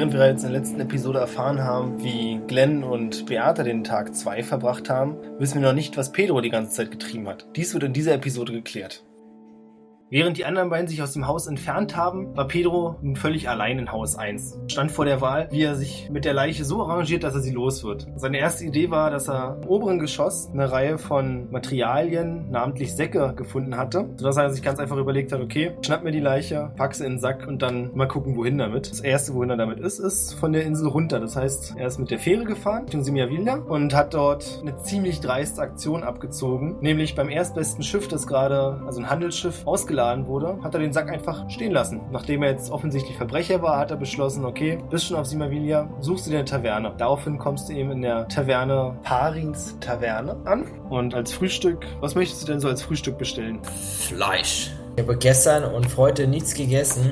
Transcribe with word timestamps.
Während 0.00 0.14
wir 0.14 0.26
jetzt 0.28 0.44
in 0.44 0.52
der 0.52 0.58
letzten 0.58 0.80
Episode 0.80 1.18
erfahren 1.18 1.62
haben, 1.62 2.02
wie 2.02 2.40
Glenn 2.46 2.82
und 2.82 3.26
Beata 3.26 3.62
den 3.62 3.84
Tag 3.84 4.16
2 4.16 4.42
verbracht 4.42 4.88
haben, 4.88 5.18
wissen 5.38 5.60
wir 5.60 5.68
noch 5.68 5.74
nicht, 5.74 5.98
was 5.98 6.10
Pedro 6.10 6.40
die 6.40 6.48
ganze 6.48 6.72
Zeit 6.72 6.90
getrieben 6.90 7.28
hat. 7.28 7.44
Dies 7.54 7.74
wird 7.74 7.82
in 7.82 7.92
dieser 7.92 8.14
Episode 8.14 8.54
geklärt. 8.54 9.04
Während 10.12 10.38
die 10.38 10.44
anderen 10.44 10.70
beiden 10.70 10.88
sich 10.88 11.00
aus 11.02 11.12
dem 11.12 11.28
Haus 11.28 11.46
entfernt 11.46 11.96
haben, 11.96 12.36
war 12.36 12.48
Pedro 12.48 12.96
nun 13.00 13.14
völlig 13.14 13.48
allein 13.48 13.78
in 13.78 13.92
Haus 13.92 14.16
1. 14.16 14.58
Stand 14.66 14.90
vor 14.90 15.04
der 15.04 15.20
Wahl, 15.20 15.46
wie 15.52 15.62
er 15.62 15.76
sich 15.76 16.10
mit 16.10 16.24
der 16.24 16.34
Leiche 16.34 16.64
so 16.64 16.82
arrangiert, 16.82 17.22
dass 17.22 17.36
er 17.36 17.40
sie 17.40 17.52
los 17.52 17.84
wird. 17.84 18.08
Seine 18.16 18.40
erste 18.40 18.64
Idee 18.64 18.90
war, 18.90 19.12
dass 19.12 19.28
er 19.28 19.60
im 19.62 19.68
oberen 19.68 20.00
Geschoss 20.00 20.50
eine 20.52 20.72
Reihe 20.72 20.98
von 20.98 21.48
Materialien, 21.52 22.50
namentlich 22.50 22.92
Säcke, 22.92 23.34
gefunden 23.36 23.76
hatte, 23.76 24.10
sodass 24.16 24.36
er 24.36 24.50
sich 24.50 24.64
ganz 24.64 24.80
einfach 24.80 24.96
überlegt 24.96 25.30
hat, 25.30 25.42
okay, 25.42 25.76
schnapp 25.80 26.02
mir 26.02 26.10
die 26.10 26.18
Leiche, 26.18 26.72
pack 26.76 26.96
sie 26.96 27.04
in 27.04 27.12
den 27.12 27.20
Sack 27.20 27.46
und 27.46 27.62
dann 27.62 27.92
mal 27.94 28.08
gucken, 28.08 28.34
wohin 28.34 28.58
damit. 28.58 28.90
Das 28.90 28.98
erste, 28.98 29.34
wohin 29.34 29.50
er 29.50 29.58
damit 29.58 29.78
ist, 29.78 30.00
ist 30.00 30.34
von 30.34 30.52
der 30.52 30.64
Insel 30.64 30.88
runter. 30.88 31.20
Das 31.20 31.36
heißt, 31.36 31.76
er 31.78 31.86
ist 31.86 32.00
mit 32.00 32.10
der 32.10 32.18
Fähre 32.18 32.42
gefahren, 32.42 32.82
Richtung 32.82 33.04
Simiavilla 33.04 33.58
und 33.58 33.94
hat 33.94 34.12
dort 34.14 34.58
eine 34.60 34.76
ziemlich 34.82 35.20
dreiste 35.20 35.62
Aktion 35.62 36.02
abgezogen, 36.02 36.78
nämlich 36.80 37.14
beim 37.14 37.28
erstbesten 37.28 37.84
Schiff, 37.84 38.08
das 38.08 38.26
gerade, 38.26 38.82
also 38.84 38.98
ein 38.98 39.08
Handelsschiff, 39.08 39.64
ausgeladen 39.68 39.99
eingeladen 40.00 40.26
wurde, 40.26 40.58
hat 40.62 40.74
er 40.74 40.80
den 40.80 40.92
Sack 40.92 41.10
einfach 41.10 41.48
stehen 41.50 41.72
lassen. 41.72 42.00
Nachdem 42.10 42.42
er 42.42 42.50
jetzt 42.50 42.70
offensichtlich 42.70 43.16
Verbrecher 43.16 43.62
war, 43.62 43.78
hat 43.78 43.90
er 43.90 43.96
beschlossen, 43.96 44.44
okay, 44.44 44.78
bist 44.90 45.06
schon 45.06 45.16
auf 45.16 45.26
Simavilla, 45.26 45.88
suchst 46.00 46.26
du 46.26 46.30
dir 46.30 46.38
eine 46.38 46.44
Taverne. 46.44 46.92
Daraufhin 46.96 47.38
kommst 47.38 47.68
du 47.68 47.72
eben 47.74 47.92
in 47.92 48.02
der 48.02 48.28
Taverne 48.28 48.96
Parins 49.02 49.76
Taverne 49.80 50.36
an. 50.44 50.66
Und 50.88 51.14
als 51.14 51.32
Frühstück, 51.32 51.86
was 52.00 52.14
möchtest 52.14 52.42
du 52.42 52.46
denn 52.46 52.60
so 52.60 52.68
als 52.68 52.82
Frühstück 52.82 53.18
bestellen? 53.18 53.60
Fleisch. 53.64 54.72
Ich 54.96 55.02
habe 55.02 55.16
gestern 55.16 55.64
und 55.64 55.96
heute 55.96 56.26
nichts 56.26 56.54
gegessen. 56.54 57.10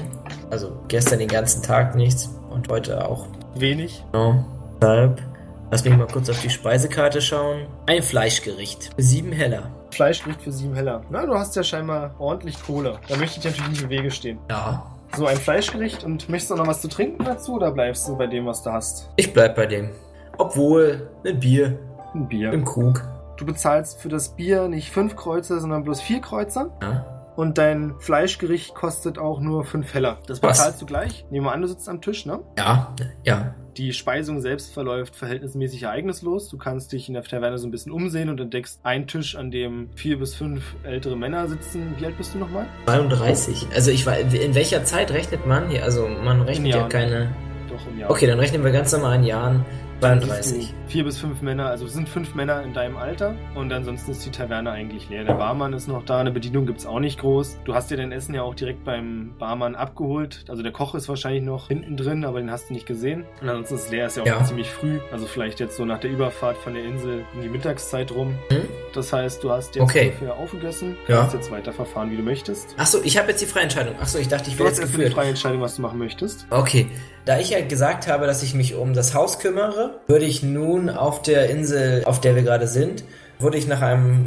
Also 0.51 0.73
gestern 0.89 1.19
den 1.19 1.29
ganzen 1.29 1.63
Tag 1.63 1.95
nichts 1.95 2.35
und 2.51 2.69
heute 2.69 3.07
auch. 3.07 3.27
Wenig. 3.55 4.05
No. 4.13 4.45
Deshalb, 4.81 5.23
lass 5.71 5.85
mich 5.85 5.97
mal 5.97 6.07
kurz 6.07 6.29
auf 6.31 6.41
die 6.41 6.51
Speisekarte 6.51 7.21
schauen. 7.21 7.67
Ein 7.87 8.03
Fleischgericht. 8.03 8.91
Sieben 8.97 9.33
Heller. 9.33 9.78
Fleischgericht 9.99 10.41
für 10.43 10.53
sieben 10.53 10.77
Heller. 10.77 11.03
Na, 11.11 11.27
du 11.27 11.35
hast 11.35 11.57
ja 11.57 11.65
scheinbar 11.65 12.15
ordentlich 12.21 12.63
Kohle. 12.63 13.01
Da 13.09 13.17
möchte 13.17 13.41
ich 13.41 13.45
natürlich 13.45 13.69
nicht 13.69 13.83
im 13.83 13.89
Wege 13.89 14.13
stehen. 14.13 14.39
Ja. 14.49 14.87
So 15.17 15.27
ein 15.27 15.37
Fleischgericht 15.37 16.05
und 16.05 16.29
möchtest 16.29 16.53
du 16.53 16.55
noch 16.55 16.69
was 16.69 16.81
zu 16.81 16.87
trinken 16.87 17.25
dazu 17.25 17.55
oder 17.55 17.73
bleibst 17.73 18.07
du 18.07 18.17
bei 18.17 18.29
dem, 18.29 18.47
was 18.47 18.63
du 18.63 18.71
hast? 18.71 19.11
Ich 19.17 19.33
bleib 19.33 19.57
bei 19.57 19.67
dem. 19.67 19.91
Obwohl, 20.37 21.11
ein 21.27 21.41
Bier 21.41 21.81
Ein 22.15 22.29
Bier. 22.29 22.53
im 22.53 22.65
Krug. 22.65 23.03
Du 23.39 23.45
bezahlst 23.45 24.01
für 24.01 24.09
das 24.09 24.37
Bier 24.37 24.69
nicht 24.69 24.93
fünf 24.93 25.17
Kreuzer, 25.17 25.59
sondern 25.59 25.83
bloß 25.83 26.01
vier 26.01 26.21
Kreuzer. 26.21 26.71
Ja. 26.81 27.05
Und 27.35 27.59
dein 27.59 27.95
Fleischgericht 27.99 28.77
kostet 28.77 29.19
auch 29.19 29.41
nur 29.41 29.65
fünf 29.65 29.95
Heller. 29.95 30.19
Das 30.29 30.39
bezahlst 30.39 30.81
du 30.81 30.87
gleich. 30.87 31.27
Nehmen 31.31 31.47
wir 31.47 31.53
an, 31.53 31.63
du 31.63 31.67
sitzt 31.67 31.89
am 31.89 32.01
Tisch, 32.01 32.25
ne? 32.25 32.39
Ja. 32.57 32.95
Ja. 33.25 33.55
Die 33.79 33.93
Speisung 33.93 34.41
selbst 34.41 34.75
verläuft 34.75 35.15
verhältnismäßig 35.15 35.85
ereignislos. 35.85 36.49
Du 36.49 36.59
kannst 36.59 36.91
dich 36.91 37.07
in 37.07 37.15
der 37.15 37.23
Taverne 37.23 37.59
so 37.59 37.69
ein 37.69 37.71
bisschen 37.71 37.93
umsehen 37.93 38.29
und 38.29 38.41
entdeckst 38.41 38.81
einen 38.83 39.07
Tisch, 39.07 39.37
an 39.37 39.53
dem 39.53 39.89
vier 39.95 40.19
bis 40.19 40.35
fünf 40.35 40.75
ältere 40.83 41.17
Männer 41.17 41.47
sitzen. 41.47 41.95
Wie 41.97 42.05
alt 42.05 42.19
bist 42.19 42.35
du 42.35 42.39
nochmal? 42.39 42.67
32. 42.87 43.69
Also 43.73 43.93
ich 43.93 44.05
war, 44.05 44.19
in 44.19 44.57
welcher 44.57 44.83
Zeit 44.83 45.13
rechnet 45.13 45.47
man 45.47 45.71
hier? 45.71 45.85
Also 45.85 46.09
man 46.09 46.43
rechnet 46.43 46.75
ja 46.75 46.89
keine. 46.89 47.31
Doch 47.69 47.87
im 47.87 48.01
Jahr. 48.01 48.11
Okay, 48.11 48.27
dann 48.27 48.41
rechnen 48.41 48.65
wir 48.65 48.73
ganz 48.73 48.91
normal 48.91 49.15
in 49.19 49.23
Jahren. 49.23 49.65
Dann 50.01 50.21
siehst 50.21 50.31
32. 50.31 50.69
du 50.69 50.75
Vier 50.89 51.05
bis 51.05 51.19
fünf 51.19 51.43
Männer, 51.43 51.67
also 51.67 51.85
es 51.87 51.93
sind 51.93 52.09
fünf 52.09 52.35
Männer 52.35 52.63
in 52.63 52.73
deinem 52.73 52.97
Alter 52.97 53.35
und 53.55 53.71
ansonsten 53.73 54.13
ist 54.13 54.25
die 54.25 54.31
Taverne 54.31 54.71
eigentlich 54.71 55.09
leer. 55.11 55.25
Der 55.25 55.35
Barmann 55.35 55.73
ist 55.75 55.87
noch 55.89 56.03
da, 56.05 56.21
eine 56.21 56.31
Bedienung 56.31 56.65
gibt's 56.67 56.87
auch 56.87 57.01
nicht 57.01 57.19
groß. 57.21 57.59
Du 57.65 57.75
hast 57.75 57.91
dir 57.91 57.97
dein 57.99 58.11
Essen 58.13 58.35
ja 58.35 58.43
auch 58.43 58.55
direkt 58.55 58.85
beim 58.85 59.35
Barmann 59.39 59.75
abgeholt. 59.75 60.45
Also 60.49 60.63
der 60.63 60.73
Koch 60.73 60.95
ist 60.95 61.09
wahrscheinlich 61.09 61.43
noch 61.43 61.69
hinten 61.69 61.97
drin, 61.97 62.25
aber 62.25 62.39
den 62.41 62.51
hast 62.51 62.71
du 62.71 62.75
nicht 62.75 62.87
gesehen. 62.87 63.25
Und 63.43 63.49
ansonsten 63.51 63.75
ist 63.75 63.85
es 63.87 63.91
leer, 63.91 64.07
ist 64.07 64.17
ja 64.17 64.23
auch 64.23 64.27
Ja. 64.27 64.45
ziemlich 64.45 64.71
früh. 64.71 64.99
Also 65.13 65.27
vielleicht 65.27 65.61
jetzt 65.61 65.77
so 65.77 65.85
nach 65.85 65.99
der 65.99 66.11
Überfahrt 66.11 66.57
von 66.59 66.73
der 66.75 66.85
Insel 66.85 67.25
in 67.35 67.43
die 67.43 67.49
Mittagszeit 67.49 68.11
rum. 68.13 68.35
Hm? 68.51 68.63
Das 68.95 69.13
heißt, 69.13 69.43
du 69.45 69.51
hast 69.51 69.75
jetzt 69.75 69.83
Okay. 69.85 70.07
ungefähr 70.07 70.37
aufgegessen, 70.37 70.97
Ja. 71.09 71.19
kannst 71.21 71.35
jetzt 71.35 71.51
weiter 71.51 71.73
verfahren, 71.73 72.11
wie 72.11 72.17
du 72.17 72.23
möchtest. 72.23 72.75
Achso, 72.79 72.99
ich 73.03 73.19
habe 73.19 73.29
jetzt 73.29 73.43
die 73.43 73.47
freie 73.47 73.65
Entscheidung. 73.65 73.95
Achso, 74.01 74.19
ich 74.19 74.29
dachte, 74.29 74.49
ich 74.49 74.59
wäre 74.59 74.69
jetzt 74.69 74.81
geführt. 74.81 75.13
freie 75.13 75.29
Entscheidung, 75.29 75.61
was 75.61 75.77
du 75.77 75.83
machen 75.83 75.99
möchtest. 75.99 76.47
Okay, 76.51 76.87
da 77.25 77.39
ich 77.39 77.51
ja 77.51 77.61
gesagt 77.61 78.09
habe, 78.09 78.27
dass 78.27 78.43
ich 78.43 78.55
mich 78.55 78.75
um 78.75 78.95
das 78.95 79.15
Haus 79.15 79.39
kümmere, 79.39 80.01
würde 80.07 80.25
ich 80.25 80.43
nun 80.43 80.89
auf 80.89 81.23
der 81.23 81.51
Insel, 81.51 82.05
auf 82.05 82.21
der 82.21 82.37
wir 82.37 82.43
gerade 82.43 82.67
sind, 82.67 83.05
würde 83.39 83.59
ich 83.59 83.67
nach 83.67 83.83
einem 83.83 84.27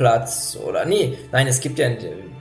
Marktplatz 0.00 0.58
oder 0.66 0.84
nee, 0.86 1.18
nein, 1.30 1.46
es 1.46 1.60
gibt 1.60 1.78
ja 1.78 1.88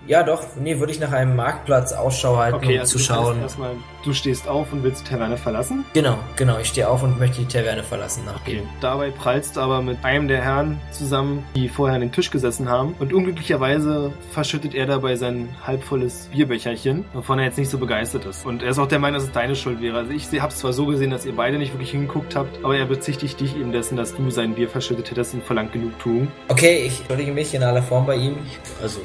ja 0.07 0.23
doch, 0.23 0.41
nee, 0.59 0.79
würde 0.79 0.91
ich 0.91 0.99
nach 0.99 1.11
einem 1.11 1.35
Marktplatz 1.35 1.93
Ausschau 1.93 2.37
halten, 2.37 2.55
Okay, 2.55 2.73
um 2.75 2.79
also 2.79 2.97
zu 2.97 3.03
schauen. 3.03 3.41
erstmal, 3.41 3.75
du 4.03 4.11
stehst 4.11 4.47
auf 4.47 4.73
und 4.73 4.81
willst 4.81 5.05
die 5.05 5.11
Taverne 5.11 5.37
verlassen. 5.37 5.85
Genau, 5.93 6.17
genau, 6.35 6.57
ich 6.57 6.69
stehe 6.69 6.89
auf 6.89 7.03
und 7.03 7.19
möchte 7.19 7.41
die 7.41 7.45
Taverne 7.45 7.83
verlassen 7.83 8.23
nach 8.25 8.41
Okay. 8.41 8.63
Dabei 8.81 9.11
prallst 9.11 9.55
du 9.55 9.59
aber 9.59 9.83
mit 9.83 10.03
einem 10.03 10.27
der 10.27 10.41
Herren 10.41 10.81
zusammen, 10.91 11.45
die 11.55 11.69
vorher 11.69 11.93
an 11.93 12.01
den 12.01 12.11
Tisch 12.11 12.31
gesessen 12.31 12.67
haben. 12.69 12.95
Und 12.97 13.13
unglücklicherweise 13.13 14.11
verschüttet 14.31 14.73
er 14.73 14.87
dabei 14.87 15.15
sein 15.15 15.49
halbvolles 15.67 16.29
Bierbecherchen, 16.31 17.05
wovon 17.13 17.37
er 17.37 17.45
jetzt 17.45 17.59
nicht 17.59 17.69
so 17.69 17.77
begeistert 17.77 18.25
ist. 18.25 18.47
Und 18.47 18.63
er 18.63 18.71
ist 18.71 18.79
auch 18.79 18.87
der 18.87 18.97
Meinung, 18.97 19.19
dass 19.19 19.27
es 19.27 19.31
deine 19.31 19.55
Schuld 19.55 19.79
wäre. 19.79 19.99
Also 19.99 20.11
ich 20.11 20.41
habe 20.41 20.51
es 20.51 20.57
zwar 20.57 20.73
so 20.73 20.87
gesehen, 20.87 21.11
dass 21.11 21.25
ihr 21.25 21.35
beide 21.35 21.59
nicht 21.59 21.73
wirklich 21.73 21.91
hingeguckt 21.91 22.35
habt, 22.35 22.63
aber 22.63 22.75
er 22.75 22.85
bezichtigt 22.85 23.39
dich 23.39 23.55
eben 23.55 23.71
dessen, 23.71 23.95
dass 23.95 24.15
du 24.15 24.31
sein 24.31 24.55
Bier 24.55 24.69
verschüttet 24.69 25.11
hättest 25.11 25.35
und 25.35 25.43
verlangt 25.43 25.73
Genugtuung. 25.73 26.29
Okay, 26.47 26.85
ich 26.87 26.99
entschuldige 26.99 27.31
mich 27.31 27.48
in 27.53 27.63
aller 27.63 27.83
Form 27.83 28.05
bei 28.05 28.15
ihm. 28.15 28.37
Also, 28.81 29.01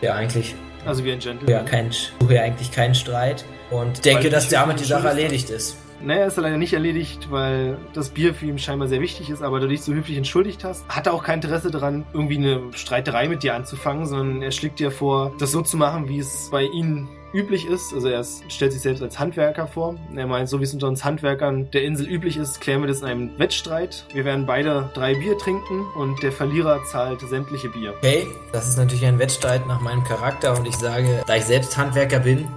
ja, 0.00 0.14
eigentlich, 0.14 0.54
Also 0.86 1.04
wie 1.04 1.12
ein 1.12 1.18
Gentleman. 1.18 1.48
ja, 1.48 1.62
kein, 1.62 1.90
suche 1.92 2.34
ja 2.34 2.42
eigentlich 2.42 2.70
keinen 2.70 2.94
Streit 2.94 3.44
und 3.70 4.04
denke, 4.04 4.30
dass 4.30 4.48
damit 4.48 4.80
die 4.80 4.84
Sache 4.84 5.08
erledigt 5.08 5.50
ist. 5.50 5.76
Naja, 6.00 6.26
ist 6.26 6.36
er 6.36 6.42
leider 6.42 6.58
nicht 6.58 6.72
erledigt, 6.72 7.30
weil 7.30 7.76
das 7.92 8.10
Bier 8.10 8.34
für 8.34 8.46
ihn 8.46 8.58
scheinbar 8.58 8.88
sehr 8.88 9.00
wichtig 9.00 9.30
ist, 9.30 9.42
aber 9.42 9.60
du 9.60 9.68
dich 9.68 9.82
so 9.82 9.92
höflich 9.92 10.16
entschuldigt 10.16 10.64
hast, 10.64 10.88
hat 10.88 11.06
er 11.06 11.14
auch 11.14 11.24
kein 11.24 11.36
Interesse 11.36 11.70
daran, 11.70 12.04
irgendwie 12.12 12.36
eine 12.36 12.60
Streiterei 12.72 13.28
mit 13.28 13.42
dir 13.42 13.54
anzufangen, 13.54 14.06
sondern 14.06 14.42
er 14.42 14.52
schlägt 14.52 14.78
dir 14.78 14.90
vor, 14.90 15.32
das 15.38 15.52
so 15.52 15.62
zu 15.62 15.76
machen, 15.76 16.08
wie 16.08 16.18
es 16.18 16.48
bei 16.50 16.62
ihnen 16.62 17.08
üblich 17.32 17.66
ist. 17.66 17.92
Also 17.92 18.08
er 18.08 18.24
stellt 18.48 18.72
sich 18.72 18.80
selbst 18.80 19.02
als 19.02 19.18
Handwerker 19.18 19.66
vor. 19.66 19.96
Er 20.14 20.26
meint, 20.26 20.48
so 20.48 20.60
wie 20.60 20.64
es 20.64 20.72
unter 20.72 20.88
uns 20.88 21.04
Handwerkern 21.04 21.70
der 21.70 21.84
Insel 21.84 22.06
üblich 22.06 22.36
ist, 22.36 22.60
klären 22.60 22.80
wir 22.80 22.88
das 22.88 23.00
in 23.00 23.06
einem 23.06 23.38
Wettstreit. 23.38 24.06
Wir 24.12 24.24
werden 24.24 24.46
beide 24.46 24.90
drei 24.94 25.14
Bier 25.14 25.36
trinken 25.38 25.86
und 25.96 26.22
der 26.22 26.32
Verlierer 26.32 26.80
zahlt 26.90 27.20
sämtliche 27.20 27.68
Bier. 27.68 27.94
Okay, 27.98 28.26
das 28.52 28.68
ist 28.68 28.78
natürlich 28.78 29.04
ein 29.04 29.18
Wettstreit 29.18 29.66
nach 29.66 29.80
meinem 29.80 30.04
Charakter 30.04 30.56
und 30.56 30.66
ich 30.66 30.76
sage, 30.76 31.22
da 31.26 31.36
ich 31.36 31.44
selbst 31.44 31.76
Handwerker 31.76 32.20
bin, 32.20 32.48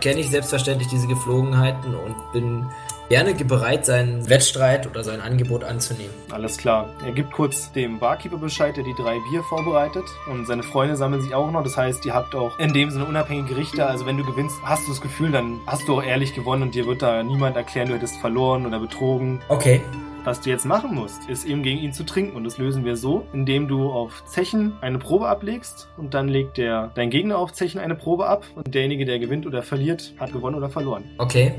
kenne 0.00 0.20
ich 0.20 0.30
selbstverständlich 0.30 0.88
diese 0.88 1.06
Geflogenheiten 1.06 1.94
und 1.94 2.14
bin 2.32 2.66
gerne 3.08 3.34
bereit, 3.34 3.84
seinen 3.84 4.28
Wettstreit 4.28 4.86
oder 4.86 5.04
sein 5.04 5.20
Angebot 5.20 5.64
anzunehmen. 5.64 6.14
Alles 6.30 6.56
klar. 6.56 6.88
Er 7.04 7.12
gibt 7.12 7.32
kurz 7.32 7.70
dem 7.72 7.98
Barkeeper 7.98 8.38
Bescheid, 8.38 8.76
der 8.76 8.84
die 8.84 8.94
drei 8.94 9.18
Bier 9.30 9.42
vorbereitet. 9.44 10.04
Und 10.30 10.46
seine 10.46 10.62
Freunde 10.62 10.96
sammeln 10.96 11.22
sich 11.22 11.34
auch 11.34 11.50
noch. 11.50 11.62
Das 11.62 11.76
heißt, 11.76 12.04
ihr 12.06 12.14
habt 12.14 12.34
auch 12.34 12.58
in 12.58 12.72
dem 12.72 12.90
Sinne 12.90 13.04
unabhängige 13.04 13.56
Richter. 13.56 13.88
Also 13.88 14.06
wenn 14.06 14.16
du 14.16 14.24
gewinnst, 14.24 14.56
hast 14.62 14.86
du 14.86 14.92
das 14.92 15.00
Gefühl, 15.00 15.32
dann 15.32 15.60
hast 15.66 15.86
du 15.86 15.96
auch 15.96 16.02
ehrlich 16.02 16.34
gewonnen 16.34 16.62
und 16.62 16.74
dir 16.74 16.86
wird 16.86 17.02
da 17.02 17.22
niemand 17.22 17.56
erklären, 17.56 17.88
du 17.88 17.94
hättest 17.94 18.16
verloren 18.16 18.66
oder 18.66 18.80
betrogen. 18.80 19.40
Okay, 19.48 19.82
Was 20.24 20.40
du 20.40 20.48
jetzt 20.48 20.64
machen 20.64 20.94
musst, 20.94 21.28
ist 21.28 21.44
eben 21.44 21.62
gegen 21.62 21.80
ihn 21.80 21.92
zu 21.92 22.02
trinken. 22.02 22.34
Und 22.34 22.44
das 22.44 22.56
lösen 22.56 22.86
wir 22.86 22.96
so, 22.96 23.26
indem 23.34 23.68
du 23.68 23.90
auf 23.90 24.24
Zechen 24.24 24.72
eine 24.80 24.98
Probe 24.98 25.28
ablegst 25.28 25.86
und 25.98 26.14
dann 26.14 26.28
legt 26.28 26.56
der, 26.56 26.90
dein 26.94 27.10
Gegner 27.10 27.36
auf 27.36 27.52
Zechen 27.52 27.78
eine 27.78 27.94
Probe 27.94 28.26
ab. 28.26 28.46
Und 28.54 28.74
derjenige, 28.74 29.04
der 29.04 29.18
gewinnt 29.18 29.46
oder 29.46 29.62
verliert, 29.62 30.14
hat 30.18 30.32
gewonnen 30.32 30.56
oder 30.56 30.70
verloren. 30.70 31.04
okay. 31.18 31.52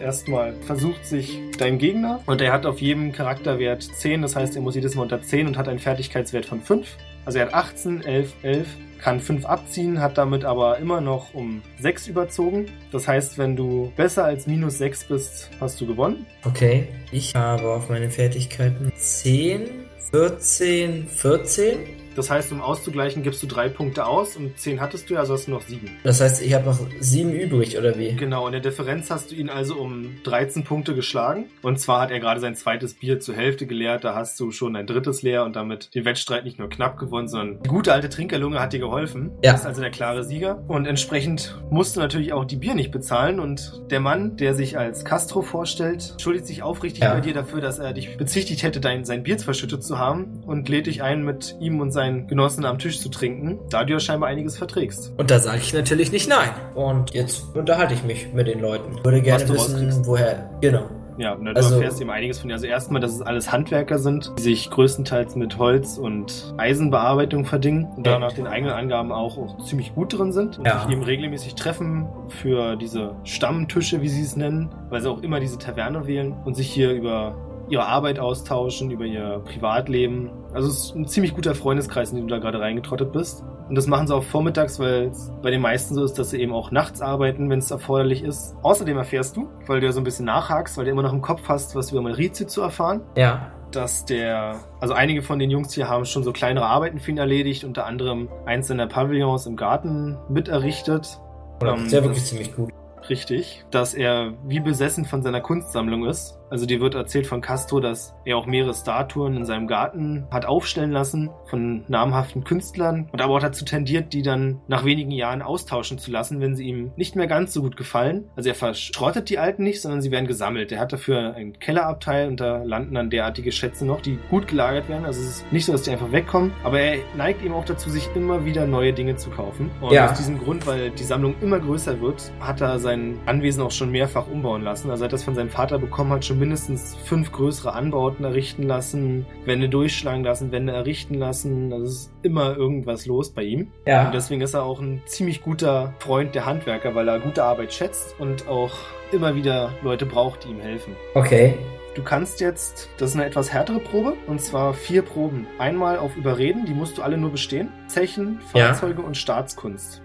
Erstmal 0.00 0.54
versucht 0.62 1.06
sich 1.06 1.40
dein 1.58 1.78
Gegner 1.78 2.20
und 2.26 2.42
er 2.42 2.52
hat 2.52 2.66
auf 2.66 2.80
jedem 2.82 3.12
Charakterwert 3.12 3.82
10, 3.82 4.20
das 4.20 4.36
heißt, 4.36 4.54
er 4.54 4.60
muss 4.60 4.74
jedes 4.74 4.94
Mal 4.94 5.04
unter 5.04 5.22
10 5.22 5.46
und 5.46 5.56
hat 5.56 5.68
einen 5.68 5.78
Fertigkeitswert 5.78 6.44
von 6.44 6.60
5. 6.60 6.86
Also 7.24 7.38
er 7.38 7.46
hat 7.46 7.54
18, 7.54 8.02
11, 8.02 8.34
11, 8.42 8.68
kann 8.98 9.20
5 9.20 9.44
abziehen, 9.44 10.00
hat 10.00 10.18
damit 10.18 10.44
aber 10.44 10.78
immer 10.78 11.00
noch 11.00 11.34
um 11.34 11.62
6 11.80 12.08
überzogen. 12.08 12.66
Das 12.92 13.06
heißt, 13.06 13.38
wenn 13.38 13.56
du 13.56 13.92
besser 13.96 14.24
als 14.24 14.46
minus 14.46 14.78
6 14.78 15.04
bist, 15.04 15.50
hast 15.60 15.80
du 15.80 15.86
gewonnen. 15.86 16.26
Okay, 16.44 16.88
ich 17.12 17.34
habe 17.34 17.68
auf 17.68 17.88
meine 17.88 18.10
Fertigkeiten 18.10 18.92
10, 18.96 19.68
14, 20.10 21.06
14. 21.08 22.05
Das 22.16 22.30
heißt, 22.30 22.50
um 22.52 22.60
auszugleichen, 22.60 23.22
gibst 23.22 23.42
du 23.42 23.46
3 23.46 23.68
Punkte 23.68 24.06
aus 24.06 24.36
und 24.36 24.58
10 24.58 24.80
hattest 24.80 25.08
du 25.10 25.14
ja, 25.14 25.20
also 25.20 25.34
hast 25.34 25.46
du 25.46 25.50
noch 25.52 25.62
7. 25.62 25.88
Das 26.02 26.20
heißt, 26.20 26.42
ich 26.42 26.54
habe 26.54 26.64
noch 26.66 26.78
7 27.00 27.30
übrig, 27.32 27.78
oder 27.78 27.98
wie? 27.98 28.14
Genau, 28.14 28.46
in 28.46 28.52
der 28.52 28.60
Differenz 28.60 29.10
hast 29.10 29.30
du 29.30 29.34
ihn 29.34 29.48
also 29.50 29.76
um 29.76 30.16
13 30.24 30.64
Punkte 30.64 30.94
geschlagen. 30.94 31.46
Und 31.62 31.78
zwar 31.78 32.00
hat 32.00 32.10
er 32.10 32.20
gerade 32.20 32.40
sein 32.40 32.54
zweites 32.56 32.94
Bier 32.94 33.20
zur 33.20 33.34
Hälfte 33.34 33.66
geleert, 33.66 34.04
da 34.04 34.14
hast 34.14 34.38
du 34.40 34.50
schon 34.50 34.74
dein 34.74 34.86
drittes 34.86 35.22
leer 35.22 35.44
und 35.44 35.56
damit 35.56 35.94
den 35.94 36.04
Wettstreit 36.04 36.44
nicht 36.44 36.58
nur 36.58 36.68
knapp 36.68 36.98
gewonnen, 36.98 37.28
sondern 37.28 37.62
die 37.62 37.68
gute 37.68 37.92
alte 37.92 38.08
Trinkerlunge 38.08 38.58
hat 38.60 38.72
dir 38.72 38.80
geholfen. 38.80 39.32
Ja. 39.42 39.52
Du 39.52 39.56
bist 39.56 39.66
also 39.66 39.80
der 39.82 39.90
klare 39.90 40.24
Sieger. 40.24 40.64
Und 40.68 40.86
entsprechend 40.86 41.60
musst 41.70 41.96
du 41.96 42.00
natürlich 42.00 42.32
auch 42.32 42.44
die 42.44 42.56
Bier 42.56 42.74
nicht 42.74 42.90
bezahlen. 42.90 43.38
Und 43.40 43.82
der 43.90 44.00
Mann, 44.00 44.36
der 44.36 44.54
sich 44.54 44.78
als 44.78 45.04
Castro 45.04 45.42
vorstellt, 45.42 46.14
schuldigt 46.18 46.46
sich 46.46 46.62
aufrichtig 46.62 47.02
Ja. 47.02 47.12
bei 47.14 47.20
dir 47.20 47.34
dafür, 47.34 47.60
dass 47.60 47.78
er 47.78 47.92
dich 47.92 48.16
bezichtigt 48.16 48.62
hätte, 48.62 48.80
dein, 48.80 49.04
sein 49.04 49.22
Bier 49.22 49.38
verschüttet 49.38 49.84
zu 49.84 49.98
haben 49.98 50.42
und 50.46 50.68
lädt 50.68 50.86
dich 50.86 51.02
ein, 51.02 51.22
mit 51.24 51.56
ihm 51.60 51.80
und 51.80 51.90
seinen 51.92 52.05
deinen 52.06 52.26
Genossen 52.28 52.64
am 52.64 52.78
Tisch 52.78 53.00
zu 53.00 53.08
trinken, 53.08 53.58
da 53.70 53.84
du 53.84 53.92
ja 53.94 54.00
scheinbar 54.00 54.28
einiges 54.28 54.56
verträgst. 54.56 55.12
Und 55.16 55.30
da 55.30 55.38
sage 55.38 55.58
ich 55.58 55.72
natürlich 55.74 56.12
nicht 56.12 56.28
nein. 56.28 56.50
Und 56.74 57.12
jetzt 57.14 57.54
unterhalte 57.56 57.94
ich 57.94 58.04
mich 58.04 58.32
mit 58.32 58.46
den 58.46 58.60
Leuten. 58.60 58.96
Würde 59.04 59.20
gerne 59.22 59.42
wissen, 59.48 59.56
rauskriegst. 59.56 60.06
woher. 60.06 60.50
Genau. 60.60 60.84
Ja, 61.18 61.34
ne, 61.34 61.54
du 61.54 61.56
Also- 61.56 61.76
erfährst 61.76 61.98
eben 62.02 62.10
einiges 62.10 62.40
von 62.40 62.48
dir. 62.48 62.54
Also 62.56 62.66
erstmal, 62.66 63.00
dass 63.00 63.12
es 63.14 63.22
alles 63.22 63.50
Handwerker 63.50 63.98
sind, 63.98 64.32
die 64.38 64.42
sich 64.42 64.68
größtenteils 64.68 65.34
mit 65.34 65.56
Holz 65.56 65.96
und 65.96 66.52
Eisenbearbeitung 66.58 67.46
verdingen 67.46 67.86
und 67.96 68.06
da 68.06 68.18
nach 68.18 68.32
den 68.32 68.46
eigenen 68.46 68.74
Angaben 68.74 69.12
auch, 69.12 69.38
auch 69.38 69.64
ziemlich 69.64 69.94
gut 69.94 70.16
drin 70.18 70.32
sind 70.32 70.58
und 70.58 70.66
Ja. 70.66 70.80
sich 70.82 70.90
eben 70.92 71.02
regelmäßig 71.02 71.54
treffen 71.54 72.06
für 72.28 72.76
diese 72.76 73.12
Stammtische, 73.24 74.02
wie 74.02 74.08
sie 74.08 74.20
es 74.20 74.36
nennen, 74.36 74.68
weil 74.90 75.00
sie 75.00 75.10
auch 75.10 75.22
immer 75.22 75.40
diese 75.40 75.56
Taverne 75.56 76.06
wählen 76.06 76.34
und 76.44 76.54
sich 76.54 76.70
hier 76.70 76.92
über 76.92 77.34
ihre 77.68 77.86
Arbeit 77.86 78.18
austauschen, 78.18 78.90
über 78.90 79.04
ihr 79.04 79.40
Privatleben. 79.44 80.30
Also 80.52 80.68
es 80.68 80.78
ist 80.86 80.94
ein 80.94 81.06
ziemlich 81.08 81.34
guter 81.34 81.54
Freundeskreis, 81.54 82.10
in 82.10 82.16
den 82.16 82.28
du 82.28 82.34
da 82.34 82.40
gerade 82.40 82.60
reingetrottet 82.60 83.12
bist. 83.12 83.44
Und 83.68 83.74
das 83.74 83.86
machen 83.88 84.06
sie 84.06 84.14
auch 84.14 84.22
vormittags, 84.22 84.78
weil 84.78 85.08
es 85.08 85.32
bei 85.42 85.50
den 85.50 85.60
meisten 85.60 85.94
so 85.94 86.04
ist, 86.04 86.14
dass 86.18 86.30
sie 86.30 86.40
eben 86.40 86.52
auch 86.52 86.70
nachts 86.70 87.00
arbeiten, 87.02 87.50
wenn 87.50 87.58
es 87.58 87.70
erforderlich 87.70 88.22
ist. 88.22 88.54
Außerdem 88.62 88.96
erfährst 88.96 89.36
du, 89.36 89.48
weil 89.66 89.80
du 89.80 89.86
ja 89.86 89.92
so 89.92 90.00
ein 90.00 90.04
bisschen 90.04 90.24
nachhakst, 90.26 90.78
weil 90.78 90.84
du 90.84 90.90
immer 90.92 91.02
noch 91.02 91.12
im 91.12 91.20
Kopf 91.22 91.48
hast, 91.48 91.74
was 91.74 91.90
über 91.90 92.00
Malrizi 92.02 92.46
zu 92.46 92.62
erfahren, 92.62 93.00
Ja. 93.16 93.50
dass 93.72 94.04
der, 94.04 94.60
also 94.80 94.94
einige 94.94 95.22
von 95.22 95.40
den 95.40 95.50
Jungs 95.50 95.72
hier 95.74 95.88
haben 95.88 96.04
schon 96.04 96.22
so 96.22 96.32
kleinere 96.32 96.66
Arbeiten 96.66 97.00
für 97.00 97.10
ihn 97.10 97.18
erledigt, 97.18 97.64
unter 97.64 97.86
anderem 97.86 98.28
eins 98.44 98.68
seiner 98.68 98.86
Pavillons 98.86 99.46
im 99.46 99.56
Garten 99.56 100.16
mit 100.28 100.46
errichtet. 100.48 101.18
Ähm, 101.60 101.86
Ist 101.86 101.92
ja 101.92 101.98
das- 102.00 102.08
wirklich 102.08 102.24
ziemlich 102.24 102.54
gut. 102.54 102.70
Richtig, 103.08 103.64
dass 103.70 103.94
er 103.94 104.32
wie 104.46 104.60
besessen 104.60 105.04
von 105.04 105.22
seiner 105.22 105.40
Kunstsammlung 105.40 106.06
ist. 106.06 106.35
Also 106.50 106.66
dir 106.66 106.80
wird 106.80 106.94
erzählt 106.94 107.26
von 107.26 107.40
Castro, 107.40 107.80
dass 107.80 108.14
er 108.24 108.36
auch 108.36 108.46
mehrere 108.46 108.74
Statuen 108.74 109.36
in 109.36 109.44
seinem 109.44 109.66
Garten 109.66 110.26
hat 110.30 110.44
aufstellen 110.46 110.90
lassen 110.92 111.30
von 111.48 111.84
namhaften 111.88 112.44
Künstlern 112.44 113.08
und 113.12 113.20
aber 113.20 113.34
auch 113.34 113.40
dazu 113.40 113.64
tendiert, 113.64 114.12
die 114.12 114.22
dann 114.22 114.60
nach 114.68 114.84
wenigen 114.84 115.10
Jahren 115.10 115.42
austauschen 115.42 115.98
zu 115.98 116.10
lassen, 116.10 116.40
wenn 116.40 116.54
sie 116.56 116.64
ihm 116.66 116.92
nicht 116.96 117.16
mehr 117.16 117.26
ganz 117.26 117.52
so 117.52 117.62
gut 117.62 117.76
gefallen. 117.76 118.28
Also 118.36 118.48
er 118.48 118.54
verschrottet 118.54 119.28
die 119.30 119.38
alten 119.38 119.62
nicht, 119.64 119.80
sondern 119.82 120.02
sie 120.02 120.10
werden 120.10 120.26
gesammelt. 120.26 120.72
Er 120.72 120.80
hat 120.80 120.92
dafür 120.92 121.34
einen 121.34 121.58
Kellerabteil 121.58 122.28
und 122.28 122.40
da 122.40 122.62
landen 122.62 122.94
dann 122.94 123.10
derartige 123.10 123.52
Schätze 123.52 123.84
noch, 123.86 124.00
die 124.00 124.18
gut 124.30 124.48
gelagert 124.48 124.88
werden. 124.88 125.04
Also 125.04 125.20
es 125.20 125.28
ist 125.38 125.52
nicht 125.52 125.64
so, 125.64 125.72
dass 125.72 125.82
die 125.82 125.90
einfach 125.90 126.12
wegkommen, 126.12 126.52
aber 126.64 126.80
er 126.80 126.98
neigt 127.16 127.44
eben 127.44 127.54
auch 127.54 127.64
dazu, 127.64 127.90
sich 127.90 128.08
immer 128.14 128.44
wieder 128.44 128.66
neue 128.66 128.92
Dinge 128.92 129.16
zu 129.16 129.30
kaufen. 129.30 129.70
Und 129.80 129.92
Ja. 129.92 130.10
aus 130.10 130.18
diesem 130.18 130.38
Grund, 130.38 130.66
weil 130.66 130.90
die 130.90 131.04
Sammlung 131.04 131.34
immer 131.40 131.58
größer 131.58 132.00
wird, 132.00 132.30
hat 132.40 132.60
er 132.60 132.78
sein 132.78 133.18
Anwesen 133.26 133.62
auch 133.62 133.70
schon 133.70 133.90
mehrfach 133.90 134.26
umbauen 134.28 134.62
lassen. 134.62 134.90
Also 134.90 135.04
er 135.04 135.06
hat 135.06 135.12
das 135.12 135.24
von 135.24 135.34
seinem 135.34 135.50
Vater 135.50 135.78
bekommen, 135.78 136.12
hat 136.12 136.24
schon 136.24 136.35
mindestens 136.36 136.96
fünf 137.04 137.32
größere 137.32 137.72
Anbauten 137.72 138.24
errichten 138.24 138.62
lassen, 138.62 139.26
Wände 139.44 139.68
durchschlagen 139.68 140.24
lassen, 140.24 140.52
Wände 140.52 140.72
errichten 140.72 141.14
lassen. 141.14 141.72
Also 141.72 141.84
es 141.86 141.92
ist 141.92 142.12
immer 142.22 142.56
irgendwas 142.56 143.06
los 143.06 143.30
bei 143.32 143.42
ihm. 143.42 143.72
Ja. 143.86 144.06
Und 144.06 144.14
deswegen 144.14 144.40
ist 144.42 144.54
er 144.54 144.62
auch 144.62 144.80
ein 144.80 145.02
ziemlich 145.06 145.42
guter 145.42 145.94
Freund 145.98 146.34
der 146.34 146.46
Handwerker, 146.46 146.94
weil 146.94 147.08
er 147.08 147.20
gute 147.20 147.44
Arbeit 147.44 147.72
schätzt 147.72 148.14
und 148.18 148.48
auch 148.48 148.72
immer 149.12 149.34
wieder 149.34 149.72
Leute 149.82 150.06
braucht, 150.06 150.44
die 150.44 150.48
ihm 150.48 150.60
helfen. 150.60 150.94
Okay. 151.14 151.54
Du 151.94 152.02
kannst 152.02 152.40
jetzt, 152.40 152.90
das 152.98 153.10
ist 153.10 153.16
eine 153.16 153.24
etwas 153.24 153.50
härtere 153.52 153.78
Probe, 153.78 154.14
und 154.26 154.42
zwar 154.42 154.74
vier 154.74 155.00
Proben. 155.00 155.46
Einmal 155.58 155.96
auf 155.98 156.14
Überreden, 156.14 156.66
die 156.66 156.74
musst 156.74 156.98
du 156.98 157.02
alle 157.02 157.16
nur 157.16 157.30
bestehen. 157.30 157.70
Zechen, 157.86 158.40
Ja. 158.52 158.66
Fahrzeuge 158.66 159.00
und 159.00 159.16
Staatskunst. 159.16 160.02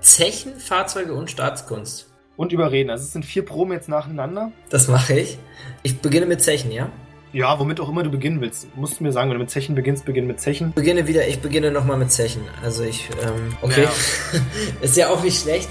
Zechen, 0.00 0.56
Fahrzeuge 0.56 1.14
und 1.14 1.30
Staatskunst. 1.30 2.11
Und 2.42 2.50
Überreden. 2.50 2.90
Also 2.90 3.04
es 3.04 3.12
sind 3.12 3.24
vier 3.24 3.44
Proben 3.44 3.70
jetzt 3.70 3.88
nacheinander. 3.88 4.50
Das 4.68 4.88
mache 4.88 5.14
ich. 5.14 5.38
Ich 5.84 6.00
beginne 6.00 6.26
mit 6.26 6.42
Zechen, 6.42 6.72
ja? 6.72 6.90
Ja, 7.32 7.56
womit 7.60 7.78
auch 7.78 7.88
immer 7.88 8.02
du 8.02 8.10
beginnen 8.10 8.40
willst. 8.40 8.66
Musst 8.76 8.98
du 8.98 9.04
mir 9.04 9.12
sagen, 9.12 9.30
wenn 9.30 9.36
du 9.36 9.44
mit 9.44 9.50
Zechen 9.50 9.76
beginnst, 9.76 10.04
beginn 10.04 10.26
mit 10.26 10.40
Zechen. 10.40 10.70
Ich 10.70 10.74
beginne 10.74 11.06
wieder, 11.06 11.28
ich 11.28 11.38
beginne 11.38 11.70
nochmal 11.70 11.98
mit 11.98 12.10
Zechen. 12.10 12.42
Also 12.60 12.82
ich, 12.82 13.08
ähm, 13.22 13.56
okay. 13.62 13.86
Ist 14.82 14.96
ja 14.96 15.08
auch 15.10 15.22
nicht 15.22 15.40
schlecht. 15.40 15.68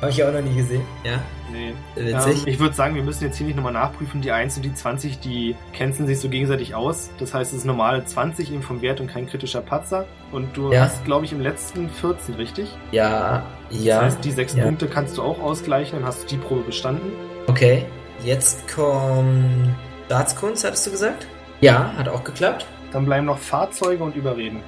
Habe 0.00 0.10
ich 0.10 0.16
ja 0.16 0.30
auch 0.30 0.32
noch 0.32 0.40
nie 0.40 0.56
gesehen. 0.56 0.80
Ja, 1.04 1.22
Nee. 1.52 1.72
witzig. 1.94 2.42
Ähm, 2.42 2.48
ich 2.52 2.58
würde 2.58 2.74
sagen, 2.74 2.94
wir 2.94 3.02
müssen 3.02 3.24
jetzt 3.24 3.36
hier 3.36 3.46
nicht 3.46 3.56
nochmal 3.56 3.72
nachprüfen. 3.72 4.20
Die 4.20 4.30
1 4.32 4.56
und 4.56 4.62
die 4.64 4.74
20, 4.74 5.20
die 5.20 5.56
canceln 5.72 6.06
sich 6.06 6.20
so 6.20 6.28
gegenseitig 6.28 6.74
aus. 6.74 7.10
Das 7.18 7.32
heißt, 7.34 7.52
es 7.52 7.58
ist 7.60 7.64
normale 7.64 8.04
20 8.04 8.52
eben 8.52 8.62
vom 8.62 8.82
Wert 8.82 9.00
und 9.00 9.06
kein 9.08 9.26
kritischer 9.26 9.60
Patzer. 9.60 10.06
Und 10.32 10.56
du 10.56 10.72
Ja. 10.72 10.82
hast, 10.82 11.04
glaube 11.04 11.24
ich, 11.24 11.32
im 11.32 11.40
letzten 11.40 11.88
14, 11.88 12.34
richtig? 12.34 12.68
ja, 12.92 13.42
ja. 13.70 13.96
Das 13.96 14.04
heißt, 14.14 14.24
die 14.24 14.30
sechs 14.30 14.54
ja. 14.54 14.64
Punkte 14.64 14.86
kannst 14.86 15.16
du 15.18 15.22
auch 15.22 15.40
ausgleichen, 15.40 15.98
dann 15.98 16.06
hast 16.08 16.22
du 16.24 16.26
die 16.28 16.36
Probe 16.38 16.62
bestanden. 16.62 17.12
Okay. 17.48 17.84
Jetzt 18.24 18.66
kommt 18.74 19.74
Staatskunst, 20.06 20.64
hattest 20.64 20.86
du 20.86 20.90
gesagt? 20.90 21.26
Ja, 21.60 21.92
hat 21.96 22.08
auch 22.08 22.24
geklappt. 22.24 22.66
Dann 22.92 23.04
bleiben 23.04 23.26
noch 23.26 23.38
Fahrzeuge 23.38 24.02
und 24.02 24.16
Überreden. 24.16 24.60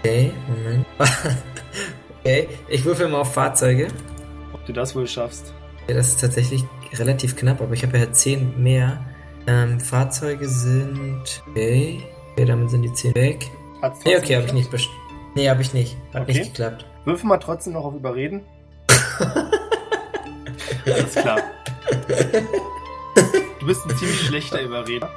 Okay, 0.00 0.32
Moment. 0.48 0.86
okay, 2.20 2.48
ich 2.68 2.84
würfel 2.84 3.08
mal 3.08 3.18
auf 3.20 3.32
Fahrzeuge. 3.34 3.88
Ob 4.52 4.64
du 4.66 4.72
das 4.72 4.94
wohl 4.96 5.06
schaffst. 5.06 5.52
Ja, 5.88 5.94
das 5.94 6.08
ist 6.08 6.20
tatsächlich 6.20 6.64
relativ 6.94 7.34
knapp, 7.36 7.60
aber 7.60 7.72
ich 7.72 7.82
habe 7.82 7.96
ja 7.98 8.10
10 8.12 8.62
mehr. 8.62 8.98
Ähm, 9.46 9.80
Fahrzeuge 9.80 10.46
sind. 10.48 11.42
Okay. 11.50 12.02
Okay, 12.32 12.44
damit 12.44 12.70
sind 12.70 12.82
die 12.82 12.92
10 12.92 13.14
weg. 13.14 13.50
Hat's 13.80 14.04
Nee, 14.04 14.16
okay, 14.16 14.36
habe 14.36 14.46
ich 14.46 14.52
nicht 14.52 14.70
best 14.70 14.88
Nee, 15.34 15.48
habe 15.48 15.62
ich 15.62 15.72
nicht. 15.72 15.96
Hat 16.12 16.22
Okay. 16.22 16.32
nicht 16.38 16.54
geklappt. 16.54 16.84
Würfel 17.04 17.26
mal 17.28 17.38
trotzdem 17.38 17.72
noch 17.74 17.84
auf 17.84 17.94
Überreden. 17.94 18.42
Alles 20.86 21.14
klar. 21.14 21.40
Du 23.60 23.66
bist 23.66 23.84
ein 23.86 23.96
ziemlich 23.96 24.20
schlechter 24.20 24.60
Überreder. 24.62 25.10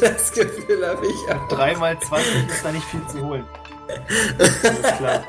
das 0.00 0.32
Gefühl 0.32 0.86
habe 0.86 1.06
ich 1.06 1.34
auch. 1.34 1.48
3 1.48 1.76
mal 1.76 1.98
20 1.98 2.48
ist 2.48 2.64
da 2.64 2.72
nicht 2.72 2.84
viel 2.84 3.04
zu 3.08 3.24
holen. 3.24 3.44
Alles 4.38 4.96
klar. 4.98 5.24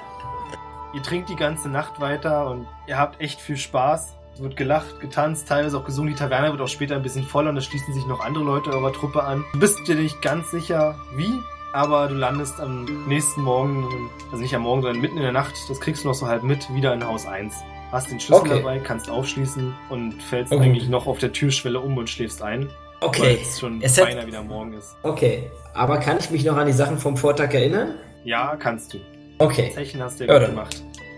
Ihr 0.93 1.01
trinkt 1.03 1.29
die 1.29 1.35
ganze 1.35 1.69
Nacht 1.69 1.99
weiter 2.01 2.49
und 2.49 2.67
ihr 2.87 2.97
habt 2.97 3.19
echt 3.21 3.39
viel 3.39 3.57
Spaß. 3.57 4.15
Es 4.39 4.43
wird 4.43 4.55
gelacht, 4.55 5.01
getanzt, 5.01 5.49
teilweise 5.49 5.77
auch 5.77 5.83
gesungen. 5.83 6.13
Die 6.13 6.17
Taverne 6.17 6.49
wird 6.51 6.61
auch 6.61 6.69
später 6.69 6.95
ein 6.95 7.01
bisschen 7.01 7.25
voller 7.25 7.49
und 7.49 7.57
es 7.57 7.65
schließen 7.65 7.93
sich 7.93 8.05
noch 8.05 8.21
andere 8.21 8.45
Leute 8.45 8.69
eurer 8.71 8.93
Truppe 8.93 9.21
an. 9.21 9.43
Du 9.51 9.59
bist 9.59 9.85
dir 9.85 9.95
nicht 9.95 10.21
ganz 10.21 10.49
sicher, 10.49 10.95
wie, 11.13 11.33
aber 11.73 12.07
du 12.07 12.15
landest 12.15 12.57
am 12.61 12.85
nächsten 13.05 13.41
Morgen, 13.41 13.85
also 14.31 14.41
nicht 14.41 14.55
am 14.55 14.61
Morgen, 14.61 14.81
sondern 14.81 15.01
mitten 15.01 15.17
in 15.17 15.23
der 15.23 15.33
Nacht, 15.33 15.55
das 15.67 15.81
kriegst 15.81 16.05
du 16.05 16.07
noch 16.07 16.13
so 16.13 16.25
halb 16.25 16.43
mit, 16.43 16.73
wieder 16.73 16.93
in 16.93 17.05
Haus 17.05 17.25
1. 17.25 17.53
Hast 17.91 18.11
den 18.11 18.21
Schlüssel 18.21 18.39
Okay. 18.45 18.59
dabei, 18.59 18.79
kannst 18.79 19.09
aufschließen 19.09 19.75
und 19.89 20.23
fällst 20.23 20.53
Oh, 20.53 20.55
gut. 20.55 20.63
eigentlich 20.65 20.87
noch 20.87 21.05
auf 21.05 21.17
der 21.19 21.33
Türschwelle 21.33 21.81
um 21.81 21.97
und 21.97 22.09
schläfst 22.09 22.41
ein, 22.41 22.67
weil 23.01 23.09
Okay. 23.09 23.39
es 23.41 23.59
schon 23.59 23.81
Es 23.81 23.97
hat- 23.97 24.05
beinahe 24.05 24.25
wieder 24.25 24.41
morgen 24.41 24.71
ist. 24.71 24.95
Okay. 25.03 25.51
Aber 25.73 25.97
kann 25.97 26.17
ich 26.17 26.31
mich 26.31 26.45
noch 26.45 26.55
an 26.55 26.65
die 26.67 26.71
Sachen 26.71 26.97
vom 26.97 27.17
Vortag 27.17 27.53
erinnern? 27.53 27.95
Ja, 28.23 28.55
kannst 28.55 28.93
du. 28.93 28.99
Okay. 29.39 29.69
Zechen 29.75 30.01
hast 30.01 30.21
du 30.21 30.27
ja, 30.27 30.33
Ja, 30.39 30.47
gut 30.47 30.57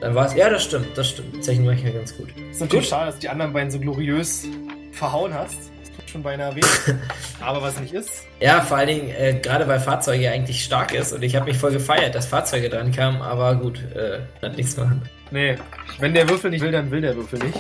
dann-. 0.01 0.13
Dann 0.13 0.15
war's. 0.15 0.36
Ja, 0.36 0.50
das 0.50 0.63
stimmt, 0.63 0.98
das 0.98 1.10
stimmt. 1.10 1.43
Zeichen 1.43 1.63
mache 1.65 1.75
ich 1.75 1.84
ja 1.84 1.91
ganz 1.91 2.15
gut. 2.17 2.29
ist 2.51 2.60
natürlich 2.60 2.86
Gut. 2.86 2.89
schade, 2.89 3.05
dass 3.08 3.15
du 3.15 3.22
die 3.22 3.29
anderen 3.29 3.53
beiden 3.53 3.72
so 3.72 3.79
gloriös 3.79 4.46
verhauen 4.91 5.34
hast. 5.34 5.55
Das 5.79 5.91
tut 5.96 6.10
schon 6.10 6.24
beinahe 6.24 6.55
weh. 6.55 6.62
Aber 7.41 7.62
was 7.62 7.79
nicht 7.79 7.93
ist, 7.93 8.25
Ja, 8.39 8.62
vor 8.62 8.77
allen 8.77 8.88
Dingen, 8.88 9.10
äh, 9.10 9.39
gerade 9.41 9.67
weil 9.67 9.79
Fahrzeuge 9.79 10.29
eigentlich 10.29 10.63
stark 10.63 10.93
ist 10.93 11.12
und 11.13 11.24
ich 11.24 11.36
habe 11.36 11.46
mich 11.46 11.58
voll 11.58 11.72
gefeiert, 11.72 12.13
dass 12.15 12.25
Fahrzeuge 12.27 12.70
dran 12.70 12.91
kamen, 12.91 13.22
aber 13.22 13.55
gut, 13.55 13.79
äh, 13.96 14.20
kann 14.41 14.55
nichts 14.55 14.77
machen. 14.77 15.01
nee, 15.31 15.55
wenn 16.00 16.13
der 16.13 16.29
Würfel 16.29 16.51
nicht 16.51 16.62
will, 16.62 16.72
dann 16.72 16.91
will 16.91 17.01
der 17.01 17.15
Würfel 17.15 17.39
nicht. 17.39 17.60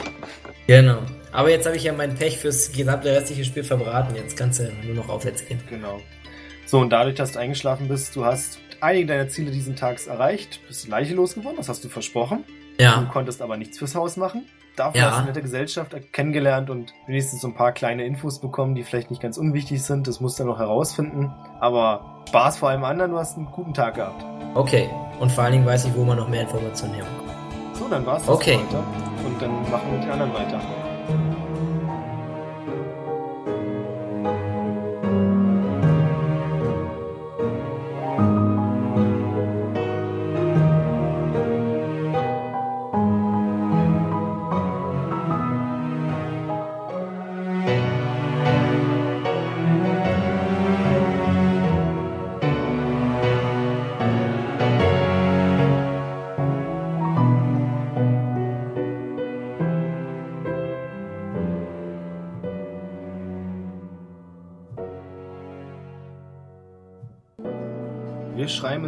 Genau. 0.67 0.99
Aber 1.31 1.49
jetzt 1.49 1.65
habe 1.65 1.75
ich 1.77 1.83
ja 1.83 1.93
mein 1.93 2.13
Pech 2.15 2.37
fürs 2.37 2.71
gesamte 2.71 3.09
restliche 3.11 3.43
Spiel 3.45 3.63
verbraten. 3.63 4.15
Jetzt 4.15 4.37
kannst 4.37 4.59
du 4.59 4.71
nur 4.85 4.95
noch 4.95 5.09
aufwärts 5.09 5.45
gehen. 5.45 5.59
Genau. 5.69 5.99
So, 6.65 6.79
und 6.79 6.89
dadurch, 6.91 7.15
dass 7.15 7.31
du 7.33 7.39
eingeschlafen 7.39 7.87
bist, 7.87 8.15
du 8.15 8.23
hast 8.25 8.59
einige 8.81 9.05
deiner 9.07 9.27
Ziele 9.29 9.51
diesen 9.51 9.75
Tags 9.75 10.07
erreicht, 10.07 10.59
bist 10.67 10.87
Leiche 10.87 11.13
losgeworden, 11.15 11.57
das 11.57 11.69
hast 11.69 11.83
du 11.83 11.89
versprochen. 11.89 12.43
Du 12.77 12.83
Ja. 12.83 13.07
konntest 13.11 13.41
aber 13.41 13.57
nichts 13.57 13.77
fürs 13.77 13.95
Haus 13.95 14.17
machen. 14.17 14.45
Dafür 14.75 15.01
Ja. 15.01 15.07
hast 15.07 15.13
du 15.15 15.17
eine 15.19 15.27
nette 15.27 15.41
Gesellschaft 15.41 15.93
kennengelernt 16.13 16.69
und 16.69 16.93
wenigstens 17.05 17.41
so 17.41 17.47
ein 17.49 17.53
paar 17.53 17.73
kleine 17.73 18.05
Infos 18.05 18.39
bekommen, 18.39 18.73
die 18.73 18.83
vielleicht 18.83 19.09
nicht 19.11 19.21
ganz 19.21 19.37
unwichtig 19.37 19.83
sind. 19.83 20.07
Das 20.07 20.21
musst 20.21 20.39
du 20.39 20.45
noch 20.45 20.59
herausfinden. 20.59 21.31
Aber 21.59 22.23
Spaß 22.29 22.57
vor 22.57 22.69
allem 22.69 22.83
anderen, 22.85 23.11
du 23.11 23.17
hast 23.17 23.37
einen 23.37 23.47
guten 23.47 23.73
Tag 23.73 23.95
gehabt. 23.95 24.23
Okay. 24.55 24.89
Und 25.19 25.31
vor 25.31 25.43
allen 25.43 25.53
Dingen 25.53 25.65
weiß 25.65 25.85
ich, 25.85 25.95
wo 25.95 26.03
man 26.05 26.17
noch 26.17 26.29
mehr 26.29 26.41
Informationen 26.43 26.93
herbekommt. 26.95 27.29
So, 27.73 27.87
dann 27.89 28.05
war's 28.05 28.21
das 28.25 28.29
Okay. 28.35 28.57
heute. 28.57 28.77
Und 29.27 29.41
dann 29.41 29.51
machen 29.69 29.91
wir 29.91 29.97
mit 29.97 30.03
den 30.03 30.11
anderen 30.11 30.33
weiter. 30.33 30.61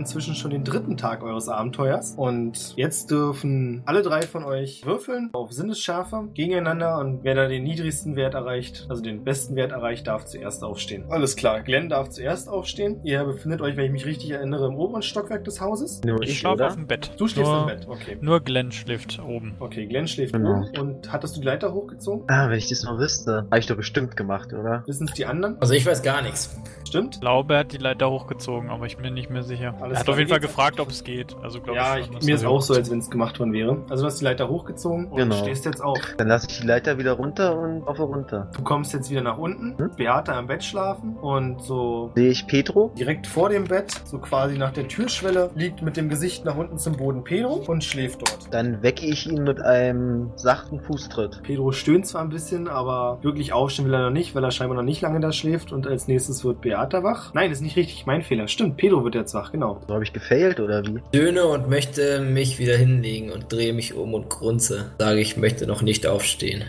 Inzwischen 0.03 0.35
schon 0.35 0.51
den 0.51 0.63
dritten 0.63 0.82
Tag 0.97 1.23
eures 1.23 1.49
Abenteuers. 1.49 2.13
Und 2.17 2.75
jetzt 2.77 3.11
dürfen 3.11 3.81
alle 3.85 4.01
drei 4.01 4.21
von 4.23 4.43
euch 4.43 4.85
würfeln 4.85 5.29
auf 5.33 5.51
Sinnesschärfe 5.51 6.27
gegeneinander. 6.33 6.99
Und 6.99 7.23
wer 7.23 7.35
da 7.35 7.47
den 7.47 7.63
niedrigsten 7.63 8.15
Wert 8.15 8.33
erreicht, 8.33 8.85
also 8.89 9.01
den 9.01 9.23
besten 9.23 9.55
Wert 9.55 9.71
erreicht, 9.71 10.07
darf 10.07 10.25
zuerst 10.25 10.63
aufstehen. 10.63 11.05
Alles 11.09 11.35
klar. 11.35 11.61
Glenn 11.61 11.89
darf 11.89 12.09
zuerst 12.09 12.49
aufstehen. 12.49 12.99
Ihr 13.03 13.23
befindet 13.23 13.61
euch, 13.61 13.75
wenn 13.77 13.85
ich 13.85 13.91
mich 13.91 14.05
richtig 14.05 14.31
erinnere, 14.31 14.67
im 14.67 14.75
oberen 14.75 15.01
Stockwerk 15.01 15.43
des 15.43 15.61
Hauses. 15.61 16.01
Nur 16.05 16.21
Ich 16.23 16.31
ich, 16.31 16.39
schlafe 16.39 16.65
auf 16.67 16.75
dem 16.75 16.87
Bett. 16.87 17.11
Du 17.17 17.27
schläfst 17.27 17.51
nur, 17.51 17.61
im 17.61 17.67
Bett. 17.67 17.87
Okay. 17.87 18.17
Nur 18.21 18.39
Glenn 18.41 18.71
schläft 18.71 19.19
oben. 19.25 19.55
Okay, 19.59 19.85
Glenn 19.85 20.07
schläft 20.07 20.33
Genau. 20.33 20.61
oben. 20.61 20.77
Und 20.79 21.11
hattest 21.11 21.35
du 21.35 21.41
die 21.41 21.45
Leiter 21.47 21.73
hochgezogen? 21.73 22.25
Ah, 22.27 22.49
wenn 22.49 22.57
ich 22.57 22.69
das 22.69 22.83
noch 22.83 22.97
wüsste. 22.97 23.45
Habe 23.49 23.59
ich 23.59 23.67
doch 23.67 23.75
bestimmt 23.77 24.15
gemacht, 24.15 24.53
oder? 24.53 24.83
Wissen 24.87 25.07
es 25.07 25.13
die 25.13 25.25
anderen? 25.25 25.57
Also 25.61 25.73
ich 25.73 25.85
weiß 25.85 26.01
gar 26.03 26.21
nichts. 26.21 26.55
Stimmt? 26.87 27.19
Er 27.23 27.57
hat 27.57 27.71
die 27.73 27.77
Leiter 27.77 28.09
hochgezogen, 28.11 28.69
aber 28.69 28.85
ich 28.85 28.97
bin 28.97 29.05
mir 29.05 29.11
nicht 29.11 29.29
mehr 29.29 29.43
sicher. 29.43 29.73
Alles 29.81 29.93
er 29.95 29.99
hat 29.99 30.05
klar, 30.05 30.13
auf 30.13 30.19
jeden 30.19 30.29
Fall 30.29 30.39
gefragt, 30.39 30.79
ob 30.83 30.89
es 30.91 31.03
geht. 31.03 31.35
Also 31.41 31.59
glaube 31.61 31.77
Ja, 31.79 31.97
ich 31.97 32.09
mir 32.23 32.35
ist 32.35 32.45
auch 32.45 32.61
so, 32.61 32.73
als 32.73 32.91
wenn 32.91 32.99
es 32.99 33.09
gemacht 33.09 33.39
worden 33.39 33.53
wäre. 33.53 33.77
Also 33.89 34.03
du 34.03 34.07
hast 34.07 34.19
die 34.19 34.25
Leiter 34.25 34.49
hochgezogen 34.49 35.07
und 35.07 35.17
Genau. 35.17 35.35
stehst 35.35 35.65
jetzt 35.65 35.81
auf. 35.83 35.97
Dann 36.17 36.27
lasse 36.27 36.47
ich 36.49 36.59
die 36.59 36.67
Leiter 36.67 36.97
wieder 36.97 37.13
runter 37.13 37.57
und 37.57 37.87
auf 37.87 37.99
runter. 37.99 38.49
Du 38.55 38.61
kommst 38.63 38.93
jetzt 38.93 39.09
wieder 39.09 39.21
nach 39.21 39.37
unten, 39.37 39.77
Hm? 39.77 39.91
Beate 39.97 40.33
am 40.33 40.47
Bett 40.47 40.63
schlafen 40.63 41.15
und 41.17 41.61
so 41.61 42.11
Sehe 42.15 42.29
ich 42.29 42.45
Petro? 42.47 42.91
direkt 42.97 43.25
vor 43.27 43.49
dem 43.49 43.63
Bett, 43.65 43.91
so 44.05 44.19
quasi 44.19 44.57
nach 44.57 44.71
der 44.71 44.87
Türschwelle, 44.87 45.49
liegt 45.55 45.81
mit 45.81 45.97
dem 45.97 46.09
Gesicht 46.09 46.45
nach 46.45 46.55
unten 46.57 46.77
zum 46.77 46.97
Boden 46.97 47.23
Pedro 47.23 47.63
und 47.67 47.83
schläft 47.83 48.21
dort. 48.21 48.53
Dann 48.53 48.81
wecke 48.83 49.05
ich 49.05 49.27
ihn 49.29 49.43
mit 49.43 49.61
einem 49.61 50.31
sachten 50.35 50.79
Fußtritt. 50.81 51.41
Pedro 51.43 51.71
stöhnt 51.71 52.05
zwar 52.07 52.21
ein 52.21 52.29
bisschen, 52.29 52.67
aber 52.67 53.19
wirklich 53.21 53.53
aufstehen 53.53 53.85
will 53.85 53.93
er 53.93 54.03
noch 54.05 54.09
nicht, 54.11 54.35
weil 54.35 54.43
er 54.43 54.51
scheinbar 54.51 54.75
noch 54.75 54.83
nicht 54.83 55.01
lange 55.01 55.19
da 55.19 55.31
schläft 55.31 55.71
und 55.71 55.87
als 55.87 56.07
nächstes 56.07 56.43
wird 56.43 56.61
Beate 56.61 57.03
wach. 57.03 57.33
Nein, 57.33 57.51
ist 57.51 57.61
nicht 57.61 57.75
richtig, 57.77 58.05
mein 58.05 58.21
Fehler. 58.21 58.47
Stimmt, 58.47 58.77
Pedro 58.77 59.03
wird 59.03 59.15
jetzt 59.15 59.33
wach, 59.33 59.51
genau. 59.51 59.79
So 59.87 59.93
habe 59.93 60.03
ich 60.03 60.13
gefailt 60.13 60.59
oder 60.59 60.72
wie? 60.81 60.99
Döne 61.11 61.45
und 61.45 61.69
möchte 61.69 62.21
mich 62.21 62.57
wieder 62.57 62.75
hinlegen 62.75 63.31
und 63.31 63.51
drehe 63.51 63.73
mich 63.73 63.93
um 63.93 64.13
und 64.13 64.29
grunze. 64.29 64.91
Sage, 64.97 65.19
ich 65.19 65.37
möchte 65.37 65.67
noch 65.67 65.81
nicht 65.81 66.07
aufstehen. 66.07 66.63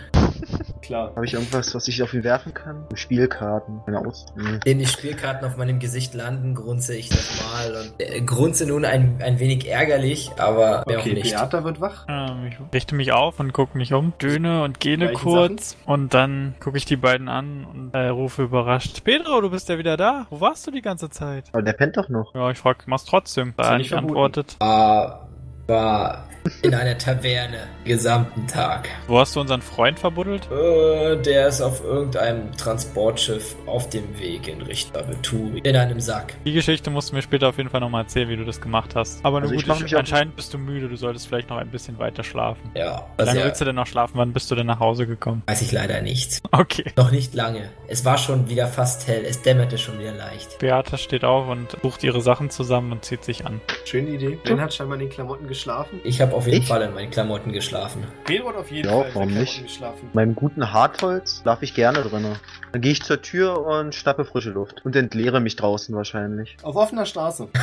Klar. 0.85 1.13
Habe 1.17 1.25
ich 1.25 1.33
irgendwas, 1.33 1.75
was 1.75 1.89
ich 1.89 2.03
auf 2.03 2.13
ihn 2.13 2.25
werfen 2.25 2.53
kann? 2.53 2.85
Spielkarten. 2.95 3.81
Hm. 3.87 4.61
Indem 4.65 4.79
die 4.81 4.87
Spielkarten 4.87 5.47
auf 5.47 5.57
meinem 5.57 5.79
Gesicht 5.79 6.13
landen, 6.13 6.55
grunze 6.55 6.95
ich 6.95 7.11
nochmal 7.11 7.75
und 7.77 7.95
äh, 7.99 8.21
grunze 8.21 8.67
nun 8.67 8.85
ein, 8.85 9.19
ein 9.23 9.39
wenig 9.39 9.67
ärgerlich, 9.67 10.31
aber 10.37 10.85
mehr 10.87 10.99
auch 10.99 11.05
Okay, 11.05 11.15
nicht. 11.15 11.35
Beate 11.35 11.65
wird 11.65 11.81
wach. 11.81 12.07
Ähm, 12.09 12.49
ich 12.49 12.57
richte 12.75 12.95
mich 12.95 13.13
auf 13.13 13.41
und 13.41 13.53
gucke 13.55 13.79
mich 13.79 13.95
um, 13.95 14.13
döne 14.21 14.63
und 14.63 14.79
gähne 14.79 15.07
Gleichen 15.07 15.23
kurz 15.23 15.77
und 15.87 16.13
dann 16.13 16.55
gucke 16.61 16.77
ich 16.77 16.85
die 16.85 16.97
beiden 16.97 17.29
an 17.29 17.65
und 17.65 17.95
äh, 17.95 18.09
rufe 18.09 18.43
überrascht. 18.43 19.05
Pedro, 19.05 19.41
du 19.41 19.51
bist 19.51 19.71
ja 19.71 19.79
wieder 19.79 19.97
da. 19.97 20.27
Wo 20.29 20.41
warst 20.41 20.67
du 20.67 20.71
die 20.71 20.83
ganze 20.83 21.09
Zeit? 21.09 21.47
Aber 21.53 21.63
der 21.63 21.73
pennt 21.73 21.97
doch 21.97 22.11
noch. 22.11 22.35
Ja, 22.35 22.51
ich 22.51 22.59
frag, 22.59 22.87
mach's 22.87 23.07
trotzdem. 23.07 23.55
Da 23.57 23.63
Ist 23.63 23.69
er 23.71 23.79
nicht 23.79 23.93
antwortet. 23.95 24.57
War, 24.61 25.29
war 25.67 26.25
in 26.63 26.75
einer 26.75 26.97
Taverne 26.99 27.69
gesamten 27.85 28.47
Tag. 28.47 28.89
Wo 29.07 29.19
hast 29.19 29.35
du 29.37 29.41
unseren 29.41 29.63
Freund 29.63 29.99
verbuddelt? 29.99 30.49
Äh, 30.51 31.17
der 31.23 31.49
ist 31.49 31.61
auf 31.61 31.83
irgendeinem 31.85 32.53
Transportschiff 32.57 33.57
auf 33.67 33.89
dem 33.91 34.19
Weg 34.19 34.49
in 34.49 34.63
Richtung 34.63 34.97
Aventurien. 35.03 35.65
In 35.65 35.77
einem 35.77 36.01
Sack. 36.01 36.35
Die 36.45 36.53
Geschichte 36.53 36.91
musst 36.91 37.11
du 37.11 37.17
mir 37.17 37.23
später 37.23 37.49
auf 37.49 37.57
jeden 37.57 37.71
Fall 37.71 37.81
nochmal 37.81 38.03
erzählen, 38.03 38.29
wie 38.29 38.37
du 38.37 38.45
das 38.45 38.61
gemacht 38.61 38.95
hast. 38.95 39.25
Aber 39.25 39.41
nur 39.41 39.51
Also 39.51 39.67
gut, 39.67 39.85
ich 39.87 39.97
anscheinend 39.97 40.37
bist 40.37 40.53
du 40.55 40.59
müde. 40.59 40.89
Du 40.89 40.97
solltest 40.97 41.29
vielleicht 41.29 41.51
noch 41.51 41.57
ein 41.57 41.69
bisschen 41.71 41.99
weiter 41.99 42.23
schlafen. 42.25 42.71
Ja, 42.75 43.07
Wie 43.17 43.21
also 43.21 43.31
lange 43.31 43.41
ja, 43.41 43.47
willst 43.47 43.61
du 43.61 43.65
denn 43.65 43.77
noch 43.77 43.87
schlafen? 43.87 44.13
Wann 44.17 44.33
bist 44.33 44.51
du 44.51 44.55
denn 44.55 44.67
nach 44.67 44.81
Hause 44.81 45.07
gekommen? 45.07 45.43
weiß 45.47 45.63
ich 45.63 45.73
leider 45.73 46.01
nicht. 46.01 46.43
Okay. 46.53 46.85
Noch 46.97 47.11
nicht 47.11 47.35
lange. 47.35 47.71
Es 47.89 48.05
war 48.05 48.17
schon 48.17 48.49
wieder 48.49 48.67
fast 48.69 49.07
hell. 49.09 49.25
Es 49.27 49.43
dämmerte 49.43 49.77
schon 49.79 49.99
wieder 49.99 50.13
leicht. 50.13 50.59
Beata 50.59 50.97
steht 50.97 51.25
auf 51.25 51.49
und 51.49 51.77
sucht 51.83 52.05
ihre 52.05 52.21
Sachen 52.21 52.49
zusammen 52.51 52.93
und 52.93 53.05
zieht 53.05 53.25
sich 53.25 53.45
an. 53.45 53.61
Schöne 53.85 54.11
Idee. 54.11 54.39
Glenn 54.45 54.61
hat 54.61 54.73
scheinbar 54.73 54.95
in 54.95 55.07
den 55.07 55.11
Klamotten 55.11 55.47
geschlafen. 55.49 56.01
Ich 56.05 56.21
habe 56.21 56.34
auf 56.35 56.47
jeden 56.47 56.63
Ich? 56.63 56.69
Fall 56.69 56.83
in 56.83 56.95
meinen 56.95 57.11
Klamotten 57.11 57.53
geschlafen. 57.53 58.05
Hat 58.29 58.57
auf 58.57 58.71
jeden 58.71 58.89
Ja, 58.89 58.97
Fall 58.99 59.09
in 59.09 59.15
warum 59.15 59.29
nicht? 59.35 59.55
Klamotten 59.55 59.63
geschlafen. 59.67 60.11
Meinem 60.13 60.35
guten 60.35 60.73
Hartholz 60.73 61.41
schlafe 61.43 61.65
ich 61.65 61.75
gerne 61.75 62.03
drinne. 62.03 62.37
Dann 62.73 62.81
gehe 62.81 62.93
ich 62.93 63.03
zur 63.03 63.23
Tür 63.23 63.67
und 63.67 63.95
schnappe 63.95 64.25
frische 64.25 64.51
Luft. 64.51 64.85
Und 64.85 64.97
entleere 64.97 65.41
mich 65.41 65.57
draußen 65.57 65.95
wahrscheinlich. 65.95 66.57
Auf 66.63 66.77
offener 66.77 67.07
Straße. 67.07 67.49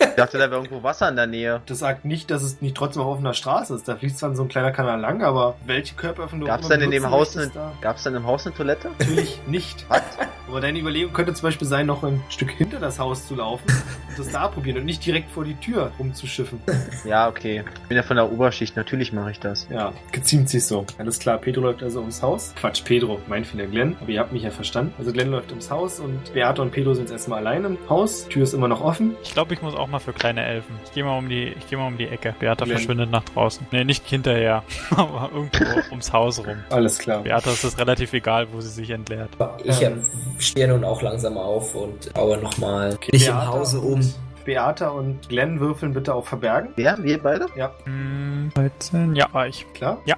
Ich 0.00 0.14
dachte, 0.16 0.38
da 0.38 0.50
wäre 0.50 0.62
irgendwo 0.62 0.82
Wasser 0.82 1.08
in 1.08 1.16
der 1.16 1.26
Nähe. 1.26 1.60
Das 1.66 1.78
sagt 1.80 2.04
nicht, 2.04 2.30
dass 2.30 2.42
es 2.42 2.60
nicht 2.62 2.76
trotzdem 2.76 3.02
auf 3.02 3.08
offener 3.14 3.34
Straße 3.34 3.74
ist. 3.74 3.86
Da 3.88 3.96
fließt 3.96 4.18
zwar 4.18 4.34
so 4.34 4.42
ein 4.42 4.48
kleiner 4.48 4.72
Kanal 4.72 5.00
lang, 5.00 5.22
aber 5.22 5.56
welche 5.66 5.94
Körperöffnung 5.94 6.40
du 6.40 6.46
Gab's 6.46 6.68
denn 6.68 6.80
in 6.80 6.90
dem 6.90 7.10
Haus 7.10 7.36
eine, 7.36 7.48
da? 7.48 7.72
gab's 7.80 8.02
denn 8.04 8.14
im 8.14 8.26
Haus 8.26 8.46
eine 8.46 8.54
Toilette? 8.54 8.90
Natürlich 8.98 9.40
nicht. 9.46 9.84
Was? 9.88 10.02
Aber 10.48 10.60
deine 10.60 10.78
Überlegung 10.78 11.12
könnte 11.12 11.34
zum 11.34 11.42
Beispiel 11.42 11.66
sein, 11.66 11.86
noch 11.86 12.04
ein 12.04 12.22
Stück 12.28 12.50
hinter 12.50 12.78
das 12.78 12.98
Haus 12.98 13.26
zu 13.26 13.34
laufen 13.34 13.64
und 14.08 14.18
das 14.18 14.30
da 14.30 14.48
probieren 14.48 14.78
und 14.78 14.84
nicht 14.84 15.04
direkt 15.04 15.30
vor 15.30 15.44
die 15.44 15.56
Tür 15.56 15.90
rumzuschiffen. 15.98 16.60
Ja, 17.04 17.28
okay. 17.28 17.64
Ich 17.82 17.88
bin 17.88 17.96
ja 17.96 18.02
von 18.02 18.16
der 18.16 18.30
Oberschicht. 18.30 18.76
Natürlich 18.76 19.12
mache 19.12 19.32
ich 19.32 19.40
das. 19.40 19.66
Ja, 19.70 19.92
geziemt 20.12 20.48
sich 20.48 20.64
so. 20.64 20.86
Alles 20.98 21.18
klar, 21.18 21.38
Pedro 21.38 21.62
läuft 21.62 21.82
also 21.82 22.00
ums 22.00 22.22
Haus. 22.22 22.54
Quatsch, 22.56 22.84
Pedro, 22.84 23.20
mein 23.26 23.44
Fehler, 23.44 23.66
Glenn. 23.66 23.96
Aber 24.00 24.10
ihr 24.10 24.20
habt 24.20 24.32
mich 24.32 24.42
ja 24.42 24.50
verstanden. 24.50 24.94
Also 24.98 25.12
Glenn 25.12 25.30
läuft 25.30 25.50
ums 25.50 25.70
Haus 25.70 26.00
und 26.00 26.32
Beate 26.32 26.62
und 26.62 26.70
Pedro 26.70 26.94
sind 26.94 27.04
jetzt 27.04 27.12
erstmal 27.12 27.40
allein 27.40 27.64
im 27.64 27.78
Haus. 27.88 28.26
Tür 28.28 28.44
ist 28.44 28.54
immer 28.54 28.68
noch 28.68 28.80
offen. 28.80 29.16
Ich 29.22 29.32
glaube, 29.32 29.54
ich 29.54 29.62
muss 29.62 29.74
auch 29.74 29.85
mal 29.88 29.98
für 29.98 30.12
kleine 30.12 30.44
Elfen. 30.44 30.76
Ich 30.84 30.92
gehe 30.92 31.04
mal 31.04 31.16
um 31.18 31.28
die, 31.28 31.48
ich 31.58 31.66
gehe 31.68 31.78
mal 31.78 31.86
um 31.86 31.96
die 31.98 32.06
Ecke. 32.08 32.34
Beata 32.38 32.64
Glenn. 32.64 32.76
verschwindet 32.76 33.10
nach 33.10 33.24
draußen. 33.24 33.66
Nee, 33.70 33.84
nicht 33.84 34.06
hinterher, 34.06 34.62
aber 34.96 35.30
irgendwo 35.34 35.64
ums 35.90 36.12
Haus 36.12 36.38
rum. 36.46 36.56
Alles 36.70 36.98
klar. 36.98 37.22
Beata 37.22 37.50
ist 37.50 37.64
es 37.64 37.78
relativ 37.78 38.12
egal, 38.12 38.48
wo 38.52 38.60
sie 38.60 38.70
sich 38.70 38.90
entleert. 38.90 39.30
Ich 39.64 39.80
Ähm. 39.82 39.98
äh, 40.38 40.40
stehe 40.42 40.68
nun 40.68 40.84
auch 40.84 41.02
langsam 41.02 41.36
auf 41.36 41.74
und 41.74 42.12
baue 42.14 42.38
nochmal 42.38 42.94
Okay, 42.94 43.16
im 43.26 43.46
Hause 43.46 43.80
um. 43.80 44.00
Beata 44.44 44.90
und 44.90 45.28
Glenn 45.28 45.58
würfeln 45.58 45.92
bitte 45.92 46.14
auf 46.14 46.28
Verbergen. 46.28 46.68
Wer? 46.76 47.02
Wir 47.02 47.20
beide? 47.20 47.46
Hm, 47.82 48.52
13? 48.54 49.16
Ja, 49.16 49.26
war 49.32 49.48
ich. 49.48 49.66
Klar? 49.74 50.00
Ja, 50.04 50.16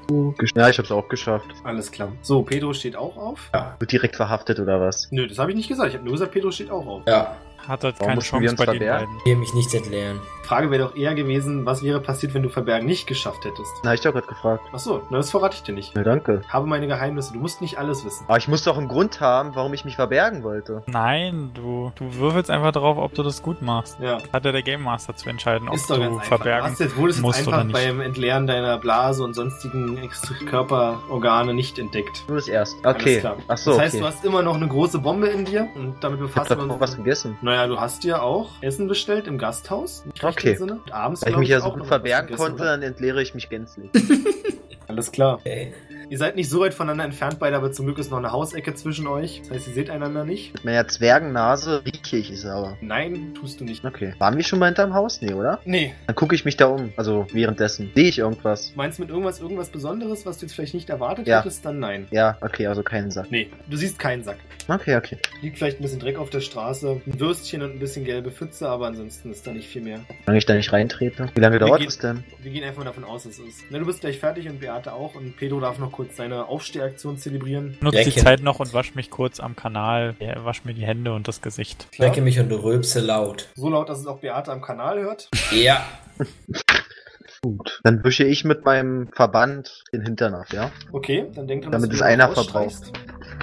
ich 0.68 0.78
hab's 0.78 0.90
auch 0.92 1.08
geschafft. 1.08 1.46
Alles 1.64 1.90
klar. 1.90 2.12
So, 2.20 2.42
Pedro 2.42 2.74
steht 2.74 2.94
auch 2.94 3.16
auf. 3.16 3.50
Wird 3.78 3.90
direkt 3.90 4.16
verhaftet 4.16 4.60
oder 4.60 4.82
was? 4.82 5.08
Nö, 5.10 5.26
das 5.26 5.38
habe 5.38 5.50
ich 5.52 5.56
nicht 5.56 5.68
gesagt. 5.68 5.88
Ich 5.88 5.94
habe 5.94 6.04
nur 6.04 6.12
gesagt, 6.12 6.32
Pedro 6.32 6.50
steht 6.50 6.70
auch 6.70 6.86
auf. 6.86 7.02
Ja, 7.08 7.36
Hat 7.68 7.84
halt 7.84 7.96
Warum 8.00 8.08
keine 8.12 8.22
Chance 8.22 8.56
bei 8.56 8.66
den 8.66 8.78
beiden. 8.88 9.20
hier 9.24 9.36
mich 9.36 9.52
nicht 9.52 9.74
entleeren. 9.74 10.20
Frage 10.48 10.70
wäre 10.70 10.82
doch 10.82 10.96
eher 10.96 11.14
gewesen, 11.14 11.66
was 11.66 11.82
wäre 11.82 12.00
passiert, 12.00 12.32
wenn 12.34 12.42
du 12.42 12.48
Verbergen 12.48 12.86
nicht 12.86 13.06
geschafft 13.06 13.44
hättest? 13.44 13.70
Na, 13.84 13.92
ich 13.94 14.00
doch 14.00 14.12
gerade 14.12 14.26
gefragt. 14.26 14.64
Ach 14.72 14.78
so, 14.78 15.02
na, 15.10 15.18
das 15.18 15.30
verrate 15.30 15.56
ich 15.56 15.62
dir 15.62 15.72
nicht. 15.74 15.92
Na, 15.94 16.02
danke. 16.02 16.40
Habe 16.48 16.66
meine 16.66 16.86
Geheimnisse. 16.86 17.32
Du 17.34 17.38
musst 17.38 17.60
nicht 17.60 17.78
alles 17.78 18.04
wissen. 18.04 18.24
Aber 18.26 18.38
ich 18.38 18.48
muss 18.48 18.64
doch 18.64 18.78
einen 18.78 18.88
Grund 18.88 19.20
haben, 19.20 19.54
warum 19.54 19.74
ich 19.74 19.84
mich 19.84 19.96
verbergen 19.96 20.42
wollte. 20.42 20.82
Nein, 20.86 21.50
du, 21.54 21.92
du 21.96 22.14
würfelst 22.14 22.50
einfach 22.50 22.72
darauf, 22.72 22.96
ob 22.98 23.14
du 23.14 23.22
das 23.22 23.42
gut 23.42 23.60
machst. 23.62 23.98
Ja. 24.00 24.18
Hat 24.32 24.44
ja 24.44 24.52
der 24.52 24.62
Game 24.62 24.82
Master 24.82 25.14
zu 25.14 25.28
entscheiden, 25.28 25.68
ob 25.68 25.74
Ist 25.74 25.90
doch 25.90 25.96
du 25.96 26.00
ganz 26.02 26.12
einfach. 26.14 26.22
Du 26.22 26.28
verbergen 26.36 26.64
hast 26.70 26.80
jetzt, 26.80 26.96
wurdest 26.96 27.18
jetzt 27.18 27.22
musst 27.24 27.46
oder 27.46 27.58
einfach 27.58 27.64
nicht. 27.80 27.86
beim 27.88 28.00
Entleeren 28.00 28.46
deiner 28.46 28.78
Blase 28.78 29.22
und 29.24 29.34
sonstigen 29.34 29.98
Extra 29.98 30.34
Körperorgane 30.46 31.54
nicht 31.54 31.78
entdeckt. 31.78 32.24
Nur 32.28 32.36
das 32.36 32.48
erst. 32.48 32.76
Alles 32.84 32.98
Okay. 33.02 33.20
klar. 33.20 33.36
Ach 33.48 33.56
so, 33.58 33.72
das 33.72 33.80
heißt, 33.80 33.94
okay. 33.94 34.00
du 34.02 34.06
hast 34.08 34.24
immer 34.24 34.42
noch 34.42 34.54
eine 34.56 34.66
große 34.68 34.98
Bombe 34.98 35.28
in 35.28 35.44
dir 35.44 35.68
und 35.74 35.96
damit 36.02 36.18
Ich 36.20 36.24
hab 36.26 36.34
befassen 36.34 36.48
doch 36.54 36.58
wir 36.62 36.66
noch 36.66 36.74
uns. 36.74 36.80
was 36.82 36.96
gegessen. 36.96 37.36
Naja, 37.42 37.66
du 37.66 37.78
hast 37.80 38.02
dir 38.04 38.22
auch 38.22 38.50
Essen 38.60 38.88
bestellt 38.88 39.26
im 39.26 39.38
Gasthaus. 39.38 40.04
Nicht 40.06 40.22
Okay. 40.38 40.54
Sinne. 40.56 40.74
Und 40.74 40.92
abends, 40.92 41.22
Weil 41.22 41.32
ich 41.32 41.38
mich 41.38 41.48
ja 41.48 41.60
so 41.60 41.72
gut 41.72 41.86
verbergen 41.86 42.36
konnte, 42.36 42.62
oder? 42.62 42.72
dann 42.72 42.82
entleere 42.82 43.22
ich 43.22 43.34
mich 43.34 43.48
gänzlich. 43.48 43.90
Alles 44.88 45.12
klar. 45.12 45.38
Okay. 45.38 45.72
Ihr 46.10 46.16
seid 46.16 46.36
nicht 46.36 46.48
so 46.48 46.60
weit 46.60 46.72
voneinander 46.72 47.04
entfernt 47.04 47.38
beide, 47.38 47.56
aber 47.56 47.70
zum 47.70 47.84
Glück 47.84 47.98
ist 47.98 48.10
noch 48.10 48.16
eine 48.16 48.32
Hausecke 48.32 48.74
zwischen 48.74 49.06
euch. 49.06 49.40
Das 49.42 49.50
heißt, 49.58 49.68
ihr 49.68 49.74
seht 49.74 49.90
einander 49.90 50.24
nicht. 50.24 50.54
Mit 50.54 50.64
meiner 50.64 50.88
Zwergennase 50.88 51.82
rieche 51.84 52.16
ich 52.16 52.30
es 52.30 52.46
aber. 52.46 52.78
Nein, 52.80 53.34
tust 53.34 53.60
du 53.60 53.64
nicht. 53.64 53.84
Okay. 53.84 54.14
Waren 54.18 54.36
wir 54.36 54.42
schon 54.42 54.58
mal 54.58 54.66
hinterm 54.66 54.94
Haus? 54.94 55.20
Nee, 55.20 55.34
oder? 55.34 55.60
Nee. 55.66 55.94
Dann 56.06 56.16
gucke 56.16 56.34
ich 56.34 56.46
mich 56.46 56.56
da 56.56 56.66
um. 56.68 56.92
Also 56.96 57.26
währenddessen. 57.32 57.90
Sehe 57.94 58.08
ich 58.08 58.18
irgendwas? 58.20 58.72
Meinst 58.74 58.98
du 58.98 59.02
mit 59.02 59.10
irgendwas 59.10 59.38
irgendwas 59.40 59.68
Besonderes, 59.68 60.24
was 60.24 60.38
du 60.38 60.46
jetzt 60.46 60.54
vielleicht 60.54 60.72
nicht 60.72 60.88
erwartet 60.88 61.26
Ja. 61.26 61.40
hättest? 61.40 61.66
Dann 61.66 61.78
nein. 61.78 62.06
Ja, 62.10 62.38
okay, 62.40 62.66
also 62.68 62.82
keinen 62.82 63.10
Sack. 63.10 63.30
Nee, 63.30 63.50
du 63.68 63.76
siehst 63.76 63.98
keinen 63.98 64.22
Sack. 64.24 64.38
Okay, 64.66 64.96
okay. 64.96 65.18
Liegt 65.42 65.58
vielleicht 65.58 65.78
ein 65.78 65.82
bisschen 65.82 66.00
Dreck 66.00 66.18
auf 66.18 66.30
der 66.30 66.40
Straße, 66.40 67.02
ein 67.06 67.20
Würstchen 67.20 67.60
und 67.62 67.72
ein 67.72 67.78
bisschen 67.78 68.04
gelbe 68.06 68.30
Pfütze, 68.30 68.68
aber 68.68 68.86
ansonsten 68.86 69.30
ist 69.30 69.46
da 69.46 69.52
nicht 69.52 69.68
viel 69.68 69.82
mehr. 69.82 70.00
Solange 70.24 70.38
ich 70.38 70.46
da 70.46 70.54
nicht 70.54 70.72
reintrete. 70.72 71.28
Wie 71.34 71.40
lange 71.40 71.56
Wir 71.56 71.66
dauert 71.66 71.84
das 71.84 71.98
denn? 71.98 72.24
Wir 72.40 72.50
gehen 72.50 72.64
einfach 72.64 72.84
davon 72.84 73.04
aus, 73.04 73.26
es 73.26 73.38
ist. 73.38 73.64
Na, 73.70 73.78
du 73.78 73.84
bist 73.84 74.00
gleich 74.00 74.18
fertig 74.18 74.48
und 74.48 74.60
Beate 74.60 74.92
auch 74.94 75.14
und 75.14 75.36
Pedro 75.36 75.60
darf 75.60 75.78
noch 75.78 75.97
kurz 75.98 76.16
seine 76.16 76.46
Aufstehaktion 76.46 77.18
zelebrieren. 77.18 77.76
Nutze 77.80 78.04
die. 78.04 78.14
Zeit 78.14 78.40
noch 78.40 78.60
und 78.60 78.72
wasch 78.72 78.94
mich 78.94 79.10
kurz 79.10 79.40
am 79.40 79.56
Kanal. 79.56 80.14
Ja, 80.20 80.44
wasch 80.44 80.64
mir 80.64 80.72
die 80.72 80.86
Hände 80.86 81.12
und 81.12 81.26
das 81.26 81.42
Gesicht. 81.42 81.88
Ich 81.90 81.98
lecke 81.98 82.20
mich 82.20 82.38
und 82.38 82.52
rülpse 82.52 83.00
laut. 83.00 83.48
So 83.56 83.68
laut, 83.68 83.88
dass 83.88 83.98
es 83.98 84.06
auch 84.06 84.20
Beate 84.20 84.52
am 84.52 84.62
Kanal 84.62 85.00
hört. 85.00 85.28
Ja. 85.50 85.84
Gut. 87.42 87.80
Dann 87.82 88.04
wische 88.04 88.24
ich 88.24 88.44
mit 88.44 88.64
meinem 88.64 89.08
Verband 89.08 89.82
den 89.92 90.02
Hintern 90.02 90.34
ab, 90.34 90.46
ja? 90.52 90.70
Okay, 90.92 91.26
dann 91.34 91.48
denk 91.48 91.62
dran, 91.62 91.72
Damit 91.72 91.90
dass 91.90 91.96
es 91.96 92.02
einer 92.02 92.26
rausstreichst. 92.26 92.92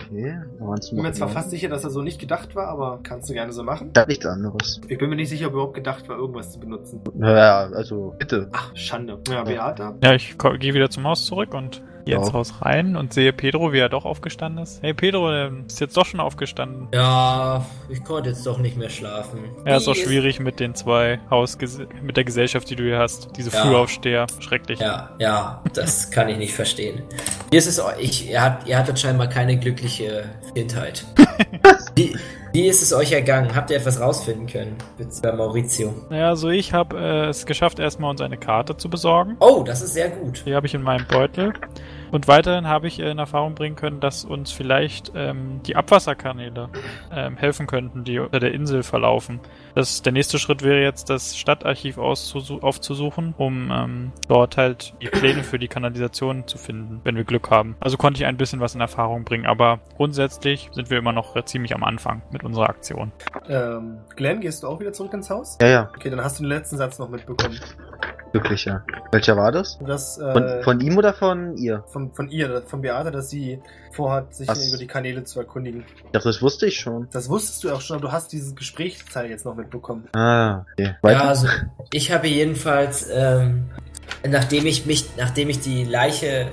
Okay. 0.09 0.39
Ich 0.81 0.91
bin 0.91 1.01
mir 1.01 1.11
zwar 1.11 1.27
fast 1.27 1.49
sicher, 1.49 1.67
dass 1.67 1.83
er 1.83 1.89
so 1.89 2.01
nicht 2.01 2.19
gedacht 2.19 2.55
war, 2.55 2.69
aber 2.69 3.01
kannst 3.03 3.29
du 3.29 3.33
gerne 3.33 3.51
so 3.51 3.63
machen. 3.63 3.91
Ich 3.93 3.99
hab 3.99 4.07
nichts 4.07 4.25
anderes. 4.25 4.79
Ich 4.87 4.97
bin 4.97 5.09
mir 5.09 5.17
nicht 5.17 5.29
sicher, 5.29 5.47
ob 5.47 5.53
überhaupt 5.53 5.73
gedacht 5.73 6.07
war, 6.07 6.17
irgendwas 6.17 6.53
zu 6.53 6.59
benutzen. 6.59 7.01
Naja, 7.15 7.69
also 7.73 8.15
bitte. 8.17 8.49
Ach, 8.53 8.73
Schande. 8.75 9.19
Ja, 9.27 9.43
Beate. 9.43 9.95
Ja, 10.01 10.13
ich 10.13 10.37
gehe 10.37 10.73
wieder 10.73 10.89
zum 10.89 11.05
Haus 11.05 11.25
zurück 11.25 11.53
und 11.53 11.81
Gehe 12.05 12.15
ins 12.15 12.27
Ja. 12.27 12.33
Haus 12.33 12.53
rein 12.61 12.95
und 12.95 13.13
sehe 13.13 13.33
Pedro, 13.33 13.73
wie 13.73 13.79
er 13.79 13.89
doch 13.89 14.05
aufgestanden 14.05 14.63
ist. 14.63 14.81
Hey 14.83 14.93
Pedro, 14.93 15.31
der 15.31 15.51
ist 15.67 15.79
jetzt 15.79 15.97
doch 15.97 16.05
schon 16.05 16.19
aufgestanden. 16.19 16.87
Ja, 16.93 17.65
ich 17.89 18.03
konnte 18.03 18.29
jetzt 18.29 18.45
doch 18.45 18.59
nicht 18.59 18.77
mehr 18.77 18.89
schlafen. 18.89 19.39
Ja, 19.65 19.77
ist 19.77 19.87
auch 19.87 19.95
Wie 19.95 20.03
schwierig 20.03 20.39
mit 20.39 20.59
den 20.59 20.75
zwei 20.75 21.19
Haus 21.29 21.57
mit 22.01 22.15
der 22.17 22.23
Gesellschaft, 22.23 22.69
die 22.69 22.75
du 22.75 22.83
hier 22.83 22.99
hast. 22.99 23.35
Diese 23.37 23.49
Ja. 23.49 23.63
Frühaufsteher. 23.63 24.27
Schrecklich. 24.39 24.79
Ja, 24.79 25.09
ja, 25.19 25.63
das 25.73 26.11
kann 26.11 26.29
ich 26.29 26.37
nicht 26.37 26.53
verstehen. 26.53 27.01
Wie 27.49 27.57
ist 27.57 27.67
es 27.67 27.81
ich, 27.99 28.29
ihr, 28.29 28.41
hat, 28.41 28.67
ihr 28.67 28.77
hattet 28.77 28.99
scheinbar 28.99 29.27
keine 29.27 29.57
glückliche 29.57 30.25
Kindheit. 30.53 31.05
wie, 31.95 32.15
wie 32.51 32.67
ist 32.67 32.81
es 32.81 32.93
euch 32.93 33.11
ergangen? 33.11 33.55
Habt 33.55 33.69
ihr 33.69 33.77
etwas 33.77 33.99
rausfinden 33.99 34.47
können? 34.47 34.77
Bei 35.21 35.31
Maurizio. 35.31 35.93
Naja, 36.09 36.35
so 36.35 36.49
ich 36.49 36.73
habe 36.73 36.97
äh, 36.97 37.29
es 37.29 37.45
geschafft, 37.45 37.79
erstmal 37.79 38.11
uns 38.11 38.21
eine 38.21 38.37
Karte 38.37 38.77
zu 38.77 38.89
besorgen. 38.89 39.35
Oh, 39.39 39.63
das 39.65 39.81
ist 39.81 39.93
sehr 39.93 40.09
gut. 40.09 40.43
Die 40.45 40.53
habe 40.53 40.67
ich 40.67 40.73
in 40.73 40.81
meinem 40.81 41.05
Beutel. 41.07 41.53
Und 42.15 42.29
weiterhin 42.29 42.65
habe 42.65 42.87
ich 42.87 43.01
äh, 43.01 43.11
in 43.11 43.19
Erfahrung 43.19 43.55
bringen 43.55 43.75
können, 43.75 43.99
dass 43.99 44.23
uns 44.23 44.53
vielleicht 44.53 45.11
ähm, 45.15 45.59
die 45.65 45.75
Abwasserkanäle 45.75 46.69
ähm, 47.11 47.35
helfen 47.35 47.67
könnten, 47.67 48.05
die 48.05 48.19
unter 48.19 48.39
der 48.39 48.53
Insel 48.53 48.83
verlaufen. 48.83 49.41
Das, 49.73 50.01
der 50.01 50.13
nächste 50.13 50.39
Schritt 50.39 50.63
wäre 50.63 50.81
jetzt, 50.81 51.09
das 51.09 51.35
Stadtarchiv 51.35 51.97
aufzusuchen, 51.97 53.33
um 53.37 53.69
ähm, 53.69 54.11
dort 54.29 54.55
halt 54.55 54.93
die 55.01 55.07
Pläne 55.07 55.43
für 55.43 55.59
die 55.59 55.67
Kanalisation 55.67 56.47
zu 56.47 56.57
finden, 56.57 57.01
wenn 57.03 57.17
wir 57.17 57.25
Glück 57.25 57.51
haben. 57.51 57.75
Also 57.81 57.97
konnte 57.97 58.21
ich 58.21 58.25
ein 58.25 58.37
bisschen 58.37 58.61
was 58.61 58.75
in 58.75 58.79
Erfahrung 58.79 59.25
bringen, 59.25 59.45
aber 59.45 59.81
grundsätzlich 59.97 60.69
sind 60.71 60.89
wir 60.89 60.99
immer 60.99 61.11
noch 61.11 61.35
äh, 61.35 61.43
ziemlich 61.43 61.75
am 61.75 61.83
Anfang 61.83 62.21
mit 62.31 62.45
unserer 62.45 62.69
Aktion. 62.69 63.11
Ähm, 63.49 63.97
Glenn, 64.15 64.39
gehst 64.39 64.63
du 64.63 64.69
auch 64.69 64.79
wieder 64.79 64.93
zurück 64.93 65.13
ins 65.13 65.29
Haus? 65.29 65.57
Ja, 65.59 65.67
ja, 65.67 65.89
Okay, 65.93 66.09
dann 66.09 66.23
hast 66.23 66.39
du 66.39 66.43
den 66.43 66.49
letzten 66.49 66.77
Satz 66.77 66.97
noch 66.97 67.09
mitbekommen. 67.09 67.59
Wirklich, 68.35 68.65
ja. 68.65 68.83
Welcher 69.11 69.35
war 69.35 69.51
das? 69.51 69.79
Das, 69.85 70.19
äh, 70.19 70.31
Von, 70.31 70.63
von 70.63 70.79
ihm 70.81 70.97
oder 70.97 71.13
von 71.13 71.57
ihr? 71.57 71.83
von, 71.87 72.13
von 72.13 72.29
ihr, 72.29 72.61
von 72.67 72.81
Beate, 72.81 73.09
dass 73.09 73.29
sie 73.29 73.59
vorhat, 73.91 74.35
sich 74.35 74.47
Was? 74.47 74.67
über 74.67 74.77
die 74.77 74.87
Kanäle 74.87 75.23
zu 75.23 75.39
erkundigen. 75.39 75.83
Ich 75.97 76.11
dachte, 76.11 76.27
das 76.27 76.41
wusste 76.41 76.67
ich 76.67 76.79
schon. 76.79 77.07
Das 77.11 77.29
wusstest 77.29 77.63
du 77.63 77.71
auch 77.71 77.81
schon, 77.81 77.97
aber 77.97 78.07
du 78.07 78.11
hast 78.11 78.31
dieses 78.31 78.53
Gesprächsteil 78.55 79.29
jetzt 79.29 79.45
noch 79.45 79.55
mitbekommen. 79.55 80.07
Ah, 80.13 80.65
okay. 80.73 80.83
Ja, 80.83 80.95
Weiter? 81.01 81.23
also 81.25 81.47
ich 81.91 82.11
habe 82.11 82.27
jedenfalls, 82.27 83.07
ähm, 83.11 83.65
nachdem 84.27 84.65
ich 84.65 84.85
mich, 84.85 85.09
nachdem 85.17 85.49
ich 85.49 85.61
die 85.61 85.83
Leiche, 85.85 86.47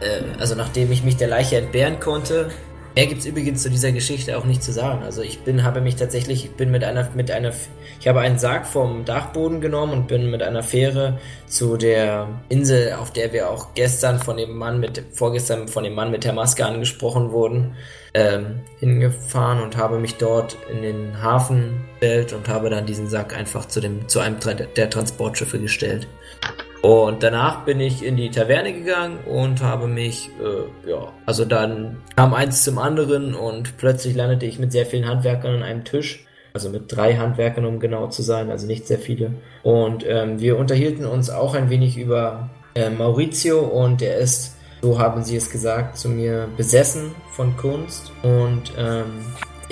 äh, 0.00 0.22
also 0.38 0.54
nachdem 0.54 0.90
ich 0.92 1.04
mich 1.04 1.16
der 1.16 1.28
Leiche 1.28 1.56
entbehren 1.58 2.00
konnte, 2.00 2.50
mehr 2.94 3.06
gibt's 3.06 3.26
übrigens 3.26 3.62
zu 3.62 3.70
dieser 3.70 3.92
Geschichte 3.92 4.36
auch 4.36 4.44
nicht 4.44 4.62
zu 4.62 4.72
sagen. 4.72 5.02
Also 5.02 5.22
ich 5.22 5.40
bin, 5.40 5.62
habe 5.62 5.80
mich 5.80 5.96
tatsächlich, 5.96 6.44
ich 6.44 6.50
bin 6.52 6.70
mit 6.70 6.84
einer, 6.84 7.08
mit 7.14 7.30
einer, 7.30 7.52
ich 8.00 8.08
habe 8.08 8.20
einen 8.20 8.38
Sarg 8.38 8.66
vom 8.66 9.04
Dachboden 9.04 9.60
genommen 9.60 9.92
und 9.92 10.08
bin 10.08 10.30
mit 10.30 10.42
einer 10.42 10.62
Fähre 10.62 11.18
zu 11.46 11.76
der 11.76 12.28
Insel, 12.48 12.94
auf 12.94 13.12
der 13.12 13.32
wir 13.32 13.50
auch 13.50 13.74
gestern 13.74 14.18
von 14.18 14.36
dem 14.36 14.56
Mann 14.56 14.80
mit, 14.80 15.02
vorgestern 15.12 15.68
von 15.68 15.84
dem 15.84 15.94
Mann 15.94 16.10
mit 16.10 16.24
der 16.24 16.32
Maske 16.32 16.64
angesprochen 16.64 17.30
wurden, 17.32 17.74
ähm, 18.14 18.60
hingefahren 18.78 19.62
und 19.62 19.76
habe 19.76 19.98
mich 19.98 20.16
dort 20.16 20.56
in 20.72 20.82
den 20.82 21.22
Hafen 21.22 21.84
gestellt 22.00 22.32
und 22.32 22.48
habe 22.48 22.70
dann 22.70 22.86
diesen 22.86 23.08
Sack 23.08 23.36
einfach 23.36 23.66
zu 23.66 23.80
dem 23.80 24.08
zu 24.08 24.20
einem 24.20 24.40
Tra 24.40 24.54
der 24.54 24.90
Transportschiffe 24.90 25.58
gestellt. 25.58 26.08
Und 26.82 27.22
danach 27.22 27.66
bin 27.66 27.78
ich 27.78 28.02
in 28.02 28.16
die 28.16 28.30
Taverne 28.30 28.72
gegangen 28.72 29.18
und 29.26 29.62
habe 29.62 29.86
mich, 29.86 30.30
äh, 30.40 30.90
ja, 30.90 31.12
also 31.26 31.44
dann 31.44 31.98
kam 32.16 32.32
eins 32.32 32.64
zum 32.64 32.78
anderen 32.78 33.34
und 33.34 33.76
plötzlich 33.76 34.16
landete 34.16 34.46
ich 34.46 34.58
mit 34.58 34.72
sehr 34.72 34.86
vielen 34.86 35.06
Handwerkern 35.06 35.56
an 35.56 35.62
einem 35.62 35.84
Tisch. 35.84 36.24
Also 36.54 36.70
mit 36.70 36.84
drei 36.88 37.14
Handwerkern, 37.16 37.64
um 37.64 37.78
genau 37.78 38.08
zu 38.08 38.22
sein, 38.22 38.50
also 38.50 38.66
nicht 38.66 38.86
sehr 38.86 38.98
viele. 38.98 39.34
Und 39.62 40.04
ähm, 40.08 40.40
wir 40.40 40.58
unterhielten 40.58 41.04
uns 41.04 41.30
auch 41.30 41.54
ein 41.54 41.70
wenig 41.70 41.96
über 41.96 42.50
äh, 42.74 42.90
Maurizio 42.90 43.60
und 43.60 44.02
er 44.02 44.16
ist, 44.16 44.56
so 44.82 44.98
haben 44.98 45.22
sie 45.24 45.36
es 45.36 45.50
gesagt, 45.50 45.98
zu 45.98 46.08
mir 46.08 46.48
besessen 46.56 47.14
von 47.32 47.56
Kunst 47.56 48.12
und 48.22 48.72
ähm, 48.78 49.26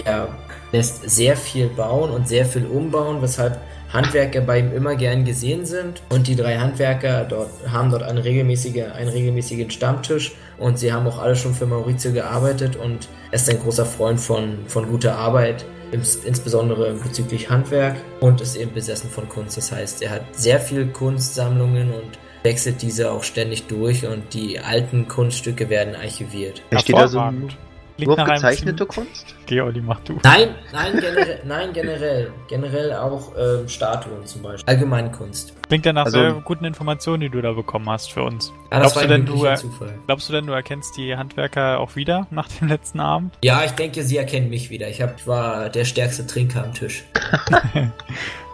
er 0.04 0.28
lässt 0.72 1.08
sehr 1.08 1.36
viel 1.36 1.68
bauen 1.68 2.10
und 2.10 2.28
sehr 2.28 2.44
viel 2.44 2.66
umbauen, 2.66 3.22
weshalb 3.22 3.60
Handwerker 3.92 4.42
bei 4.42 4.58
ihm 4.58 4.74
immer 4.74 4.96
gern 4.96 5.24
gesehen 5.24 5.64
sind. 5.64 6.02
Und 6.10 6.26
die 6.26 6.36
drei 6.36 6.58
Handwerker 6.58 7.24
dort 7.24 7.48
haben 7.70 7.90
dort 7.90 8.02
einen, 8.02 8.18
regelmäßige, 8.18 8.84
einen 8.94 9.08
regelmäßigen 9.08 9.70
Stammtisch 9.70 10.34
und 10.58 10.78
sie 10.78 10.92
haben 10.92 11.06
auch 11.06 11.18
alle 11.18 11.36
schon 11.36 11.54
für 11.54 11.66
Maurizio 11.66 12.12
gearbeitet 12.12 12.76
und 12.76 13.08
er 13.30 13.34
ist 13.34 13.48
ein 13.48 13.58
großer 13.60 13.86
Freund 13.86 14.20
von, 14.20 14.58
von 14.66 14.86
guter 14.88 15.16
Arbeit, 15.16 15.64
ins, 15.90 16.16
insbesondere 16.16 16.92
bezüglich 16.94 17.48
Handwerk 17.48 17.96
und 18.20 18.42
ist 18.42 18.56
eben 18.56 18.74
besessen 18.74 19.08
von 19.08 19.26
Kunst. 19.28 19.56
Das 19.56 19.72
heißt, 19.72 20.02
er 20.02 20.10
hat 20.10 20.22
sehr 20.32 20.60
viel 20.60 20.88
Kunstsammlungen 20.88 21.90
und 21.94 22.18
wechselt 22.42 22.82
diese 22.82 23.10
auch 23.10 23.22
ständig 23.24 23.66
durch 23.66 24.06
und 24.06 24.32
die 24.34 24.60
alten 24.60 25.08
Kunststücke 25.08 25.68
werden 25.70 25.94
archiviert. 25.96 26.62
Da 26.70 26.78
steht 26.78 26.96
also 26.96 27.18
Hervorragend. 27.20 27.56
nur, 27.98 28.16
gezeichnete 28.16 28.86
Kunst? 28.86 29.34
Geh, 29.46 29.60
Olli, 29.60 29.80
mach 29.80 29.98
du. 30.00 30.18
Nein, 30.22 30.54
nein, 30.72 30.92
generell, 31.00 31.40
nein, 31.44 31.72
generell. 31.72 32.30
Generell 32.48 32.92
auch 32.94 33.32
ähm, 33.36 33.66
Statuen 33.68 34.24
zum 34.24 34.42
Beispiel. 34.42 34.72
Allgemeinkunst. 34.72 35.54
Klingt 35.66 35.84
ja 35.84 35.92
nach 35.92 36.04
Also- 36.04 36.18
sehr 36.18 36.32
guten 36.44 36.64
Informationen, 36.64 37.20
die 37.22 37.28
du 37.28 37.40
da 37.42 37.52
bekommen 37.52 37.88
hast 37.90 38.12
für 38.12 38.22
uns. 38.22 38.52
Ja, 38.70 38.78
das 38.80 38.92
Glaubst 38.92 38.96
war 38.96 39.02
du 39.08 39.14
ein 39.14 39.26
denn, 39.26 39.34
du. 39.34 39.92
Glaubst 40.06 40.28
du 40.28 40.32
denn, 40.32 40.46
du 40.46 40.52
erkennst 40.52 40.96
die 40.96 41.16
Handwerker 41.16 41.80
auch 41.80 41.96
wieder 41.96 42.26
nach 42.30 42.48
dem 42.48 42.68
letzten 42.68 43.00
Abend? 43.00 43.34
Ja, 43.42 43.64
ich 43.64 43.72
denke, 43.72 44.02
sie 44.04 44.16
erkennen 44.16 44.48
mich 44.48 44.70
wieder. 44.70 44.88
Ich, 44.88 45.02
hab, 45.02 45.18
ich 45.18 45.26
war 45.26 45.68
der 45.70 45.84
stärkste 45.84 46.26
Trinker 46.26 46.62
am 46.64 46.74
Tisch. 46.74 47.02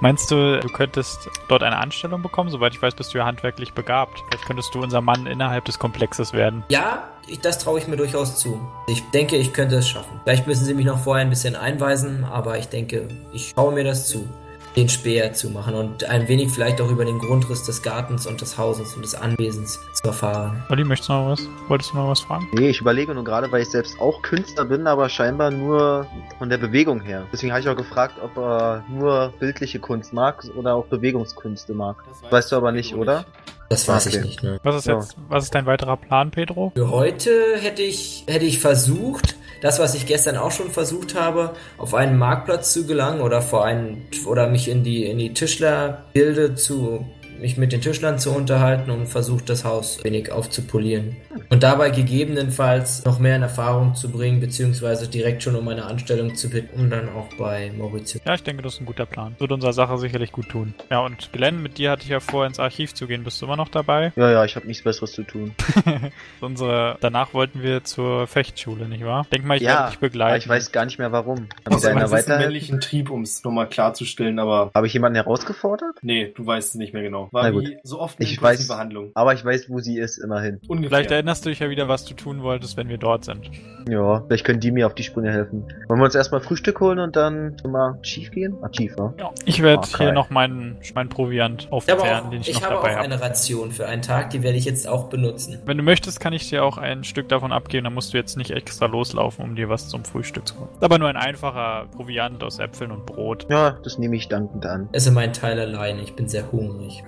Meinst 0.05 0.31
du, 0.31 0.61
du 0.61 0.69
könntest 0.69 1.31
dort 1.49 1.63
eine 1.63 1.79
Anstellung 1.79 2.21
bekommen? 2.21 2.51
Soweit 2.51 2.75
ich 2.75 2.83
weiß, 2.83 2.95
bist 2.95 3.15
du 3.15 3.19
ja 3.19 3.25
handwerklich 3.25 3.73
begabt. 3.73 4.23
Vielleicht 4.29 4.45
könntest 4.45 4.75
du 4.75 4.83
unser 4.83 5.01
Mann 5.01 5.27
innerhalb 5.27 5.65
des 5.65 5.79
Komplexes 5.79 6.35
werden. 6.35 6.63
Ja, 6.69 7.09
ich, 7.27 7.41
das 7.41 7.59
traue 7.59 7.79
ich 7.79 7.89
mir 7.89 7.97
durchaus 7.97 8.39
zu. 8.39 8.61
Ich 8.87 9.03
denke, 9.13 9.37
ich 9.37 9.55
könnte 9.55 9.77
es 9.77 9.89
schaffen. 9.89 10.21
Vielleicht 10.25 10.47
müssen 10.47 10.67
sie 10.67 10.75
mich 10.75 10.85
noch 10.85 10.99
vorher 10.99 11.25
ein 11.25 11.31
bisschen 11.31 11.57
einweisen, 11.57 12.23
aber 12.31 12.59
ich 12.59 12.67
denke, 12.67 13.09
ich 13.33 13.55
schaue 13.57 13.73
mir 13.73 13.83
das 13.83 14.07
zu. 14.07 14.29
Den 14.77 14.89
Speer 14.89 15.33
zu 15.33 15.51
machen 15.51 15.75
und 15.77 16.03
ein 16.11 16.27
wenig 16.27 16.51
vielleicht 16.51 16.81
auch 16.81 16.91
über 16.91 17.05
den 17.05 17.21
Grundriss 17.21 17.63
des 17.63 17.81
Gartens 17.83 18.27
und 18.27 18.41
des 18.41 18.59
Hauses 18.59 18.95
und 18.95 19.03
des 19.05 19.15
Anwesens 19.15 19.79
zu 19.93 20.09
erfahren. 20.09 20.65
Olli, 20.69 20.83
möchtest 20.83 21.11
du 21.11 21.13
noch 21.13 21.29
was? 21.29 21.49
Wolltest 21.69 21.93
du 21.93 21.97
noch 21.97 22.09
was 22.09 22.21
fragen? 22.21 22.49
Nee, 22.55 22.71
ich 22.71 22.81
überlege 22.81 23.15
nur 23.15 23.23
gerade, 23.23 23.53
weil 23.53 23.63
ich 23.63 23.69
selbst 23.71 24.01
auch 24.01 24.21
Künstler 24.23 24.65
bin, 24.65 24.89
aber 24.89 25.09
scheinbar 25.09 25.53
nur 25.53 26.09
von 26.39 26.49
der 26.51 26.59
Bewegung 26.59 27.01
her. 27.01 27.25
Deswegen 27.33 27.53
habe 27.53 27.61
ich 27.61 27.69
auch 27.69 27.77
gefragt, 27.77 28.15
ob 28.21 28.37
er 28.37 28.83
nur 28.89 29.33
bildliche 29.39 29.79
Kunst 29.79 30.13
mag 30.13 30.45
oder 30.57 30.75
auch 30.75 30.87
Bewegungskünste 30.87 31.73
mag. 31.73 31.97
Weißt 32.31 32.51
du 32.51 32.57
aber 32.57 32.73
nicht, 32.73 32.97
oder? 32.97 33.25
Das 33.69 33.87
weiß 33.87 34.09
Okay. 34.09 34.19
ich 34.19 34.25
nicht, 34.25 34.43
ne? 34.43 34.59
Was 34.65 34.75
ist 34.75 34.87
Ja. 34.87 34.95
jetzt, 34.97 35.17
was 35.29 35.45
ist 35.45 35.55
dein 35.55 35.67
weiterer 35.67 35.97
Plan, 35.97 36.33
Pedro? 36.33 36.73
Für 36.75 36.91
heute 36.91 37.31
hätte 37.61 37.83
ich, 37.83 38.25
hätte 38.27 38.45
ich 38.45 38.59
versucht, 38.59 39.37
das, 39.65 39.79
was 39.79 39.95
ich 39.95 40.05
gestern 40.05 40.37
auch 40.37 40.51
schon 40.51 40.71
versucht 40.71 41.15
habe, 41.15 41.55
auf 41.79 41.95
einen 41.95 42.19
Marktplatz 42.19 42.75
zu 42.75 42.87
gelangen 42.87 43.23
oder 43.23 43.41
vor 43.41 43.65
einen, 43.65 44.07
oder 44.27 44.47
mich 44.47 44.69
in 44.69 44.85
die, 44.85 45.07
in 45.07 45.17
die 45.17 45.33
Tischlergilde 45.33 46.55
zu, 46.55 47.07
mich 47.45 47.59
mit 47.59 47.73
den 47.73 47.83
Tischlern 47.83 48.19
zu 48.19 48.31
unterhalten 48.35 48.91
und 48.91 49.07
versucht, 49.07 49.51
das 49.51 49.67
Haus 49.67 50.03
wenig 50.03 50.33
aufzupolieren. 50.33 51.15
Und 51.51 51.63
dabei 51.63 51.91
gegebenenfalls 51.91 53.05
noch 53.05 53.19
mehr 53.19 53.37
in 53.37 53.43
Erfahrung 53.43 53.95
zu 53.95 54.11
bringen, 54.11 54.41
beziehungsweise 54.41 55.09
direkt 55.09 55.43
schon 55.43 55.55
um 55.55 55.69
eine 55.69 55.85
Anstellung 55.85 56.35
zu 56.37 56.49
bitten, 56.49 56.81
um 56.81 56.89
dann 56.89 57.11
auch 57.11 57.29
bei 57.37 57.71
Maurizio. 57.77 58.19
Ja, 58.25 58.33
ich 58.35 58.43
denke, 58.43 58.63
das 58.63 58.75
ist 58.77 58.81
ein 58.81 58.87
guter 58.87 59.05
Plan. 59.05 59.35
Wird 59.39 59.53
unserer 59.53 59.75
Sache 59.75 59.99
sicherlich 59.99 60.33
gut 60.33 60.49
tun. 60.49 60.73
Ja, 60.91 61.01
und 61.01 61.33
Glenn, 61.35 61.63
mit 61.63 61.77
dir 61.77 61.91
hatte 61.91 62.05
ich 62.05 62.09
ja 62.09 62.21
vor, 62.21 62.47
ins 62.47 62.59
Archiv 62.59 62.95
zu 62.95 63.07
gehen. 63.07 63.25
Bist 63.25 63.43
du 63.43 63.47
immer 63.47 63.57
noch 63.57 63.69
dabei? 63.69 64.13
Ja, 64.17 64.31
ja, 64.31 64.45
ich 64.47 64.57
habe 64.57 64.67
nichts 64.67 64.83
Besseres 64.83 65.13
zu 65.13 65.23
tun. 65.25 65.55
Unsere, 66.41 66.97
danach 67.03 67.35
wollten 67.35 67.63
wir 67.63 67.85
zur 67.85 68.27
Fechtschule, 68.27 68.89
nicht 68.89 69.05
wahr? 69.05 69.27
Denk 69.33 69.45
mal, 69.45 69.57
ich 69.57 69.63
ja, 69.65 69.75
werde 69.81 69.91
dich 69.91 69.99
begleiten. 69.99 70.39
ich 70.39 70.49
weiß 70.49 70.73
gar 70.73 70.87
nicht 70.87 70.99
mehr 70.99 71.13
warum. 71.13 71.49
Kann 71.65 71.75
Also, 71.75 71.89
einer 71.89 72.11
weiterhelfen? 72.11 72.39
männlichen 72.39 72.81
Trieb, 72.81 73.11
um 73.11 73.21
es 73.23 73.45
nochmal 73.45 73.69
klarzustellen, 73.69 74.39
aber 74.39 74.71
Habe 74.75 74.87
ich 74.87 74.95
jemanden 74.95 75.17
herausgefordert? 75.17 75.99
nee, 76.03 76.33
du 76.35 76.47
weißt 76.47 76.71
es 76.71 76.75
nicht 76.77 76.95
mehr 76.95 77.03
genau. 77.03 77.29
War 77.35 77.53
wie 77.53 77.79
so 77.83 78.01
oft 78.01 78.19
eine 78.19 78.29
Ich 78.29 78.39
weiß- 78.41 78.69
Handlung. 78.75 79.11
Aber 79.15 79.35
ich 79.35 79.45
weiß, 79.45 79.69
wo 79.69 79.81
sie 79.81 79.99
ist, 79.99 80.19
immerhin. 80.19 80.61
Ungefähr. 80.69 80.89
Vielleicht 80.91 81.11
erinnerst 81.11 81.45
du 81.45 81.51
dich 81.51 81.59
ja 81.59 81.69
wieder, 81.69 81.89
was 81.89 82.05
du 82.05 82.15
tun 82.15 82.43
wolltest, 82.43 82.77
wenn 82.77 82.89
wir 82.89 82.99
dort 82.99 83.25
sind. 83.25 83.51
Ja, 83.89 84.23
vielleicht 84.27 84.45
können 84.45 84.61
die 84.61 84.71
mir 84.71 84.87
auf 84.87 84.95
die 84.95 85.03
Sprünge 85.03 85.31
helfen. 85.33 85.65
Wollen 85.89 86.01
wir 86.01 86.05
uns 86.05 86.15
erstmal 86.15 86.41
Frühstück 86.41 86.81
holen 86.81 86.99
und 86.99 87.17
dann 87.17 87.57
mal 87.69 87.99
Chief 88.03 88.31
gehen? 88.31 88.57
Ah, 88.63 88.69
Chief, 88.71 88.97
ne? 88.97 89.13
Ja. 89.19 89.31
Ich 89.45 89.61
werde 89.63 89.79
Okay. 89.87 90.05
hier 90.05 90.13
noch 90.13 90.31
meinen, 90.31 90.79
meinen 90.95 91.09
Proviant 91.11 91.63
Ich 91.63 91.67
habe 91.67 91.77
aufzehren, 91.77 92.31
den 92.31 92.41
ich, 92.41 92.49
ich 92.51 92.55
noch 92.61 92.67
habe 92.67 92.79
auch 92.79 92.83
dabei 92.83 92.95
habe. 92.95 93.05
eine 93.05 93.21
Ration 93.21 93.73
für 93.73 93.87
einen 93.87 94.01
Tag, 94.03 94.31
die 94.31 94.43
werde 94.43 94.57
ich 94.57 94.65
jetzt 94.65 94.89
auch 94.89 95.09
benutzen. 95.11 95.59
Wenn 95.67 95.77
du 95.77 95.83
möchtest, 95.83 96.21
kann 96.21 96.33
ich 96.33 96.49
dir 96.49 96.65
auch 96.65 96.79
ein 96.79 97.05
Stück 97.05 97.29
davon 97.29 97.53
abgeben, 97.53 97.85
dann 97.85 97.95
musst 97.95 98.15
du 98.15 98.17
jetzt 98.17 98.37
nicht 98.37 98.53
extra 98.53 98.87
loslaufen, 98.87 99.45
um 99.45 99.57
dir 99.57 99.69
was 99.69 99.89
zum 99.89 100.05
Frühstück 100.05 100.47
zu 100.49 100.59
holen. 100.59 100.69
Ist 100.75 100.83
Aber 100.83 100.99
nur 100.99 101.09
ein 101.09 101.17
einfacher 101.17 101.87
Proviant 101.95 102.43
aus 102.43 102.59
Äpfeln 102.59 102.91
und 102.91 103.05
Brot. 103.07 103.47
Ja, 103.51 103.77
das 103.83 103.99
nehme 103.99 104.17
ich 104.17 104.29
dankend 104.29 104.65
an. 104.67 104.89
Esse 104.93 105.11
meinen 105.11 105.33
Teil 105.33 105.59
alleine, 105.59 106.01
ich 106.03 106.15
bin 106.15 106.29
sehr 106.29 106.51
hungrig. 106.53 107.03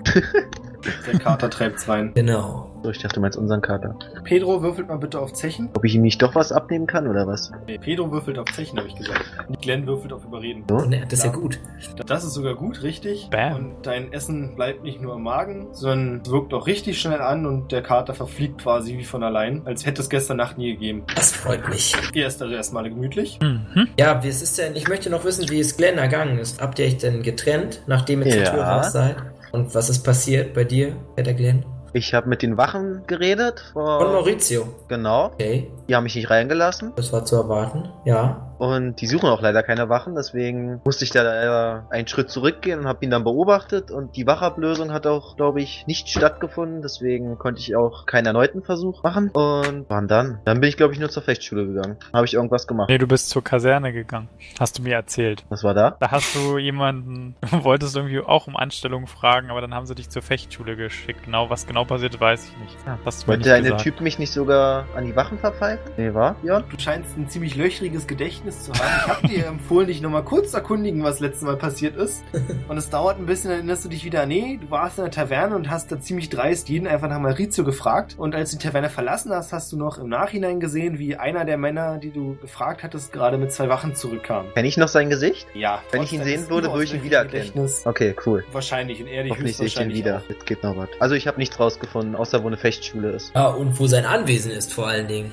Der 1.06 1.18
Kater 1.18 1.50
treibt's 1.50 1.88
rein. 1.88 2.12
Genau. 2.14 2.70
So, 2.82 2.90
ich 2.90 2.98
dachte, 2.98 3.16
du 3.16 3.20
meinst 3.20 3.36
unseren 3.36 3.60
Kater. 3.60 3.96
Pedro 4.22 4.62
würfelt 4.62 4.86
mal 4.86 4.98
bitte 4.98 5.18
auf 5.18 5.32
Zechen. 5.32 5.70
Ob 5.74 5.84
ich 5.84 5.96
ihm 5.96 6.02
nicht 6.02 6.22
doch 6.22 6.36
was 6.36 6.52
abnehmen 6.52 6.86
kann 6.86 7.08
oder 7.08 7.26
was? 7.26 7.50
Nee, 7.66 7.78
Pedro 7.78 8.12
würfelt 8.12 8.38
auf 8.38 8.46
Zechen, 8.52 8.78
habe 8.78 8.86
ich 8.86 8.94
gesagt. 8.94 9.24
Und 9.48 9.60
Glenn 9.60 9.86
würfelt 9.86 10.12
auf 10.12 10.24
Überreden. 10.24 10.64
So? 10.68 10.76
Und 10.76 10.92
das 10.92 11.12
ist 11.12 11.24
ja 11.24 11.32
gut. 11.32 11.58
Das 12.06 12.22
ist 12.22 12.34
sogar 12.34 12.54
gut, 12.54 12.82
richtig. 12.84 13.28
Bam. 13.30 13.56
Und 13.56 13.74
dein 13.86 14.12
Essen 14.12 14.54
bleibt 14.54 14.84
nicht 14.84 15.00
nur 15.02 15.16
im 15.16 15.22
Magen, 15.22 15.68
sondern 15.72 16.20
es 16.24 16.30
wirkt 16.30 16.54
auch 16.54 16.68
richtig 16.68 17.00
schnell 17.00 17.20
an 17.20 17.46
und 17.46 17.72
der 17.72 17.82
Kater 17.82 18.14
verfliegt 18.14 18.62
quasi 18.62 18.96
wie 18.98 19.04
von 19.04 19.24
allein, 19.24 19.62
als 19.64 19.86
hätte 19.86 20.02
es 20.02 20.08
gestern 20.08 20.36
Nacht 20.36 20.56
nie 20.58 20.72
gegeben. 20.74 21.02
Das 21.16 21.32
freut 21.32 21.68
mich. 21.68 21.96
Ihr 22.14 22.26
esst 22.26 22.40
also 22.40 22.54
erstmal 22.54 22.88
gemütlich. 22.88 23.40
Mhm. 23.42 23.88
Ja, 23.98 24.22
wie 24.22 24.28
es 24.28 24.42
ist 24.42 24.58
denn? 24.58 24.76
Ich 24.76 24.88
möchte 24.88 25.10
noch 25.10 25.24
wissen, 25.24 25.50
wie 25.50 25.58
es 25.58 25.76
Glenn 25.76 25.98
ergangen 25.98 26.38
ist. 26.38 26.60
Habt 26.60 26.78
ihr 26.78 26.86
euch 26.86 26.98
denn 26.98 27.22
getrennt, 27.24 27.82
nachdem 27.88 28.22
ihr 28.22 28.30
zur 28.30 28.42
Ja. 28.42 28.50
Tür 28.50 28.62
raus 28.62 28.92
seid? 28.92 29.16
Und 29.56 29.74
was 29.74 29.88
ist 29.88 30.02
passiert 30.04 30.52
bei 30.52 30.64
dir, 30.64 30.92
Peter 31.14 31.32
Glenn? 31.32 31.64
Ich 31.94 32.12
habe 32.12 32.28
mit 32.28 32.42
den 32.42 32.58
Wachen 32.58 33.04
geredet. 33.06 33.70
Vor, 33.72 34.02
Von 34.02 34.12
Maurizio. 34.12 34.68
Genau. 34.88 35.26
Okay, 35.32 35.70
Die 35.88 35.96
haben 35.96 36.04
mich 36.04 36.14
nicht 36.14 36.28
reingelassen. 36.28 36.92
das 36.94 37.10
war 37.10 37.24
zu 37.24 37.36
erwarten. 37.36 37.88
Ja. 38.04 38.54
Und 38.58 39.00
die 39.00 39.06
suchen 39.06 39.28
auch 39.28 39.42
leider 39.42 39.62
keine 39.62 39.88
Wachen, 39.88 40.14
deswegen 40.14 40.80
musste 40.84 41.04
ich 41.04 41.10
da 41.10 41.22
leider 41.22 41.86
einen 41.90 42.08
Schritt 42.08 42.30
zurückgehen 42.30 42.80
und 42.80 42.86
habe 42.86 43.04
ihn 43.04 43.10
dann 43.10 43.24
beobachtet. 43.24 43.90
Und 43.90 44.16
die 44.16 44.26
Wachablösung 44.26 44.92
hat 44.92 45.06
auch, 45.06 45.36
glaube 45.36 45.60
ich, 45.60 45.84
nicht 45.86 46.08
stattgefunden, 46.08 46.82
deswegen 46.82 47.38
konnte 47.38 47.60
ich 47.60 47.76
auch 47.76 48.06
keinen 48.06 48.26
erneuten 48.26 48.62
Versuch 48.62 49.02
machen. 49.02 49.30
Und 49.30 49.86
wann 49.88 50.08
dann? 50.08 50.40
Dann 50.44 50.60
bin 50.60 50.68
ich, 50.68 50.76
glaube 50.76 50.92
ich, 50.92 51.00
nur 51.00 51.10
zur 51.10 51.22
Fechtschule 51.22 51.66
gegangen. 51.66 51.96
Habe 52.12 52.26
ich 52.26 52.34
irgendwas 52.34 52.66
gemacht. 52.66 52.88
Nee, 52.88 52.98
du 52.98 53.06
bist 53.06 53.28
zur 53.28 53.42
Kaserne 53.44 53.92
gegangen. 53.92 54.28
Hast 54.58 54.78
du 54.78 54.82
mir 54.82 54.94
erzählt. 54.94 55.44
Was 55.48 55.64
war 55.64 55.74
da? 55.74 55.96
Da 56.00 56.10
hast 56.10 56.34
du 56.34 56.58
jemanden, 56.58 57.36
wolltest 57.50 57.96
irgendwie 57.96 58.20
auch 58.20 58.46
um 58.46 58.56
Anstellung 58.56 59.06
fragen, 59.06 59.50
aber 59.50 59.60
dann 59.60 59.74
haben 59.74 59.86
sie 59.86 59.94
dich 59.94 60.08
zur 60.10 60.22
Fechtschule 60.22 60.76
geschickt. 60.76 61.24
Genau, 61.24 61.50
was 61.50 61.66
genau 61.66 61.84
passiert, 61.84 62.20
weiß 62.20 62.44
ich 62.44 62.56
nicht. 62.58 62.76
Hast 63.04 63.22
du 63.22 63.28
Wollte 63.28 63.44
der 63.44 63.56
eine. 63.56 63.76
Typ 63.76 64.00
mich 64.00 64.18
nicht 64.18 64.32
sogar 64.32 64.86
an 64.94 65.04
die 65.04 65.14
Wachen 65.14 65.38
verpfeifen? 65.38 65.92
Nee, 65.96 66.14
war? 66.14 66.36
Ja. 66.42 66.60
Du 66.60 66.78
scheinst 66.78 67.16
ein 67.16 67.28
ziemlich 67.28 67.56
löchriges 67.56 68.06
Gedächtnis 68.06 68.45
zu 68.50 68.72
haben. 68.72 69.00
Ich 69.00 69.08
habe 69.08 69.28
dir 69.28 69.46
empfohlen, 69.48 69.86
dich 69.88 70.00
nochmal 70.00 70.24
kurz 70.24 70.50
zu 70.50 70.56
erkundigen, 70.58 71.02
was 71.02 71.20
letztes 71.20 71.42
Mal 71.42 71.56
passiert 71.56 71.96
ist. 71.96 72.22
Und 72.68 72.76
es 72.76 72.90
dauert 72.90 73.18
ein 73.18 73.26
bisschen, 73.26 73.50
dann 73.50 73.58
erinnerst 73.58 73.84
du 73.84 73.88
dich 73.88 74.04
wieder, 74.04 74.26
nee, 74.26 74.58
du 74.60 74.70
warst 74.70 74.98
in 74.98 75.04
der 75.04 75.10
Taverne 75.10 75.54
und 75.56 75.70
hast 75.70 75.90
da 75.92 76.00
ziemlich 76.00 76.28
dreist 76.30 76.68
jeden 76.68 76.86
einfach 76.86 77.08
nach 77.08 77.18
Maurizio 77.18 77.64
gefragt. 77.64 78.14
Und 78.18 78.34
als 78.34 78.50
du 78.50 78.58
die 78.58 78.66
Taverne 78.66 78.90
verlassen 78.90 79.32
hast, 79.32 79.52
hast 79.52 79.72
du 79.72 79.76
noch 79.76 79.98
im 79.98 80.08
Nachhinein 80.08 80.60
gesehen, 80.60 80.98
wie 80.98 81.16
einer 81.16 81.44
der 81.44 81.58
Männer, 81.58 81.98
die 81.98 82.10
du 82.10 82.36
gefragt 82.40 82.82
hattest, 82.82 83.12
gerade 83.12 83.38
mit 83.38 83.52
zwei 83.52 83.68
Wachen 83.68 83.94
zurückkam. 83.94 84.46
Kenne 84.54 84.68
ich 84.68 84.76
noch 84.76 84.88
sein 84.88 85.10
Gesicht? 85.10 85.46
Ja. 85.54 85.82
Wenn 85.92 86.02
ich 86.02 86.12
ihn 86.12 86.22
sehen 86.24 86.48
würde, 86.48 86.70
würde 86.72 86.84
ich 86.84 86.90
ihn 86.90 86.96
überaus 86.96 87.06
wiedererkennen. 87.06 87.46
Gedächtnis 87.46 87.86
Okay, 87.86 88.14
cool. 88.26 88.44
Wahrscheinlich. 88.52 89.00
Und 89.00 89.08
er 89.08 89.22
dich 89.22 89.32
Hoffentlich 89.32 89.56
sehe 89.56 89.66
ich 89.66 89.72
höchstwahrscheinlich 89.72 89.98
wieder. 89.98 90.18
auch. 90.18 90.30
Jetzt 90.30 90.46
geht 90.46 90.62
noch 90.62 90.76
was. 90.76 90.88
Also 91.00 91.14
ich 91.14 91.26
habe 91.26 91.38
nichts 91.38 91.58
rausgefunden, 91.58 92.16
außer 92.16 92.42
wo 92.42 92.46
eine 92.48 92.56
Fechtschule 92.56 93.10
ist. 93.10 93.30
Ah, 93.34 93.48
und 93.48 93.78
wo 93.78 93.86
sein 93.86 94.04
Anwesen 94.04 94.50
ist 94.50 94.72
vor 94.72 94.88
allen 94.88 95.08
Dingen. 95.08 95.32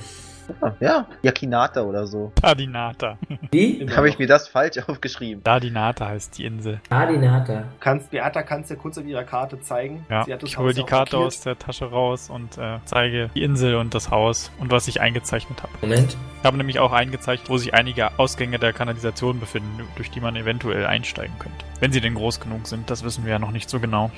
Ah, 0.61 0.71
ja, 0.79 1.07
Yakinata 1.21 1.81
oder 1.81 2.05
so. 2.07 2.31
Dadinata. 2.41 3.17
Wie? 3.51 3.87
Habe 3.95 4.09
ich 4.09 4.19
mir 4.19 4.27
das 4.27 4.47
falsch 4.47 4.77
aufgeschrieben. 4.87 5.43
Dadinata 5.43 6.07
heißt 6.07 6.37
die 6.37 6.45
Insel. 6.45 6.79
Adinata. 6.89 7.63
Kannst, 7.79 8.11
Beata 8.11 8.43
kannst 8.43 8.69
ja 8.69 8.75
kurz 8.75 8.97
auf 8.97 9.05
ihrer 9.05 9.23
Karte 9.23 9.59
zeigen. 9.61 10.05
Ja, 10.09 10.23
Sie 10.25 10.33
hat 10.33 10.41
das 10.43 10.49
ich 10.49 10.57
hole 10.57 10.73
die 10.73 10.83
Karte 10.83 11.17
markiert. 11.17 11.27
aus 11.27 11.41
der 11.41 11.57
Tasche 11.59 11.85
raus 11.85 12.29
und 12.29 12.57
äh, 12.57 12.79
zeige 12.85 13.29
die 13.35 13.43
Insel 13.43 13.75
und 13.75 13.93
das 13.93 14.11
Haus 14.11 14.51
und 14.59 14.71
was 14.71 14.87
ich 14.87 15.01
eingezeichnet 15.01 15.61
habe. 15.63 15.73
Moment. 15.81 16.15
Ich 16.39 16.45
habe 16.45 16.57
nämlich 16.57 16.79
auch 16.79 16.91
eingezeichnet, 16.91 17.49
wo 17.49 17.57
sich 17.57 17.73
einige 17.73 18.19
Ausgänge 18.19 18.59
der 18.59 18.73
Kanalisation 18.73 19.39
befinden, 19.39 19.83
durch 19.95 20.11
die 20.11 20.19
man 20.19 20.35
eventuell 20.35 20.85
einsteigen 20.85 21.33
könnte. 21.39 21.57
Wenn 21.79 21.91
sie 21.93 22.01
denn 22.01 22.15
groß 22.15 22.39
genug 22.41 22.67
sind, 22.67 22.89
das 22.89 23.03
wissen 23.03 23.23
wir 23.25 23.31
ja 23.31 23.39
noch 23.39 23.51
nicht 23.51 23.69
so 23.69 23.79
genau. 23.79 24.11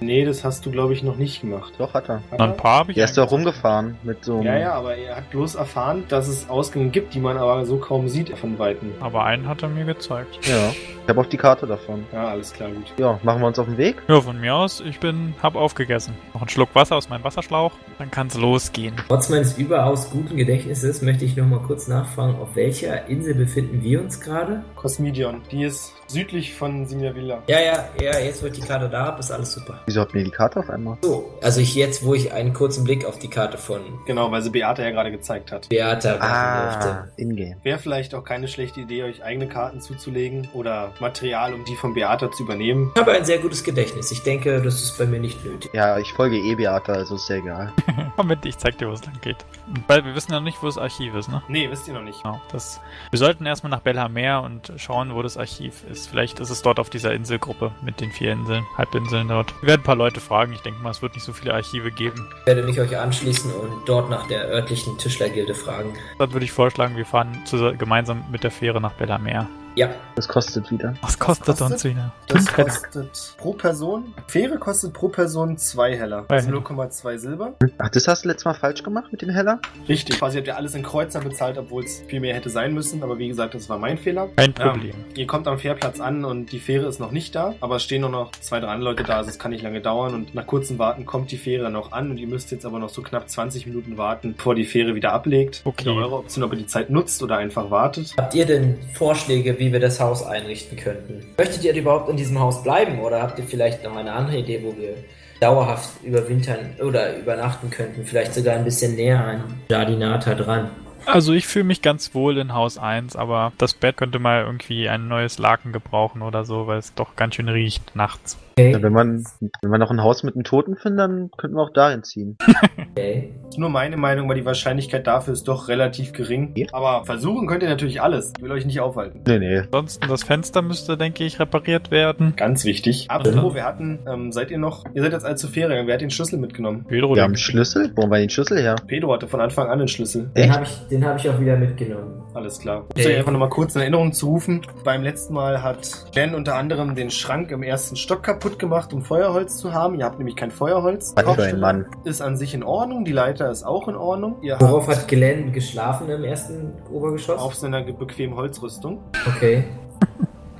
Nee, 0.00 0.24
das 0.24 0.44
hast 0.44 0.64
du, 0.64 0.70
glaube 0.70 0.94
ich, 0.94 1.02
noch 1.02 1.16
nicht 1.16 1.42
gemacht. 1.42 1.74
Doch, 1.78 1.92
hat 1.92 2.08
er. 2.08 2.22
Hat 2.30 2.40
ein 2.40 2.50
er? 2.50 2.56
paar 2.56 2.78
habe 2.80 2.92
ich 2.92 2.96
Der 2.96 3.04
ist 3.04 3.18
doch 3.18 3.30
rumgefahren 3.30 3.98
mit 4.02 4.24
so 4.24 4.36
einem... 4.36 4.46
Ja, 4.46 4.58
ja, 4.58 4.72
aber 4.72 4.96
er 4.96 5.16
hat 5.16 5.30
bloß 5.30 5.56
erfahren, 5.56 6.04
dass 6.08 6.26
es 6.26 6.48
Ausgänge 6.48 6.88
gibt, 6.88 7.14
die 7.14 7.20
man 7.20 7.36
aber 7.36 7.64
so 7.66 7.76
kaum 7.76 8.08
sieht 8.08 8.36
von 8.38 8.58
Weitem. 8.58 8.92
Aber 9.00 9.24
einen 9.24 9.46
hat 9.46 9.62
er 9.62 9.68
mir 9.68 9.84
gezeigt. 9.84 10.38
Ja. 10.48 10.70
Ich 10.70 11.08
habe 11.08 11.20
auch 11.20 11.26
die 11.26 11.36
Karte 11.36 11.66
davon. 11.66 12.06
Ja, 12.12 12.28
alles 12.28 12.52
klar, 12.52 12.70
gut. 12.70 12.92
Ja, 12.96 13.18
machen 13.22 13.40
wir 13.40 13.46
uns 13.46 13.58
auf 13.58 13.66
den 13.66 13.76
Weg? 13.76 13.96
Ja, 14.08 14.20
von 14.20 14.40
mir 14.40 14.54
aus, 14.54 14.80
ich 14.80 15.00
bin, 15.00 15.34
hab 15.42 15.56
aufgegessen. 15.56 16.14
Noch 16.32 16.42
einen 16.42 16.48
Schluck 16.48 16.74
Wasser 16.74 16.96
aus 16.96 17.08
meinem 17.08 17.24
Wasserschlauch, 17.24 17.72
dann 17.98 18.10
kann's 18.10 18.38
losgehen. 18.38 18.94
Trotz 19.08 19.28
meines 19.28 19.58
überaus 19.58 20.10
guten 20.10 20.36
Gedächtnisses 20.36 21.02
möchte 21.02 21.24
ich 21.24 21.36
noch 21.36 21.46
mal 21.46 21.60
kurz 21.60 21.88
nachfragen, 21.88 22.36
auf 22.36 22.54
welcher 22.54 23.06
Insel 23.08 23.34
befinden 23.34 23.82
wir 23.82 24.00
uns 24.00 24.20
gerade? 24.20 24.62
Cosmidion, 24.76 25.42
die 25.50 25.64
ist 25.64 25.94
südlich 26.10 26.54
von 26.54 26.86
Simia 26.86 27.14
Villa. 27.14 27.42
Ja, 27.46 27.60
ja, 27.60 27.88
ja, 28.00 28.18
jetzt 28.18 28.42
wo 28.42 28.46
ich 28.46 28.52
die 28.52 28.60
Karte 28.60 28.88
da 28.88 29.06
habe, 29.06 29.20
ist 29.20 29.30
alles 29.30 29.52
super. 29.52 29.80
Wieso 29.86 30.00
habt 30.00 30.14
ihr 30.14 30.24
die 30.24 30.30
Karte 30.30 30.60
auf 30.60 30.70
einmal? 30.70 30.98
So, 31.02 31.32
also 31.42 31.60
ich 31.60 31.74
jetzt, 31.74 32.04
wo 32.04 32.14
ich 32.14 32.32
einen 32.32 32.52
kurzen 32.52 32.84
Blick 32.84 33.04
auf 33.04 33.18
die 33.18 33.28
Karte 33.28 33.58
von 33.58 33.80
Genau, 34.06 34.30
weil 34.30 34.42
sie 34.42 34.50
Beata 34.50 34.82
ja 34.82 34.90
gerade 34.90 35.10
gezeigt 35.10 35.52
hat. 35.52 35.68
Beata 35.68 36.16
Ah, 36.20 37.06
in-game. 37.16 37.56
Wäre 37.62 37.78
vielleicht 37.78 38.14
auch 38.14 38.24
keine 38.24 38.48
schlechte 38.48 38.80
Idee, 38.80 39.04
euch 39.04 39.22
eigene 39.24 39.48
Karten 39.48 39.80
zuzulegen 39.80 40.48
oder 40.54 40.92
Material, 41.00 41.54
um 41.54 41.64
die 41.64 41.76
von 41.76 41.94
Beata 41.94 42.30
zu 42.30 42.42
übernehmen. 42.44 42.90
Ich 42.94 43.00
habe 43.00 43.12
ein 43.12 43.24
sehr 43.24 43.38
gutes 43.38 43.62
Gedächtnis. 43.64 44.10
Ich 44.12 44.22
denke, 44.22 44.60
das 44.60 44.82
ist 44.82 44.98
bei 44.98 45.06
mir 45.06 45.20
nicht 45.20 45.44
nötig. 45.44 45.70
Ja, 45.72 45.98
ich 45.98 46.12
folge 46.12 46.36
eh 46.36 46.54
Beata, 46.54 46.92
also 46.92 47.14
ist 47.16 47.28
ja 47.28 47.36
egal. 47.36 47.72
Mit, 48.24 48.44
ich 48.44 48.58
zeig 48.58 48.76
dir, 48.78 48.88
wo 48.88 48.92
es 48.92 49.04
lang 49.04 49.18
geht. 49.22 49.38
Weil 49.86 50.04
wir 50.04 50.14
wissen 50.14 50.32
ja 50.32 50.38
noch 50.38 50.44
nicht, 50.44 50.62
wo 50.62 50.66
das 50.66 50.78
Archiv 50.78 51.14
ist, 51.14 51.28
ne? 51.28 51.42
Nee, 51.48 51.70
wisst 51.70 51.88
ihr 51.88 51.94
noch 51.94 52.02
nicht. 52.02 52.22
Genau, 52.22 52.40
das, 52.52 52.80
wir 53.10 53.18
sollten 53.18 53.46
erstmal 53.46 53.70
nach 53.70 53.80
Belhamer 53.80 54.42
und 54.42 54.72
schauen, 54.76 55.14
wo 55.14 55.22
das 55.22 55.36
Archiv 55.36 55.84
ist. 55.90 56.08
Vielleicht 56.08 56.40
ist 56.40 56.50
es 56.50 56.62
dort 56.62 56.78
auf 56.78 56.90
dieser 56.90 57.12
Inselgruppe 57.12 57.72
mit 57.82 58.00
den 58.00 58.10
vier 58.10 58.32
Inseln, 58.32 58.64
Halbinseln 58.76 59.28
dort. 59.28 59.54
Wir 59.62 59.68
werden 59.68 59.80
ein 59.80 59.84
paar 59.84 59.96
Leute 59.96 60.20
fragen. 60.20 60.52
Ich 60.52 60.62
denke 60.62 60.82
mal, 60.82 60.90
es 60.90 61.02
wird 61.02 61.14
nicht 61.14 61.24
so 61.24 61.32
viele 61.32 61.54
Archive 61.54 61.90
geben. 61.92 62.28
Ich 62.40 62.46
werde 62.46 62.62
mich 62.62 62.80
euch 62.80 62.96
anschließen 62.96 63.52
und 63.52 63.88
dort 63.88 64.10
nach 64.10 64.26
der 64.26 64.48
örtlichen 64.48 64.98
Tischlergilde 64.98 65.54
fragen. 65.54 65.94
Dann 66.18 66.32
würde 66.32 66.44
ich 66.44 66.52
vorschlagen, 66.52 66.96
wir 66.96 67.06
fahren 67.06 67.42
zu, 67.44 67.74
gemeinsam 67.76 68.24
mit 68.30 68.44
der 68.44 68.50
Fähre 68.50 68.80
nach 68.80 68.92
Belhamer. 68.92 69.48
Ja, 69.76 69.88
Das 70.16 70.26
kostet 70.26 70.70
wieder. 70.70 70.94
Was 71.00 71.18
kostet, 71.18 71.46
kostet? 71.46 71.70
uns 71.70 71.84
wieder? 71.84 72.12
Das 72.26 72.52
kostet 72.52 73.34
pro 73.38 73.52
Person, 73.52 74.12
Fähre 74.26 74.58
kostet 74.58 74.92
pro 74.92 75.08
Person 75.08 75.56
zwei 75.56 75.96
Heller. 75.96 76.24
Zwei 76.26 76.34
Also 76.34 76.48
Heller. 76.48 76.60
0,2 76.60 77.18
Silber. 77.18 77.54
Ach, 77.78 77.88
das 77.88 78.08
hast 78.08 78.24
du 78.24 78.28
letztes 78.28 78.44
Mal 78.44 78.54
falsch 78.54 78.82
gemacht 78.82 79.06
mit 79.12 79.22
dem 79.22 79.30
Heller? 79.30 79.60
Richtig. 79.88 80.18
Quasi 80.18 80.38
habt 80.38 80.48
ihr 80.48 80.56
alles 80.56 80.74
in 80.74 80.82
Kreuzer 80.82 81.20
bezahlt, 81.20 81.56
obwohl 81.56 81.84
es 81.84 82.02
viel 82.08 82.20
mehr 82.20 82.34
hätte 82.34 82.50
sein 82.50 82.74
müssen. 82.74 83.02
Aber 83.02 83.18
wie 83.18 83.28
gesagt, 83.28 83.54
das 83.54 83.68
war 83.68 83.78
mein 83.78 83.96
Fehler. 83.96 84.28
Kein 84.36 84.54
Ja. 84.58 84.70
Problem. 84.72 84.94
Ihr 85.16 85.26
kommt 85.26 85.46
am 85.46 85.58
Fährplatz 85.58 86.00
an 86.00 86.24
und 86.24 86.50
die 86.52 86.58
Fähre 86.58 86.86
ist 86.86 86.98
noch 86.98 87.12
nicht 87.12 87.34
da, 87.34 87.54
aber 87.60 87.76
es 87.76 87.84
stehen 87.84 88.00
nur 88.00 88.10
noch 88.10 88.32
zwei, 88.32 88.58
drei 88.60 88.68
andere 88.68 88.90
Leute 88.90 89.04
da, 89.04 89.18
also 89.18 89.30
es 89.30 89.38
kann 89.38 89.52
nicht 89.52 89.62
lange 89.62 89.80
dauern 89.80 90.14
und 90.14 90.34
nach 90.34 90.46
kurzem 90.46 90.78
Warten 90.78 91.06
kommt 91.06 91.30
die 91.30 91.36
Fähre 91.38 91.62
dann 91.64 91.76
auch 91.76 91.92
an 91.92 92.10
und 92.10 92.18
ihr 92.18 92.26
müsst 92.26 92.50
jetzt 92.50 92.66
aber 92.66 92.78
noch 92.80 92.90
so 92.90 93.02
knapp 93.02 93.28
20 93.30 93.66
Minuten 93.66 93.96
warten, 93.96 94.34
bevor 94.36 94.54
die 94.56 94.64
Fähre 94.64 94.94
wieder 94.96 95.12
ablegt. 95.12 95.62
Okay. 95.64 95.84
Wieder 95.84 95.94
eure 95.94 96.16
Option, 96.16 96.42
ob 96.44 96.52
ihr 96.52 96.58
die 96.58 96.66
Zeit 96.66 96.90
nutzt 96.90 97.22
oder 97.22 97.36
einfach 97.38 97.70
wartet. 97.70 98.14
habt 98.18 98.34
ihr 98.34 98.46
denn 98.46 98.76
Vorschläge, 98.94 99.58
wie 99.60 99.72
wir 99.72 99.78
das 99.78 100.00
Haus 100.00 100.24
einrichten 100.24 100.78
könnten? 100.78 101.22
Möchtet 101.36 101.62
ihr 101.64 101.74
überhaupt 101.74 102.08
in 102.08 102.16
diesem 102.16 102.40
Haus 102.40 102.62
bleiben 102.62 102.98
oder 103.00 103.22
habt 103.22 103.38
ihr 103.38 103.44
vielleicht 103.44 103.84
noch 103.84 103.94
eine 103.94 104.12
andere 104.12 104.38
Idee, 104.38 104.62
wo 104.64 104.74
wir 104.76 104.94
dauerhaft 105.38 106.02
überwintern 106.02 106.76
oder 106.82 107.16
übernachten 107.16 107.70
könnten? 107.70 108.06
Vielleicht 108.06 108.34
sogar 108.34 108.56
ein 108.56 108.64
bisschen 108.64 108.96
näher 108.96 109.22
an 109.22 109.60
Jardinata 109.68 110.34
dran. 110.34 110.70
Also 111.04 111.34
ich 111.34 111.46
fühle 111.46 111.64
mich 111.64 111.82
ganz 111.82 112.14
wohl 112.14 112.38
in 112.38 112.54
Haus 112.54 112.78
1, 112.78 113.16
aber 113.16 113.52
das 113.58 113.74
Bett 113.74 113.98
könnte 113.98 114.18
mal 114.18 114.44
irgendwie 114.44 114.88
ein 114.88 115.08
neues 115.08 115.38
Laken 115.38 115.72
gebrauchen 115.72 116.22
oder 116.22 116.44
so, 116.44 116.66
weil 116.66 116.78
es 116.78 116.94
doch 116.94 117.14
ganz 117.16 117.34
schön 117.34 117.48
riecht 117.48 117.94
nachts. 117.94 118.38
Okay. 118.60 118.72
Ja, 118.72 118.82
wenn 118.82 118.92
man, 118.92 119.24
wenn 119.62 119.70
wir 119.70 119.78
noch 119.78 119.90
ein 119.90 120.02
Haus 120.02 120.22
mit 120.22 120.34
einem 120.34 120.44
Toten 120.44 120.76
finden, 120.76 120.98
dann 120.98 121.30
könnten 121.36 121.56
wir 121.56 121.62
auch 121.62 121.72
dahin 121.72 122.02
ziehen. 122.02 122.36
okay. 122.90 123.34
Das 123.42 123.54
ist 123.54 123.58
nur 123.58 123.70
meine 123.70 123.96
Meinung, 123.96 124.28
weil 124.28 124.36
die 124.36 124.44
Wahrscheinlichkeit 124.44 125.06
dafür 125.06 125.32
ist 125.32 125.48
doch 125.48 125.68
relativ 125.68 126.12
gering. 126.12 126.52
Ja. 126.56 126.66
Aber 126.72 127.04
versuchen 127.04 127.46
könnt 127.46 127.62
ihr 127.62 127.68
natürlich 127.68 128.00
alles. 128.02 128.32
Ich 128.36 128.42
will 128.42 128.52
euch 128.52 128.66
nicht 128.66 128.80
aufhalten. 128.80 129.22
Nee, 129.26 129.38
nee. 129.38 129.58
Ansonsten 129.58 130.08
das 130.08 130.22
Fenster 130.22 130.62
müsste, 130.62 130.96
denke 130.96 131.24
ich, 131.24 131.40
repariert 131.40 131.90
werden. 131.90 132.34
Ganz 132.36 132.64
wichtig. 132.64 133.06
Apropos, 133.08 133.54
wir 133.54 133.64
hatten, 133.64 134.00
ähm, 134.06 134.32
seid 134.32 134.50
ihr 134.50 134.58
noch, 134.58 134.84
ihr 134.94 135.02
seid 135.02 135.12
jetzt 135.12 135.24
alle 135.24 135.36
zu 135.36 135.48
Ferien, 135.48 135.86
wer 135.86 135.94
hat 135.94 136.00
den 136.00 136.10
Schlüssel 136.10 136.38
mitgenommen? 136.38 136.84
Pedro, 136.86 137.14
Wir 137.14 137.22
haben 137.22 137.30
einen 137.30 137.36
Schlüssel? 137.36 137.90
Wo 137.96 138.02
haben 138.02 138.10
wir 138.10 138.18
den 138.18 138.30
Schlüssel 138.30 138.60
her? 138.60 138.76
Pedro 138.86 139.12
hatte 139.14 139.26
von 139.26 139.40
Anfang 139.40 139.68
an 139.68 139.78
den 139.78 139.88
Schlüssel. 139.88 140.30
Den 140.36 140.52
habe 140.52 140.64
ich, 140.64 140.88
den 140.88 141.04
hab 141.04 141.18
ich 141.18 141.28
auch 141.28 141.40
wieder 141.40 141.56
mitgenommen. 141.56 142.22
Alles 142.34 142.58
klar. 142.60 142.78
Um 142.80 142.86
Okay. 142.94 143.06
euch 143.08 143.18
einfach 143.18 143.32
nochmal 143.32 143.48
kurz 143.48 143.74
in 143.74 143.80
Erinnerung 143.80 144.12
zu 144.12 144.26
rufen. 144.28 144.62
Beim 144.84 145.02
letzten 145.02 145.34
Mal 145.34 145.62
hat 145.62 146.04
Ben 146.14 146.34
unter 146.34 146.54
anderem 146.56 146.94
den 146.94 147.10
Schrank 147.10 147.50
im 147.50 147.62
ersten 147.62 147.96
Stock 147.96 148.22
kaputt 148.22 148.58
gemacht, 148.58 148.92
um 148.92 149.02
Feuerholz 149.02 149.56
zu 149.58 149.72
haben. 149.72 149.98
Ihr 149.98 150.04
habt 150.04 150.18
nämlich 150.18 150.36
kein 150.36 150.50
Feuerholz. 150.50 151.12
Was 151.16 151.34
für 151.34 151.42
ein 151.44 151.60
Mann. 151.60 151.86
Ist 152.04 152.20
an 152.22 152.36
sich 152.36 152.54
in 152.54 152.62
Ordnung. 152.62 153.04
Die 153.04 153.12
Leiter 153.12 153.50
ist 153.50 153.64
auch 153.64 153.88
in 153.88 153.96
Ordnung. 153.96 154.36
Ihr 154.42 154.56
Worauf 154.60 154.86
hat 154.88 155.08
Glenn 155.08 155.52
geschlafen 155.52 156.08
im 156.08 156.24
ersten 156.24 156.72
Obergeschoss? 156.92 157.40
auf 157.40 157.54
seiner 157.54 157.82
bequemen 157.82 158.36
Holzrüstung. 158.36 159.02
Okay. 159.26 159.64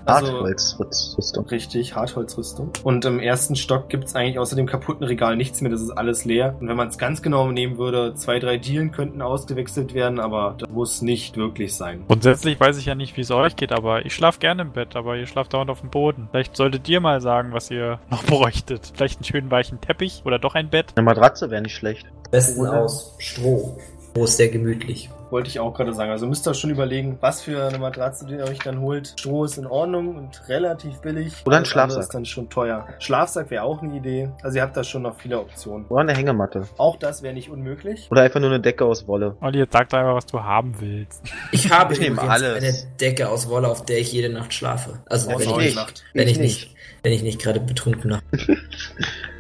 Also- 0.06 0.32
Hartholzrüstung. 0.32 1.46
Richtig, 1.48 1.94
Hartholzrüstung. 1.96 2.70
Und 2.84 3.04
im 3.04 3.18
ersten 3.20 3.56
Stock 3.56 3.88
gibt's 3.88 4.14
eigentlich 4.14 4.38
außer 4.38 4.56
dem 4.56 4.66
kaputten 4.66 5.04
Regal 5.06 5.36
nichts 5.36 5.60
mehr, 5.60 5.70
das 5.70 5.80
ist 5.80 5.90
alles 5.90 6.24
leer. 6.24 6.54
Und 6.60 6.68
wenn 6.68 6.76
man 6.76 6.88
es 6.88 6.98
ganz 6.98 7.22
genau 7.22 7.50
nehmen 7.50 7.78
würde, 7.78 8.14
zwei, 8.14 8.38
drei 8.38 8.56
Dielen 8.56 8.92
könnten 8.92 9.22
ausgewechselt 9.22 9.94
werden, 9.94 10.20
aber 10.20 10.54
das 10.58 10.68
muss 10.70 11.02
nicht 11.02 11.36
wirklich 11.36 11.74
sein. 11.74 12.04
Grundsätzlich 12.08 12.58
weiß 12.58 12.78
ich 12.78 12.86
ja 12.86 12.94
nicht, 12.94 13.16
wie 13.16 13.22
es 13.22 13.30
euch 13.30 13.56
geht, 13.56 13.72
aber 13.72 14.04
ich 14.06 14.14
schlaf 14.14 14.38
gerne 14.38 14.62
im 14.62 14.72
Bett, 14.72 14.96
aber 14.96 15.16
ihr 15.16 15.26
schlaft 15.26 15.54
dauernd 15.54 15.70
auf 15.70 15.80
dem 15.80 15.90
Boden. 15.90 16.28
Vielleicht 16.30 16.56
solltet 16.56 16.88
ihr 16.88 17.00
mal 17.00 17.20
sagen, 17.20 17.52
was 17.52 17.70
ihr 17.70 17.98
noch 18.10 18.24
bräuchtet. 18.24 18.92
Vielleicht 18.94 19.18
einen 19.18 19.24
schönen 19.24 19.50
weichen 19.50 19.80
Teppich 19.80 20.22
oder 20.24 20.38
doch 20.38 20.54
ein 20.54 20.70
Bett. 20.70 20.92
Eine 20.96 21.04
Matratze 21.04 21.50
wäre 21.50 21.62
nicht 21.62 21.74
schlecht. 21.74 22.06
Besten 22.30 22.66
aus 22.66 23.14
Stroh. 23.18 23.76
Stroh 24.12 24.24
ist 24.24 24.36
sehr 24.36 24.48
gemütlich. 24.48 25.10
Wollte 25.30 25.48
ich 25.48 25.60
auch 25.60 25.72
gerade 25.74 25.92
sagen. 25.94 26.10
Also 26.10 26.26
müsst 26.26 26.46
ihr 26.46 26.54
schon 26.54 26.70
überlegen, 26.70 27.18
was 27.20 27.42
für 27.42 27.64
eine 27.64 27.78
Matratze 27.78 28.26
ihr 28.28 28.44
euch 28.44 28.58
dann 28.58 28.80
holt. 28.80 29.14
Stroh 29.18 29.44
ist 29.44 29.58
in 29.58 29.66
Ordnung 29.66 30.16
und 30.16 30.48
relativ 30.48 30.98
billig. 31.00 31.34
Oder 31.46 31.58
ein 31.58 31.64
Schlafsack. 31.64 32.02
ist 32.02 32.14
dann 32.14 32.24
schon 32.24 32.48
teuer. 32.48 32.86
Schlafsack 32.98 33.50
wäre 33.50 33.62
auch 33.62 33.82
eine 33.82 33.96
Idee. 33.96 34.30
Also 34.42 34.56
ihr 34.56 34.62
habt 34.62 34.76
da 34.76 34.84
schon 34.84 35.02
noch 35.02 35.16
viele 35.18 35.38
Optionen. 35.38 35.86
Oder 35.88 36.00
eine 36.00 36.14
Hängematte. 36.14 36.66
Auch 36.78 36.96
das 36.96 37.22
wäre 37.22 37.34
nicht 37.34 37.50
unmöglich. 37.50 38.08
Oder 38.10 38.22
einfach 38.22 38.40
nur 38.40 38.50
eine 38.50 38.60
Decke 38.60 38.84
aus 38.84 39.06
Wolle. 39.06 39.36
Olli, 39.40 39.58
jetzt 39.58 39.72
sag 39.72 39.88
doch 39.88 39.98
einfach, 39.98 40.14
was 40.16 40.26
du 40.26 40.42
haben 40.42 40.74
willst. 40.80 41.22
Ich 41.52 41.70
habe 41.70 41.92
Ich 41.94 42.00
nehme 42.00 42.20
eine 42.22 42.72
Decke 43.00 43.28
aus 43.28 43.48
Wolle, 43.48 43.68
auf 43.68 43.84
der 43.84 43.98
ich 44.00 44.12
jede 44.12 44.28
Nacht 44.28 44.52
schlafe. 44.52 45.00
Also 45.06 45.30
Außer 45.30 45.38
wenn 45.40 45.50
ich, 45.50 45.56
nicht, 45.56 45.76
Nacht. 45.76 46.04
wenn 46.14 46.26
Ich 46.28 46.32
ich 46.34 46.38
nicht, 46.40 46.76
wenn 47.02 47.12
ich 47.12 47.22
nicht 47.22 47.40
gerade 47.40 47.60
betrunken 47.60 48.20
bin. 48.32 48.56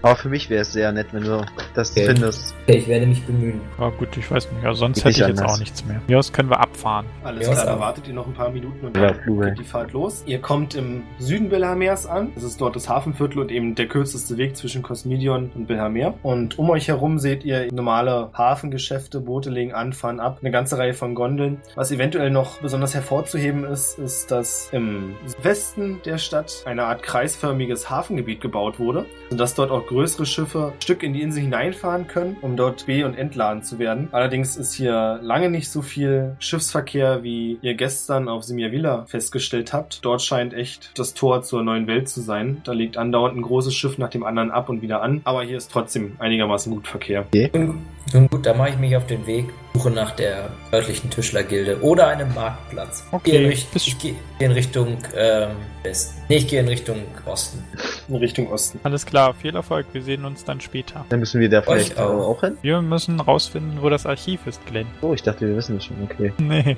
Aber 0.02 0.16
für 0.16 0.30
mich 0.30 0.48
wäre 0.48 0.62
es 0.62 0.72
sehr 0.72 0.92
nett, 0.92 1.08
wenn 1.12 1.24
du 1.24 1.44
das 1.74 1.90
Okay. 1.90 2.06
findest. 2.06 2.54
Okay, 2.66 2.78
ich 2.78 2.88
werde 2.88 3.06
mich 3.06 3.22
bemühen. 3.24 3.60
Aber 3.76 3.90
gut, 3.92 4.16
ich 4.16 4.30
weiß 4.30 4.50
nicht. 4.50 4.64
Also 4.64 4.80
sonst 4.80 4.96
Geht 4.96 5.04
hätte 5.04 5.10
ich 5.10 5.18
nicht 5.18 5.28
jetzt 5.28 5.38
anders. 5.40 5.54
auch 5.54 5.58
nichts 5.58 5.84
mehr. 5.84 6.00
Ja, 6.08 6.16
das 6.16 6.32
können 6.32 6.48
wir 6.48 6.58
abfahren. 6.58 7.04
Alles 7.22 7.46
Ja, 7.46 7.52
klar, 7.52 7.66
dann 7.66 7.80
wartet 7.80 8.08
ihr 8.08 8.14
noch 8.14 8.26
ein 8.26 8.32
paar 8.32 8.48
Minuten 8.50 8.86
und 8.86 8.96
Ja, 8.96 9.12
dann 9.12 9.40
geht 9.40 9.58
die 9.58 9.64
Fahrt 9.64 9.92
los. 9.92 10.22
Ihr 10.24 10.38
kommt 10.40 10.74
im 10.74 11.02
Süden 11.18 11.50
Belhameers 11.50 12.06
an. 12.06 12.32
Das 12.34 12.44
ist 12.44 12.58
dort 12.62 12.76
das 12.76 12.88
Hafenviertel 12.88 13.40
und 13.40 13.50
eben 13.52 13.74
der 13.74 13.88
kürzeste 13.88 14.38
Weg 14.38 14.56
zwischen 14.56 14.80
Cosmidion 14.80 15.50
und 15.54 15.66
Belhamer. 15.66 16.14
Und 16.22 16.58
um 16.58 16.70
euch 16.70 16.88
herum 16.88 17.18
seht 17.18 17.44
ihr 17.44 17.70
normale 17.70 18.30
Hafengeschäfte, 18.32 19.20
Boote 19.20 19.50
legen 19.50 19.74
an, 19.74 19.92
fahren 19.92 20.18
ab, 20.18 20.38
eine 20.40 20.50
ganze 20.50 20.78
Reihe 20.78 20.94
von 20.94 21.14
Gondeln. 21.14 21.58
Was 21.74 21.92
eventuell 21.92 22.30
noch 22.30 22.62
besonders 22.62 22.94
hervorzuheben 22.94 23.64
ist, 23.64 23.98
ist, 23.98 24.30
dass 24.30 24.70
im 24.72 25.14
Westen 25.42 26.00
der 26.06 26.16
Stadt 26.16 26.62
eine 26.64 26.84
Art 26.84 27.02
kreisförmiges 27.50 27.90
Hafengebiet 27.90 28.40
gebaut 28.40 28.78
wurde, 28.78 29.06
sodass 29.30 29.54
dort 29.54 29.70
auch 29.70 29.86
größere 29.86 30.26
Schiffe 30.26 30.72
ein 30.74 30.80
Stück 30.80 31.02
in 31.02 31.12
die 31.12 31.22
Insel 31.22 31.42
hineinfahren 31.42 32.06
können, 32.06 32.36
um 32.40 32.56
dort 32.56 32.86
be- 32.86 33.04
und 33.04 33.14
entladen 33.14 33.62
zu 33.62 33.78
werden. 33.78 34.08
Allerdings 34.12 34.56
ist 34.56 34.74
hier 34.74 35.18
lange 35.22 35.50
nicht 35.50 35.68
so 35.68 35.82
viel 35.82 36.36
Schiffsverkehr, 36.38 37.22
wie 37.22 37.58
ihr 37.62 37.74
gestern 37.74 38.28
auf 38.28 38.48
Villa 38.48 39.04
festgestellt 39.06 39.72
habt. 39.72 40.04
Dort 40.04 40.22
scheint 40.22 40.54
echt 40.54 40.92
das 40.96 41.14
Tor 41.14 41.42
zur 41.42 41.62
neuen 41.62 41.86
Welt 41.86 42.08
zu 42.08 42.20
sein. 42.20 42.60
Da 42.64 42.72
legt 42.72 42.96
andauernd 42.96 43.36
ein 43.36 43.42
großes 43.42 43.74
Schiff 43.74 43.98
nach 43.98 44.10
dem 44.10 44.24
anderen 44.24 44.50
ab 44.50 44.68
und 44.68 44.82
wieder 44.82 45.02
an. 45.02 45.20
Aber 45.24 45.42
hier 45.42 45.56
ist 45.56 45.70
trotzdem 45.70 46.16
einigermaßen 46.18 46.72
gut 46.72 46.86
Verkehr. 46.86 47.26
Nun, 47.52 47.82
nun 48.12 48.28
gut, 48.28 48.44
da 48.46 48.54
mache 48.54 48.70
ich 48.70 48.78
mich 48.78 48.96
auf 48.96 49.06
den 49.06 49.26
Weg, 49.26 49.46
suche 49.74 49.90
nach 49.90 50.12
der 50.12 50.50
örtlichen 50.72 51.10
Tischlergilde 51.10 51.80
oder 51.82 52.08
einem 52.08 52.34
Marktplatz. 52.34 53.04
Okay, 53.12 53.48
bis- 53.72 53.86
ich 53.86 53.98
gehe 53.98 54.14
in 54.38 54.50
Richtung 54.52 54.98
ähm, 55.14 55.50
Westen. 55.82 56.20
Nee, 56.28 56.36
ich 56.38 56.48
gehe 56.48 56.60
in 56.60 56.68
Richtung 56.68 56.96
Osten. 57.26 57.64
In 58.08 58.16
Richtung 58.16 58.50
Osten. 58.50 58.80
Alles 58.82 59.06
klar, 59.06 59.34
viel 59.34 59.54
Erfolg. 59.54 59.86
Wir 59.92 60.02
sehen 60.02 60.24
uns 60.24 60.44
dann 60.44 60.60
später. 60.60 61.04
Dann 61.08 61.20
müssen 61.20 61.40
wir 61.40 61.48
da 61.48 61.62
vielleicht 61.62 61.98
auch. 61.98 62.10
auch. 62.10 62.28
auch 62.36 62.40
hin. 62.40 62.56
Wir 62.62 62.80
müssen 62.82 63.20
rausfinden, 63.20 63.78
wo 63.80 63.88
das 63.90 64.06
Archiv 64.06 64.46
ist, 64.46 64.64
Glenn. 64.66 64.86
Oh, 65.02 65.12
ich 65.14 65.22
dachte, 65.22 65.46
wir 65.46 65.56
wissen 65.56 65.76
es 65.76 65.84
schon. 65.84 65.96
Okay. 66.02 66.32
Nee. 66.38 66.76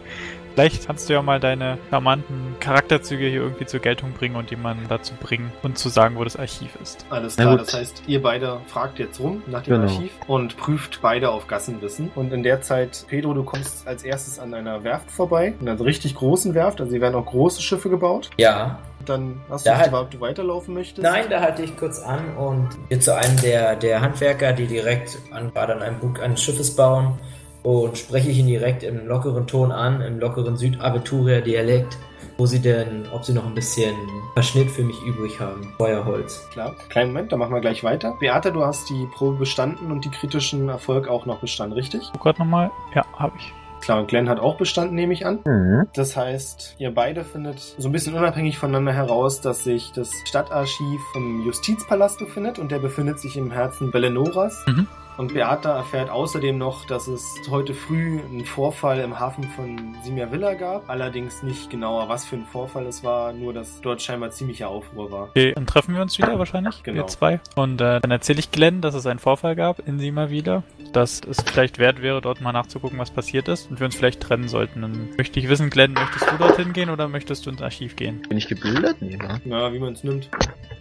Vielleicht 0.54 0.86
kannst 0.86 1.08
du 1.08 1.14
ja 1.14 1.22
mal 1.22 1.40
deine 1.40 1.78
charmanten 1.90 2.56
Charakterzüge 2.60 3.26
hier 3.26 3.40
irgendwie 3.40 3.66
zur 3.66 3.80
Geltung 3.80 4.12
bringen 4.12 4.36
und 4.36 4.50
jemanden 4.50 4.86
dazu 4.88 5.14
bringen 5.20 5.50
und 5.62 5.78
zu 5.78 5.88
sagen, 5.88 6.16
wo 6.16 6.24
das 6.24 6.36
Archiv 6.36 6.76
ist. 6.82 7.06
Alles 7.10 7.36
klar, 7.36 7.56
das 7.56 7.72
heißt, 7.74 8.02
ihr 8.06 8.20
beide 8.22 8.60
fragt 8.66 8.98
jetzt 8.98 9.18
rum 9.20 9.42
nach 9.46 9.62
dem 9.62 9.80
Genau. 9.80 9.92
Archiv 9.92 10.10
und 10.26 10.56
prüft 10.56 11.00
beide 11.02 11.30
auf 11.30 11.46
Gassenwissen. 11.46 12.10
Und 12.14 12.32
in 12.32 12.42
der 12.42 12.60
Zeit, 12.60 13.04
Pedro, 13.08 13.32
du 13.34 13.44
kommst 13.44 13.86
als 13.88 14.02
erstes 14.04 14.38
an 14.38 14.52
einer 14.54 14.84
Werft 14.84 15.10
vorbei, 15.10 15.54
einer 15.60 15.78
richtig 15.80 16.14
großen 16.14 16.54
Werft, 16.54 16.80
also 16.80 16.92
hier 16.92 17.00
werden 17.00 17.14
auch 17.14 17.26
große 17.26 17.62
Schiffe 17.62 17.88
gebaut. 17.88 18.30
Ja. 18.36 18.78
Dann 19.06 19.40
hast 19.50 19.66
Da 19.66 19.72
du 19.72 19.76
halt- 19.78 19.86
gefragt, 19.86 20.04
ob 20.04 20.10
du 20.12 20.20
weiterlaufen 20.20 20.74
möchtest. 20.74 21.02
Nein, 21.02 21.24
da 21.28 21.40
halte 21.40 21.62
ich 21.62 21.76
kurz 21.76 21.98
an 22.00 22.36
und 22.36 22.68
gehe 22.88 23.00
zu 23.00 23.16
einem 23.16 23.36
der, 23.40 23.74
der 23.74 24.00
Handwerker, 24.00 24.52
die 24.52 24.66
direkt 24.66 25.18
an, 25.32 25.52
gerade 25.52 25.74
an 25.74 25.82
einem 25.82 25.98
Bug 25.98 26.20
eines 26.22 26.40
Schiffes 26.42 26.76
bauen 26.76 27.18
und 27.62 27.96
spreche 27.96 28.30
ich 28.30 28.38
ihn 28.38 28.46
direkt 28.46 28.82
im 28.82 29.06
lockeren 29.06 29.46
Ton 29.46 29.72
an, 29.72 30.00
im 30.00 30.18
lockeren 30.18 30.56
Südaventuria-Dialekt, 30.56 31.96
wo 32.36 32.46
sie 32.46 32.60
denn, 32.60 33.04
ob 33.12 33.24
sie 33.24 33.32
noch 33.32 33.46
ein 33.46 33.54
bisschen 33.54 33.94
Verschnitt 34.34 34.70
für 34.70 34.82
mich 34.82 35.00
übrig 35.02 35.38
haben. 35.40 35.72
Feuerholz. 35.78 36.48
Klar, 36.50 36.74
kleinen 36.88 37.12
Moment, 37.12 37.32
dann 37.32 37.38
machen 37.38 37.54
wir 37.54 37.60
gleich 37.60 37.84
weiter. 37.84 38.16
Beata, 38.20 38.50
du 38.50 38.64
hast 38.64 38.88
die 38.90 39.06
Probe 39.14 39.38
bestanden 39.38 39.92
und 39.92 40.04
die 40.04 40.10
kritischen 40.10 40.68
Erfolg 40.68 41.08
auch 41.08 41.26
noch 41.26 41.40
bestanden, 41.40 41.74
richtig? 41.74 42.02
Guck 42.12 42.22
grad 42.22 42.38
nochmal. 42.38 42.70
Ja, 42.94 43.04
habe 43.18 43.34
ich. 43.38 43.52
Klar, 43.82 43.98
und 43.98 44.06
Glenn 44.06 44.28
hat 44.28 44.38
auch 44.38 44.56
bestanden, 44.56 44.94
nehme 44.94 45.12
ich 45.12 45.26
an. 45.26 45.40
Mhm. 45.44 45.88
Das 45.94 46.16
heißt, 46.16 46.76
ihr 46.78 46.94
beide 46.94 47.24
findet 47.24 47.58
so 47.58 47.88
ein 47.88 47.92
bisschen 47.92 48.14
unabhängig 48.14 48.56
voneinander 48.56 48.92
heraus, 48.92 49.40
dass 49.40 49.64
sich 49.64 49.90
das 49.92 50.12
Stadtarchiv 50.24 51.00
im 51.16 51.44
Justizpalast 51.44 52.20
befindet 52.20 52.60
und 52.60 52.70
der 52.70 52.78
befindet 52.78 53.18
sich 53.18 53.36
im 53.36 53.50
Herzen 53.50 53.90
Belenoras. 53.90 54.64
Mhm. 54.68 54.86
Und 55.18 55.34
Beata 55.34 55.76
erfährt 55.76 56.08
außerdem 56.10 56.56
noch, 56.56 56.86
dass 56.86 57.06
es 57.06 57.34
heute 57.50 57.74
früh 57.74 58.18
einen 58.20 58.44
Vorfall 58.46 58.98
im 59.00 59.18
Hafen 59.20 59.44
von 59.44 59.94
Simia 60.02 60.32
Villa 60.32 60.54
gab. 60.54 60.88
Allerdings 60.88 61.42
nicht 61.42 61.68
genauer, 61.70 62.08
was 62.08 62.24
für 62.24 62.36
ein 62.36 62.46
Vorfall 62.46 62.86
es 62.86 63.04
war, 63.04 63.32
nur 63.32 63.52
dass 63.52 63.80
dort 63.82 64.00
scheinbar 64.00 64.30
ziemlicher 64.30 64.68
Aufruhr 64.68 65.10
war. 65.10 65.28
Okay, 65.30 65.52
dann 65.54 65.66
treffen 65.66 65.94
wir 65.94 66.02
uns 66.02 66.16
wieder 66.18 66.38
wahrscheinlich, 66.38 66.82
Genau. 66.82 67.02
wir 67.02 67.06
zwei. 67.08 67.40
Und 67.56 67.80
äh, 67.80 68.00
dann 68.00 68.10
erzähle 68.10 68.38
ich 68.40 68.50
Glenn, 68.50 68.80
dass 68.80 68.94
es 68.94 69.06
einen 69.06 69.18
Vorfall 69.18 69.54
gab 69.54 69.86
in 69.86 69.98
Sima 69.98 70.30
wieder, 70.30 70.62
dass 70.92 71.20
es 71.28 71.40
vielleicht 71.42 71.78
wert 71.78 72.00
wäre, 72.00 72.20
dort 72.20 72.40
mal 72.40 72.52
nachzugucken, 72.52 72.98
was 72.98 73.10
passiert 73.10 73.48
ist 73.48 73.70
und 73.70 73.80
wir 73.80 73.84
uns 73.84 73.94
vielleicht 73.96 74.20
trennen 74.20 74.48
sollten. 74.48 74.80
Dann 74.82 75.10
möchte 75.16 75.38
ich 75.38 75.48
wissen, 75.48 75.68
Glenn, 75.70 75.92
möchtest 75.92 76.30
du 76.30 76.36
dorthin 76.38 76.72
gehen 76.72 76.88
oder 76.90 77.08
möchtest 77.08 77.44
du 77.46 77.50
ins 77.50 77.60
Archiv 77.62 77.96
gehen? 77.96 78.22
Bin 78.28 78.38
ich 78.38 78.48
gebildet? 78.48 78.96
Nee, 79.00 79.16
ne? 79.16 79.40
Na, 79.44 79.72
wie 79.72 79.78
man 79.78 79.92
es 79.92 80.04
nimmt. 80.04 80.30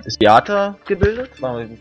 Ist 0.05 0.19
Beata 0.19 0.77
gebildet? 0.85 1.31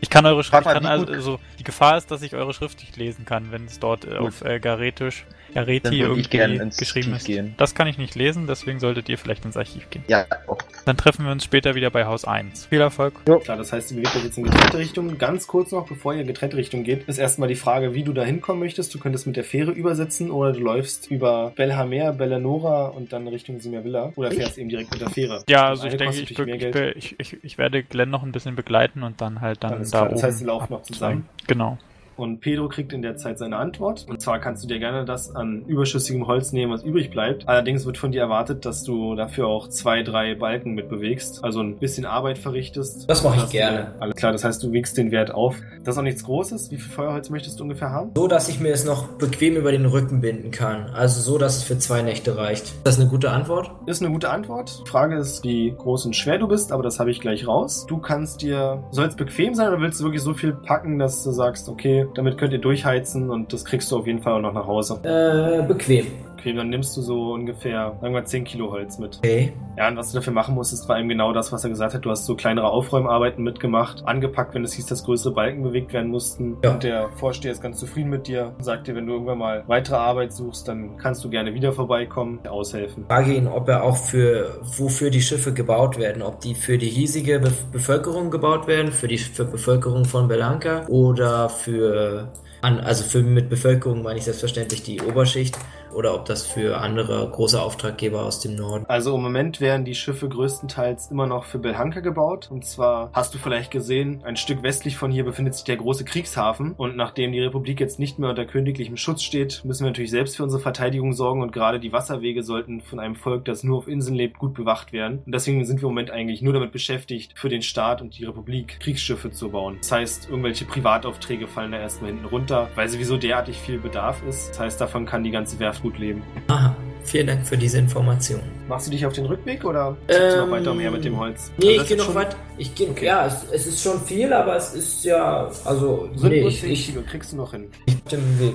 Ich 0.01 0.09
kann 0.09 0.25
eure 0.25 0.43
Schrift, 0.43 0.63
kann 0.63 0.85
also, 0.85 1.05
also 1.07 1.39
die 1.59 1.63
Gefahr 1.63 1.97
ist, 1.97 2.11
dass 2.11 2.21
ich 2.21 2.35
eure 2.35 2.53
Schrift 2.53 2.79
nicht 2.79 2.97
lesen 2.97 3.25
kann, 3.25 3.51
wenn 3.51 3.65
es 3.65 3.79
dort 3.79 4.05
äh, 4.05 4.17
auf 4.17 4.43
äh, 4.43 4.59
Garetisch, 4.59 5.25
Würde 5.55 5.95
irgendwie 5.95 6.21
ich 6.21 6.29
gerne 6.29 6.55
ins 6.55 6.77
geschrieben 6.77 7.13
Archiv 7.13 7.21
ist. 7.21 7.25
gehen. 7.27 7.53
Das 7.57 7.75
kann 7.75 7.87
ich 7.87 7.97
nicht 7.97 8.15
lesen, 8.15 8.47
deswegen 8.47 8.79
solltet 8.79 9.09
ihr 9.09 9.17
vielleicht 9.17 9.45
ins 9.45 9.57
Archiv 9.57 9.89
gehen. 9.89 10.03
Ja, 10.07 10.25
auch. 10.47 10.57
Dann 10.85 10.97
treffen 10.97 11.25
wir 11.25 11.31
uns 11.31 11.43
später 11.43 11.75
wieder 11.75 11.89
bei 11.89 12.05
Haus 12.05 12.25
1. 12.25 12.67
Viel 12.67 12.81
Erfolg. 12.81 13.13
Klar, 13.25 13.57
das 13.57 13.71
heißt, 13.71 13.91
ihr 13.91 13.97
bewegt 13.97 14.15
euch 14.15 14.23
jetzt 14.23 14.37
in 14.37 14.43
getrennte 14.45 14.77
Richtungen. 14.77 15.17
Ganz 15.17 15.47
kurz 15.47 15.71
noch, 15.71 15.87
bevor 15.87 16.13
ihr 16.13 16.21
in 16.21 16.27
getrennte 16.27 16.57
Richtung 16.57 16.83
geht, 16.83 17.07
ist 17.07 17.17
erstmal 17.17 17.49
die 17.49 17.55
Frage, 17.55 17.93
wie 17.93 18.03
du 18.03 18.13
da 18.13 18.23
hinkommen 18.23 18.59
möchtest. 18.59 18.93
Du 18.93 18.99
könntest 18.99 19.27
mit 19.27 19.35
der 19.35 19.43
Fähre 19.43 19.71
übersetzen 19.71 20.31
oder 20.31 20.53
du 20.53 20.59
läufst 20.59 21.09
über 21.09 21.53
Belhamer, 21.55 22.13
Bellanora 22.13 22.87
und 22.87 23.13
dann 23.13 23.27
Richtung 23.27 23.59
Simavilla 23.59 24.11
oder 24.15 24.31
fährst 24.31 24.57
eben 24.57 24.69
direkt 24.69 24.91
mit 24.91 25.01
der 25.01 25.09
Fähre. 25.09 25.43
Ja, 25.47 25.69
also 25.69 25.87
ich 25.87 25.95
denke, 25.95 26.15
ich, 26.15 26.21
natürlich 26.21 26.39
ich, 26.39 26.45
mehr 26.45 26.71
Geld. 26.71 26.97
ich, 26.97 27.19
ich, 27.19 27.43
ich 27.43 27.57
werde 27.57 27.83
Glenn 27.83 28.09
noch 28.09 28.23
ein 28.23 28.31
bisschen 28.31 28.55
begleiten 28.55 29.03
und 29.03 29.21
dann 29.21 29.41
halt 29.41 29.63
dann 29.63 29.83
da 29.83 30.01
klar, 30.01 30.09
das 30.09 30.23
heißt, 30.23 30.39
sie 30.39 30.45
laufen 30.45 30.73
noch 30.73 30.83
zusammen. 30.83 31.27
Genau. 31.47 31.77
Und 32.21 32.39
Pedro 32.39 32.69
kriegt 32.69 32.93
in 32.93 33.01
der 33.01 33.17
Zeit 33.17 33.39
seine 33.39 33.57
Antwort. 33.57 34.05
Und 34.07 34.21
zwar 34.21 34.39
kannst 34.39 34.63
du 34.63 34.67
dir 34.67 34.77
gerne 34.77 35.05
das 35.05 35.35
an 35.35 35.65
überschüssigem 35.65 36.27
Holz 36.27 36.51
nehmen, 36.51 36.71
was 36.71 36.83
übrig 36.83 37.09
bleibt. 37.09 37.47
Allerdings 37.47 37.83
wird 37.85 37.97
von 37.97 38.11
dir 38.11 38.21
erwartet, 38.21 38.63
dass 38.65 38.83
du 38.83 39.15
dafür 39.15 39.47
auch 39.47 39.69
zwei, 39.69 40.03
drei 40.03 40.35
Balken 40.35 40.73
mit 40.73 40.87
bewegst. 40.87 41.43
Also 41.43 41.61
ein 41.61 41.77
bisschen 41.77 42.05
Arbeit 42.05 42.37
verrichtest. 42.37 43.09
Das 43.09 43.23
mache 43.23 43.45
ich 43.45 43.49
gerne. 43.49 43.95
Alles 43.99 44.15
klar, 44.15 44.31
das 44.31 44.43
heißt, 44.43 44.61
du 44.61 44.71
wiegst 44.71 44.97
den 44.97 45.09
Wert 45.09 45.31
auf. 45.31 45.55
Das 45.83 45.95
ist 45.95 45.99
auch 45.99 46.03
nichts 46.03 46.23
Großes. 46.23 46.69
Wie 46.69 46.77
viel 46.77 46.91
Feuerholz 46.91 47.31
möchtest 47.31 47.59
du 47.59 47.63
ungefähr 47.63 47.89
haben? 47.89 48.11
So, 48.15 48.27
dass 48.27 48.49
ich 48.49 48.59
mir 48.59 48.71
es 48.71 48.85
noch 48.85 49.07
bequem 49.17 49.55
über 49.55 49.71
den 49.71 49.87
Rücken 49.87 50.21
binden 50.21 50.51
kann. 50.51 50.91
Also 50.91 51.21
so, 51.21 51.39
dass 51.39 51.57
es 51.57 51.63
für 51.63 51.79
zwei 51.79 52.03
Nächte 52.03 52.37
reicht. 52.37 52.65
Ist 52.65 52.81
das 52.83 52.99
eine 52.99 53.09
gute 53.09 53.31
Antwort? 53.31 53.71
Ist 53.87 54.03
eine 54.03 54.11
gute 54.11 54.29
Antwort. 54.29 54.83
Die 54.85 54.89
Frage 54.89 55.15
ist, 55.15 55.43
wie 55.43 55.73
groß 55.75 56.05
und 56.05 56.15
schwer 56.15 56.37
du 56.37 56.47
bist, 56.47 56.71
aber 56.71 56.83
das 56.83 56.99
habe 56.99 57.09
ich 57.09 57.19
gleich 57.19 57.47
raus. 57.47 57.87
Du 57.87 57.97
kannst 57.97 58.43
dir, 58.43 58.83
soll 58.91 59.07
es 59.07 59.15
bequem 59.15 59.55
sein 59.55 59.69
oder 59.69 59.81
willst 59.81 59.99
du 59.99 60.03
wirklich 60.03 60.21
so 60.21 60.35
viel 60.35 60.53
packen, 60.53 60.99
dass 60.99 61.23
du 61.23 61.31
sagst, 61.31 61.67
okay, 61.67 62.05
damit 62.17 62.37
könnt 62.37 62.53
ihr 62.53 62.59
durchheizen 62.59 63.29
und 63.29 63.53
das 63.53 63.65
kriegst 63.65 63.91
du 63.91 63.97
auf 63.97 64.07
jeden 64.07 64.21
Fall 64.21 64.33
auch 64.33 64.41
noch 64.41 64.53
nach 64.53 64.67
Hause. 64.67 64.99
Äh, 65.03 65.67
bequem. 65.67 66.07
Okay, 66.41 66.53
dann 66.53 66.69
nimmst 66.69 66.97
du 66.97 67.03
so 67.03 67.33
ungefähr, 67.33 67.95
sagen 68.01 68.15
wir 68.15 68.25
10 68.25 68.45
Kilo 68.45 68.71
Holz 68.71 68.97
mit. 68.97 69.19
Okay. 69.19 69.53
Ja, 69.77 69.87
und 69.87 69.95
was 69.95 70.11
du 70.11 70.17
dafür 70.17 70.33
machen 70.33 70.55
musst, 70.55 70.73
ist 70.73 70.87
vor 70.87 70.95
allem 70.95 71.07
genau 71.07 71.33
das, 71.33 71.51
was 71.51 71.63
er 71.63 71.69
gesagt 71.69 71.93
hat. 71.93 72.03
Du 72.03 72.09
hast 72.09 72.25
so 72.25 72.35
kleinere 72.35 72.67
Aufräumarbeiten 72.67 73.43
mitgemacht, 73.43 74.03
angepackt, 74.07 74.55
wenn 74.55 74.63
es 74.63 74.73
hieß, 74.73 74.87
dass 74.87 75.03
größere 75.03 75.35
Balken 75.35 75.61
bewegt 75.61 75.93
werden 75.93 76.09
mussten. 76.09 76.57
Ja. 76.63 76.71
Und 76.71 76.81
der 76.81 77.09
Vorsteher 77.09 77.51
ist 77.51 77.61
ganz 77.61 77.77
zufrieden 77.79 78.09
mit 78.09 78.27
dir 78.27 78.55
und 78.57 78.63
sagt 78.63 78.87
dir, 78.87 78.95
wenn 78.95 79.05
du 79.05 79.13
irgendwann 79.13 79.37
mal 79.37 79.63
weitere 79.67 79.97
Arbeit 79.97 80.33
suchst, 80.33 80.67
dann 80.67 80.97
kannst 80.97 81.23
du 81.23 81.29
gerne 81.29 81.53
wieder 81.53 81.73
vorbeikommen, 81.73 82.39
aushelfen. 82.47 83.05
Frage 83.05 83.33
ihn, 83.35 83.47
ob 83.47 83.69
er 83.69 83.83
auch 83.83 83.97
für, 83.97 84.61
wofür 84.63 85.11
die 85.11 85.21
Schiffe 85.21 85.53
gebaut 85.53 85.99
werden. 85.99 86.23
Ob 86.23 86.39
die 86.39 86.55
für 86.55 86.79
die 86.79 86.89
hiesige 86.89 87.39
Be 87.39 87.51
Bevölkerung 87.71 88.31
gebaut 88.31 88.65
werden, 88.65 88.91
für 88.91 89.07
die 89.07 89.19
für 89.19 89.45
Bevölkerung 89.45 90.05
von 90.05 90.27
Belanca 90.27 90.87
oder 90.87 91.49
für, 91.49 92.31
an, 92.61 92.79
also 92.79 93.03
für 93.03 93.21
mit 93.21 93.47
Bevölkerung 93.47 94.01
meine 94.01 94.17
ich 94.17 94.25
selbstverständlich 94.25 94.81
die 94.81 95.01
Oberschicht 95.01 95.55
oder 95.93 96.15
ob 96.15 96.25
das 96.25 96.45
für 96.45 96.77
andere 96.77 97.29
große 97.29 97.61
Auftraggeber 97.61 98.23
aus 98.23 98.39
dem 98.39 98.55
Norden. 98.55 98.85
Also 98.87 99.15
im 99.15 99.21
Moment 99.21 99.61
werden 99.61 99.85
die 99.85 99.95
Schiffe 99.95 100.29
größtenteils 100.29 101.11
immer 101.11 101.27
noch 101.27 101.45
für 101.45 101.59
Belhanka 101.59 101.99
gebaut. 101.99 102.49
Und 102.51 102.65
zwar 102.65 103.09
hast 103.13 103.33
du 103.33 103.37
vielleicht 103.37 103.71
gesehen, 103.71 104.21
ein 104.23 104.35
Stück 104.35 104.63
westlich 104.63 104.97
von 104.97 105.11
hier 105.11 105.23
befindet 105.23 105.55
sich 105.55 105.63
der 105.63 105.77
große 105.77 106.05
Kriegshafen. 106.05 106.73
Und 106.73 106.95
nachdem 106.95 107.31
die 107.31 107.39
Republik 107.39 107.79
jetzt 107.79 107.99
nicht 107.99 108.19
mehr 108.19 108.29
unter 108.29 108.45
königlichem 108.45 108.97
Schutz 108.97 109.23
steht, 109.23 109.61
müssen 109.65 109.83
wir 109.83 109.89
natürlich 109.89 110.11
selbst 110.11 110.37
für 110.37 110.43
unsere 110.43 110.61
Verteidigung 110.61 111.13
sorgen. 111.13 111.41
Und 111.41 111.51
gerade 111.51 111.79
die 111.79 111.93
Wasserwege 111.93 112.43
sollten 112.43 112.81
von 112.81 112.99
einem 112.99 113.15
Volk, 113.15 113.45
das 113.45 113.63
nur 113.63 113.77
auf 113.77 113.87
Inseln 113.87 114.15
lebt, 114.15 114.39
gut 114.39 114.53
bewacht 114.53 114.93
werden. 114.93 115.21
Und 115.25 115.33
deswegen 115.33 115.63
sind 115.65 115.81
wir 115.81 115.87
im 115.87 115.93
Moment 115.93 116.11
eigentlich 116.11 116.41
nur 116.41 116.53
damit 116.53 116.71
beschäftigt, 116.71 117.33
für 117.35 117.49
den 117.49 117.61
Staat 117.61 118.01
und 118.01 118.17
die 118.17 118.25
Republik 118.25 118.79
Kriegsschiffe 118.79 119.31
zu 119.31 119.49
bauen. 119.49 119.77
Das 119.81 119.91
heißt, 119.91 120.29
irgendwelche 120.29 120.65
Privataufträge 120.65 121.47
fallen 121.47 121.71
da 121.71 121.79
erstmal 121.79 122.11
hinten 122.11 122.25
runter, 122.25 122.69
weil 122.75 122.87
sowieso 122.87 123.17
derartig 123.17 123.57
viel 123.57 123.79
Bedarf 123.79 124.21
ist. 124.27 124.49
Das 124.51 124.59
heißt, 124.59 124.81
davon 124.81 125.05
kann 125.05 125.23
die 125.23 125.31
ganze 125.31 125.59
Werft 125.59 125.80
gut 125.81 125.97
leben. 125.97 126.21
Aha, 126.47 126.75
vielen 127.03 127.27
Dank 127.27 127.45
für 127.45 127.57
diese 127.57 127.79
Information. 127.79 128.41
Machst 128.71 128.87
du 128.87 128.91
dich 128.91 129.05
auf 129.05 129.11
den 129.11 129.25
Rückweg 129.25 129.65
oder 129.65 129.97
ziehst 130.07 130.17
du 130.21 130.37
noch 130.37 130.43
Ähm, 130.45 130.51
weiter 130.51 130.71
umher 130.71 130.91
mit 130.91 131.03
dem 131.03 131.19
Holz? 131.19 131.51
Nee, 131.57 131.71
Also 131.71 131.81
ich 131.81 131.87
gehe 131.89 131.97
noch 131.97 132.15
weit. 132.15 132.37
Ich 132.57 132.73
gehe, 132.73 132.89
Okay. 132.89 133.05
ja, 133.05 133.25
es, 133.25 133.45
es 133.51 133.67
ist 133.67 133.83
schon 133.83 133.99
viel, 133.99 134.31
aber 134.31 134.55
es 134.55 134.73
ist 134.73 135.03
ja, 135.03 135.51
also, 135.65 136.07
nee, 136.21 136.47
ich, 136.47 136.63
ich, 136.63 137.05
kriegst 137.05 137.33
du 137.33 137.35
noch 137.35 137.51
hin. 137.51 137.69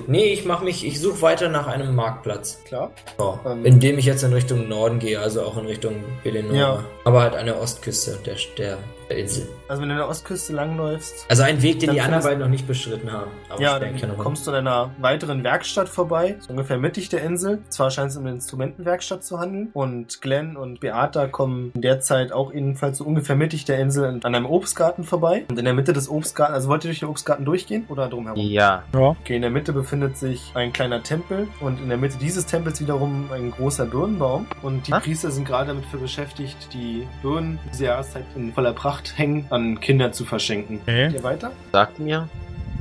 Nee, 0.07 0.33
ich 0.33 0.43
mache 0.45 0.65
mich, 0.65 0.85
ich 0.87 0.99
suche 0.99 1.21
weiter 1.21 1.49
nach 1.49 1.67
einem 1.67 1.93
Marktplatz. 1.95 2.63
Klar. 2.65 2.91
Ja, 3.19 3.39
Ähm. 3.45 3.63
indem 3.63 3.99
ich 3.99 4.05
jetzt 4.05 4.23
in 4.23 4.33
Richtung 4.33 4.67
Norden 4.67 4.97
gehe, 4.97 5.19
also 5.19 5.43
auch 5.43 5.55
in 5.57 5.67
Richtung 5.67 5.95
Eleonora. 6.23 6.55
Ja. 6.57 6.83
Aber 7.05 7.21
halt 7.21 7.35
an 7.35 7.45
der 7.45 7.61
Ostküste 7.61 8.17
der, 8.25 8.35
der, 8.57 8.77
Insel. 9.09 9.47
Also 9.69 9.81
wenn 9.81 9.89
du 9.89 9.95
an 9.95 9.99
der 10.01 10.09
Ostküste 10.09 10.51
langläufst, 10.53 11.25
Also 11.29 11.43
ein 11.43 11.61
Weg, 11.61 11.79
den 11.79 11.91
die 11.91 12.01
anderen 12.01 12.23
beiden 12.23 12.39
noch 12.39 12.49
nicht 12.49 12.67
beschritten 12.67 13.11
haben. 13.11 13.31
Aber 13.49 13.61
ja, 13.61 13.79
dann 13.79 14.17
kommst 14.17 14.45
du 14.45 14.51
an 14.51 14.57
einer 14.67 14.91
weiteren 14.99 15.43
Werkstatt 15.45 15.87
vorbei, 15.87 16.35
so 16.39 16.49
ungefähr 16.51 16.77
mittig 16.77 17.07
der 17.09 17.23
Insel. 17.23 17.59
Zwar 17.69 17.89
scheint 17.89 18.11
es 18.11 18.17
um 18.17 18.23
eine 18.25 18.31
Instrumentenwerkstatt 18.35 19.23
zu 19.23 19.39
handeln 19.39 19.69
und 19.73 20.06
Glenn 20.21 20.57
und 20.57 20.79
Beata 20.79 21.27
kommen 21.27 21.71
in 21.75 21.81
der 21.81 21.99
Zeit 21.99 22.31
auch 22.31 22.51
ebenfalls 22.53 22.97
so 22.99 23.03
ungefähr 23.03 23.35
mittig 23.35 23.65
der 23.65 23.79
Insel 23.79 24.05
an 24.23 24.35
einem 24.35 24.45
Obstgarten 24.45 25.03
vorbei. 25.03 25.45
Und 25.49 25.59
in 25.59 25.65
der 25.65 25.73
Mitte 25.73 25.93
des 25.93 26.09
Obstgartens, 26.09 26.55
also 26.55 26.69
wollt 26.69 26.83
ihr 26.85 26.89
durch 26.89 26.99
den 26.99 27.09
Obstgarten 27.09 27.45
durchgehen 27.45 27.85
oder 27.89 28.07
drumherum? 28.09 28.39
Ja. 28.39 28.83
Ja. 28.93 29.15
Okay, 29.21 29.35
in 29.35 29.41
der 29.41 29.51
Mitte 29.51 29.73
befindet 29.73 30.17
sich 30.17 30.51
ein 30.55 30.73
kleiner 30.73 31.03
Tempel 31.03 31.47
und 31.59 31.79
in 31.79 31.89
der 31.89 31.97
Mitte 31.97 32.17
dieses 32.17 32.45
Tempels 32.45 32.81
wiederum 32.81 33.29
ein 33.31 33.51
großer 33.51 33.85
Birnenbaum. 33.85 34.47
Und 34.61 34.87
die 34.87 34.93
Ah. 34.93 34.99
Priester 34.99 35.31
sind 35.31 35.45
gerade 35.47 35.67
damit 35.67 35.85
für 35.85 35.97
beschäftigt, 35.97 36.73
die 36.73 37.07
Birnen 37.21 37.59
diese 37.71 37.85
Jahreszeit 37.85 38.25
in 38.35 38.53
voller 38.53 38.73
Pracht 38.73 39.17
hängen, 39.17 39.45
an 39.49 39.79
Kinder 39.79 40.11
zu 40.11 40.25
verschenken. 40.25 40.79
Okay. 40.83 41.07
Geht 41.07 41.17
ihr 41.17 41.23
weiter? 41.23 41.51
Sagt 41.71 41.99
mir. 41.99 42.27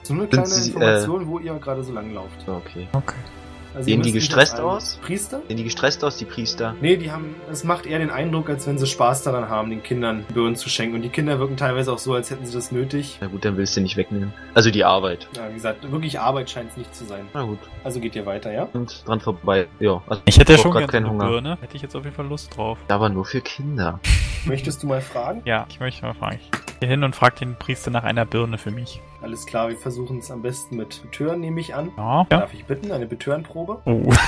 So 0.03 0.15
eine 0.15 0.27
kleine 0.29 0.47
Sie, 0.47 0.71
äh, 0.71 0.75
Information, 0.75 1.27
wo 1.27 1.39
ihr 1.41 1.53
gerade 1.55 1.83
so 1.83 1.93
lang 1.93 2.15
lauft. 2.15 2.49
Okay. 2.49 2.87
Okay. 2.93 3.15
Also 3.77 3.91
Sehen 3.91 4.01
die 4.01 4.13
gestresst 4.13 4.59
aus? 4.59 4.99
Priester? 5.03 5.43
Sehen 5.47 5.59
die 5.59 5.65
gestresst 5.65 6.03
aus, 6.03 6.17
die 6.17 6.25
Priester? 6.25 6.75
Nee, 6.81 6.97
die 6.97 7.13
haben, 7.13 7.35
es 7.53 7.63
macht 7.63 7.85
eher 7.85 7.99
den 7.99 8.09
Eindruck, 8.09 8.49
als 8.49 8.67
wenn 8.67 8.79
sie 8.79 8.87
Spaß 8.87 9.23
daran 9.23 9.51
haben, 9.51 9.69
den 9.69 9.83
Kindern 9.83 10.25
Birnen 10.33 10.57
zu 10.57 10.71
schenken. 10.71 10.97
Und 10.97 11.03
die 11.03 11.11
Kinder 11.11 11.39
wirken 11.39 11.59
teilweise 11.59 11.93
auch 11.93 11.99
so, 11.99 12.15
als 12.15 12.31
hätten 12.31 12.47
sie 12.47 12.55
das 12.55 12.73
nötig. 12.73 13.19
Na 13.21 13.27
gut, 13.27 13.45
dann 13.45 13.59
willst 13.59 13.77
du 13.77 13.83
nicht 13.83 13.99
wegnehmen. 13.99 14.33
Also 14.55 14.71
die 14.71 14.83
Arbeit. 14.83 15.29
Ja, 15.37 15.51
wie 15.51 15.55
gesagt, 15.55 15.93
wirklich 15.93 16.19
Arbeit 16.19 16.49
scheint 16.49 16.71
es 16.71 16.79
nicht 16.79 16.95
zu 16.95 17.05
sein. 17.05 17.27
Na 17.35 17.43
gut. 17.43 17.59
Also 17.85 18.01
geht 18.01 18.17
ihr 18.17 18.25
weiter, 18.25 18.51
ja? 18.51 18.67
Und 18.73 19.07
dran 19.07 19.21
vorbei. 19.21 19.69
Ja. 19.79 20.03
Also 20.07 20.23
Ich 20.25 20.39
hätte 20.39 20.53
ja 20.53 20.59
schon 20.59 20.73
gerne 20.73 20.87
keinen 20.87 21.05
eine 21.05 21.13
Hunger. 21.13 21.29
Birne. 21.29 21.59
Hätte 21.61 21.77
ich 21.77 21.83
jetzt 21.83 21.95
auf 21.95 22.05
jeden 22.05 22.17
Fall 22.17 22.27
Lust 22.29 22.57
drauf. 22.57 22.79
Aber 22.89 23.11
nur 23.11 23.27
für 23.27 23.43
Kinder. 23.43 24.01
Möchtest 24.47 24.83
du 24.83 24.87
mal 24.87 25.03
fragen? 25.03 25.43
Ja, 25.45 25.67
ich 25.69 25.81
möchte 25.81 26.07
mal 26.07 26.15
fragen. 26.15 26.39
Ich 26.41 26.81
gehe 26.81 26.89
hin 26.89 27.05
und 27.05 27.15
frage 27.15 27.37
den 27.41 27.57
Priester 27.57 27.91
nach 27.91 28.05
einer 28.05 28.25
Birne 28.25 28.57
für 28.57 28.71
mich. 28.71 29.03
Alles 29.23 29.47
klar, 29.47 29.69
wir 29.69 29.77
versuchen 29.77 30.19
es 30.19 30.31
am 30.31 30.43
besten 30.43 30.77
mit 30.77 31.03
Betören, 31.03 31.41
nehme 31.41 31.61
ich 31.61 31.75
an. 31.75 31.93
Ja. 31.97 32.21
ja. 32.21 32.25
Darf 32.29 32.55
ich 32.55 32.65
bitten, 32.65 32.93
eine 32.93 33.07
Betörenprobe? 33.07 33.83
Oh. 33.85 34.13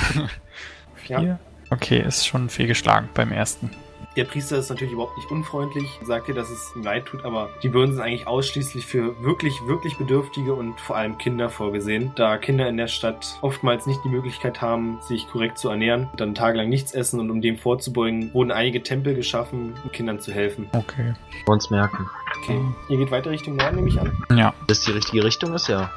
Ja. 1.07 1.19
Vier. 1.21 1.39
Okay, 1.71 2.03
ist 2.05 2.27
schon 2.27 2.49
viel 2.49 2.67
geschlagen 2.67 3.09
beim 3.13 3.31
ersten. 3.31 3.71
Der 4.15 4.23
Priester 4.23 4.57
ist 4.57 4.69
natürlich 4.69 4.93
überhaupt 4.93 5.17
nicht 5.17 5.29
unfreundlich, 5.29 5.99
sagt 6.03 6.27
dir, 6.27 6.33
dass 6.33 6.49
es 6.49 6.73
ihm 6.75 6.83
leid 6.83 7.05
tut, 7.05 7.23
aber 7.23 7.49
die 7.61 7.69
Birnen 7.69 7.93
sind 7.93 8.01
eigentlich 8.01 8.27
ausschließlich 8.27 8.85
für 8.85 9.21
wirklich, 9.23 9.53
wirklich 9.67 9.97
Bedürftige 9.97 10.53
und 10.53 10.79
vor 10.79 10.97
allem 10.97 11.17
Kinder 11.17 11.49
vorgesehen, 11.49 12.11
da 12.15 12.37
Kinder 12.37 12.67
in 12.67 12.77
der 12.77 12.87
Stadt 12.87 13.37
oftmals 13.41 13.85
nicht 13.85 14.03
die 14.03 14.09
Möglichkeit 14.09 14.61
haben, 14.61 14.99
sich 15.07 15.27
korrekt 15.27 15.57
zu 15.57 15.69
ernähren, 15.69 16.09
dann 16.17 16.33
tagelang 16.33 16.69
nichts 16.69 16.93
essen 16.93 17.19
und 17.19 17.29
um 17.29 17.41
dem 17.41 17.57
vorzubeugen, 17.57 18.33
wurden 18.33 18.51
einige 18.51 18.81
Tempel 18.81 19.13
geschaffen, 19.13 19.75
um 19.83 19.91
Kindern 19.91 20.19
zu 20.19 20.31
helfen. 20.31 20.67
Okay. 20.73 21.13
Wir 21.45 21.53
uns 21.53 21.69
merken. 21.69 22.09
Okay, 22.41 22.59
ihr 22.89 22.97
geht 22.97 23.11
weiter 23.11 23.29
Richtung 23.29 23.55
Norden, 23.57 23.75
nehme 23.75 23.89
ich 23.89 23.99
an. 23.99 24.11
Ja. 24.35 24.53
Dass 24.67 24.81
die 24.81 24.91
richtige 24.91 25.23
Richtung 25.23 25.53
ist, 25.53 25.67
ja. 25.67 25.91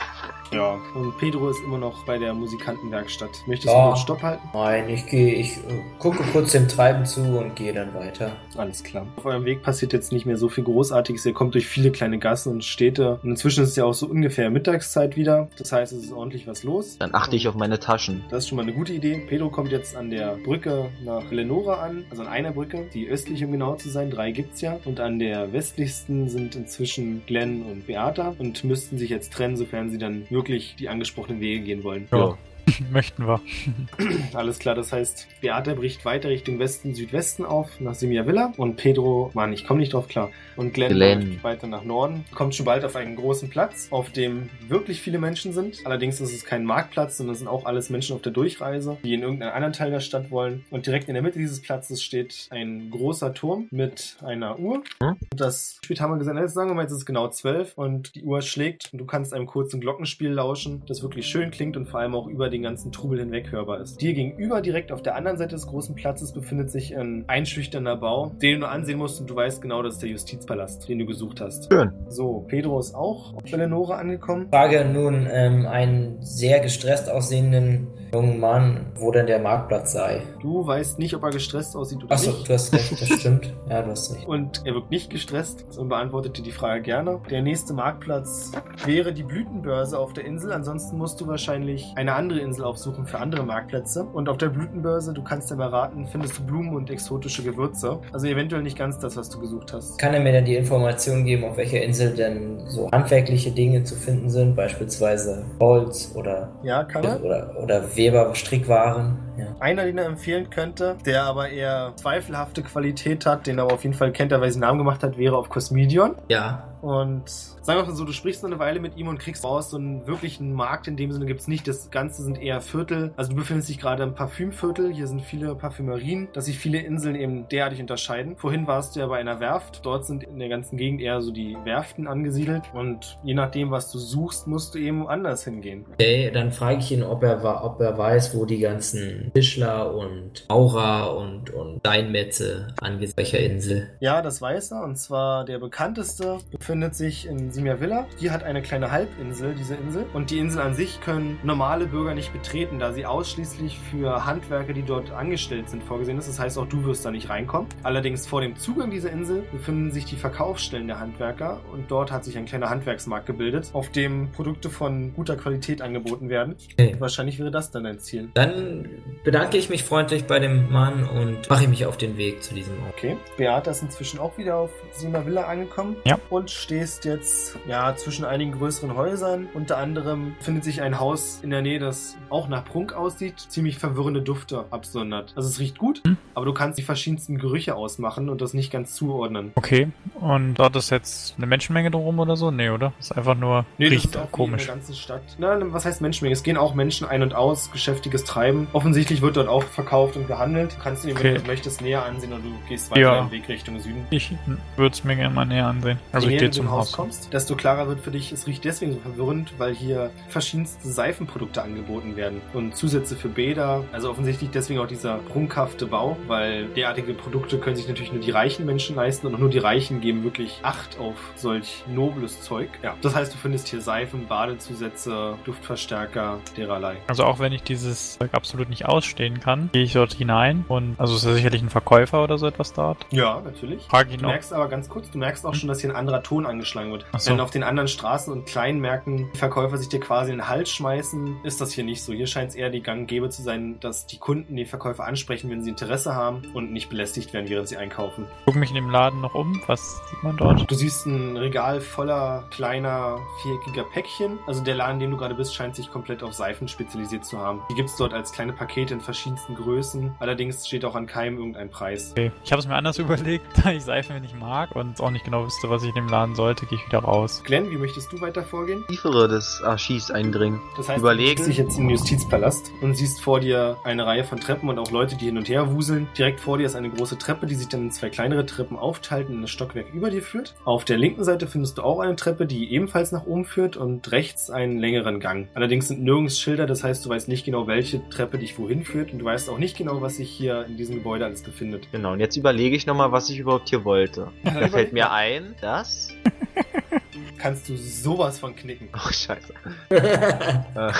Ja. 0.52 0.78
Und 0.94 1.16
Pedro 1.18 1.48
ist 1.48 1.60
immer 1.64 1.78
noch 1.78 2.04
bei 2.04 2.18
der 2.18 2.34
Musikantenwerkstatt. 2.34 3.30
Möchtest 3.46 3.72
Ja. 3.72 3.82
du 3.84 3.88
kurz 3.90 4.00
Stopp 4.00 4.22
halten? 4.22 4.48
Nein, 4.52 4.88
ich 4.88 5.06
gehe, 5.06 5.34
ich 5.34 5.56
äh, 5.56 5.60
gucke 5.98 6.22
kurz 6.32 6.52
dem 6.52 6.68
Treiben 6.68 7.06
zu 7.06 7.20
und 7.22 7.56
gehe 7.56 7.72
dann 7.72 7.94
weiter. 7.94 8.36
Alles 8.56 8.82
klar. 8.82 9.06
Auf 9.16 9.24
eurem 9.24 9.44
Weg 9.44 9.62
passiert 9.62 9.92
jetzt 9.92 10.12
nicht 10.12 10.26
mehr 10.26 10.36
so 10.36 10.48
viel 10.48 10.64
Großartiges. 10.64 11.24
Ihr 11.24 11.32
kommt 11.32 11.54
durch 11.54 11.66
viele 11.66 11.90
kleine 11.90 12.18
Gassen 12.18 12.52
und 12.52 12.64
Städte. 12.64 13.18
Und 13.22 13.30
inzwischen 13.30 13.64
ist 13.64 13.70
es 13.70 13.76
ja 13.76 13.84
auch 13.84 13.94
so 13.94 14.06
ungefähr 14.06 14.50
Mittagszeit 14.50 15.16
wieder. 15.16 15.48
Das 15.58 15.72
heißt, 15.72 15.92
es 15.92 16.04
ist 16.04 16.12
ordentlich 16.12 16.46
was 16.46 16.62
los. 16.64 16.98
Dann 16.98 17.14
achte 17.14 17.34
ich 17.36 17.48
auf 17.48 17.54
meine 17.54 17.78
Taschen. 17.80 18.22
Das 18.30 18.44
ist 18.44 18.48
schon 18.50 18.56
mal 18.56 18.62
eine 18.62 18.72
gute 18.74 18.92
Idee. 18.92 19.22
Pedro 19.26 19.48
kommt 19.48 19.72
jetzt 19.72 19.96
an 19.96 20.10
der 20.10 20.36
Brücke 20.44 20.90
nach 21.04 21.30
Lenora 21.30 21.76
an, 21.82 22.04
also 22.10 22.22
an 22.22 22.28
einer 22.28 22.52
Brücke, 22.52 22.84
die 22.92 23.08
östlich, 23.08 23.42
um 23.44 23.52
genau 23.52 23.76
zu 23.76 23.88
sein. 23.88 24.10
Drei 24.10 24.32
gibt's 24.32 24.60
ja. 24.60 24.78
Und 24.84 25.00
an 25.00 25.18
der 25.18 25.52
westlichsten 25.54 26.28
sind 26.28 26.54
inzwischen 26.56 27.22
Glenn 27.26 27.62
und 27.62 27.86
Beata 27.86 28.34
und 28.38 28.64
müssten 28.64 28.98
sich 28.98 29.08
jetzt 29.08 29.32
trennen, 29.32 29.56
sofern 29.56 29.90
sie 29.90 29.98
dann 29.98 30.26
wirklich 30.28 30.41
die 30.42 30.88
angesprochenen 30.88 31.40
Wege 31.40 31.64
gehen 31.64 31.84
wollen. 31.84 32.08
Ja. 32.10 32.36
Möchten 32.92 33.26
wir. 33.26 33.40
Alles 34.34 34.58
klar, 34.58 34.74
das 34.74 34.92
heißt, 34.92 35.28
Beata 35.40 35.74
bricht 35.74 36.04
weiter 36.04 36.28
Richtung 36.28 36.58
Westen, 36.58 36.94
Südwesten 36.94 37.44
auf, 37.44 37.80
nach 37.80 37.94
Simia 37.94 38.26
Villa. 38.26 38.52
Und 38.56 38.76
Pedro, 38.76 39.30
Mann, 39.34 39.52
ich 39.52 39.66
komme 39.66 39.80
nicht 39.80 39.92
drauf 39.92 40.08
klar. 40.08 40.30
Und 40.56 40.74
Glenn, 40.74 40.94
Glenn. 40.94 41.30
läuft 41.30 41.44
weiter 41.44 41.66
nach 41.66 41.84
Norden. 41.84 42.24
Kommt 42.34 42.54
schon 42.54 42.66
bald 42.66 42.84
auf 42.84 42.96
einen 42.96 43.16
großen 43.16 43.50
Platz, 43.50 43.88
auf 43.90 44.10
dem 44.10 44.50
wirklich 44.68 45.00
viele 45.00 45.18
Menschen 45.18 45.52
sind. 45.52 45.78
Allerdings 45.84 46.20
ist 46.20 46.34
es 46.34 46.44
kein 46.44 46.64
Marktplatz, 46.64 47.16
sondern 47.16 47.32
es 47.32 47.38
sind 47.38 47.48
auch 47.48 47.64
alles 47.64 47.90
Menschen 47.90 48.14
auf 48.14 48.22
der 48.22 48.32
Durchreise, 48.32 48.98
die 49.04 49.14
in 49.14 49.22
irgendeinen 49.22 49.52
anderen 49.52 49.72
Teil 49.72 49.90
der 49.90 50.00
Stadt 50.00 50.30
wollen. 50.30 50.64
Und 50.70 50.86
direkt 50.86 51.08
in 51.08 51.14
der 51.14 51.22
Mitte 51.22 51.38
dieses 51.38 51.60
Platzes 51.60 52.02
steht 52.02 52.48
ein 52.50 52.90
großer 52.90 53.34
Turm 53.34 53.68
mit 53.70 54.16
einer 54.22 54.58
Uhr. 54.58 54.82
Hm? 55.02 55.16
Und 55.32 55.40
das 55.40 55.78
Spiel 55.84 55.98
haben 56.00 56.12
wir 56.12 56.18
gesagt, 56.18 56.38
jetzt 56.38 56.54
sagen 56.54 56.70
wir 56.70 56.74
mal, 56.74 56.82
jetzt 56.82 56.92
ist 56.92 56.98
es 56.98 57.06
genau 57.06 57.28
zwölf 57.28 57.72
und 57.76 58.14
die 58.14 58.22
Uhr 58.22 58.42
schlägt 58.42 58.90
und 58.92 58.98
du 58.98 59.04
kannst 59.04 59.32
einem 59.32 59.46
kurzen 59.46 59.80
Glockenspiel 59.80 60.30
lauschen, 60.30 60.82
das 60.86 61.02
wirklich 61.02 61.26
schön 61.26 61.50
klingt 61.50 61.76
und 61.76 61.86
vor 61.88 62.00
allem 62.00 62.14
auch 62.14 62.26
über 62.26 62.48
den 62.52 62.62
ganzen 62.62 62.92
Trubel 62.92 63.18
hinweg 63.18 63.50
hörbar 63.50 63.80
ist. 63.80 64.00
Dir 64.00 64.14
gegenüber, 64.14 64.60
direkt 64.60 64.92
auf 64.92 65.02
der 65.02 65.16
anderen 65.16 65.38
Seite 65.38 65.56
des 65.56 65.66
großen 65.66 65.94
Platzes, 65.94 66.32
befindet 66.32 66.70
sich 66.70 66.96
ein 66.96 67.24
einschüchternder 67.26 67.96
Bau, 67.96 68.32
den 68.40 68.54
du 68.54 68.60
nur 68.60 68.70
ansehen 68.70 68.98
musst 68.98 69.20
und 69.20 69.28
du 69.28 69.34
weißt 69.34 69.60
genau, 69.60 69.82
das 69.82 69.94
ist 69.94 70.02
der 70.02 70.10
Justizpalast, 70.10 70.88
den 70.88 71.00
du 71.00 71.06
gesucht 71.06 71.40
hast. 71.40 71.72
Schön. 71.72 71.92
So, 72.08 72.44
Pedro 72.46 72.78
ist 72.78 72.94
auch 72.94 73.34
auf 73.34 73.52
Eleonore 73.52 73.96
angekommen. 73.96 74.48
Frage 74.50 74.84
nun 74.84 75.26
ähm, 75.30 75.66
einen 75.66 76.18
sehr 76.20 76.60
gestresst 76.60 77.10
aussehenden 77.10 77.88
jungen 78.14 78.38
Mann, 78.40 78.86
wo 78.96 79.10
denn 79.10 79.26
der 79.26 79.38
Marktplatz 79.38 79.92
sei. 79.92 80.22
Du 80.42 80.66
weißt 80.66 80.98
nicht, 80.98 81.14
ob 81.14 81.22
er 81.24 81.30
gestresst 81.30 81.74
aussieht 81.74 82.02
oder 82.04 82.12
Achso, 82.12 82.30
nicht. 82.30 82.48
du 82.48 82.52
hast 82.52 82.72
recht, 82.74 82.92
das 83.00 83.08
stimmt. 83.20 83.52
Ja, 83.70 83.82
du 83.82 83.90
hast 83.90 84.14
recht. 84.14 84.26
Und 84.28 84.62
er 84.66 84.74
wirkt 84.74 84.90
nicht 84.90 85.08
gestresst 85.10 85.78
und 85.78 85.88
beantwortet 85.88 86.36
dir 86.36 86.42
die 86.42 86.52
Frage 86.52 86.82
gerne. 86.82 87.20
Der 87.30 87.40
nächste 87.42 87.72
Marktplatz 87.72 88.52
wäre 88.84 89.12
die 89.14 89.22
Blütenbörse 89.22 89.98
auf 89.98 90.12
der 90.12 90.24
Insel. 90.26 90.52
Ansonsten 90.52 90.98
musst 90.98 91.20
du 91.20 91.26
wahrscheinlich 91.26 91.86
eine 91.96 92.14
andere 92.14 92.40
Insel 92.40 92.64
aufsuchen 92.64 93.06
für 93.06 93.18
andere 93.18 93.44
Marktplätze. 93.44 94.04
Und 94.04 94.28
auf 94.28 94.36
der 94.36 94.48
Blütenbörse, 94.50 95.12
du 95.14 95.22
kannst 95.22 95.50
ja 95.50 95.56
mal 95.56 95.68
raten, 95.68 96.06
findest 96.06 96.38
du 96.38 96.42
Blumen 96.44 96.74
und 96.76 96.90
exotische 96.90 97.42
Gewürze. 97.42 97.98
Also 98.12 98.26
eventuell 98.26 98.62
nicht 98.62 98.76
ganz 98.78 98.98
das, 98.98 99.16
was 99.16 99.30
du 99.30 99.40
gesucht 99.40 99.72
hast. 99.72 99.98
Kann 99.98 100.12
er 100.12 100.20
mir 100.20 100.32
denn 100.32 100.44
die 100.44 100.56
Information 100.56 101.24
geben, 101.24 101.44
auf 101.44 101.56
welcher 101.56 101.82
Insel 101.82 102.14
denn 102.14 102.60
so 102.68 102.90
handwerkliche 102.90 103.50
Dinge 103.52 103.84
zu 103.84 103.94
finden 103.94 104.28
sind, 104.28 104.54
beispielsweise 104.54 105.44
Holz 105.60 106.12
oder, 106.14 106.50
Ja, 106.62 106.84
kann 106.84 107.04
er. 107.04 107.24
oder, 107.24 107.50
oder 107.62 107.82
Weber, 108.02 108.34
Strickwaren? 108.34 109.16
Ja. 109.36 109.54
Einer, 109.60 109.84
den 109.84 109.98
er 109.98 110.06
empfehlen 110.06 110.50
könnte, 110.50 110.96
der 111.06 111.24
aber 111.24 111.48
eher 111.48 111.92
zweifelhafte 111.96 112.62
Qualität 112.62 113.26
hat, 113.26 113.46
den 113.46 113.58
er 113.58 113.64
aber 113.64 113.74
auf 113.74 113.82
jeden 113.82 113.94
Fall 113.94 114.12
kennt, 114.12 114.32
der 114.32 114.40
weil 114.40 114.48
er 114.48 114.52
seinen 114.52 114.62
Namen 114.62 114.78
gemacht 114.78 115.02
hat, 115.02 115.18
wäre 115.18 115.36
auf 115.36 115.48
Cosmedion. 115.48 116.16
ja. 116.28 116.68
Und 116.82 117.28
sagen 117.28 117.78
wir 117.78 117.86
mal 117.86 117.94
so, 117.94 118.04
du 118.04 118.10
sprichst 118.10 118.44
eine 118.44 118.58
Weile 118.58 118.80
mit 118.80 118.96
ihm 118.96 119.06
und 119.06 119.18
kriegst 119.18 119.44
raus, 119.44 119.70
so 119.70 119.76
einen 119.76 120.04
wirklichen 120.08 120.52
Markt 120.52 120.88
in 120.88 120.96
dem 120.96 121.12
Sinne 121.12 121.26
gibt's 121.26 121.46
nicht. 121.46 121.68
Das 121.68 121.92
Ganze 121.92 122.24
sind 122.24 122.42
eher 122.42 122.60
Viertel. 122.60 123.12
Also 123.16 123.30
du 123.30 123.36
befindest 123.36 123.68
dich 123.68 123.78
gerade 123.78 124.02
im 124.02 124.14
Parfümviertel. 124.16 124.92
Hier 124.92 125.06
sind 125.06 125.22
viele 125.22 125.54
Parfümerien, 125.54 126.26
dass 126.32 126.46
sich 126.46 126.58
viele 126.58 126.80
Inseln 126.80 127.14
eben 127.14 127.48
derartig 127.48 127.80
unterscheiden. 127.80 128.36
Vorhin 128.36 128.66
warst 128.66 128.96
du 128.96 129.00
ja 129.00 129.06
bei 129.06 129.20
einer 129.20 129.38
Werft. 129.38 129.86
Dort 129.86 130.06
sind 130.06 130.24
in 130.24 130.40
der 130.40 130.48
ganzen 130.48 130.76
Gegend 130.76 131.00
eher 131.00 131.22
so 131.22 131.30
die 131.30 131.56
Werften 131.62 132.08
angesiedelt. 132.08 132.64
Und 132.74 133.16
je 133.22 133.34
nachdem, 133.34 133.70
was 133.70 133.92
du 133.92 133.98
suchst, 133.98 134.48
musst 134.48 134.74
du 134.74 134.80
eben 134.80 135.04
woanders 135.04 135.44
hingehen. 135.44 135.86
Okay, 135.92 136.32
dann 136.34 136.50
frage 136.50 136.78
ich 136.80 136.90
ihn, 136.90 137.04
ob 137.04 137.22
er, 137.22 137.64
ob 137.64 137.80
er 137.80 137.96
weiß, 137.96 138.36
wo 138.36 138.44
die 138.44 138.58
ganzen 138.58 139.21
Tischler 139.32 139.94
und 139.94 140.46
Maurer 140.48 141.16
und, 141.16 141.50
und 141.50 141.80
Steinmetze 141.80 142.74
angesiedelt 142.80 143.16
welcher 143.16 143.38
Insel. 143.40 143.90
Ja, 144.00 144.22
das 144.22 144.40
weiß 144.40 144.72
er. 144.72 144.82
Und 144.82 144.96
zwar 144.96 145.44
der 145.44 145.58
bekannteste 145.58 146.38
befindet 146.50 146.94
sich 146.94 147.26
in 147.26 147.50
Simia 147.50 147.80
Villa. 147.80 148.06
Die 148.20 148.30
hat 148.30 148.42
eine 148.42 148.62
kleine 148.62 148.90
Halbinsel, 148.90 149.54
diese 149.54 149.74
Insel. 149.74 150.06
Und 150.12 150.30
die 150.30 150.38
Insel 150.38 150.60
an 150.60 150.74
sich 150.74 151.00
können 151.00 151.38
normale 151.42 151.86
Bürger 151.86 152.14
nicht 152.14 152.32
betreten, 152.32 152.78
da 152.78 152.92
sie 152.92 153.06
ausschließlich 153.06 153.78
für 153.78 154.24
Handwerker, 154.24 154.72
die 154.72 154.82
dort 154.82 155.10
angestellt 155.12 155.68
sind, 155.68 155.82
vorgesehen 155.82 156.18
ist. 156.18 156.28
Das 156.28 156.38
heißt, 156.38 156.58
auch 156.58 156.66
du 156.66 156.84
wirst 156.84 157.04
da 157.04 157.10
nicht 157.10 157.28
reinkommen. 157.28 157.68
Allerdings 157.82 158.26
vor 158.26 158.40
dem 158.40 158.56
Zugang 158.56 158.90
dieser 158.90 159.10
Insel 159.10 159.42
befinden 159.52 159.90
sich 159.90 160.04
die 160.04 160.16
Verkaufsstellen 160.16 160.86
der 160.86 161.00
Handwerker 161.00 161.60
und 161.72 161.90
dort 161.90 162.12
hat 162.12 162.24
sich 162.24 162.36
ein 162.38 162.46
kleiner 162.46 162.70
Handwerksmarkt 162.70 163.26
gebildet, 163.26 163.70
auf 163.72 163.90
dem 163.90 164.30
Produkte 164.32 164.70
von 164.70 165.14
guter 165.14 165.36
Qualität 165.36 165.82
angeboten 165.82 166.28
werden. 166.28 166.56
Okay. 166.72 166.96
Wahrscheinlich 166.98 167.38
wäre 167.38 167.50
das 167.50 167.70
dann 167.70 167.84
dein 167.84 167.98
Ziel. 167.98 168.30
Dann 168.34 168.88
bedanke 169.24 169.56
ich 169.56 169.68
mich 169.68 169.84
freundlich 169.84 170.24
bei 170.24 170.38
dem 170.38 170.70
Mann 170.70 171.08
und 171.08 171.48
mache 171.50 171.68
mich 171.68 171.86
auf 171.86 171.96
den 171.96 172.16
Weg 172.16 172.42
zu 172.42 172.54
diesem 172.54 172.74
Ort. 172.84 172.94
Okay. 172.96 173.16
Beata 173.36 173.70
ist 173.70 173.82
inzwischen 173.82 174.18
auch 174.18 174.36
wieder 174.38 174.56
auf 174.56 174.70
Sima 174.92 175.24
Villa 175.24 175.42
angekommen. 175.44 175.96
Ja. 176.04 176.18
Und 176.30 176.50
stehst 176.50 177.04
jetzt 177.04 177.58
ja 177.68 177.94
zwischen 177.96 178.24
einigen 178.24 178.52
größeren 178.52 178.96
Häusern. 178.96 179.48
Unter 179.54 179.78
anderem 179.78 180.34
findet 180.40 180.64
sich 180.64 180.82
ein 180.82 180.98
Haus 180.98 181.40
in 181.42 181.50
der 181.50 181.62
Nähe, 181.62 181.78
das 181.78 182.16
auch 182.30 182.48
nach 182.48 182.64
Prunk 182.64 182.92
aussieht, 182.94 183.38
ziemlich 183.38 183.78
verwirrende 183.78 184.22
Dufte 184.22 184.64
absondert. 184.70 185.32
Also 185.36 185.48
es 185.48 185.58
riecht 185.60 185.78
gut, 185.78 186.02
Hm. 186.04 186.16
aber 186.34 186.46
du 186.46 186.52
kannst 186.54 186.78
die 186.78 186.82
verschiedensten 186.82 187.38
Gerüche 187.38 187.74
ausmachen 187.74 188.28
und 188.28 188.40
das 188.40 188.54
nicht 188.54 188.72
ganz 188.72 188.94
zuordnen. 188.94 189.52
Okay. 189.54 189.88
Und 190.20 190.54
dort 190.54 190.74
ist 190.76 190.90
jetzt 190.90 191.34
eine 191.36 191.46
Menschenmenge 191.46 191.90
drum 191.90 192.18
oder 192.18 192.36
so? 192.36 192.50
Nee, 192.50 192.70
oder? 192.70 192.92
Ist 192.98 193.16
einfach 193.16 193.36
nur 193.36 193.64
Nee, 193.78 193.86
das 193.86 193.92
riecht 193.94 194.04
ist 194.06 194.16
auch 194.16 194.32
komisch. 194.32 194.62
in 194.62 194.66
der 194.66 194.76
ganzen 194.76 194.94
Stadt. 194.94 195.22
Na, 195.38 195.58
was 195.72 195.84
heißt 195.84 196.00
Menschenmenge? 196.00 196.32
Es 196.32 196.42
gehen 196.42 196.56
auch 196.56 196.74
Menschen 196.74 197.06
ein 197.06 197.22
und 197.22 197.34
aus, 197.34 197.70
geschäftiges 197.70 198.24
Treiben. 198.24 198.66
Offensichtlich 198.72 199.01
wird 199.10 199.36
dort 199.36 199.48
auch 199.48 199.62
verkauft 199.64 200.16
und 200.16 200.26
gehandelt. 200.28 200.72
Du 200.76 200.82
kannst 200.82 201.04
du 201.04 201.08
dir, 201.08 201.14
wenn 201.18 201.32
Okay. 201.34 201.38
du 201.42 201.46
möchtest, 201.46 201.80
näher 201.80 202.04
ansehen 202.04 202.32
und 202.32 202.42
du 202.44 202.52
gehst 202.68 202.90
weiter 202.90 203.00
Ja. 203.00 203.14
deinen 203.16 203.30
Weg 203.30 203.48
Richtung 203.48 203.78
Süden. 203.80 204.04
Ich 204.10 204.32
würde 204.76 204.92
es 204.94 205.02
mir 205.04 205.16
gerne 205.16 205.34
mal 205.34 205.44
näher 205.44 205.66
ansehen. 205.66 205.98
Also 206.12 206.28
Je 206.28 206.34
ich 206.34 206.40
gehe 206.40 206.50
zum 206.50 206.70
Haus 206.70 206.88
Haus. 206.88 206.92
kommst, 206.92 207.32
desto 207.32 207.56
klarer 207.56 207.88
wird 207.88 208.00
für 208.00 208.10
dich, 208.10 208.32
es 208.32 208.46
riecht 208.46 208.64
deswegen 208.64 208.92
so 208.92 209.00
verwirrend, 209.00 209.54
weil 209.58 209.74
hier 209.74 210.10
verschiedenste 210.28 210.88
Seifenprodukte 210.88 211.62
angeboten 211.62 212.16
werden 212.16 212.40
und 212.52 212.76
Zusätze 212.76 213.16
für 213.16 213.28
Bäder. 213.28 213.84
Also 213.92 214.10
offensichtlich 214.10 214.50
deswegen 214.50 214.80
auch 214.80 214.86
dieser 214.86 215.18
prunkhafte 215.18 215.86
Bau, 215.86 216.16
weil 216.26 216.66
derartige 216.66 217.14
Produkte 217.14 217.58
können 217.58 217.76
sich 217.76 217.88
natürlich 217.88 218.12
nur 218.12 218.20
die 218.22 218.30
reichen 218.30 218.66
Menschen 218.66 218.96
leisten 218.96 219.26
und 219.26 219.34
auch 219.34 219.38
nur 219.38 219.50
die 219.50 219.58
Reichen 219.58 220.00
geben 220.00 220.22
wirklich 220.24 220.60
Acht 220.62 220.98
auf 220.98 221.14
solch 221.36 221.84
nobles 221.88 222.42
Zeug. 222.42 222.68
Ja, 222.82 222.94
das 223.02 223.14
heißt, 223.14 223.32
du 223.34 223.38
findest 223.38 223.68
hier 223.68 223.80
Seifen, 223.80 224.26
Badezusätze, 224.28 225.34
Duftverstärker, 225.44 226.38
dererlei. 226.56 226.96
Also 227.08 227.24
auch 227.24 227.38
wenn 227.38 227.52
ich 227.52 227.62
dieses 227.62 228.18
Zeug 228.18 228.30
absolut 228.32 228.68
nicht 228.68 228.86
ausstehen 228.92 229.40
kann, 229.40 229.70
gehe 229.72 229.84
ich 229.84 229.92
dort 229.92 230.14
hinein 230.14 230.64
und 230.68 230.96
also 230.98 231.16
ist 231.16 231.24
ja 231.24 231.32
sicherlich 231.34 231.62
ein 231.62 231.70
Verkäufer 231.70 232.22
oder 232.22 232.38
so 232.38 232.46
etwas 232.46 232.72
dort. 232.72 233.06
Ja, 233.10 233.40
natürlich. 233.44 233.84
Frage 233.84 234.14
ihn 234.14 234.20
Du 234.20 234.26
merkst 234.26 234.52
aber 234.52 234.68
ganz 234.68 234.88
kurz, 234.88 235.10
du 235.10 235.18
merkst 235.18 235.44
auch 235.44 235.54
schon, 235.54 235.68
dass 235.68 235.80
hier 235.80 235.90
ein 235.90 235.96
anderer 235.96 236.22
Ton 236.22 236.46
angeschlagen 236.46 236.92
wird. 236.92 237.06
Ach 237.12 237.20
so. 237.20 237.32
Wenn 237.32 237.40
auf 237.40 237.50
den 237.50 237.62
anderen 237.62 237.88
Straßen 237.88 238.32
und 238.32 238.46
kleinen 238.46 238.80
Märkten 238.80 239.28
die 239.32 239.38
Verkäufer 239.38 239.76
sich 239.78 239.88
dir 239.88 240.00
quasi 240.00 240.30
in 240.30 240.38
den 240.38 240.48
Hals 240.48 240.70
schmeißen, 240.70 241.38
ist 241.44 241.60
das 241.60 241.72
hier 241.72 241.84
nicht 241.84 242.02
so. 242.02 242.12
Hier 242.12 242.26
scheint 242.26 242.50
es 242.50 242.54
eher 242.54 242.70
die 242.70 242.82
Gang 242.82 243.02
und 243.02 243.06
gäbe 243.06 243.30
zu 243.30 243.42
sein, 243.42 243.80
dass 243.80 244.06
die 244.06 244.18
Kunden 244.18 244.54
die 244.56 244.64
Verkäufer 244.64 245.04
ansprechen, 245.04 245.50
wenn 245.50 245.62
sie 245.62 245.70
Interesse 245.70 246.14
haben 246.14 246.42
und 246.54 246.72
nicht 246.72 246.88
belästigt 246.88 247.32
werden, 247.32 247.48
während 247.48 247.68
sie 247.68 247.76
einkaufen. 247.76 248.26
Guck 248.46 248.54
mich 248.56 248.70
in 248.70 248.76
dem 248.76 248.90
Laden 248.90 249.20
noch 249.20 249.34
um. 249.34 249.60
Was 249.66 250.00
sieht 250.10 250.22
man 250.22 250.36
dort? 250.36 250.70
Du 250.70 250.74
siehst 250.74 251.06
ein 251.06 251.36
Regal 251.36 251.80
voller 251.80 252.44
kleiner, 252.50 253.18
viereckiger 253.42 253.84
Päckchen. 253.84 254.38
Also 254.46 254.62
der 254.62 254.74
Laden, 254.74 254.94
in 254.94 255.00
dem 255.00 255.10
du 255.12 255.16
gerade 255.16 255.34
bist, 255.34 255.54
scheint 255.54 255.74
sich 255.74 255.90
komplett 255.90 256.22
auf 256.22 256.32
Seifen 256.32 256.68
spezialisiert 256.68 257.24
zu 257.24 257.38
haben. 257.38 257.62
Die 257.70 257.74
gibt's 257.74 257.96
dort 257.96 258.14
als 258.14 258.32
kleine 258.32 258.52
Pakete 258.52 258.81
in 258.90 259.00
verschiedensten 259.00 259.54
Größen. 259.54 260.12
Allerdings 260.18 260.66
steht 260.66 260.84
auch 260.84 260.94
an 260.94 261.06
keinem 261.06 261.38
irgendein 261.38 261.70
Preis. 261.70 262.12
Okay. 262.12 262.32
Ich 262.44 262.52
habe 262.52 262.60
es 262.60 262.66
mir 262.66 262.74
anders 262.74 262.98
überlegt, 262.98 263.44
da 263.62 263.70
ich 263.72 263.84
Seife 263.84 264.12
nicht 264.20 264.38
mag 264.38 264.74
und 264.74 265.00
auch 265.00 265.10
nicht 265.10 265.24
genau 265.24 265.44
wüsste, 265.44 265.70
was 265.70 265.82
ich 265.82 265.90
in 265.90 265.94
dem 265.94 266.08
Laden 266.08 266.34
sollte, 266.34 266.66
gehe 266.66 266.78
ich 266.78 266.86
wieder 266.86 267.00
raus. 267.00 267.42
Glenn, 267.44 267.70
wie 267.70 267.76
möchtest 267.76 268.12
du 268.12 268.20
weiter 268.20 268.42
vorgehen? 268.42 268.84
Tiefere 268.88 269.28
des 269.28 269.62
Archivs 269.64 270.10
eindringen. 270.10 270.60
Das 270.76 270.88
heißt, 270.88 270.98
Überlegen. 270.98 271.40
du 271.40 271.46
bist 271.46 271.58
jetzt 271.58 271.78
im 271.78 271.90
Justizpalast 271.90 272.72
und 272.80 272.96
siehst 272.96 273.20
vor 273.20 273.40
dir 273.40 273.76
eine 273.84 274.06
Reihe 274.06 274.24
von 274.24 274.40
Treppen 274.40 274.68
und 274.68 274.78
auch 274.78 274.90
Leute, 274.90 275.16
die 275.16 275.26
hin 275.26 275.38
und 275.38 275.48
her 275.48 275.72
wuseln. 275.72 276.08
Direkt 276.16 276.40
vor 276.40 276.58
dir 276.58 276.66
ist 276.66 276.76
eine 276.76 276.90
große 276.90 277.18
Treppe, 277.18 277.46
die 277.46 277.54
sich 277.54 277.68
dann 277.68 277.82
in 277.82 277.90
zwei 277.90 278.08
kleinere 278.10 278.46
Treppen 278.46 278.76
aufteilt 278.76 279.28
und 279.28 279.36
in 279.36 279.42
das 279.42 279.50
Stockwerk 279.50 279.92
über 279.92 280.10
dir 280.10 280.22
führt. 280.22 280.54
Auf 280.64 280.84
der 280.84 280.98
linken 280.98 281.24
Seite 281.24 281.46
findest 281.46 281.78
du 281.78 281.82
auch 281.82 282.00
eine 282.00 282.16
Treppe, 282.16 282.46
die 282.46 282.72
ebenfalls 282.72 283.12
nach 283.12 283.26
oben 283.26 283.44
führt 283.44 283.76
und 283.76 284.10
rechts 284.12 284.50
einen 284.50 284.78
längeren 284.78 285.20
Gang. 285.20 285.48
Allerdings 285.54 285.88
sind 285.88 286.02
nirgends 286.02 286.38
Schilder, 286.40 286.66
das 286.66 286.84
heißt, 286.84 287.04
du 287.04 287.10
weißt 287.10 287.28
nicht 287.28 287.44
genau, 287.44 287.66
welche 287.66 288.08
Treppe 288.08 288.38
dich 288.38 288.58
wohin 288.58 288.71
führt 288.84 289.12
und 289.12 289.18
du 289.18 289.24
weißt 289.24 289.48
auch 289.50 289.58
nicht 289.58 289.76
genau, 289.76 290.00
was 290.00 290.16
sich 290.16 290.30
hier 290.30 290.64
in 290.66 290.76
diesem 290.76 290.96
Gebäude 290.96 291.24
alles 291.26 291.42
befindet. 291.42 291.86
Genau, 291.92 292.12
und 292.12 292.20
jetzt 292.20 292.36
überlege 292.36 292.74
ich 292.74 292.86
nochmal, 292.86 293.12
was 293.12 293.28
ich 293.30 293.38
überhaupt 293.38 293.68
hier 293.68 293.84
wollte. 293.84 294.28
Ja, 294.44 294.60
Da 294.60 294.68
fällt 294.68 294.92
mir 294.92 295.10
ein, 295.12 295.54
das. 295.60 296.08
Kannst 297.38 297.68
du 297.68 297.76
sowas 297.76 298.38
von 298.38 298.54
knicken. 298.56 298.88
Oh, 298.94 299.10
scheiße. 299.12 299.52
Äh, 299.90 300.92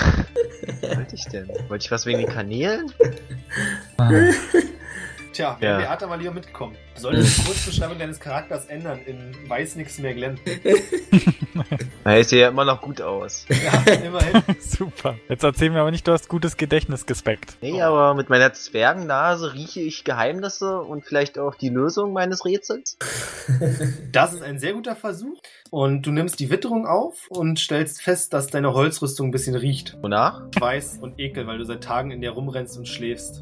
was 0.81 0.97
wollte 0.97 1.15
ich 1.15 1.25
denn? 1.25 1.49
Wollte 1.67 1.85
ich 1.85 1.91
was 1.91 2.05
wegen 2.05 2.19
den 2.19 2.29
Kanälen? 2.29 2.91
Tja, 5.33 5.57
wäre 5.59 5.81
Ja. 5.81 5.87
Beata 5.87 6.07
mal 6.07 6.19
lieber 6.19 6.31
mitgekommen. 6.33 6.75
Du 6.95 7.01
solltest 7.01 7.37
die 7.39 7.43
Kurzbeschreibung 7.45 7.97
deines 7.97 8.19
Charakters 8.19 8.65
ändern 8.67 8.99
in 9.05 9.35
Weiß 9.47 9.75
nix 9.75 9.97
mehr 9.99 10.13
Glenn. 10.13 10.39
Na, 12.03 12.17
ich 12.17 12.27
sehe 12.27 12.41
ja 12.41 12.49
immer 12.49 12.65
noch 12.65 12.81
gut 12.81 13.01
aus. 13.01 13.45
Ja, 13.49 13.93
immerhin. 13.93 14.43
Super. 14.59 15.15
Jetzt 15.29 15.43
erzähl 15.43 15.69
mir 15.69 15.81
aber 15.81 15.91
nicht, 15.91 16.07
du 16.07 16.11
hast 16.11 16.27
gutes 16.27 16.57
Gedächtnis 16.57 17.05
gespeckt. 17.05 17.57
Nee, 17.61 17.81
aber 17.81 18.13
mit 18.13 18.29
meiner 18.29 18.53
Zwergennase 18.53 19.53
rieche 19.53 19.81
ich 19.81 20.03
Geheimnisse 20.03 20.79
und 20.79 21.05
vielleicht 21.05 21.39
auch 21.39 21.55
die 21.55 21.69
Lösung 21.69 22.13
meines 22.13 22.45
Rätsels. 22.45 22.97
Das 24.11 24.33
ist 24.33 24.43
ein 24.43 24.59
sehr 24.59 24.73
guter 24.73 24.95
Versuch. 24.95 25.39
Und 25.69 26.03
du 26.03 26.11
nimmst 26.11 26.39
die 26.39 26.49
Witterung 26.49 26.85
auf 26.85 27.27
und 27.29 27.59
stellst 27.59 28.01
fest, 28.01 28.33
dass 28.33 28.47
deine 28.47 28.73
Holzrüstung 28.73 29.29
ein 29.29 29.31
bisschen 29.31 29.55
riecht. 29.55 29.97
Wonach? 30.01 30.43
Schweiß 30.57 30.99
und 31.01 31.19
Ekel, 31.19 31.47
weil 31.47 31.57
du 31.57 31.65
seit 31.65 31.83
Tagen 31.83 32.11
in 32.11 32.21
der 32.21 32.31
rumrennst 32.31 32.77
und 32.77 32.87
schläfst. 32.87 33.41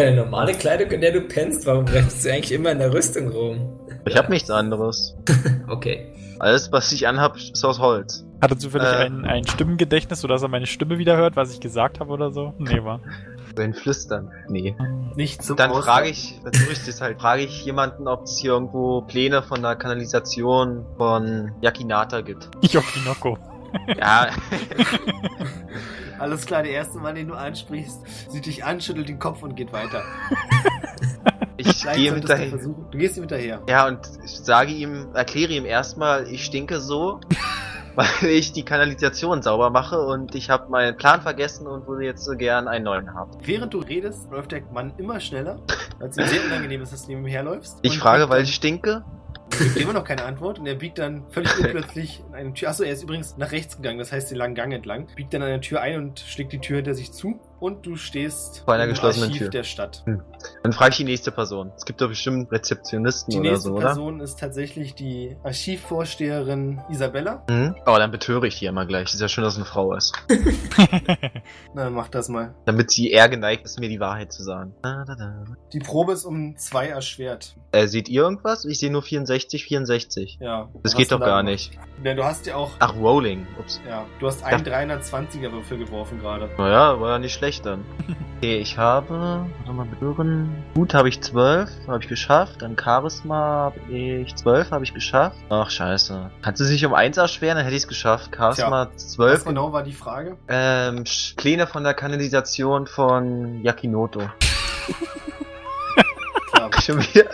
Eine 0.00 0.16
normale 0.16 0.54
Kleidung, 0.54 0.90
in 0.92 1.02
der 1.02 1.12
du 1.12 1.20
pennst, 1.20 1.66
warum 1.66 1.84
rennst 1.86 2.24
du 2.24 2.32
eigentlich 2.32 2.39
immer 2.52 2.72
in 2.72 2.78
der 2.78 2.92
Rüstung 2.92 3.28
rum? 3.28 3.80
Ich 4.06 4.16
habe 4.16 4.30
nichts 4.30 4.50
anderes. 4.50 5.14
Okay. 5.68 6.12
Alles, 6.38 6.72
was 6.72 6.90
ich 6.92 7.06
anhab, 7.06 7.36
ist 7.36 7.62
aus 7.64 7.78
Holz. 7.78 8.24
Hatte 8.40 8.56
zufällig 8.56 8.88
Äh. 8.88 9.04
ein, 9.04 9.24
ein 9.26 9.46
Stimmengedächtnis, 9.46 10.20
sodass 10.22 10.42
er 10.42 10.48
meine 10.48 10.66
Stimme 10.66 10.98
wieder 10.98 11.16
hört, 11.18 11.36
was 11.36 11.52
ich 11.52 11.60
gesagt 11.60 12.00
habe 12.00 12.10
oder 12.10 12.30
so? 12.30 12.54
Nee, 12.58 12.82
war. 12.82 13.00
Sein 13.54 13.74
Flüstern. 13.74 14.30
Nee. 14.48 14.74
Nicht 15.16 15.42
zum 15.42 15.56
Dann 15.56 15.70
frage 15.74 16.08
ich, 16.08 16.40
dann 16.42 16.52
tue 16.52 16.72
ich 16.72 16.84
das 16.86 17.00
halt, 17.02 17.20
frage 17.20 17.42
ich 17.42 17.64
jemanden, 17.64 18.08
ob 18.08 18.22
es 18.24 18.38
hier 18.38 18.52
irgendwo 18.52 19.02
Pläne 19.02 19.42
von 19.42 19.60
der 19.60 19.76
Kanalisation 19.76 20.86
von 20.96 21.52
Yakinata 21.60 22.22
gibt. 22.22 22.48
Yokinoko. 22.62 23.36
Ja, 23.98 24.28
Alles 26.20 26.44
klar, 26.44 26.62
der 26.62 26.72
erste 26.72 26.98
Mann, 26.98 27.14
den 27.14 27.28
du 27.28 27.34
ansprichst, 27.34 28.30
sieht 28.30 28.44
dich 28.44 28.62
an, 28.62 28.78
schüttelt 28.82 29.08
den 29.08 29.18
Kopf 29.18 29.42
und 29.42 29.56
geht 29.56 29.72
weiter. 29.72 30.02
ich 31.56 31.82
gehe 31.82 32.10
du 32.10 32.16
hinterher. 32.16 32.50
versuchen. 32.50 32.84
Du 32.90 32.98
gehst 32.98 33.16
ihm 33.16 33.22
hinterher. 33.22 33.62
Ja, 33.66 33.88
und 33.88 34.00
ich 34.22 34.32
sage 34.32 34.70
ihm, 34.70 35.08
erkläre 35.14 35.52
ihm 35.52 35.64
erstmal, 35.64 36.28
ich 36.28 36.44
stinke 36.44 36.78
so, 36.78 37.20
weil 37.94 38.28
ich 38.28 38.52
die 38.52 38.66
Kanalisation 38.66 39.40
sauber 39.40 39.70
mache 39.70 39.98
und 39.98 40.34
ich 40.34 40.50
habe 40.50 40.70
meinen 40.70 40.94
Plan 40.94 41.22
vergessen 41.22 41.66
und 41.66 41.86
würde 41.86 42.04
jetzt 42.04 42.22
so 42.22 42.36
gern 42.36 42.68
einen 42.68 42.84
neuen 42.84 43.14
haben. 43.14 43.30
Während 43.42 43.72
du 43.72 43.78
redest, 43.78 44.30
läuft 44.30 44.52
der 44.52 44.60
Mann 44.74 44.92
immer 44.98 45.20
schneller, 45.20 45.58
weil 45.98 46.10
es 46.10 46.18
ihm 46.18 46.26
sehr 46.26 46.44
unangenehm 46.44 46.82
ist, 46.82 46.92
dass 46.92 47.06
du 47.06 47.12
neben 47.12 47.22
ihm 47.24 47.30
herläufst. 47.30 47.78
Ich 47.80 47.98
frage, 47.98 48.28
weil 48.28 48.42
ich 48.42 48.54
stinke. 48.54 49.04
gibt 49.58 49.78
immer 49.78 49.94
noch 49.94 50.04
keine 50.04 50.24
Antwort 50.26 50.58
und 50.58 50.66
er 50.66 50.74
biegt 50.74 50.98
dann 50.98 51.24
völlig 51.30 51.58
unplötzlich 51.64 52.22
in 52.28 52.29
eine 52.40 52.54
Tür. 52.54 52.70
Achso, 52.70 52.82
er 52.82 52.92
ist 52.92 53.02
übrigens 53.02 53.36
nach 53.36 53.52
rechts 53.52 53.76
gegangen, 53.76 53.98
das 53.98 54.12
heißt 54.12 54.30
den 54.30 54.38
langen 54.38 54.54
Gang 54.54 54.72
entlang. 54.72 55.06
Biegt 55.14 55.32
dann 55.34 55.42
an 55.42 55.48
der 55.48 55.60
Tür 55.60 55.80
ein 55.80 55.96
und 55.96 56.20
schlägt 56.20 56.52
die 56.52 56.58
Tür 56.58 56.76
hinter 56.76 56.94
sich 56.94 57.12
zu 57.12 57.40
und 57.60 57.84
du 57.84 57.96
stehst 57.96 58.62
Vor 58.64 58.74
einer 58.74 58.86
geschlossenen 58.86 59.28
Archiv 59.28 59.42
Tür. 59.42 59.50
der 59.50 59.64
Stadt. 59.64 60.02
Dann 60.62 60.72
frage 60.72 60.90
ich 60.92 60.96
die 60.96 61.04
nächste 61.04 61.30
Person. 61.30 61.72
Es 61.76 61.84
gibt 61.84 62.00
doch 62.00 62.08
bestimmt 62.08 62.50
Rezeptionisten 62.50 63.32
Die 63.32 63.38
oder 63.40 63.50
nächste 63.50 63.68
so, 63.68 63.74
oder? 63.74 63.86
Person 63.86 64.20
ist 64.20 64.40
tatsächlich 64.40 64.94
die 64.94 65.36
Archivvorsteherin 65.42 66.80
Isabella. 66.88 67.44
Mhm. 67.50 67.76
Aber 67.84 67.98
dann 67.98 68.10
betöre 68.10 68.46
ich 68.46 68.58
die 68.58 68.66
immer 68.66 68.86
gleich. 68.86 69.12
Ist 69.12 69.20
ja 69.20 69.28
schön, 69.28 69.44
dass 69.44 69.54
es 69.54 69.58
eine 69.58 69.66
Frau 69.66 69.94
ist. 69.94 70.14
Na, 71.74 71.84
dann 71.84 71.92
mach 71.92 72.08
das 72.08 72.28
mal. 72.28 72.54
Damit 72.64 72.90
sie 72.90 73.10
eher 73.10 73.28
geneigt 73.28 73.64
ist, 73.64 73.78
mir 73.78 73.88
die 73.88 74.00
Wahrheit 74.00 74.32
zu 74.32 74.42
sagen. 74.42 74.74
Da, 74.82 75.04
da, 75.06 75.14
da. 75.14 75.44
Die 75.72 75.80
Probe 75.80 76.12
ist 76.12 76.24
um 76.24 76.56
zwei 76.56 76.88
erschwert. 76.88 77.56
Äh, 77.72 77.86
seht 77.86 78.08
ihr 78.08 78.22
irgendwas? 78.22 78.64
Ich 78.64 78.78
sehe 78.78 78.90
nur 78.90 79.02
64, 79.02 79.64
64. 79.64 80.38
Ja. 80.40 80.70
Das 80.82 80.96
geht 80.96 81.12
doch 81.12 81.20
gar 81.20 81.42
nicht. 81.42 81.72
Ja, 82.02 82.14
du 82.14 82.24
hast 82.24 82.29
ja 82.46 82.56
auch. 82.56 82.70
Ach, 82.78 82.94
Rolling. 82.94 83.46
Ups. 83.58 83.80
Ja, 83.88 84.04
du 84.18 84.26
hast 84.26 84.42
einen 84.44 84.64
320er 84.64 85.52
Würfel 85.52 85.78
geworfen 85.78 86.20
gerade. 86.20 86.48
Naja, 86.56 87.00
war 87.00 87.10
ja 87.10 87.18
nicht 87.18 87.34
schlecht 87.34 87.66
dann. 87.66 87.84
Okay, 88.40 88.56
ich 88.56 88.78
habe, 88.78 89.44
warte 89.58 89.72
mal, 89.74 89.86
hören. 90.00 90.64
Gut 90.74 90.94
habe 90.94 91.10
ich 91.10 91.20
12, 91.20 91.68
habe 91.86 92.02
ich 92.02 92.08
geschafft. 92.08 92.62
Dann 92.62 92.74
Charisma 92.74 93.34
habe 93.36 93.92
ich 93.92 94.34
12, 94.34 94.70
habe 94.70 94.82
ich 94.82 94.94
geschafft. 94.94 95.36
Ach, 95.50 95.68
scheiße. 95.68 96.30
Kannst 96.40 96.58
du 96.58 96.64
sich 96.64 96.86
um 96.86 96.94
1 96.94 97.18
erschweren? 97.18 97.56
Dann 97.56 97.64
hätte 97.66 97.76
ich 97.76 97.82
es 97.82 97.88
geschafft. 97.88 98.34
Charisma 98.34 98.88
Was 98.94 99.12
12. 99.12 99.44
genau 99.44 99.74
war 99.74 99.82
die 99.82 99.92
Frage? 99.92 100.38
Ähm, 100.48 101.04
Pläne 101.36 101.66
von 101.66 101.84
der 101.84 101.92
Kanalisation 101.92 102.86
von 102.86 103.62
Yakinoto. 103.62 104.22
Schon 106.80 107.00
wieder. 107.00 107.26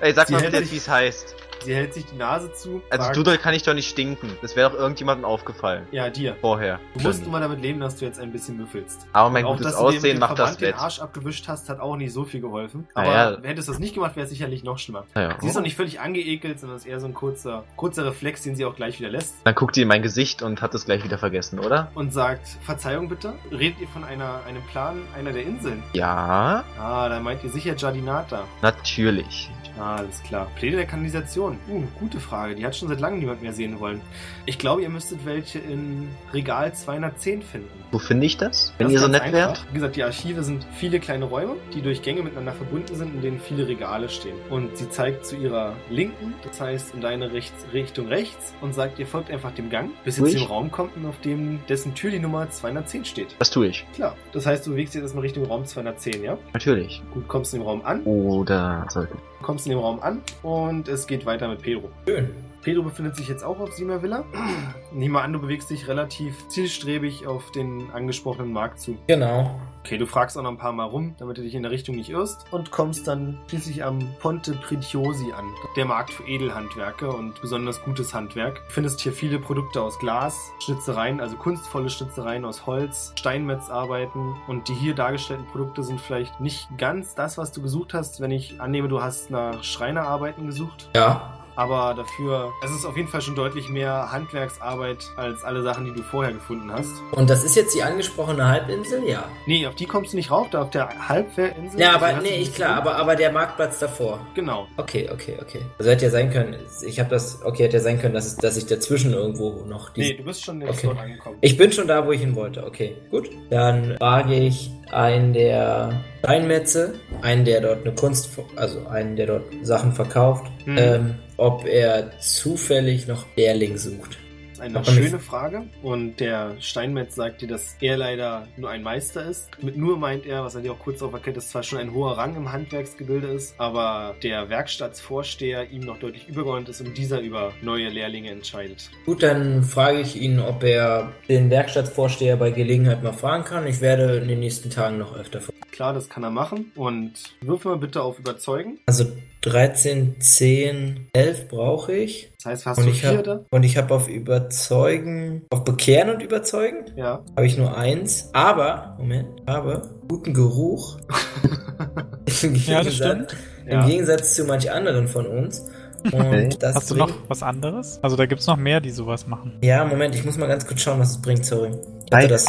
Ey, 0.00 0.12
sag 0.12 0.28
Sie 0.28 0.32
mal 0.32 0.42
bitte 0.42 0.70
wie 0.70 0.76
es 0.76 0.88
heißt. 0.88 1.36
Sie 1.64 1.74
hält 1.74 1.94
sich 1.94 2.04
die 2.06 2.16
Nase 2.16 2.52
zu. 2.52 2.82
Also 2.90 3.12
du, 3.12 3.22
da 3.22 3.36
kann 3.36 3.54
ich 3.54 3.62
doch 3.62 3.74
nicht 3.74 3.88
stinken. 3.88 4.30
Das 4.42 4.54
wäre 4.56 4.70
doch 4.70 4.78
irgendjemandem 4.78 5.24
aufgefallen. 5.24 5.86
Ja, 5.92 6.10
dir. 6.10 6.36
Vorher. 6.40 6.80
Du 6.96 7.02
musst 7.02 7.22
nur 7.22 7.32
mal 7.32 7.40
damit 7.40 7.60
leben, 7.62 7.80
dass 7.80 7.96
du 7.96 8.04
jetzt 8.04 8.20
ein 8.20 8.32
bisschen 8.32 8.56
müffelst. 8.58 9.06
Aber 9.12 9.30
mein 9.30 9.44
auch, 9.44 9.56
gutes 9.56 9.66
dass 9.72 9.76
du 9.76 9.80
dem- 9.90 9.96
Aussehen 9.96 10.02
dem 10.16 10.18
macht 10.20 10.38
das 10.38 10.50
Verband 10.56 10.60
den. 10.60 10.74
Arsch 10.74 11.00
abgewischt 11.00 11.48
hast, 11.48 11.68
hat 11.68 11.80
auch 11.80 11.96
nicht 11.96 12.12
so 12.12 12.24
viel 12.24 12.40
geholfen. 12.40 12.86
Aber 12.94 13.12
ja. 13.12 13.36
hättest 13.42 13.68
du 13.68 13.72
das 13.72 13.78
nicht 13.80 13.94
gemacht, 13.94 14.16
wäre 14.16 14.24
es 14.24 14.30
sicherlich 14.30 14.62
noch 14.64 14.78
schlimmer. 14.78 15.04
Naja. 15.14 15.36
Sie 15.40 15.48
ist 15.48 15.56
auch 15.56 15.62
nicht 15.62 15.76
völlig 15.76 16.00
angeekelt, 16.00 16.60
sondern 16.60 16.76
es 16.76 16.84
ist 16.84 16.88
eher 16.90 17.00
so 17.00 17.06
ein 17.06 17.14
kurzer, 17.14 17.64
kurzer 17.76 18.04
Reflex, 18.06 18.42
den 18.42 18.56
sie 18.56 18.64
auch 18.64 18.76
gleich 18.76 18.98
wieder 19.00 19.10
lässt. 19.10 19.34
Dann 19.44 19.54
guckt 19.54 19.76
die 19.76 19.82
in 19.82 19.88
mein 19.88 20.02
Gesicht 20.02 20.42
und 20.42 20.60
hat 20.62 20.74
es 20.74 20.84
gleich 20.84 21.02
wieder 21.04 21.18
vergessen, 21.18 21.58
oder? 21.58 21.90
Und 21.94 22.12
sagt, 22.12 22.46
Verzeihung 22.62 23.08
bitte, 23.08 23.32
redet 23.50 23.80
ihr 23.80 23.88
von 23.88 24.04
einer, 24.04 24.40
einem 24.46 24.62
Plan 24.64 25.00
einer 25.16 25.32
der 25.32 25.42
Inseln? 25.42 25.82
Ja, 25.94 26.64
Ah, 26.78 27.08
da 27.08 27.20
meint 27.20 27.42
ihr 27.44 27.50
sicher 27.50 27.74
Jardinata. 27.76 28.44
natürlich. 28.62 29.50
Alles 29.78 30.22
klar. 30.22 30.50
Pläne 30.56 30.76
der 30.76 30.86
Kanalisation. 30.86 31.58
Uh, 31.68 31.82
gute 31.98 32.20
Frage. 32.20 32.54
Die 32.54 32.64
hat 32.64 32.76
schon 32.76 32.88
seit 32.88 33.00
langem 33.00 33.18
niemand 33.18 33.42
mehr 33.42 33.52
sehen 33.52 33.80
wollen. 33.80 34.00
Ich 34.46 34.58
glaube, 34.58 34.82
ihr 34.82 34.88
müsstet 34.88 35.24
welche 35.24 35.58
in 35.58 36.08
Regal 36.32 36.72
210 36.72 37.42
finden. 37.42 37.83
Wo 37.94 37.98
finde 38.00 38.26
ich 38.26 38.36
das? 38.36 38.72
Wenn 38.76 38.88
Das 38.88 38.94
ihr 38.94 38.98
so 38.98 39.06
nett 39.06 39.22
einfach. 39.22 39.32
wärt? 39.38 39.66
Wie 39.70 39.74
gesagt, 39.74 39.94
die 39.94 40.02
Archive 40.02 40.42
sind 40.42 40.66
viele 40.74 40.98
kleine 40.98 41.26
Räume, 41.26 41.54
die 41.72 41.80
durch 41.80 42.02
Gänge 42.02 42.22
miteinander 42.24 42.52
verbunden 42.52 42.92
sind, 42.96 43.14
in 43.14 43.22
denen 43.22 43.38
viele 43.38 43.68
Regale 43.68 44.08
stehen. 44.08 44.34
Und 44.50 44.76
sie 44.76 44.90
zeigt 44.90 45.24
zu 45.24 45.36
ihrer 45.36 45.74
Linken, 45.90 46.34
das 46.42 46.60
heißt 46.60 46.92
in 46.92 47.00
deine 47.00 47.32
rechts, 47.32 47.64
Richtung 47.72 48.08
rechts, 48.08 48.52
und 48.60 48.74
sagt, 48.74 48.98
ihr 48.98 49.06
folgt 49.06 49.30
einfach 49.30 49.52
dem 49.52 49.70
Gang, 49.70 49.90
bis 50.04 50.18
ihr 50.18 50.24
zu 50.24 50.38
dem 50.38 50.46
Raum 50.48 50.72
kommt, 50.72 50.90
auf 51.06 51.20
dem 51.20 51.60
dessen 51.68 51.94
Tür 51.94 52.10
die 52.10 52.18
Nummer 52.18 52.50
210 52.50 53.04
steht. 53.04 53.36
Das 53.38 53.50
tue 53.50 53.68
ich. 53.68 53.86
Klar. 53.94 54.16
Das 54.32 54.44
heißt, 54.44 54.66
du 54.66 54.70
bewegst 54.72 54.94
dich 54.94 54.98
jetzt 54.98 55.04
erstmal 55.04 55.22
Richtung 55.22 55.44
Raum 55.46 55.64
210, 55.64 56.24
ja? 56.24 56.36
Natürlich. 56.52 57.00
Gut, 57.12 57.28
kommst 57.28 57.54
in 57.54 57.60
den 57.60 57.66
Raum 57.68 57.82
an, 57.84 58.02
Oder 58.02 58.86
sollte. 58.88 59.14
kommst 59.40 59.66
in 59.66 59.70
den 59.70 59.78
Raum 59.78 60.00
an 60.00 60.20
und 60.42 60.88
es 60.88 61.06
geht 61.06 61.26
weiter 61.26 61.46
mit 61.46 61.62
Pedro. 61.62 61.90
Schön. 62.08 62.30
Pedro 62.64 62.82
befindet 62.82 63.14
sich 63.14 63.28
jetzt 63.28 63.44
auch 63.44 63.60
auf 63.60 63.72
Sima 63.74 64.02
Villa. 64.02 64.24
Nehmen 64.92 65.14
wir 65.14 65.22
an, 65.22 65.34
du 65.34 65.38
bewegst 65.38 65.68
dich 65.68 65.86
relativ 65.86 66.48
zielstrebig 66.48 67.26
auf 67.26 67.52
den 67.52 67.90
angesprochenen 67.92 68.52
Markt 68.52 68.80
zu. 68.80 68.96
Genau. 69.06 69.60
Okay, 69.80 69.98
du 69.98 70.06
fragst 70.06 70.38
auch 70.38 70.42
noch 70.42 70.50
ein 70.50 70.56
paar 70.56 70.72
Mal 70.72 70.84
rum, 70.84 71.14
damit 71.18 71.36
du 71.36 71.42
dich 71.42 71.54
in 71.54 71.62
der 71.62 71.70
Richtung 71.70 71.96
nicht 71.96 72.08
irrst 72.08 72.46
und 72.52 72.70
kommst 72.70 73.06
dann 73.06 73.38
schließlich 73.48 73.84
am 73.84 73.98
Ponte 74.18 74.54
Pretiosi 74.54 75.30
an. 75.32 75.44
Der 75.76 75.84
Markt 75.84 76.10
für 76.10 76.26
Edelhandwerke 76.26 77.10
und 77.10 77.38
besonders 77.42 77.82
gutes 77.82 78.14
Handwerk. 78.14 78.62
Du 78.68 78.72
findest 78.72 79.00
hier 79.00 79.12
viele 79.12 79.38
Produkte 79.38 79.82
aus 79.82 79.98
Glas, 79.98 80.34
Schnitzereien, 80.60 81.20
also 81.20 81.36
kunstvolle 81.36 81.90
Schnitzereien 81.90 82.46
aus 82.46 82.64
Holz, 82.64 83.12
Steinmetzarbeiten 83.16 84.36
und 84.48 84.68
die 84.68 84.74
hier 84.74 84.94
dargestellten 84.94 85.44
Produkte 85.48 85.82
sind 85.82 86.00
vielleicht 86.00 86.40
nicht 86.40 86.66
ganz 86.78 87.14
das, 87.14 87.36
was 87.36 87.52
du 87.52 87.60
gesucht 87.60 87.92
hast, 87.92 88.22
wenn 88.22 88.30
ich 88.30 88.62
annehme, 88.62 88.88
du 88.88 89.02
hast 89.02 89.30
nach 89.30 89.62
Schreinerarbeiten 89.62 90.46
gesucht. 90.46 90.88
Ja. 90.96 91.43
Aber 91.56 91.94
dafür, 91.94 92.52
es 92.64 92.70
ist 92.72 92.84
auf 92.84 92.96
jeden 92.96 93.08
Fall 93.08 93.20
schon 93.20 93.34
deutlich 93.36 93.68
mehr 93.68 94.10
Handwerksarbeit 94.10 94.98
als 95.16 95.44
alle 95.44 95.62
Sachen, 95.62 95.84
die 95.84 95.92
du 95.92 96.02
vorher 96.02 96.32
gefunden 96.32 96.72
hast. 96.72 96.90
Und 97.12 97.30
das 97.30 97.44
ist 97.44 97.54
jetzt 97.56 97.74
die 97.74 97.82
angesprochene 97.82 98.46
Halbinsel? 98.48 99.04
Ja. 99.08 99.24
Nee, 99.46 99.66
auf 99.66 99.74
die 99.74 99.86
kommst 99.86 100.12
du 100.12 100.16
nicht 100.16 100.30
rauf, 100.30 100.48
da 100.50 100.62
auf 100.62 100.70
der 100.70 100.88
Halbwehrinsel. 101.08 101.78
Ja, 101.80 101.94
Also 101.94 101.98
aber 102.04 102.16
hast 102.16 102.22
nee, 102.22 102.36
ich 102.40 102.54
klar, 102.54 102.76
aber, 102.76 102.96
aber 102.96 103.14
der 103.16 103.30
Marktplatz 103.32 103.78
davor. 103.78 104.18
Genau. 104.34 104.66
Okay, 104.76 105.08
okay, 105.12 105.36
okay. 105.40 105.60
Also 105.78 105.90
hätte 105.90 106.06
ja 106.06 106.10
sein 106.10 106.30
können, 106.30 106.56
ich 106.86 106.98
habe 106.98 107.10
das, 107.10 107.42
okay, 107.44 107.64
hätte 107.64 107.76
ja 107.76 107.82
sein 107.82 108.00
können, 108.00 108.14
dass, 108.14 108.36
dass 108.36 108.56
ich 108.56 108.66
dazwischen 108.66 109.12
irgendwo 109.12 109.64
noch 109.66 109.90
die. 109.90 110.00
Nee, 110.00 110.14
du 110.14 110.24
bist 110.24 110.44
schon 110.44 110.62
Okay. 110.62 110.78
dort 110.88 110.98
angekommen. 110.98 111.38
Ich 111.40 111.56
bin 111.56 111.70
schon 111.72 111.86
da, 111.88 112.06
wo 112.06 112.12
ich 112.12 112.20
hin 112.20 112.34
wollte. 112.34 112.64
Okay, 112.66 112.96
gut. 113.10 113.30
Dann 113.50 113.96
frage 113.98 114.34
ich 114.34 114.70
einen 114.90 115.32
der 115.32 116.00
Steinmetze, 116.20 116.94
einen, 117.22 117.44
der 117.44 117.60
dort 117.60 117.84
eine 117.86 117.94
Kunst, 117.94 118.30
also 118.56 118.86
einen, 118.88 119.16
der 119.16 119.26
dort 119.26 119.44
Sachen 119.62 119.92
verkauft, 119.92 120.46
Hm. 120.64 120.78
ähm, 120.78 121.14
ob 121.36 121.64
er 121.64 122.18
zufällig 122.20 123.06
noch 123.06 123.26
Lehrling 123.36 123.76
sucht. 123.76 124.18
Eine 124.60 124.78
Hat 124.78 124.86
schöne 124.86 125.18
Frage. 125.18 125.64
Und 125.82 126.20
der 126.20 126.56
Steinmetz 126.60 127.16
sagt 127.16 127.42
dir, 127.42 127.48
dass 127.48 127.76
er 127.80 127.96
leider 127.96 128.46
nur 128.56 128.70
ein 128.70 128.82
Meister 128.82 129.24
ist. 129.28 129.50
Mit 129.62 129.76
nur 129.76 129.98
meint 129.98 130.26
er, 130.26 130.44
was 130.44 130.54
er 130.54 130.62
dir 130.62 130.72
auch 130.72 130.78
kurz 130.78 131.00
darauf 131.00 131.12
erkennt, 131.12 131.36
dass 131.36 131.50
zwar 131.50 131.62
schon 131.62 131.78
ein 131.80 131.92
hoher 131.92 132.16
Rang 132.16 132.36
im 132.36 132.50
Handwerksgebilde 132.50 133.26
ist, 133.28 133.54
aber 133.58 134.14
der 134.22 134.48
Werkstattsvorsteher 134.48 135.70
ihm 135.70 135.82
noch 135.82 135.98
deutlich 135.98 136.28
übergeordnet 136.28 136.68
ist 136.70 136.80
und 136.80 136.96
dieser 136.96 137.20
über 137.20 137.52
neue 137.62 137.88
Lehrlinge 137.88 138.30
entscheidet. 138.30 138.90
Gut, 139.04 139.22
dann 139.22 139.64
frage 139.64 140.00
ich 140.00 140.20
ihn, 140.20 140.38
ob 140.40 140.62
er 140.62 141.12
den 141.28 141.50
Werkstattvorsteher 141.50 142.36
bei 142.36 142.50
Gelegenheit 142.50 143.02
mal 143.02 143.12
fragen 143.12 143.44
kann. 143.44 143.66
Ich 143.66 143.80
werde 143.80 144.16
in 144.16 144.28
den 144.28 144.40
nächsten 144.40 144.70
Tagen 144.70 144.98
noch 144.98 145.16
öfter 145.16 145.40
fragen. 145.40 145.58
Klar, 145.72 145.92
das 145.92 146.08
kann 146.08 146.22
er 146.22 146.30
machen. 146.30 146.70
Und 146.76 147.12
würfel 147.40 147.72
mal 147.72 147.78
bitte 147.78 148.02
auf 148.02 148.18
Überzeugen. 148.20 148.78
Also 148.86 149.06
13, 149.44 150.16
10, 150.20 151.08
11 151.12 151.48
brauche 151.48 151.92
ich. 151.92 152.32
Das 152.38 152.46
heißt, 152.52 152.66
hast 152.66 152.78
Und 152.78 152.86
du 152.86 152.90
ich 152.92 153.00
vier 153.00 153.10
habe 153.10 153.22
da? 153.22 153.40
und 153.50 153.62
ich 153.62 153.76
habe 153.76 153.94
auf 153.94 154.08
Überzeugen, 154.08 155.42
auf 155.50 155.64
Bekehren 155.64 156.08
und 156.10 156.22
Überzeugen 156.22 156.86
Ja. 156.96 157.22
habe 157.36 157.46
ich 157.46 157.58
nur 157.58 157.76
eins. 157.76 158.30
Aber, 158.32 158.96
Moment, 158.98 159.28
habe 159.46 159.82
guten 160.08 160.32
Geruch. 160.32 160.98
Im 162.42 162.54
Ja, 162.54 162.82
das 162.82 162.94
Gegensatz- 162.94 162.94
stimmt. 162.94 163.36
Im 163.66 163.72
Ja. 163.72 163.86
Gegensatz 163.86 164.34
zu 164.34 164.44
manch 164.44 164.70
anderen 164.70 165.08
von 165.08 165.26
uns. 165.26 165.64
Okay. 166.06 166.44
Und 166.44 166.62
das 166.62 166.74
Hast 166.74 166.90
du 166.90 166.96
noch 166.96 167.10
was 167.28 167.42
anderes? 167.42 167.98
Also 168.02 168.16
da 168.16 168.26
gibt's 168.26 168.46
noch 168.46 168.56
mehr, 168.58 168.80
die 168.80 168.90
sowas 168.90 169.26
machen. 169.26 169.58
Ja, 169.62 169.84
Moment, 169.84 170.14
ich 170.14 170.24
muss 170.24 170.36
mal 170.36 170.46
ganz 170.48 170.66
kurz 170.66 170.82
schauen, 170.82 170.98
was 171.00 171.12
es 171.12 171.22
bringt, 171.22 171.44
sorry. 171.46 171.68
Ich 171.70 171.76
hatte 171.76 172.02
Nein. 172.10 172.28
das, 172.28 172.44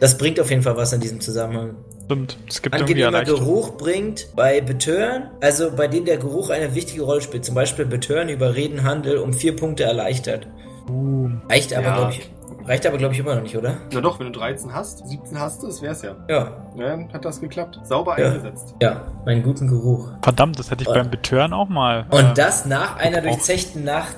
das 0.00 0.18
bringt 0.18 0.40
auf 0.40 0.50
jeden 0.50 0.62
Fall 0.62 0.76
was 0.76 0.92
in 0.92 1.00
diesem 1.00 1.20
Zusammenhang. 1.20 1.76
Stimmt. 2.08 2.38
Es 2.48 2.62
gibt 2.62 2.74
irgendwie 2.74 3.04
Angenehmer. 3.04 3.24
Geruch 3.38 3.76
bringt 3.76 4.28
bei 4.34 4.62
Betören, 4.62 5.30
also 5.42 5.70
bei 5.70 5.88
denen 5.88 6.06
der 6.06 6.16
Geruch 6.16 6.48
eine 6.48 6.74
wichtige 6.74 7.02
Rolle 7.02 7.20
spielt. 7.20 7.44
Zum 7.44 7.54
Beispiel 7.54 7.84
Betören 7.84 8.30
über 8.30 8.54
Redenhandel 8.54 9.18
um 9.18 9.34
vier 9.34 9.54
Punkte 9.54 9.84
erleichtert. 9.84 10.46
Uh, 10.88 11.28
Reicht 11.50 11.74
aber, 11.74 11.86
Ja. 11.86 11.94
glaube 11.96 12.12
ich, 12.12 12.30
reicht 12.66 12.86
aber, 12.86 12.96
glaube 12.96 13.12
ich, 13.12 13.20
immer 13.20 13.34
noch 13.34 13.42
nicht, 13.42 13.54
oder? 13.58 13.74
Na 13.92 14.00
doch, 14.00 14.18
wenn 14.18 14.32
du 14.32 14.38
13 14.38 14.72
hast, 14.72 15.06
17 15.06 15.38
hast 15.38 15.62
du, 15.62 15.66
das 15.66 15.82
wär's 15.82 16.00
ja. 16.00 16.16
Ja, 16.30 16.56
Ja, 16.78 16.88
dann 16.96 17.12
hat 17.12 17.26
das 17.26 17.42
geklappt. 17.42 17.78
Sauber 17.84 18.18
Ja. 18.18 18.28
eingesetzt. 18.28 18.74
ja, 18.80 19.02
meinen 19.26 19.42
guten 19.42 19.68
Geruch. 19.68 20.08
verdammt, 20.22 20.58
das 20.58 20.70
hätte 20.70 20.84
ich 20.84 20.88
Und- 20.88 20.94
beim 20.94 21.10
Betören 21.10 21.52
auch 21.52 21.68
mal. 21.68 22.06
Und 22.10 22.24
äh, 22.24 22.34
das 22.34 22.64
nach 22.64 22.96
einer 22.96 23.20
durchzechten 23.20 23.84
Nacht. 23.84 24.16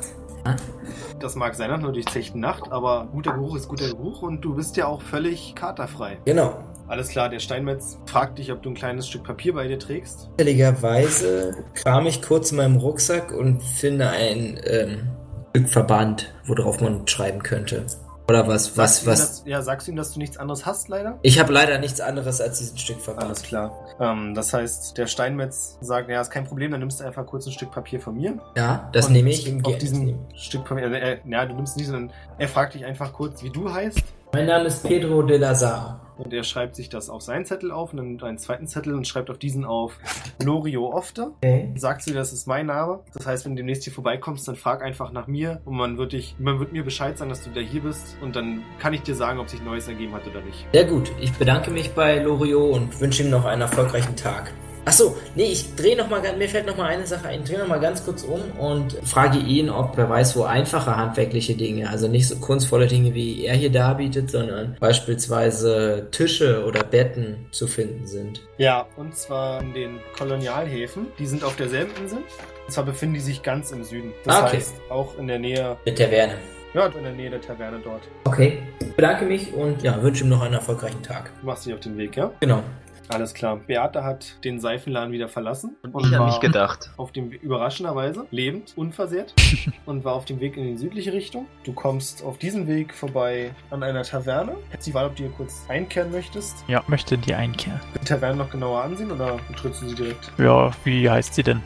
Das 1.19 1.35
mag 1.35 1.55
sein 1.55 1.69
nach 1.71 1.79
einer 1.79 1.93
durchzechten 1.93 2.41
Nacht, 2.41 2.71
aber 2.73 3.09
guter 3.13 3.33
Geruch 3.33 3.57
ist 3.57 3.69
guter 3.69 3.89
Geruch 3.89 4.23
und 4.23 4.41
du 4.43 4.55
bist 4.55 4.77
ja 4.79 4.87
auch 4.87 5.03
völlig 5.03 5.55
katerfrei. 5.55 6.17
Genau. 6.25 6.55
Alles 6.91 7.09
klar, 7.09 7.29
der 7.29 7.39
Steinmetz 7.39 7.99
fragt 8.07 8.39
dich, 8.39 8.51
ob 8.51 8.63
du 8.63 8.71
ein 8.71 8.75
kleines 8.75 9.07
Stück 9.07 9.23
Papier 9.23 9.55
bei 9.55 9.69
dir 9.69 9.79
trägst. 9.79 10.29
Zufälligerweise 10.33 11.55
kram 11.75 12.07
ich 12.07 12.21
kurz 12.21 12.51
in 12.51 12.57
meinem 12.57 12.77
Rucksack 12.79 13.31
und 13.33 13.63
finde 13.63 14.11
ein 14.11 14.59
ähm, 14.65 15.09
Stück 15.57 15.69
Verband, 15.69 16.35
worauf 16.47 16.81
man 16.81 17.07
schreiben 17.07 17.45
könnte. 17.45 17.87
Oder 18.29 18.47
was, 18.49 18.77
was, 18.77 19.05
Sagst 19.05 19.07
was. 19.07 19.19
dass, 19.19 19.43
ja, 19.47 19.63
sagst 19.63 19.87
du 19.87 19.93
ihm, 19.93 19.97
dass 19.97 20.13
du 20.15 20.19
nichts 20.21 20.37
anderes 20.37 20.67
hast, 20.67 20.89
leider? 20.89 21.19
Ich 21.23 21.39
habe 21.41 21.53
leider 21.53 21.79
nichts 21.79 22.01
anderes 22.01 22.41
als 22.41 22.59
diesen 22.59 22.77
Stück 22.79 23.01
Verband. 23.01 23.27
Alles 23.27 23.43
klar. 23.43 23.73
Ähm, 24.01 24.35
das 24.35 24.53
heißt, 24.53 24.99
der 24.99 25.07
Steinmetz 25.07 25.79
sagt, 25.81 26.09
ja, 26.11 26.21
ist 26.21 26.31
kein 26.31 26.45
Problem, 26.45 26.71
dann 26.73 26.81
nimmst 26.81 26.99
du 27.01 27.05
einfach 27.05 27.25
kurz 27.27 27.47
ein 27.47 27.53
Stück 27.53 27.71
Papier 27.73 28.01
von 28.01 28.17
mir. 28.17 28.39
Ja, 28.57 28.89
das 28.93 29.07
Und 29.07 29.13
nehme 29.15 29.31
ich. 29.31 29.47
Auf 29.65 29.73
Ge- 29.73 29.79
diesem 29.79 30.19
Stück 30.35 30.65
Papier, 30.65 30.85
also, 30.85 30.97
äh, 30.97 31.19
ja, 31.25 31.47
du 31.47 31.55
nimmst 31.55 31.77
nicht, 31.77 31.87
sondern 31.87 32.13
er 32.39 32.49
fragt 32.49 32.75
dich 32.75 32.85
einfach 32.85 33.13
kurz, 33.13 33.43
wie 33.45 33.51
du 33.51 33.73
heißt. 33.73 34.01
Mein 34.33 34.47
Name 34.47 34.67
ist 34.67 34.85
Pedro 34.85 35.23
de 35.23 35.39
Lazar. 35.39 36.01
Und 36.21 36.33
er 36.33 36.45
schreibt 36.45 36.77
sich 36.77 36.89
das 36.89 37.09
auf 37.09 37.23
seinen 37.23 37.45
Zettel 37.45 37.71
auf 37.71 37.93
und 37.93 37.97
dann 37.97 38.09
nimmt 38.09 38.23
einen 38.23 38.39
zweiten 38.39 38.67
Zettel 38.67 38.95
und 38.95 39.09
schreibt 39.09 39.31
auf 39.31 39.39
diesen 39.39 39.65
auf 39.65 39.99
Lorio 40.43 40.93
Ofte. 40.93 41.33
Okay. 41.39 41.73
Sagst 41.77 42.09
du, 42.09 42.15
das 42.15 42.33
ist 42.33 42.47
mein 42.47 42.67
Name. 42.67 43.01
Das 43.15 43.27
heißt, 43.27 43.45
wenn 43.45 43.53
du 43.53 43.57
demnächst 43.57 43.85
hier 43.85 43.93
vorbeikommst, 43.93 44.47
dann 44.47 44.57
frag 44.57 44.83
einfach 44.83 45.13
nach 45.13 45.27
mir 45.27 45.61
und 45.65 45.77
man 45.77 45.99
wird 45.99 46.13
dich, 46.13 46.37
man 46.39 46.61
wird 46.61 46.73
mir 46.73 46.85
Bescheid 46.85 47.17
sagen, 47.17 47.31
dass 47.31 47.43
du 47.43 47.51
wieder 47.51 47.63
hier 47.63 47.83
bist 47.83 48.17
und 48.21 48.37
dann 48.37 48.63
kann 48.79 48.93
ich 48.93 49.03
dir 49.03 49.15
sagen, 49.15 49.39
ob 49.39 49.49
sich 49.49 49.63
Neues 49.63 49.89
ergeben 49.89 50.13
hat 50.13 50.27
oder 50.27 50.43
nicht. 50.43 50.67
Sehr 50.73 50.85
gut. 50.85 51.11
Ich 51.21 51.33
bedanke 51.33 51.71
mich 51.71 51.93
bei 51.93 52.19
Loriot 52.19 52.75
und 52.75 53.01
wünsche 53.01 53.23
ihm 53.23 53.31
noch 53.31 53.45
einen 53.45 53.63
erfolgreichen 53.63 54.17
Tag. 54.17 54.53
Achso, 54.91 55.17
nee, 55.37 55.45
ich 55.53 55.77
drehe 55.77 55.97
noch 55.97 56.11
mal, 56.11 56.21
ganz- 56.21 56.37
mir 56.37 56.49
fällt 56.49 56.67
noch 56.67 56.77
mal 56.77 56.87
eine 56.89 57.07
Sache 57.07 57.29
ein. 57.29 57.43
Ich 57.45 57.49
drehe 57.49 57.61
noch 57.61 57.69
mal 57.69 57.79
ganz 57.79 58.05
kurz 58.05 58.25
um 58.25 58.41
und 58.59 58.95
frage 59.05 59.39
ihn, 59.39 59.71
ob 59.71 59.97
er 59.97 60.11
weiß, 60.11 60.35
wo 60.37 60.43
einfache 60.43 60.97
handwerkliche 60.97 61.55
Dinge, 61.55 61.89
also 61.89 62.09
nicht 62.09 62.27
so 62.27 62.35
kunstvolle 62.41 62.89
Dinge, 62.89 63.15
wie 63.15 63.45
er 63.47 63.55
hier 63.55 63.71
darbietet, 63.71 64.33
sondern 64.33 64.77
beispielsweise 64.81 66.09
Tische 66.11 66.65
oder 66.67 66.83
Betten 66.83 67.47
zu 67.53 67.69
finden 67.69 68.05
sind. 68.09 68.41
Ja, 68.59 68.85
und 68.97 69.15
zwar 69.15 69.61
in 69.61 69.75
den 69.75 70.01
Kolonialhäfen. 70.19 71.07
Die 71.21 71.27
sind 71.29 71.45
auf 71.45 71.55
derselben 71.55 71.93
Insel. 72.03 72.19
Und 72.67 72.73
zwar 72.73 72.85
befinden 72.85 73.15
die 73.15 73.21
sich 73.21 73.45
ganz 73.45 73.71
im 73.71 73.85
Süden. 73.85 74.13
Das 74.25 74.35
Ah, 74.35 74.47
okay. 74.47 74.57
heißt, 74.57 74.75
auch 74.91 75.17
in 75.19 75.29
der 75.29 75.39
Nähe, 75.39 75.77
Mit 75.85 75.99
Taverne. 75.99 76.35
ja, 76.75 76.87
in 76.87 77.05
der 77.05 77.13
Nähe 77.13 77.31
der 77.31 77.41
Taverne 77.41 77.79
dort. 77.85 78.03
Okay. 78.25 78.59
Ich 78.81 78.93
bedanke 78.97 79.25
mich 79.25 79.55
und 79.55 79.83
ja, 79.85 80.03
wünsche 80.03 80.25
ihm 80.25 80.31
noch 80.31 80.43
einen 80.43 80.55
erfolgreichen 80.55 81.03
Tag. 81.03 81.31
Du 81.41 81.47
machst 81.47 81.65
dich 81.65 81.75
auf 81.75 81.81
den 81.81 81.97
Weg, 81.97 82.17
ja? 82.17 82.33
Genau. 82.41 82.65
Alles 83.13 83.35
klar. 83.35 83.57
Beate 83.57 84.05
hat 84.05 84.45
den 84.45 84.61
Seifenladen 84.61 85.13
wieder 85.13 85.29
verlassen. 85.29 85.77
Und 85.93 86.07
ich 86.07 86.17
an 86.17 86.27
mich 86.27 86.41
gedacht. 86.41 86.91
auf 86.97 87.13
dem 87.13 87.31
überraschenderweise 87.31 88.27
lebend, 88.31 88.73
unversehrt 88.77 89.35
und 89.87 90.05
war 90.05 90.15
auf 90.15 90.25
dem 90.25 90.41
Weg 90.41 90.57
in 90.57 90.65
die 90.65 90.77
südliche 90.77 91.13
Richtung. 91.13 91.47
Du 91.65 91.73
kommst 91.73 92.23
auf 92.23 92.39
diesem 92.39 92.67
Weg 92.67 92.95
vorbei 92.95 93.51
an 93.71 93.83
einer 93.83 94.03
Taverne. 94.03 94.57
Hättest 94.71 94.89
die 94.89 94.95
Wahl, 94.95 95.07
ob 95.07 95.17
du 95.17 95.25
hier 95.25 95.33
kurz 95.33 95.65
einkehren 95.69 96.11
möchtest. 96.13 96.65
ja, 96.69 96.83
möchte 96.87 97.19
die 97.19 97.35
einkehren. 97.35 97.81
Die 98.01 98.05
Taverne 98.05 98.37
noch 98.37 98.51
genauer 98.51 98.83
ansehen 98.83 99.11
oder 99.11 99.39
betrittst 99.49 99.83
du 99.83 99.89
sie 99.89 99.95
direkt? 99.95 100.31
Ja, 100.39 100.71
wie 100.85 101.09
heißt 101.11 101.35
sie 101.35 101.43
denn? 101.43 101.61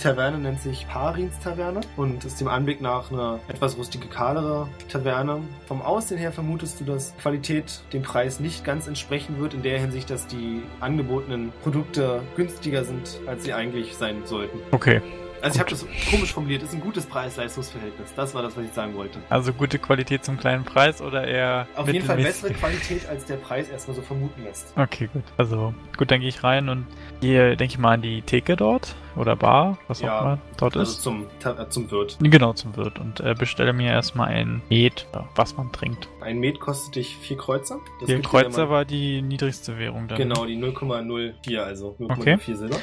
Taverne 0.00 0.38
nennt 0.38 0.60
sich 0.60 0.86
Parins 0.88 1.38
Taverne 1.40 1.80
und 1.96 2.24
ist 2.24 2.40
dem 2.40 2.48
Anblick 2.48 2.80
nach 2.80 3.10
eine 3.10 3.40
etwas 3.48 3.76
rustikalere 3.76 4.68
Taverne. 4.88 5.40
Vom 5.66 5.82
Aussehen 5.82 6.18
her 6.18 6.32
vermutest 6.32 6.80
du, 6.80 6.84
dass 6.84 7.16
Qualität 7.18 7.80
dem 7.92 8.02
Preis 8.02 8.40
nicht 8.40 8.64
ganz 8.64 8.86
entsprechen 8.86 9.38
wird, 9.40 9.54
in 9.54 9.62
der 9.62 9.78
Hinsicht, 9.78 10.10
dass 10.10 10.26
die 10.26 10.62
angebotenen 10.80 11.52
Produkte 11.62 12.22
günstiger 12.36 12.84
sind, 12.84 13.18
als 13.26 13.44
sie 13.44 13.52
eigentlich 13.52 13.96
sein 13.96 14.22
sollten. 14.24 14.58
Okay. 14.72 15.00
Also 15.44 15.56
ich 15.56 15.60
habe 15.60 15.70
das 15.70 15.86
komisch 16.10 16.32
formuliert, 16.32 16.62
ist 16.62 16.72
ein 16.72 16.80
gutes 16.80 17.04
Preis-Leistungs-Verhältnis. 17.04 18.14
Das 18.16 18.34
war 18.34 18.40
das, 18.40 18.56
was 18.56 18.64
ich 18.64 18.72
sagen 18.72 18.94
wollte. 18.94 19.18
Also 19.28 19.52
gute 19.52 19.78
Qualität 19.78 20.24
zum 20.24 20.38
kleinen 20.38 20.64
Preis 20.64 21.02
oder 21.02 21.28
eher. 21.28 21.66
Auf 21.76 21.86
jeden 21.86 22.06
Fall 22.06 22.16
bessere 22.16 22.54
Qualität, 22.54 23.06
als 23.10 23.26
der 23.26 23.36
Preis 23.36 23.68
erstmal 23.68 23.94
so 23.94 24.00
vermuten 24.00 24.42
lässt. 24.42 24.72
Okay, 24.74 25.10
gut. 25.12 25.22
Also 25.36 25.74
gut, 25.98 26.10
dann 26.10 26.20
gehe 26.20 26.30
ich 26.30 26.42
rein 26.42 26.70
und 26.70 26.86
gehe, 27.20 27.56
denke 27.56 27.72
ich 27.74 27.78
mal, 27.78 27.92
an 27.94 28.02
die 28.02 28.22
Theke 28.22 28.56
dort 28.56 28.94
oder 29.16 29.36
Bar, 29.36 29.78
was 29.88 30.00
Ja, 30.00 30.18
auch 30.18 30.22
immer 30.22 30.38
dort 30.56 30.76
Also 30.76 30.92
ist. 30.92 31.02
zum, 31.02 31.26
äh, 31.44 31.68
zum 31.68 31.90
Wirt. 31.90 32.16
Genau, 32.20 32.52
zum 32.52 32.76
Wirt 32.76 32.98
und 32.98 33.20
äh, 33.20 33.34
bestelle 33.38 33.72
mir 33.72 33.90
erstmal 33.92 34.28
ein 34.28 34.60
Met, 34.68 35.06
was 35.36 35.56
man 35.56 35.70
trinkt. 35.72 36.08
Ein 36.20 36.38
Met 36.40 36.58
kostet 36.60 36.96
dich 36.96 37.16
vier 37.16 37.36
Kreuzer. 37.36 37.78
Das 38.00 38.08
wenn 38.08 38.22
Kreuzer 38.22 38.70
war 38.70 38.84
die 38.84 39.22
niedrigste 39.22 39.78
Währung 39.78 40.08
dann. 40.08 40.18
Genau, 40.18 40.44
die 40.46 40.56
0,04, 40.56 41.58
also 41.58 41.96
0,04 42.00 42.10
Okay. 42.18 42.54
Silber. 42.54 42.76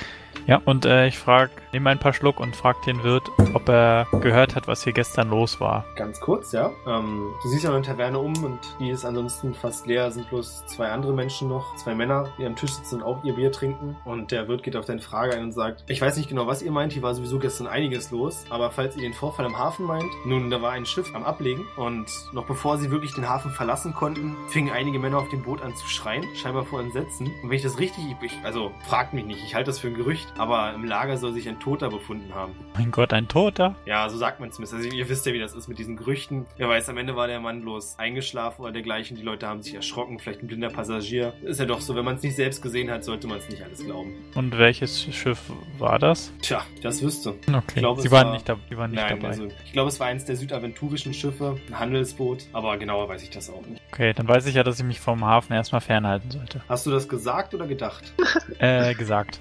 Ja, 0.48 0.62
und 0.66 0.86
äh, 0.86 1.08
ich 1.08 1.18
frag, 1.18 1.52
nehme 1.72 1.90
ein 1.90 2.00
paar 2.00 2.14
Schluck 2.14 2.40
und 2.40 2.56
frag 2.56 2.82
den 2.84 3.04
Wirt, 3.04 3.24
ob 3.54 3.70
er 3.70 4.08
gehört 4.22 4.56
hat, 4.56 4.68
was 4.68 4.84
hier 4.84 4.94
gestern 4.94 5.30
los 5.30 5.60
war. 5.60 5.86
Ganz 5.96 6.20
kurz, 6.20 6.52
ja. 6.52 6.72
Ähm, 6.88 7.32
du 7.44 7.50
siehst 7.50 7.64
ja 7.64 7.72
eine 7.72 7.82
Taverne 7.82 8.20
um 8.20 8.44
und 8.44 8.60
die 8.80 8.90
ist 8.90 9.06
ansonsten 9.06 9.54
fast 9.54 9.88
leer. 9.88 10.12
Sind 10.12 10.30
bloß 10.30 10.66
zwei 10.68 10.90
andere 10.90 11.14
Menschen 11.14 11.48
noch, 11.48 11.76
zwei 11.76 11.96
Männer, 11.96 12.30
die 12.38 12.46
am 12.46 12.56
Tisch 12.56 12.72
sitzen 12.72 12.96
und 12.96 13.04
auch 13.04 13.24
ihr 13.24 13.34
Bier 13.34 13.52
trinken. 13.52 13.96
Und 14.06 14.32
der 14.32 14.48
Wirt 14.48 14.64
geht 14.64 14.76
auf 14.76 14.86
deine 14.86 15.02
Frage 15.02 15.34
ein 15.34 15.44
und 15.44 15.52
sagt, 15.52 15.84
ich 15.88 16.02
weiß 16.02 16.18
nicht 16.18 16.30
genau, 16.30 16.48
was 16.48 16.62
ihr 16.62 16.72
meint, 16.72 16.94
hier 16.94 17.02
war 17.02 17.14
sowieso 17.14 17.40
gestern 17.40 17.68
einiges 17.68 18.12
los, 18.12 18.46
aber 18.50 18.72
falls 18.72 18.96
ihr 18.96 19.02
den 19.02 19.14
Vorfall 19.14 19.46
am 19.46 19.58
Hafen 19.58 19.86
meint, 19.86 20.12
nun, 20.26 20.50
da 20.50 20.62
war 20.62 20.72
ein 20.72 20.86
Schiff 20.86 21.14
am 21.14 21.24
Ablegen 21.24 21.66
und 21.78 22.08
noch 22.34 22.46
bevor 22.46 22.78
sie 22.78 22.92
wirklich 22.92 23.14
den 23.14 23.30
Hafen 23.30 23.52
verlassen 23.52 23.94
konnten, 23.94 24.36
fingen 24.50 24.72
einige 24.72 25.00
Männer 25.00 25.20
auf 25.20 25.30
dem 25.30 25.44
Boot 25.44 25.62
an 25.62 25.76
zu 25.76 25.88
schreien, 25.88 26.26
scheinbar 26.36 26.66
vor 26.66 26.80
Entsetzen. 26.80 27.32
Und 27.42 27.50
wenn 27.50 27.58
ich 27.58 27.64
das 27.64 27.80
richtig, 27.80 28.04
ich, 28.22 28.34
also 28.44 28.72
fragt 28.88 29.14
mich 29.14 29.26
nicht, 29.26 29.44
ich 29.44 29.56
halte 29.56 29.70
das 29.70 29.80
für 29.80 29.88
ein 29.88 29.96
Gerücht, 29.96 30.31
aber 30.38 30.74
im 30.74 30.86
Lager 30.86 31.18
soll 31.18 31.34
sich 31.34 31.48
ein 31.48 31.60
Toter 31.60 31.90
befunden 31.90 32.34
haben. 32.34 32.54
Mein 32.76 32.92
Gott, 32.92 33.14
ein 33.14 33.28
Toter? 33.28 33.76
Ja, 33.86 34.08
so 34.10 34.18
sagt 34.18 34.40
man 34.40 34.52
zumindest. 34.52 34.74
Also 34.74 34.90
ihr 34.96 35.08
wisst 35.10 35.26
ja, 35.26 35.34
wie 35.34 35.40
das 35.40 35.54
ist 35.54 35.68
mit 35.68 35.78
diesen 35.80 35.98
Gerüchten. 35.98 36.46
Wer 36.58 36.70
weiß, 36.70 36.90
am 36.90 36.98
Ende 36.98 37.16
war 37.16 37.28
der 37.28 37.40
Mann 37.40 37.62
bloß 37.62 38.00
eingeschlafen 38.00 38.62
oder 38.64 38.72
dergleichen. 38.72 39.18
Die 39.18 39.24
Leute 39.24 39.48
haben 39.48 39.62
sich 39.62 39.76
erschrocken, 39.76 40.20
vielleicht 40.20 40.42
ein 40.44 40.48
blinder 40.48 40.70
Passagier. 40.70 41.34
Ist 41.44 41.60
ja 41.60 41.66
doch 41.66 41.82
so, 41.82 41.96
wenn 41.96 42.06
man 42.06 42.16
es 42.16 42.24
nicht 42.24 42.36
selbst 42.36 42.62
gesehen 42.62 42.90
hat, 42.90 43.04
sollte 43.04 43.28
man 43.28 43.38
es 43.40 43.50
nicht 43.50 43.62
alles 43.64 43.84
glauben. 43.86 44.14
Und 44.36 44.58
welches 44.58 45.04
Schiff 45.14 45.52
war 45.78 46.00
das? 46.00 46.32
Tja, 46.42 46.62
das 46.82 47.02
wüsste. 47.04 47.36
Okay, 47.54 47.80
glaube, 47.82 48.02
sie 48.02 48.08
es 48.08 48.12
waren 48.14 48.28
war- 48.28 48.34
nicht, 48.34 48.48
da, 48.50 48.58
die 48.70 48.78
waren 48.78 48.92
nicht 48.92 49.00
Nein, 49.02 49.20
dabei. 49.20 49.28
also 49.30 49.48
ich 49.66 49.74
glaube, 49.74 49.90
es 49.90 50.00
war 50.00 50.08
eins 50.08 50.26
der 50.26 50.36
südaventurischen 50.36 51.14
Schiffe, 51.14 51.58
ein 51.68 51.78
Handelsboot, 51.80 52.46
aber 52.54 52.78
genauer 52.78 53.08
weiß 53.10 53.24
ich 53.24 53.30
das 53.30 53.50
auch 53.50 53.66
nicht. 53.66 53.82
Okay, 53.92 54.14
dann 54.14 54.28
weiß 54.28 54.46
ich 54.48 54.56
ja, 54.56 54.64
dass 54.64 54.80
ich 54.80 54.86
mich 54.86 55.00
vom 55.00 55.26
Hafen 55.26 55.54
erstmal 55.54 55.82
fernhalten 55.82 56.32
sollte. 56.32 56.62
Hast 56.70 56.86
du 56.86 56.92
das 56.92 57.08
gesagt 57.10 57.54
oder 57.54 57.68
gedacht? 57.68 58.14
Äh, 58.60 58.94
gesagt. 58.96 59.40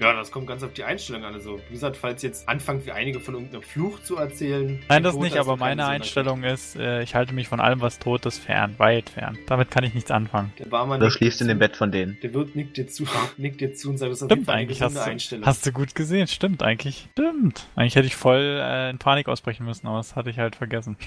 Ja, 0.00 0.12
das 0.12 0.30
kommt 0.30 0.46
ganz 0.46 0.62
auf 0.62 0.72
die 0.72 0.84
Einstellung 0.84 1.24
an. 1.24 1.34
Also, 1.34 1.60
wie 1.68 1.72
gesagt, 1.74 1.96
falls 1.96 2.22
jetzt 2.22 2.48
anfangt, 2.48 2.84
wie 2.86 2.92
einige 2.92 3.20
von 3.20 3.34
irgendeinem 3.34 3.62
Fluch 3.62 4.00
zu 4.02 4.16
erzählen. 4.16 4.80
Nein, 4.88 5.02
das 5.02 5.16
nicht, 5.16 5.36
aber 5.36 5.56
meine 5.56 5.82
Sinn 5.82 5.90
Einstellung 5.92 6.42
ist, 6.42 6.76
äh, 6.76 7.02
ich 7.02 7.14
halte 7.14 7.32
mich 7.32 7.48
von 7.48 7.60
allem, 7.60 7.80
was 7.80 7.98
tot 7.98 8.26
ist, 8.26 8.38
fern, 8.38 8.74
weit 8.78 9.10
fern. 9.10 9.38
Damit 9.46 9.70
kann 9.70 9.84
ich 9.84 9.94
nichts 9.94 10.10
anfangen. 10.10 10.52
Der 10.58 10.66
Barmann 10.66 10.98
Oder 10.98 11.06
nickt 11.06 11.18
schläfst 11.18 11.40
in 11.40 11.48
dem. 11.48 11.58
Bett 11.58 11.76
von 11.76 11.92
denen. 11.92 12.18
Der 12.22 12.34
Wirt 12.34 12.56
nickt 12.56 12.76
dir 12.76 12.86
zu, 12.86 13.04
nickt 13.36 13.60
dir 13.60 13.72
zu 13.74 13.90
und 13.90 13.98
sagt, 13.98 14.10
das 14.10 14.18
ist 14.18 14.24
auf 14.24 14.30
jeden 14.30 14.42
Stimmt 14.42 14.46
Fall 14.46 14.54
eine 14.56 14.62
eigentlich, 14.62 14.82
hast 14.82 14.96
du, 14.96 15.00
Einstellung. 15.00 15.46
hast 15.46 15.66
du 15.66 15.72
gut 15.72 15.94
gesehen, 15.94 16.26
stimmt 16.26 16.62
eigentlich. 16.62 17.08
Stimmt. 17.12 17.68
Eigentlich 17.76 17.94
hätte 17.96 18.06
ich 18.06 18.16
voll 18.16 18.60
äh, 18.60 18.90
in 18.90 18.98
Panik 18.98 19.28
ausbrechen 19.28 19.64
müssen, 19.64 19.86
aber 19.86 19.98
das 19.98 20.16
hatte 20.16 20.30
ich 20.30 20.38
halt 20.38 20.56
vergessen. 20.56 20.96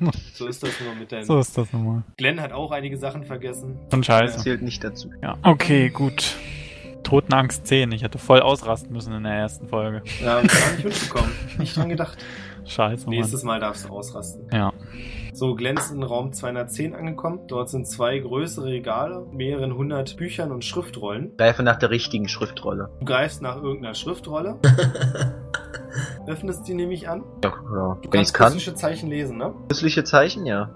So 0.34 0.46
ist 0.46 0.62
das 0.62 0.70
nur 0.80 0.94
mit 0.94 1.10
deinen. 1.12 1.24
So 1.24 1.38
ist 1.38 1.56
das 1.56 1.72
nun 1.72 1.84
mal. 1.84 2.02
Glenn 2.18 2.40
hat 2.40 2.52
auch 2.52 2.70
einige 2.70 2.98
Sachen 2.98 3.24
vergessen. 3.24 3.78
Und 3.90 4.04
scheiße. 4.04 4.40
Zählt 4.40 4.62
nicht 4.62 4.84
dazu. 4.84 5.10
Ja. 5.22 5.38
Okay, 5.42 5.88
gut. 5.88 6.36
Totenangst 7.06 7.64
10. 7.68 7.92
Ich 7.92 8.02
hätte 8.02 8.18
voll 8.18 8.40
ausrasten 8.40 8.92
müssen 8.92 9.12
in 9.12 9.22
der 9.22 9.34
ersten 9.34 9.68
Folge. 9.68 10.02
Ja, 10.20 10.38
hab 10.38 10.44
ich 10.44 10.50
gar 10.50 10.72
nicht 10.72 10.84
mitbekommen. 10.84 11.32
Nicht 11.56 11.76
dran 11.76 11.88
gedacht. 11.88 12.18
Scheiße, 12.64 13.06
Mann. 13.06 13.14
Nächstes 13.14 13.44
Mal 13.44 13.60
darfst 13.60 13.84
du 13.84 13.90
ausrasten. 13.90 14.48
Ja. 14.52 14.72
So, 15.36 15.54
ist 15.54 15.90
in 15.90 16.02
Raum 16.02 16.32
210 16.32 16.94
angekommen. 16.94 17.40
Dort 17.46 17.68
sind 17.68 17.86
zwei 17.86 18.18
größere 18.18 18.64
Regale, 18.68 19.26
mehreren 19.32 19.76
hundert 19.76 20.16
Büchern 20.16 20.50
und 20.50 20.64
Schriftrollen. 20.64 21.36
Greife 21.36 21.62
nach 21.62 21.76
der 21.76 21.90
richtigen 21.90 22.26
Schriftrolle. 22.26 22.88
Du 23.00 23.04
greifst 23.04 23.42
nach 23.42 23.56
irgendeiner 23.62 23.92
Schriftrolle, 23.92 24.58
öffnest 26.26 26.66
die 26.66 26.74
nämlich 26.74 27.08
an. 27.08 27.22
Ja, 27.44 27.52
ja. 27.72 27.98
Du 28.02 28.10
Wenn 28.10 28.22
ich 28.22 28.32
kannst 28.32 28.34
kann. 28.34 28.46
russische 28.52 28.74
Zeichen 28.74 29.10
lesen, 29.10 29.36
ne? 29.36 29.54
Nützliche 29.68 30.04
Zeichen, 30.04 30.46
ja. 30.46 30.74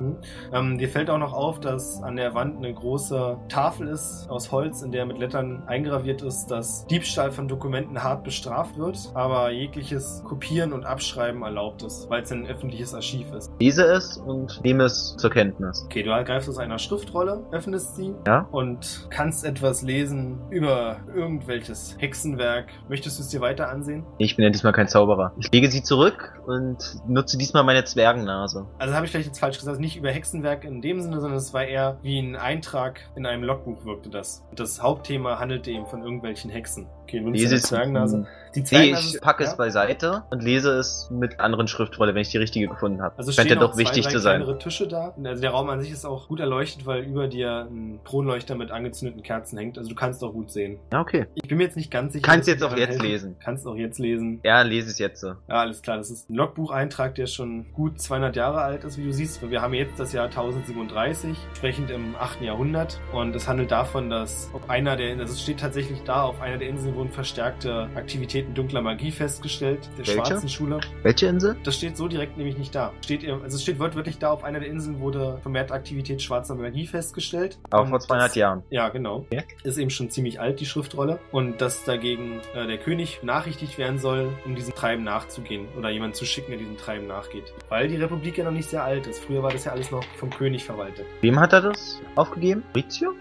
Ähm, 0.53 0.77
dir 0.79 0.89
fällt 0.89 1.09
auch 1.11 1.19
noch 1.19 1.33
auf, 1.33 1.61
dass 1.61 2.03
an 2.03 2.17
der 2.17 2.35
Wand 2.35 2.59
eine 2.59 2.73
große 2.73 3.39
Tafel 3.49 3.89
ist 3.89 4.29
aus 4.29 4.53
Holz, 4.53 4.83
in 4.83 4.93
der 4.93 5.07
mit 5.07 5.19
Lettern 5.19 5.65
eingraviert 5.67 6.23
ist, 6.23 6.47
dass 6.51 6.87
Diebstahl 6.87 7.33
von 7.33 7.49
Dokumenten 7.49 8.03
hart 8.03 8.25
bestraft 8.25 8.77
wird, 8.79 9.11
aber 9.15 9.51
jegliches 9.51 10.23
Kopieren 10.25 10.73
und 10.73 10.85
Abschreiben 10.85 11.43
erlaubt 11.43 11.83
ist, 11.83 12.09
weil 12.11 12.23
es 12.23 12.31
ein 12.33 12.47
öffentliches 12.47 12.95
Archiv 12.95 13.33
ist. 13.33 13.51
Lese 13.59 13.85
es 13.85 14.19
und 14.59 14.65
nehme 14.65 14.85
es 14.85 15.17
zur 15.17 15.31
Kenntnis. 15.31 15.83
Okay, 15.87 16.03
du 16.03 16.11
greifst 16.25 16.49
aus 16.49 16.59
einer 16.59 16.79
Schriftrolle, 16.79 17.45
öffnest 17.51 17.97
sie 17.97 18.15
Ja. 18.27 18.47
und 18.51 19.07
kannst 19.11 19.45
etwas 19.45 19.83
lesen 19.83 20.39
über 20.51 20.99
irgendwelches 21.15 21.97
Hexenwerk. 21.99 22.67
Möchtest 22.89 23.19
du 23.19 23.23
es 23.23 23.29
dir 23.29 23.41
weiter 23.41 23.69
ansehen? 23.69 24.05
Ich 24.19 24.37
bin 24.37 24.45
ja 24.45 24.51
diesmal 24.51 24.73
kein 24.73 24.89
Zauberer. 24.89 25.33
Ich 25.39 25.51
lege 25.53 25.71
sie 25.71 25.83
zurück 25.83 26.41
und 26.47 26.79
nutze 27.09 27.39
diesmal 27.39 27.65
meine 27.65 27.85
Zwergennase. 27.85 28.67
Also 28.79 28.95
habe 28.95 29.07
ich 29.07 29.13
vielleicht 29.13 29.29
jetzt 29.29 29.41
falsch 29.41 29.59
gesagt, 29.59 29.81
nicht 29.81 29.97
über 29.97 30.11
Hexenwerk 30.11 30.65
in 30.65 30.81
dem 30.81 31.01
Sinne, 31.01 31.21
sondern 31.21 31.39
es 31.39 31.55
war 31.55 31.65
eher 31.65 31.99
wie 32.03 32.19
ein 32.19 32.37
Eintrag 32.37 33.01
in 33.17 33.27
einem 33.27 33.45
Logbuch 33.45 33.85
wirkte 33.85 34.11
das. 34.11 34.45
Und 34.51 34.61
das 34.61 34.83
Hauptthema 34.83 35.39
handelte 35.39 35.71
eben 35.71 35.87
von 35.87 36.03
irgendwelchen 36.03 36.51
Hexen. 36.51 36.87
Okay, 37.03 37.21
nun 37.21 37.35
ist. 37.35 37.67
Zwergennase. 37.67 38.27
Die 38.55 38.61
Nee, 38.61 38.65
Zwergennase 38.67 39.17
ich 39.17 39.21
packe 39.23 39.45
ja? 39.45 39.51
es 39.51 39.57
beiseite 39.57 40.25
und 40.31 40.43
lese 40.43 40.71
es 40.73 41.09
mit 41.11 41.39
anderen 41.41 41.69
Schriftrolle, 41.69 42.15
wenn 42.15 42.23
ich 42.23 42.31
die 42.31 42.39
richtige 42.39 42.69
gefunden 42.69 43.03
habe. 43.03 43.15
Also 43.19 43.33
Scheint 43.33 43.51
ja 43.51 43.57
doch 43.57 43.77
wichtig 43.77 44.05
zwei, 44.05 44.11
zu 44.11 44.17
drei 44.21 44.39
sein. 44.45 44.59
Tische 44.59 44.89
da. 44.89 45.15
Also 45.25 45.41
der 45.43 45.51
Raum 45.51 45.69
an 45.71 45.81
sich 45.81 45.91
ist 45.93 46.05
auch 46.05 46.29
gut 46.29 46.41
erleuchtet, 46.41 46.87
weil 46.87 47.03
über 47.05 47.29
dir 47.29 47.67
ein 47.71 48.01
Kronleuchter 48.05 48.55
mit 48.55 48.71
angezündeten 48.71 49.23
Kerzen 49.23 49.59
hängt. 49.59 49.79
Also 49.79 49.89
du 49.91 49.95
kannst 49.95 50.23
auch 50.25 50.33
gut 50.33 50.51
sehen. 50.51 50.79
Ja, 50.93 51.01
okay. 51.01 51.27
Ich 51.35 51.49
bin 51.49 51.59
mir 51.59 51.65
jetzt 51.65 51.77
nicht 51.77 51.91
ganz 51.91 52.13
sicher. 52.13 52.25
Kannst 52.27 52.49
dass 52.49 52.55
jetzt 52.55 52.63
auch 52.65 52.77
jetzt 52.77 52.91
helfen- 52.91 53.03
lesen. 53.07 53.37
Kannst 53.43 53.67
auch 53.67 53.77
jetzt 53.77 53.99
lesen. 53.99 54.41
Ja, 54.45 54.63
lese 54.63 54.89
es 54.91 54.99
jetzt 54.99 55.21
so. 55.21 55.29
Ja, 55.49 55.61
alles 55.61 55.83
klar. 55.83 55.97
Das 55.99 56.11
ist 56.11 56.29
ein 56.31 56.35
Logbucheintrag, 56.35 57.15
der 57.15 57.27
schon 57.27 57.73
gut 57.73 58.01
200 58.01 58.37
Jahre 58.37 58.61
alt 58.63 58.85
ist, 58.85 58.99
wie 58.99 59.05
du 59.05 59.13
siehst. 59.13 59.49
Wir 59.49 59.63
haben 59.63 59.75
jetzt 59.75 59.99
das 60.01 60.13
Jahr 60.13 60.27
1037, 60.27 61.37
sprechend 61.57 61.91
im 61.91 62.15
8. 62.19 62.41
Jahrhundert. 62.43 63.01
Und 63.13 63.35
es 63.35 63.49
handelt 63.49 63.71
davon, 63.71 64.11
dass 64.11 64.51
auf 64.53 64.69
einer 64.69 64.97
der, 64.97 65.11
also 65.19 65.33
es 65.33 65.43
steht 65.43 65.61
tatsächlich 65.61 66.03
da, 66.05 66.23
auf 66.23 66.41
einer 66.41 66.59
der 66.59 66.69
Inseln 66.69 66.95
wurden 66.95 67.11
verstärkte 67.11 67.89
Aktivitäten 67.95 68.40
dunkler 68.43 68.83
Magie 68.83 69.11
festgestellt, 69.11 69.89
der 69.97 70.07
Welche? 70.07 70.13
schwarzen 70.13 70.49
Schule. 70.49 70.81
Welche 71.03 71.27
Insel? 71.27 71.57
Das 71.65 71.77
steht 71.77 71.97
so 71.97 72.09
direkt 72.09 72.37
nämlich 72.37 72.59
nicht 72.59 72.75
da. 72.75 72.93
Steht, 73.03 73.27
also 73.27 73.57
es 73.57 73.63
steht 73.63 73.79
wortwörtlich 73.79 74.19
da, 74.19 74.31
auf 74.31 74.45
einer 74.45 74.61
der 74.61 74.69
Inseln 74.69 75.01
wurde 75.01 75.39
vermehrt 75.43 75.73
Aktivität 75.73 76.21
schwarzer 76.21 76.55
Magie 76.55 76.87
festgestellt. 76.87 77.59
Auch 77.71 77.89
vor 77.89 78.01
200 78.01 78.29
das, 78.29 78.35
Jahren. 78.37 78.63
Ja, 78.71 78.89
genau. 78.91 79.27
Okay. 79.31 79.45
Ist 79.65 79.79
eben 79.79 79.91
schon 79.91 80.11
ziemlich 80.11 80.41
alt, 80.41 80.61
die 80.61 80.67
Schriftrolle. 80.67 81.19
Und 81.33 81.61
dass 81.61 81.85
dagegen 81.85 82.41
äh, 82.55 82.67
der 82.67 82.79
König 82.79 83.23
nachrichtig 83.23 83.79
werden 83.79 83.99
soll, 83.99 84.29
um 84.45 84.55
diesem 84.55 84.75
Treiben 84.75 85.05
nachzugehen. 85.05 85.69
Oder 85.79 85.91
jemanden 85.91 86.15
zu 86.15 86.25
schicken, 86.25 86.51
der 86.51 86.59
diesem 86.59 86.77
Treiben 86.77 87.07
nachgeht. 87.07 87.53
Weil 87.69 87.89
die 87.89 87.97
Republik 87.97 88.39
ja 88.39 88.45
noch 88.45 88.51
nicht 88.53 88.69
sehr 88.69 88.85
alt 88.85 89.07
ist. 89.07 89.25
Früher 89.25 89.43
war 89.43 89.51
das 89.51 89.65
ja 89.65 89.73
alles 89.73 89.91
noch 89.91 90.05
vom 90.17 90.31
König 90.31 90.65
verwaltet. 90.65 91.07
Wem 91.23 91.39
hat 91.41 91.53
er 91.53 91.63
das 91.63 92.01
aufgegeben? 92.15 92.63
Maurizio? 92.75 93.15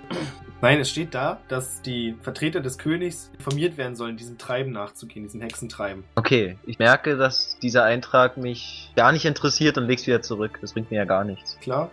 Nein, 0.62 0.82
es 0.82 0.90
steht 0.90 1.16
da, 1.16 1.40
dass 1.48 1.82
die 1.82 2.16
Vertreter 2.22 2.60
des 2.60 2.78
Königs 2.78 3.32
informiert 3.38 3.78
werden 3.78 3.96
sollen, 3.96 4.18
diesem 4.18 4.38
Treiben 4.38 4.72
nachzugehen, 4.72 5.24
diesem 5.24 5.40
Hexentreiben. 5.40 6.04
Okay, 6.16 6.58
ich 6.66 6.80
merke, 6.80 7.16
dass 7.16 7.58
dieser 7.60 7.86
Eintrag 7.86 8.36
mich 8.36 8.92
gar 8.98 9.14
nicht 9.14 9.24
interessiert 9.24 9.78
und 9.78 9.88
leg's 9.88 10.06
wieder 10.06 10.22
zurück. 10.22 10.58
Das 10.60 10.74
bringt 10.74 10.92
mir 10.92 10.98
ja 10.98 11.06
gar 11.06 11.24
nichts. 11.24 11.58
Klar? 11.62 11.90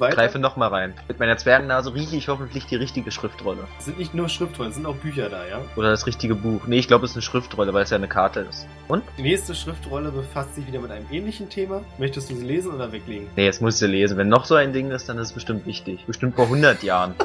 Weiter? 0.00 0.16
Greife 0.16 0.38
nochmal 0.38 0.68
rein. 0.68 0.94
Mit 1.08 1.18
meiner 1.18 1.36
Zwergennase 1.36 1.94
rieche 1.94 2.16
ich 2.16 2.28
hoffentlich 2.28 2.66
die 2.66 2.76
richtige 2.76 3.10
Schriftrolle. 3.10 3.66
Es 3.78 3.86
sind 3.86 3.98
nicht 3.98 4.14
nur 4.14 4.28
Schriftrollen, 4.28 4.70
es 4.70 4.76
sind 4.76 4.86
auch 4.86 4.96
Bücher 4.96 5.28
da, 5.28 5.46
ja? 5.46 5.62
Oder 5.76 5.90
das 5.90 6.06
richtige 6.06 6.34
Buch. 6.34 6.66
Nee, 6.66 6.78
ich 6.78 6.88
glaube, 6.88 7.04
es 7.04 7.12
ist 7.12 7.16
eine 7.16 7.22
Schriftrolle, 7.22 7.72
weil 7.72 7.84
es 7.84 7.90
ja 7.90 7.96
eine 7.96 8.08
Karte 8.08 8.40
ist. 8.40 8.66
Und? 8.88 9.02
Die 9.18 9.22
nächste 9.22 9.54
Schriftrolle 9.54 10.10
befasst 10.10 10.54
sich 10.54 10.66
wieder 10.66 10.80
mit 10.80 10.90
einem 10.90 11.06
ähnlichen 11.10 11.48
Thema. 11.48 11.82
Möchtest 11.98 12.30
du 12.30 12.34
sie 12.36 12.44
lesen 12.44 12.72
oder 12.72 12.92
weglegen? 12.92 13.28
Nee, 13.36 13.44
jetzt 13.44 13.62
musst 13.62 13.80
du 13.80 13.86
lesen. 13.86 14.16
Wenn 14.16 14.28
noch 14.28 14.44
so 14.44 14.54
ein 14.54 14.72
Ding 14.72 14.90
ist, 14.90 15.08
dann 15.08 15.18
ist 15.18 15.28
es 15.28 15.32
bestimmt 15.32 15.66
wichtig. 15.66 16.04
Bestimmt 16.06 16.36
vor 16.36 16.44
100 16.44 16.82
Jahren. 16.82 17.14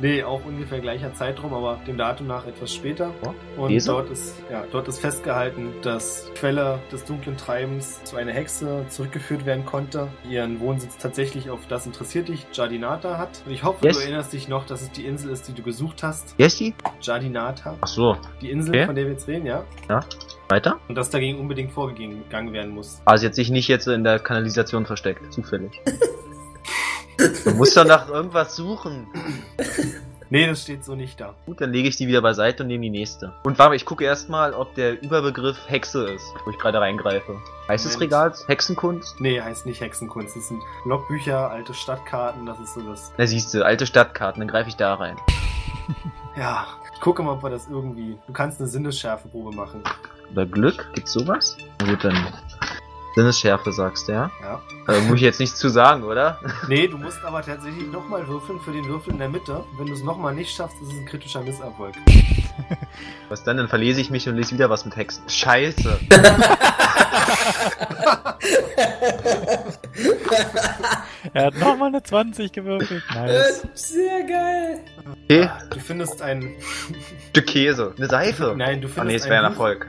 Nee, 0.00 0.13
auch 0.22 0.44
ungefähr 0.44 0.78
gleicher 0.80 1.12
Zeitraum, 1.14 1.52
aber 1.54 1.80
dem 1.86 1.98
Datum 1.98 2.28
nach 2.28 2.46
etwas 2.46 2.72
später. 2.72 3.10
Und 3.56 3.70
lese. 3.70 3.90
dort 3.90 4.10
ist, 4.10 4.36
ja, 4.50 4.64
dort 4.70 4.86
ist 4.86 5.00
festgehalten, 5.00 5.72
dass 5.82 6.30
Quelle 6.36 6.78
des 6.92 7.04
dunklen 7.04 7.36
Treibens 7.36 8.04
zu 8.04 8.16
einer 8.16 8.32
Hexe 8.32 8.84
zurückgeführt 8.88 9.46
werden 9.46 9.64
konnte, 9.66 10.08
ihren 10.28 10.60
Wohnsitz 10.60 10.96
tatsächlich 10.98 11.50
auf 11.50 11.66
das 11.66 11.86
interessiert 11.86 12.28
dich, 12.28 12.46
Jardinata 12.52 13.18
hat. 13.18 13.42
Und 13.46 13.52
ich 13.52 13.64
hoffe, 13.64 13.84
Yes. 13.86 13.96
du 13.96 14.02
erinnerst 14.02 14.32
dich 14.32 14.46
noch, 14.48 14.66
dass 14.66 14.82
es 14.82 14.92
die 14.92 15.06
Insel 15.06 15.30
ist, 15.30 15.48
die 15.48 15.52
du 15.54 15.62
gesucht 15.62 16.02
hast. 16.04 16.34
Ist 16.38 16.60
die? 16.60 16.74
Jardinata. 17.00 17.76
Ach 17.80 17.88
so. 17.88 18.16
Die 18.40 18.50
Insel, 18.50 18.74
Okay. 18.74 18.86
von 18.86 18.94
der 18.94 19.06
wir 19.06 19.12
jetzt 19.12 19.26
reden, 19.26 19.46
ja? 19.46 19.64
Ja. 19.88 20.00
Weiter? 20.50 20.78
Und 20.88 20.94
dass 20.94 21.08
dagegen 21.08 21.38
unbedingt 21.40 21.72
vorgegangen 21.72 22.52
werden 22.52 22.72
muss. 22.74 23.00
Also 23.06 23.24
jetzt 23.24 23.36
sich 23.36 23.50
nicht 23.50 23.66
jetzt 23.68 23.86
in 23.88 24.04
der 24.04 24.18
Kanalisation 24.18 24.84
versteckt, 24.84 25.32
zufällig. 25.32 25.80
du 27.16 27.50
musst 27.52 27.76
doch 27.76 27.84
nach 27.84 28.08
irgendwas 28.08 28.56
suchen. 28.56 29.06
Nee, 30.30 30.46
das 30.46 30.62
steht 30.62 30.84
so 30.84 30.94
nicht 30.94 31.20
da. 31.20 31.34
Gut, 31.46 31.60
dann 31.60 31.72
lege 31.72 31.88
ich 31.88 31.96
die 31.96 32.08
wieder 32.08 32.22
beiseite 32.22 32.62
und 32.62 32.68
nehme 32.68 32.82
die 32.82 32.90
nächste. 32.90 33.32
Und 33.44 33.58
warte 33.58 33.76
ich 33.76 33.84
gucke 33.84 34.04
erstmal, 34.04 34.52
ob 34.54 34.74
der 34.74 35.00
Überbegriff 35.02 35.58
Hexe 35.68 36.08
ist, 36.10 36.24
wo 36.44 36.50
ich 36.50 36.58
gerade 36.58 36.80
reingreife. 36.80 37.40
Heißt 37.68 37.84
das 37.84 37.94
Moment. 37.94 38.12
Regal 38.12 38.34
Hexenkunst? 38.46 39.20
Nee, 39.20 39.40
heißt 39.40 39.66
nicht 39.66 39.80
Hexenkunst. 39.80 40.34
Das 40.34 40.48
sind 40.48 40.60
Logbücher, 40.86 41.50
alte 41.50 41.74
Stadtkarten, 41.74 42.46
das 42.46 42.58
ist 42.58 42.74
so 42.74 42.80
das. 42.80 43.12
Na 43.16 43.26
siehst 43.26 43.52
du, 43.54 43.64
alte 43.64 43.86
Stadtkarten, 43.86 44.40
dann 44.40 44.48
greife 44.48 44.68
ich 44.68 44.76
da 44.76 44.94
rein. 44.94 45.16
Ja, 46.36 46.66
ich 46.92 47.00
gucke 47.00 47.22
mal, 47.22 47.34
ob 47.34 47.44
wir 47.44 47.50
das 47.50 47.68
irgendwie. 47.68 48.18
Du 48.26 48.32
kannst 48.32 48.58
eine 48.58 48.68
Sinnesschärfeprobe 48.68 49.54
machen. 49.54 49.84
Oder 50.32 50.46
Glück? 50.46 50.90
Gibt's 50.92 51.12
sowas? 51.12 51.56
Gut, 51.86 52.02
dann 52.02 52.26
Sinnesschärfe 53.14 53.72
sagst 53.72 54.08
du, 54.08 54.12
ja? 54.12 54.30
Ja. 54.42 54.60
Da 54.86 55.00
muss 55.00 55.16
ich 55.16 55.22
jetzt 55.22 55.38
nichts 55.40 55.58
zu 55.58 55.68
sagen, 55.68 56.02
oder? 56.02 56.40
Nee, 56.68 56.88
du 56.88 56.98
musst 56.98 57.24
aber 57.24 57.42
tatsächlich 57.42 57.86
nochmal 57.92 58.26
würfeln 58.26 58.58
für 58.60 58.72
den 58.72 58.84
Würfel 58.86 59.12
in 59.12 59.18
der 59.18 59.28
Mitte. 59.28 59.62
Wenn 59.78 59.86
du 59.86 59.92
es 59.92 60.02
nochmal 60.02 60.34
nicht 60.34 60.54
schaffst, 60.54 60.76
ist 60.82 60.88
es 60.92 60.98
ein 60.98 61.06
kritischer 61.06 61.42
Misserfolg. 61.42 61.94
Was 63.28 63.44
dann? 63.44 63.56
Dann 63.56 63.68
verlese 63.68 64.00
ich 64.00 64.10
mich 64.10 64.28
und 64.28 64.36
lese 64.36 64.52
wieder 64.52 64.70
was 64.70 64.84
mit 64.84 64.96
Hexen. 64.96 65.28
Scheiße. 65.28 65.98
Er 71.32 71.46
hat 71.46 71.54
nochmal 71.56 71.88
eine 71.88 72.02
20 72.02 72.52
gewürfelt. 72.52 73.02
Nice. 73.12 73.66
Sehr 73.74 74.22
geil. 74.24 74.80
Okay, 75.24 75.50
Du 75.70 75.80
findest 75.80 76.22
ein. 76.22 76.52
Stück 77.30 77.46
Käse. 77.46 77.94
Eine 77.96 78.06
Seife. 78.08 78.54
Nein, 78.56 78.80
du 78.80 78.86
Ah 78.88 78.90
nee, 78.90 79.00
findest 79.00 79.24
es 79.24 79.30
wäre 79.30 79.44
ein. 79.46 79.52
Erfolg. 79.52 79.88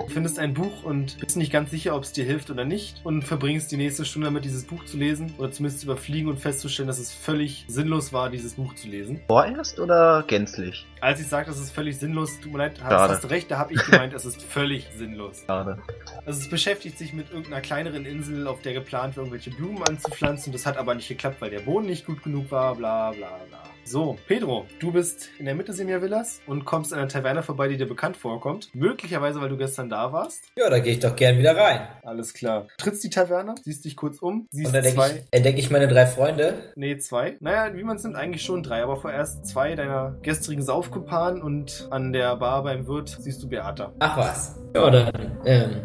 Du 0.00 0.14
findest 0.14 0.38
ein 0.38 0.54
Buch 0.54 0.82
und 0.82 1.18
bist 1.18 1.36
nicht 1.36 1.52
ganz 1.52 1.70
sicher, 1.70 1.94
ob 1.94 2.02
es 2.02 2.12
dir 2.12 2.24
hilft 2.24 2.50
oder 2.50 2.64
nicht 2.64 3.00
und 3.04 3.22
verbringst 3.22 3.70
die 3.70 3.76
nächste 3.76 4.04
Stunde 4.04 4.26
damit, 4.26 4.44
dieses 4.44 4.64
Buch 4.64 4.84
zu 4.84 4.96
lesen 4.96 5.32
oder 5.38 5.52
zumindest 5.52 5.80
zu 5.80 5.86
überfliegen 5.86 6.28
und 6.28 6.38
festzustellen, 6.40 6.88
dass 6.88 6.98
es 6.98 7.12
völlig 7.12 7.64
sinnlos 7.68 8.12
war, 8.12 8.30
dieses 8.30 8.54
Buch 8.54 8.74
zu 8.74 8.88
lesen. 8.88 9.20
Vorerst 9.28 9.78
oder 9.78 10.24
gänzlich? 10.26 10.86
Als 11.00 11.20
ich 11.20 11.28
sagte, 11.28 11.50
es 11.50 11.60
ist 11.60 11.70
völlig 11.70 11.98
sinnlos, 11.98 12.40
tut 12.40 12.52
mir 12.52 12.58
leid, 12.58 12.82
hast, 12.82 12.90
Schade. 12.90 13.12
hast 13.14 13.24
du 13.24 13.28
recht, 13.28 13.50
da 13.50 13.58
habe 13.58 13.74
ich 13.74 13.84
gemeint, 13.84 14.12
es 14.12 14.24
ist 14.24 14.42
völlig 14.42 14.88
sinnlos. 14.96 15.44
Schade. 15.46 15.78
Also 16.26 16.40
es 16.40 16.48
beschäftigt 16.48 16.98
sich 16.98 17.12
mit 17.12 17.30
irgendeiner 17.30 17.60
kleineren 17.60 18.04
Insel, 18.06 18.46
auf 18.46 18.62
der 18.62 18.74
geplant 18.74 19.16
war, 19.16 19.24
irgendwelche 19.24 19.50
Blumen 19.50 19.82
anzupflanzen. 19.82 20.52
Das 20.52 20.66
hat 20.66 20.76
aber 20.76 20.94
nicht 20.94 21.08
geklappt, 21.08 21.40
weil 21.40 21.50
der 21.50 21.60
Boden 21.60 21.86
nicht 21.86 22.06
gut 22.06 22.22
genug 22.22 22.50
war, 22.50 22.74
bla 22.74 23.12
bla 23.12 23.38
bla. 23.48 23.69
So, 23.84 24.16
Pedro, 24.28 24.66
du 24.78 24.92
bist 24.92 25.30
in 25.38 25.46
der 25.46 25.54
Mitte 25.56 25.72
Semia 25.72 26.00
Villas 26.00 26.40
und 26.46 26.64
kommst 26.64 26.92
an 26.92 27.00
einer 27.00 27.08
Taverne 27.08 27.42
vorbei, 27.42 27.66
die 27.66 27.76
dir 27.76 27.88
bekannt 27.88 28.16
vorkommt. 28.16 28.68
Möglicherweise, 28.72 29.40
weil 29.40 29.48
du 29.48 29.56
gestern 29.56 29.88
da 29.88 30.12
warst. 30.12 30.44
Ja, 30.56 30.70
da 30.70 30.78
gehe 30.78 30.92
ich 30.92 31.00
doch 31.00 31.16
gern 31.16 31.38
wieder 31.38 31.56
rein. 31.56 31.88
Alles 32.04 32.32
klar. 32.32 32.68
Trittst 32.78 33.02
die 33.02 33.10
Taverne, 33.10 33.56
siehst 33.64 33.84
dich 33.84 33.96
kurz 33.96 34.18
um, 34.18 34.46
siehst 34.50 34.68
Und 34.68 34.74
dann 34.74 34.84
zwei, 34.92 35.10
ich, 35.10 35.22
entdecke 35.32 35.58
ich 35.58 35.70
meine 35.70 35.88
drei 35.88 36.06
Freunde. 36.06 36.72
nee, 36.76 36.98
zwei. 36.98 37.36
Naja, 37.40 37.74
wie 37.74 37.82
man 37.82 37.96
es 37.96 38.04
nimmt, 38.04 38.14
eigentlich 38.14 38.42
schon 38.42 38.62
drei, 38.62 38.82
aber 38.82 38.96
vorerst 38.96 39.46
zwei 39.46 39.74
deiner 39.74 40.16
gestrigen 40.22 40.62
Saufkumpanen 40.62 41.42
und 41.42 41.88
an 41.90 42.12
der 42.12 42.36
Bar 42.36 42.62
beim 42.62 42.86
Wirt 42.86 43.16
siehst 43.18 43.42
du 43.42 43.48
Beata. 43.48 43.92
Ach 43.98 44.16
was. 44.16 44.56
Ja, 44.74 44.88
dann 44.88 45.40
ähm, 45.44 45.76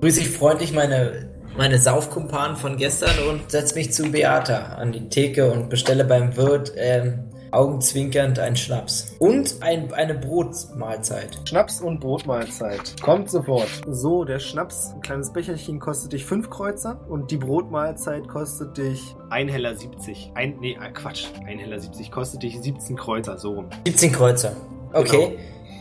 grüße 0.00 0.20
ich 0.20 0.30
freundlich 0.30 0.72
meine, 0.72 1.28
meine 1.58 1.78
Saufkumpanen 1.78 2.56
von 2.56 2.78
gestern 2.78 3.18
und 3.28 3.50
setze 3.50 3.74
mich 3.74 3.92
zu 3.92 4.10
Beata 4.10 4.76
an 4.76 4.92
die 4.92 5.10
Theke 5.10 5.50
und 5.50 5.68
bestelle 5.68 6.04
beim 6.06 6.36
Wirt 6.38 6.72
ähm, 6.76 7.24
augenzwinkernd 7.52 8.38
einen 8.38 8.56
Schnaps. 8.56 9.14
Und 9.18 9.56
ein, 9.60 9.92
eine 9.92 10.14
Brotmahlzeit. 10.14 11.38
Schnaps 11.44 11.80
und 11.80 12.00
Brotmahlzeit. 12.00 13.00
Kommt 13.02 13.30
sofort. 13.30 13.68
So, 13.86 14.24
der 14.24 14.38
Schnaps, 14.38 14.92
ein 14.94 15.00
kleines 15.00 15.32
Becherchen, 15.32 15.80
kostet 15.80 16.12
dich 16.12 16.24
5 16.24 16.50
Kreuzer 16.50 17.00
und 17.08 17.30
die 17.30 17.36
Brotmahlzeit 17.36 18.28
kostet 18.28 18.78
dich 18.78 19.14
1 19.30 19.50
Heller 19.50 19.76
70. 19.76 20.32
Ein, 20.34 20.56
nee, 20.60 20.76
ah, 20.80 20.90
Quatsch. 20.90 21.26
1 21.46 21.60
Heller 21.60 21.80
70 21.80 22.10
kostet 22.10 22.42
dich 22.42 22.60
17 22.60 22.96
Kreuzer, 22.96 23.38
so 23.38 23.54
rum. 23.54 23.66
17 23.86 24.12
Kreuzer. 24.12 24.52
Okay. 24.92 25.38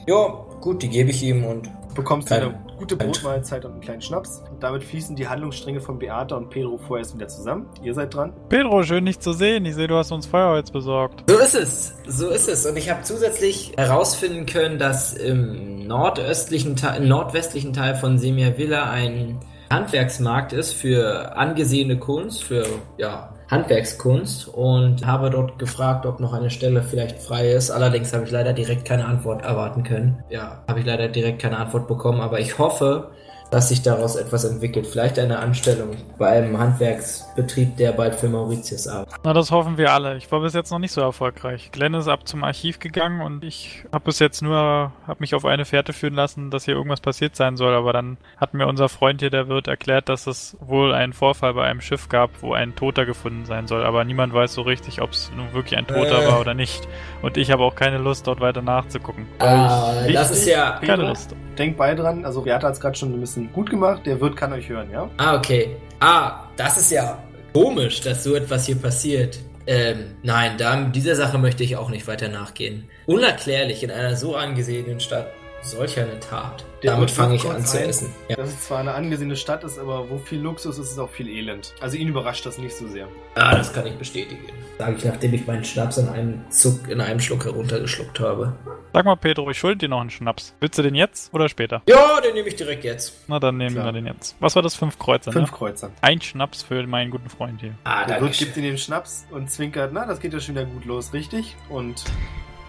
Ja, 0.08 0.46
gut, 0.62 0.82
die 0.82 0.90
gebe 0.90 1.10
ich 1.10 1.24
ihm 1.24 1.44
und 1.46 1.70
Du 1.90 1.96
bekommst 1.96 2.32
eine 2.32 2.54
gute 2.78 2.96
kein- 2.96 3.08
Brotmahlzeit 3.12 3.66
und 3.66 3.72
einen 3.74 3.82
kleinen 3.82 4.02
Schnaps. 4.02 4.42
Und 4.50 4.62
damit 4.64 4.84
fließen 4.84 5.16
die 5.16 5.28
Handlungsstränge 5.28 5.82
von 5.82 5.98
Beata 6.00 6.36
und 6.38 6.50
Pedro 6.50 6.78
vorerst 6.78 7.16
wieder 7.16 7.28
zusammen. 7.28 7.66
Ihr 7.84 7.94
seid 7.94 8.14
dran. 8.14 8.32
Pedro, 8.48 8.84
schön 8.84 9.06
dich 9.06 9.20
zu 9.20 9.34
sehen. 9.34 9.66
Ich 9.66 9.76
sehe, 9.76 9.88
du 9.88 9.96
hast 9.96 10.12
uns 10.12 10.26
Feuerholz 10.28 10.72
besorgt. 10.72 11.24
So 11.30 11.38
ist 11.40 11.56
es, 11.56 11.94
so 12.08 12.30
ist 12.30 12.48
es. 12.48 12.66
Und 12.66 12.78
ich 12.78 12.90
habe 12.90 13.02
zusätzlich 13.02 13.74
herausfinden 13.76 14.46
können, 14.46 14.78
dass 14.78 15.14
im 15.14 15.88
nordöstlichen 15.88 16.76
Teil, 16.76 17.02
im 17.02 17.10
nordwestlichen 17.10 17.74
Teil 17.74 17.96
von 17.96 18.18
Semia 18.20 18.58
Villa 18.58 18.90
ein 18.90 19.40
Handwerksmarkt 19.72 20.54
ist 20.54 20.74
für 20.74 21.36
angesehene 21.36 21.98
Kunst, 21.98 22.44
für 22.44 22.66
ja, 22.98 23.34
Handwerkskunst 23.50 24.48
und 24.48 25.06
habe 25.06 25.30
dort 25.30 25.58
gefragt, 25.58 26.06
ob 26.06 26.20
noch 26.20 26.34
eine 26.34 26.50
Stelle 26.50 26.84
vielleicht 26.84 27.20
frei 27.20 27.52
ist. 27.52 27.72
Allerdings 27.72 28.14
habe 28.14 28.24
ich 28.26 28.32
leider 28.32 28.54
direkt 28.54 28.86
keine 28.86 29.06
Antwort 29.06 29.42
erwarten 29.44 29.84
können. 29.84 30.24
Ja, 30.30 30.64
habe 30.68 30.80
ich 30.80 30.86
leider 30.86 31.08
direkt 31.08 31.42
keine 31.42 31.58
Antwort 31.58 31.88
bekommen, 31.88 32.22
aber 32.22 32.40
ich 32.40 32.60
hoffe, 32.60 33.10
dass 33.52 33.70
sich 33.70 33.82
daraus 33.82 34.16
etwas 34.16 34.44
entwickelt. 34.44 34.86
Vielleicht 34.88 35.18
eine 35.18 35.40
Anstellung 35.40 35.98
bei 36.18 36.30
einem 36.30 36.58
Handwerksbetrieb, 36.60 37.78
der 37.78 37.92
bald 37.94 38.16
für 38.16 38.30
Mauritius 38.30 38.88
arbeitet. 38.88 39.20
Na, 39.24 39.34
das 39.34 39.52
hoffen 39.52 39.78
wir 39.78 39.92
alle. 39.92 40.18
Ich 40.18 40.32
war 40.32 40.42
bis 40.42 40.54
jetzt 40.54 40.72
noch 40.72 40.80
nicht 40.80 40.92
so 40.92 41.02
erfolgreich. 41.02 41.72
Glenn 41.72 41.94
ist 41.94 42.08
ab 42.08 42.28
zum 42.28 42.44
Archiv 42.44 42.80
gegangen 42.80 43.22
und 43.22 43.44
ich 43.44 43.84
habe 43.92 44.06
bis 44.06 44.20
jetzt 44.20 44.42
nur, 44.42 44.56
habe 44.56 45.18
mich 45.20 45.34
auf 45.36 45.46
eine 45.46 45.66
Fährte 45.66 45.94
führen 45.94 46.14
lassen, 46.14 46.52
dass 46.52 46.66
hier 46.66 46.76
irgendwas 46.76 47.02
passiert 47.02 47.36
sein 47.36 47.58
soll. 47.58 47.74
Aber 47.74 47.94
dann 47.94 48.18
hat 48.38 48.54
mir 48.54 48.68
unser 48.68 48.90
Freund 48.90 49.22
hier, 49.22 49.30
der 49.30 49.48
Wirt, 49.48 49.68
erklärt, 49.68 50.10
dass 50.10 50.28
es 50.28 50.56
wohl 50.60 50.94
einen 50.94 51.14
Vorfall 51.14 51.54
bei 51.54 51.66
einem 51.66 51.82
Schiff 51.82 52.10
gab, 52.10 52.30
wo 52.42 52.54
ein 52.54 52.76
Toter 52.76 53.06
gefunden 53.06 53.46
sein 53.46 53.68
soll. 53.68 53.84
Aber 53.84 54.04
niemand 54.04 54.34
weiß 54.34 54.54
so 54.54 54.62
richtig, 54.62 55.02
ob 55.02 55.12
es 55.12 55.32
nun 55.36 55.54
wirklich 55.54 55.78
ein 55.78 55.88
Toter 55.88 56.24
Äh. 56.24 56.28
war 56.28 56.40
oder 56.40 56.54
nicht. 56.54 56.88
Und 57.22 57.38
ich 57.38 57.52
habe 57.52 57.64
auch 57.64 57.76
keine 57.76 57.98
Lust, 57.98 58.28
dort 58.28 58.42
weiter 58.42 58.62
nachzugucken. 58.62 59.26
Ah, 59.40 59.94
Wichtig, 60.02 60.16
das 60.16 60.32
ist 60.32 60.48
ja. 60.48 60.80
Keine 60.86 61.08
Lust. 61.08 61.36
Denkt 61.60 61.78
beide 61.78 62.02
dran. 62.02 62.26
Also 62.26 62.42
Beata 62.42 62.68
hat 62.68 62.74
es 62.74 62.80
gerade 62.80 62.98
schon 62.98 63.14
ein 63.14 63.20
bisschen 63.20 63.52
gut 63.52 63.70
gemacht. 63.70 64.06
Der 64.06 64.20
Wirt 64.22 64.36
kann 64.36 64.54
euch 64.54 64.70
hören, 64.70 64.90
ja? 64.92 65.10
Ah, 65.18 65.36
okay. 65.36 65.76
Ah, 66.00 66.46
das 66.56 66.78
ist 66.78 66.92
ja 66.92 67.22
komisch, 67.54 68.02
dass 68.02 68.24
so 68.24 68.36
etwas 68.36 68.66
hier 68.66 68.76
passiert. 68.76 69.40
Ähm, 69.68 70.16
nein, 70.24 70.58
da, 70.58 70.82
dieser 70.86 71.16
Sache 71.16 71.38
möchte 71.38 71.64
ich 71.64 71.76
auch 71.76 71.90
nicht 71.90 72.08
weiter 72.08 72.30
nachgehen. 72.30 72.86
Unerklärlich 73.06 73.84
in 73.84 73.92
einer 73.92 74.16
so 74.16 74.36
angesehenen 74.36 75.00
Stadt 75.00 75.28
solch 75.62 76.00
eine 76.00 76.20
Tat. 76.20 76.66
Der 76.84 76.94
Damit 76.94 77.12
fange 77.12 77.36
ich 77.36 77.46
an 77.50 77.66
zu 77.66 77.78
ein, 77.78 77.90
essen. 77.90 78.14
Ja. 78.30 78.38
Dass 78.38 78.50
es 78.50 78.64
zwar 78.68 78.80
eine 78.80 78.94
angesehene 78.94 79.36
Stadt 79.36 79.64
ist, 79.66 79.78
aber 79.78 80.10
wo 80.10 80.18
viel 80.18 80.40
Luxus 80.40 80.78
ist, 80.80 80.92
ist 80.92 81.00
auch 81.00 81.10
viel 81.10 81.28
Elend. 81.28 81.74
Also 81.82 81.98
ihn 81.98 82.08
überrascht 82.08 82.46
das 82.46 82.58
nicht 82.58 82.76
so 82.76 82.88
sehr. 82.88 83.08
Ah, 83.36 83.56
das 83.56 83.74
kann 83.74 83.86
ich 83.86 83.96
bestätigen. 83.96 84.42
Sage 84.78 84.96
ich, 84.98 85.04
nachdem 85.04 85.34
ich 85.34 85.46
meinen 85.46 85.66
Schnaps 85.66 85.98
in 85.98 86.08
einem 86.08 86.50
Zuck, 86.50 86.88
in 86.88 87.02
einem 87.02 87.20
Schluck 87.20 87.44
heruntergeschluckt 87.44 88.20
habe. 88.22 88.56
Sag 88.94 89.06
mal, 89.06 89.16
Pedro, 89.18 89.50
ich 89.52 89.58
schulde 89.60 89.78
dir 89.80 89.90
noch 89.90 90.00
einen 90.02 90.10
Schnaps. 90.10 90.56
Willst 90.62 90.78
du 90.80 90.82
den 90.82 90.96
jetzt 90.96 91.34
oder 91.34 91.50
später? 91.50 91.82
Ja, 91.88 92.22
den 92.22 92.34
nehme 92.34 92.48
ich 92.48 92.56
direkt 92.56 92.86
jetzt. 92.86 93.14
Na, 93.28 93.40
dann 93.40 93.58
nehmen 93.58 93.76
Klar. 93.76 93.86
wir 93.88 93.92
den 93.92 94.06
jetzt. 94.08 94.36
Was 94.40 94.56
war 94.56 94.64
das? 94.64 94.76
Fünf 94.76 94.98
Kreuzer, 94.98 95.32
Fünf 95.34 95.52
ne? 95.52 95.58
Kreuzer. 95.58 95.92
Ein 96.02 96.22
Schnaps 96.22 96.64
für 96.64 96.82
meinen 96.88 97.12
guten 97.12 97.30
Freund 97.30 97.60
hier. 97.60 97.76
Ah, 97.84 98.06
Der 98.06 98.22
Wirt 98.22 98.38
gibt 98.38 98.56
ihm 98.56 98.64
den 98.64 98.78
Schnaps 98.78 99.26
und 99.32 99.52
zwinkert, 99.52 99.92
na, 99.94 100.06
das 100.06 100.20
geht 100.22 100.34
ja 100.34 100.40
schon 100.40 100.56
wieder 100.56 100.66
gut 100.66 100.86
los, 100.86 101.12
richtig? 101.14 101.56
Und 101.68 102.04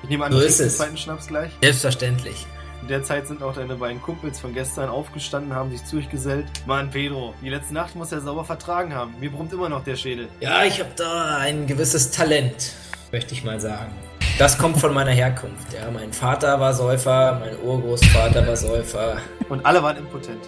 ich 0.02 0.08
nehme 0.10 0.24
an, 0.24 0.32
So 0.32 0.38
du 0.38 0.44
trinkst 0.44 0.60
den 0.60 0.70
zweiten 0.70 0.96
Schnaps 0.96 1.28
gleich. 1.28 1.52
Selbstverständlich. 1.62 2.46
In 2.82 2.88
der 2.88 3.02
Zeit 3.02 3.26
sind 3.26 3.42
auch 3.42 3.54
deine 3.54 3.76
beiden 3.76 4.00
Kumpels 4.00 4.40
von 4.40 4.54
gestern 4.54 4.88
aufgestanden, 4.88 5.54
haben 5.54 5.70
sich 5.70 5.84
zu 5.84 5.98
euch 5.98 6.08
gesellt. 6.08 6.46
Mann, 6.66 6.90
Pedro, 6.90 7.34
die 7.42 7.50
letzte 7.50 7.74
Nacht 7.74 7.94
muss 7.94 8.10
er 8.10 8.20
sauber 8.20 8.44
vertragen 8.44 8.94
haben. 8.94 9.14
Mir 9.20 9.30
brummt 9.30 9.52
immer 9.52 9.68
noch 9.68 9.84
der 9.84 9.96
Schädel. 9.96 10.28
Ja, 10.40 10.64
ich 10.64 10.80
habe 10.80 10.90
da 10.96 11.36
ein 11.38 11.66
gewisses 11.66 12.10
Talent, 12.10 12.72
möchte 13.12 13.34
ich 13.34 13.44
mal 13.44 13.60
sagen. 13.60 13.92
Das 14.38 14.56
kommt 14.56 14.78
von 14.78 14.94
meiner 14.94 15.10
Herkunft. 15.10 15.72
Ja, 15.74 15.90
mein 15.90 16.12
Vater 16.12 16.58
war 16.58 16.72
Säufer, 16.72 17.38
mein 17.40 17.58
Urgroßvater 17.62 18.46
war 18.46 18.56
Säufer. 18.56 19.18
Und 19.50 19.64
alle 19.66 19.82
waren 19.82 19.98
impotent. 19.98 20.40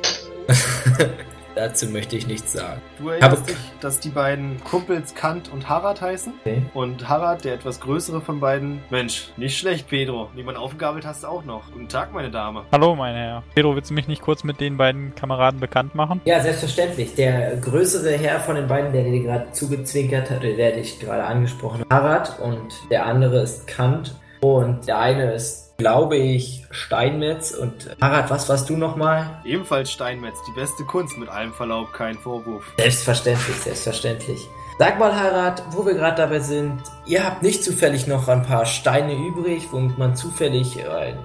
Dazu 1.54 1.86
möchte 1.86 2.16
ich 2.16 2.26
nichts 2.26 2.52
sagen. 2.52 2.80
Du 2.98 3.10
erinnerst 3.10 3.48
dich, 3.48 3.56
dass 3.80 4.00
die 4.00 4.08
beiden 4.08 4.62
Kumpels 4.64 5.14
Kant 5.14 5.52
und 5.52 5.68
Harald 5.68 6.00
heißen? 6.00 6.32
Okay. 6.40 6.62
Und 6.72 7.08
Harald, 7.08 7.44
der 7.44 7.54
etwas 7.54 7.78
größere 7.80 8.22
von 8.22 8.40
beiden, 8.40 8.82
Mensch, 8.88 9.28
nicht 9.36 9.58
schlecht, 9.58 9.88
Pedro. 9.88 10.30
Wie 10.34 10.42
man 10.42 10.56
aufgabelt 10.56 11.04
hast 11.04 11.24
du 11.24 11.28
auch 11.28 11.44
noch. 11.44 11.70
Guten 11.70 11.88
Tag, 11.88 12.12
meine 12.14 12.30
Dame. 12.30 12.64
Hallo, 12.72 12.96
mein 12.96 13.14
Herr. 13.14 13.42
Pedro, 13.54 13.76
willst 13.76 13.90
du 13.90 13.94
mich 13.94 14.08
nicht 14.08 14.22
kurz 14.22 14.44
mit 14.44 14.60
den 14.60 14.78
beiden 14.78 15.14
Kameraden 15.14 15.60
bekannt 15.60 15.94
machen? 15.94 16.22
Ja, 16.24 16.40
selbstverständlich. 16.40 17.14
Der 17.16 17.56
größere 17.56 18.12
Herr 18.12 18.40
von 18.40 18.56
den 18.56 18.66
beiden, 18.66 18.92
der 18.92 19.04
dir 19.04 19.22
gerade 19.22 19.52
zugezwinkert 19.52 20.30
hat, 20.30 20.42
der 20.42 20.72
dich 20.72 21.00
gerade 21.00 21.24
angesprochen 21.24 21.80
hat, 21.82 21.90
Harald, 21.90 22.38
und 22.40 22.72
der 22.90 23.04
andere 23.04 23.42
ist 23.42 23.66
Kant. 23.66 24.14
Und 24.40 24.88
der 24.88 24.98
eine 24.98 25.34
ist, 25.34 25.71
glaube 25.82 26.16
ich, 26.16 26.64
Steinmetz. 26.70 27.50
Und 27.50 27.96
Harald, 28.00 28.30
was 28.30 28.48
warst 28.48 28.70
du 28.70 28.76
nochmal? 28.76 29.40
Ebenfalls 29.44 29.90
Steinmetz, 29.90 30.36
die 30.48 30.52
beste 30.60 30.84
Kunst, 30.84 31.18
mit 31.18 31.28
allem 31.28 31.52
Verlaub, 31.52 31.92
kein 31.92 32.14
Vorwurf. 32.16 32.64
Selbstverständlich, 32.78 33.56
selbstverständlich. 33.56 34.38
Sag 34.78 34.98
mal, 35.00 35.12
Harald, 35.14 35.60
wo 35.72 35.84
wir 35.84 35.94
gerade 35.94 36.16
dabei 36.16 36.38
sind, 36.38 36.80
ihr 37.06 37.24
habt 37.26 37.42
nicht 37.42 37.62
zufällig 37.64 38.06
noch 38.06 38.28
ein 38.28 38.44
paar 38.44 38.64
Steine 38.64 39.12
übrig, 39.14 39.68
womit 39.72 39.98
man 39.98 40.14
zufällig 40.16 40.76
ein 40.88 41.18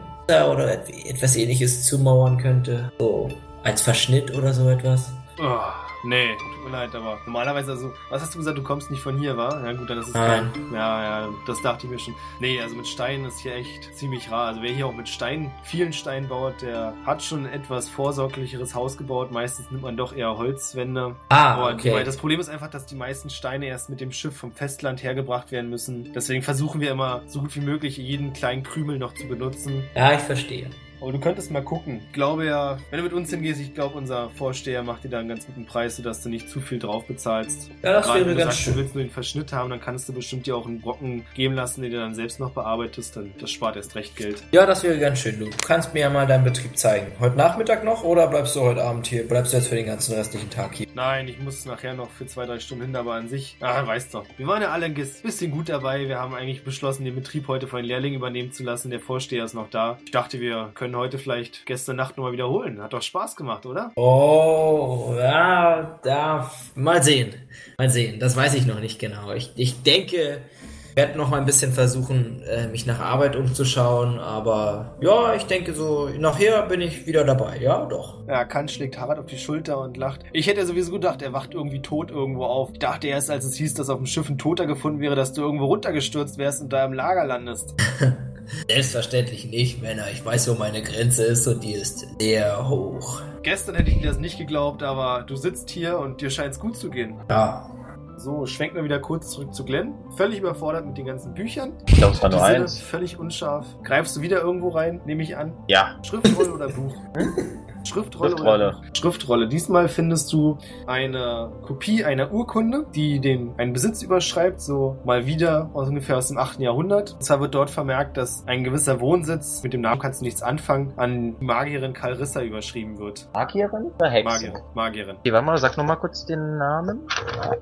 oder 0.52 0.74
et- 0.74 1.06
etwas 1.06 1.36
ähnliches 1.36 1.86
zumauern 1.86 2.38
könnte. 2.40 2.92
So 3.00 3.30
als 3.64 3.82
Verschnitt 3.84 4.36
oder 4.36 4.54
so 4.54 4.70
etwas. 4.70 5.12
Oh, 5.40 5.60
nee, 6.04 6.36
tut 6.38 6.66
mir 6.66 6.72
leid, 6.72 6.96
aber 6.96 7.20
normalerweise, 7.26 7.72
also, 7.72 7.94
was 8.10 8.22
hast 8.22 8.34
du 8.34 8.40
gesagt, 8.40 8.58
du 8.58 8.64
kommst 8.64 8.92
nicht 8.92 9.02
von 9.02 9.18
hier, 9.18 9.38
wa? 9.38 9.62
Ja 9.64 9.74
gut, 9.74 9.90
dann 9.90 9.98
ist 10.00 10.10
es 10.10 10.14
Nein. 10.14 10.52
kein. 10.54 10.74
Ja, 10.74 11.04
ja, 11.04 11.30
das 11.46 11.62
dachte 11.62 11.86
ich 11.86 11.92
mir 11.92 12.00
schon. 12.00 12.16
Nee, 12.40 12.62
also 12.62 12.76
mit 12.76 12.88
Steinen 12.88 13.26
ist 13.26 13.40
hier 13.40 13.56
echt 13.56 13.96
ziemlich 13.96 14.32
rar. 14.32 14.48
Also 14.48 14.62
wer 14.62 14.72
hier 14.72 14.88
auch 14.88 14.96
mit 14.96 15.10
Steinen, 15.10 15.52
vielen 15.64 15.94
Steinen 15.94 16.30
baut, 16.30 16.62
der 16.62 16.94
hat 17.06 17.24
schon 17.24 17.46
ein 17.46 17.54
etwas 17.54 17.90
vorsorglicheres 17.90 18.76
Haus 18.76 18.98
gebaut. 18.98 19.32
Meistens 19.32 19.70
nimmt 19.72 19.84
man 19.84 19.98
doch 19.98 20.16
eher 20.16 20.38
Holzwände. 20.38 21.16
Ah, 21.30 21.54
Aber 21.56 21.74
okay. 21.74 21.94
weil 21.94 22.04
das 22.04 22.18
Problem 22.18 22.40
ist 22.40 22.50
einfach, 22.50 22.70
dass 22.70 22.86
die 22.86 22.96
meisten 22.96 23.30
Steine 23.30 23.68
erst 23.68 23.90
mit 23.90 24.00
dem 24.02 24.12
Schiff 24.12 24.36
vom 24.38 24.52
Festland 24.52 25.04
hergebracht 25.04 25.52
werden 25.52 25.70
müssen. 25.70 26.14
Deswegen 26.14 26.44
versuchen 26.44 26.82
wir 26.82 26.92
immer, 26.92 27.22
so 27.28 27.42
gut 27.42 27.56
wie 27.56 27.62
möglich 27.62 27.98
jeden 27.98 28.34
kleinen 28.34 28.64
Krümel 28.64 28.98
noch 29.00 29.14
zu 29.14 29.28
benutzen. 29.28 29.84
Ja, 29.96 30.14
ich 30.14 30.22
verstehe. 30.22 30.70
Aber 31.02 31.12
du 31.12 31.20
könntest 31.20 31.52
mal 31.52 31.64
gucken. 31.64 32.02
Ich 32.08 32.14
glaube 32.14 32.46
ja, 32.46 32.78
wenn 32.90 32.98
du 32.98 33.04
mit 33.04 33.14
uns 33.14 33.30
hingehst, 33.30 33.62
ich 33.62 33.74
glaube, 33.74 33.98
unser 33.98 34.30
Vorsteher 34.32 34.84
macht 34.84 35.04
dir 35.04 35.10
da 35.10 35.20
einen 35.20 35.30
ganz 35.30 35.46
guten 35.46 35.66
Preis, 35.66 35.96
sodass 35.96 36.24
du 36.24 36.30
nicht 36.30 36.50
zu 36.50 36.60
viel 36.60 36.80
drauf 36.80 37.06
bezahlst. 37.06 37.70
Ja, 37.84 37.94
das 37.94 38.06
Gerade 38.06 38.20
wäre 38.20 38.30
wenn 38.30 38.38
du 38.38 38.44
ganz 38.44 38.56
sagst, 38.56 38.68
du 38.68 38.72
schön. 38.72 38.80
willst 38.80 38.96
nur 38.96 39.04
den 39.04 39.12
Verschnitt 39.12 39.54
haben, 39.54 39.70
dann 39.70 39.80
kannst 39.82 40.10
du 40.10 40.14
bestimmt 40.14 40.48
dir 40.48 40.56
auch 40.56 40.66
einen 40.66 40.82
Brocken 40.82 41.26
geben 41.36 41.54
lassen, 41.56 41.82
den 41.82 41.92
du 41.92 41.98
dann 41.98 42.16
selbst 42.16 42.40
noch 42.40 42.52
bearbeitest. 42.52 43.16
Dann 43.16 43.34
das 43.40 43.52
spart 43.52 43.76
erst 43.76 43.96
recht 43.96 44.16
Geld. 44.16 44.44
Ja, 44.52 44.66
das 44.66 44.84
wäre 44.84 44.98
ganz 44.98 45.20
schön. 45.20 45.40
Du 45.40 45.50
kannst 45.66 45.94
mir 45.94 46.02
ja 46.02 46.10
mal 46.10 46.26
deinen 46.26 46.44
Betrieb 46.44 46.78
zeigen. 46.78 47.12
Heute 47.20 47.38
Nachmittag 47.38 47.84
noch 47.84 48.04
oder 48.04 48.28
bleibst 48.28 48.56
du 48.56 48.62
heute 48.62 48.84
Abend 48.84 49.08
hier? 49.08 49.28
Bleibst 49.28 49.54
du 49.54 49.58
jetzt 49.58 49.68
für 49.68 49.76
den 49.76 49.86
ganzen 49.86 50.16
restlichen 50.16 50.50
Tag 50.50 50.76
hier? 50.76 50.88
Nein, 50.96 51.28
ich 51.28 51.40
muss 51.40 51.66
nachher 51.66 51.94
noch 51.94 52.10
für 52.10 52.26
zwei, 52.26 52.46
drei 52.46 52.60
Stunden 52.60 52.86
hin, 52.86 52.96
aber 52.96 53.14
an 53.14 53.30
sich, 53.30 53.58
ah, 53.62 53.86
weißt 53.86 54.14
doch. 54.16 54.26
Wir 54.38 54.48
waren 54.48 54.62
ja 54.62 54.70
alle 54.70 54.86
ein 54.88 54.94
bisschen 54.96 55.52
gut 55.52 55.70
dabei. 55.70 56.08
Wir 56.08 56.18
haben 56.18 56.34
eigentlich 56.34 56.64
beschlossen, 56.64 57.06
den 57.06 57.16
Betrieb 57.16 57.48
heute 57.48 57.68
von 57.68 57.80
den 57.80 57.86
Lehrlingen 57.86 58.18
übernehmen 58.18 58.52
zu 58.52 58.64
lassen. 58.64 58.90
Der 58.90 59.00
Vorsteher 59.00 59.46
ist 59.46 59.54
noch 59.54 59.70
da. 59.70 60.00
Ich 60.06 60.12
dachte, 60.12 60.40
wir 60.40 60.72
können 60.74 60.87
heute 60.96 61.18
vielleicht 61.18 61.66
gestern 61.66 61.96
Nacht 61.96 62.18
nochmal 62.18 62.32
wiederholen. 62.34 62.82
Hat 62.82 62.94
doch 62.94 63.02
Spaß 63.02 63.36
gemacht, 63.36 63.66
oder? 63.66 63.92
Oh, 63.96 65.14
ja, 65.18 66.00
da, 66.04 66.52
mal 66.76 67.04
sehen. 67.04 67.34
Mal 67.78 67.90
sehen. 67.90 68.20
Das 68.20 68.36
weiß 68.36 68.54
ich 68.56 68.66
noch 68.66 68.80
nicht 68.80 69.00
genau. 69.00 69.32
Ich, 69.34 69.52
ich 69.56 69.84
denke, 69.84 70.42
ich 70.90 70.96
werde 70.96 71.18
noch 71.18 71.30
mal 71.30 71.40
ein 71.40 71.46
bisschen 71.46 71.74
versuchen, 71.74 72.42
äh, 72.44 72.68
mich 72.68 72.88
nach 72.88 73.00
Arbeit 73.00 73.36
umzuschauen, 73.36 74.18
aber 74.18 74.98
ja, 75.00 75.36
ich 75.36 75.44
denke 75.44 75.74
so, 75.76 76.10
nachher 76.18 76.64
bin 76.64 76.82
ich 76.82 77.06
wieder 77.06 77.24
dabei. 77.24 77.60
Ja, 77.62 77.86
doch. 77.86 78.28
Ja, 78.28 78.46
Kant 78.46 78.72
schlägt 78.72 78.98
Harald 78.98 79.20
auf 79.20 79.28
die 79.28 79.38
Schulter 79.38 79.80
und 79.80 79.96
lacht. 79.96 80.22
Ich 80.34 80.48
hätte 80.48 80.66
sowieso 80.66 80.94
gedacht, 80.94 81.22
er 81.22 81.34
wacht 81.34 81.54
irgendwie 81.54 81.84
tot 81.84 82.10
irgendwo 82.10 82.46
auf. 82.46 82.72
Ich 82.74 82.80
dachte 82.80 83.08
erst, 83.08 83.30
als 83.30 83.46
es 83.46 83.56
hieß, 83.56 83.76
dass 83.76 83.90
auf 83.90 83.98
dem 83.98 84.08
Schiff 84.08 84.28
ein 84.28 84.40
Toter 84.40 84.66
gefunden 84.66 85.00
wäre, 85.00 85.16
dass 85.16 85.34
du 85.34 85.44
irgendwo 85.44 85.66
runtergestürzt 85.66 86.40
wärst 86.40 86.64
und 86.64 86.74
da 86.74 86.84
im 86.86 86.94
Lager 86.94 87.26
landest. 87.26 87.76
Selbstverständlich 88.70 89.46
nicht, 89.46 89.82
Männer. 89.82 90.06
Ich 90.12 90.26
weiß, 90.26 90.50
wo 90.50 90.56
meine 90.56 90.82
Grenze 90.82 91.24
ist 91.24 91.48
und 91.48 91.64
die 91.64 91.74
ist 91.74 92.08
sehr 92.20 92.68
hoch. 92.70 93.22
Gestern 93.44 93.76
hätte 93.76 93.92
ich 93.92 94.00
dir 94.00 94.08
das 94.08 94.20
nicht 94.20 94.38
geglaubt, 94.38 94.84
aber 94.84 95.24
du 95.24 95.36
sitzt 95.36 95.70
hier 95.70 96.00
und 96.00 96.22
dir 96.22 96.30
scheint 96.30 96.54
es 96.54 96.60
gut 96.60 96.76
zu 96.76 96.90
gehen. 96.90 97.18
Ja. 97.30 97.70
So, 98.18 98.48
schwenken 98.48 98.78
wir 98.78 98.84
wieder 98.84 99.00
kurz 99.00 99.30
zurück 99.30 99.54
zu 99.54 99.64
Glenn. 99.64 99.94
Völlig 100.16 100.40
überfordert 100.40 100.88
mit 100.88 100.98
den 100.98 101.06
ganzen 101.06 101.36
Büchern. 101.36 101.74
Ich 101.88 101.96
glaube, 101.96 102.16
es 102.16 102.24
war 102.24 102.30
nur 102.30 102.44
eins. 102.44 102.80
völlig 102.80 103.20
unscharf. 103.20 103.68
Greifst 103.84 104.18
du 104.18 104.22
wieder 104.22 104.42
irgendwo 104.42 104.70
rein, 104.70 105.02
nehme 105.06 105.22
ich 105.22 105.38
an. 105.38 105.54
Ja. 105.68 106.00
Schriftrolle 106.04 106.52
oder 106.52 106.68
Buch? 106.68 106.96
Schriftrolle, 107.88 108.32
Schriftrolle. 108.32 108.78
Schriftrolle. 108.94 109.48
Diesmal 109.48 109.88
findest 109.88 110.34
du 110.34 110.58
eine 110.86 111.52
Kopie 111.64 112.04
einer 112.04 112.32
Urkunde, 112.32 112.86
die 112.94 113.20
den 113.20 113.54
einen 113.58 113.74
Besitz 113.74 114.02
überschreibt, 114.02 114.62
so 114.62 114.98
mal 115.06 115.26
wieder 115.26 115.70
aus 115.74 115.88
ungefähr 115.90 116.18
aus 116.18 116.28
dem 116.28 116.38
8. 116.38 116.60
Jahrhundert. 116.60 117.14
Und 117.14 117.24
zwar 117.24 117.40
wird 117.40 117.56
dort 117.56 117.70
vermerkt, 117.70 118.18
dass 118.18 118.46
ein 118.48 118.64
gewisser 118.64 119.00
Wohnsitz, 119.00 119.64
mit 119.64 119.74
dem 119.74 119.82
Namen 119.82 120.00
kannst 120.02 120.22
du 120.22 120.26
nichts 120.26 120.42
anfangen, 120.42 120.94
an 120.98 121.38
die 121.40 121.46
Magierin 121.46 121.94
Calrissa 121.94 122.42
überschrieben 122.42 122.98
wird. 122.98 123.30
Magierin 123.34 123.92
oder 123.98 124.10
Hexe? 124.10 124.26
Magierin. 124.34 124.62
Magierin. 124.74 125.16
Okay, 125.18 125.32
warte 125.34 125.46
mal, 125.46 125.58
sag 125.58 125.78
noch 125.78 125.86
mal 125.86 125.96
kurz 125.96 126.26
den 126.26 126.58
Namen. 126.58 127.00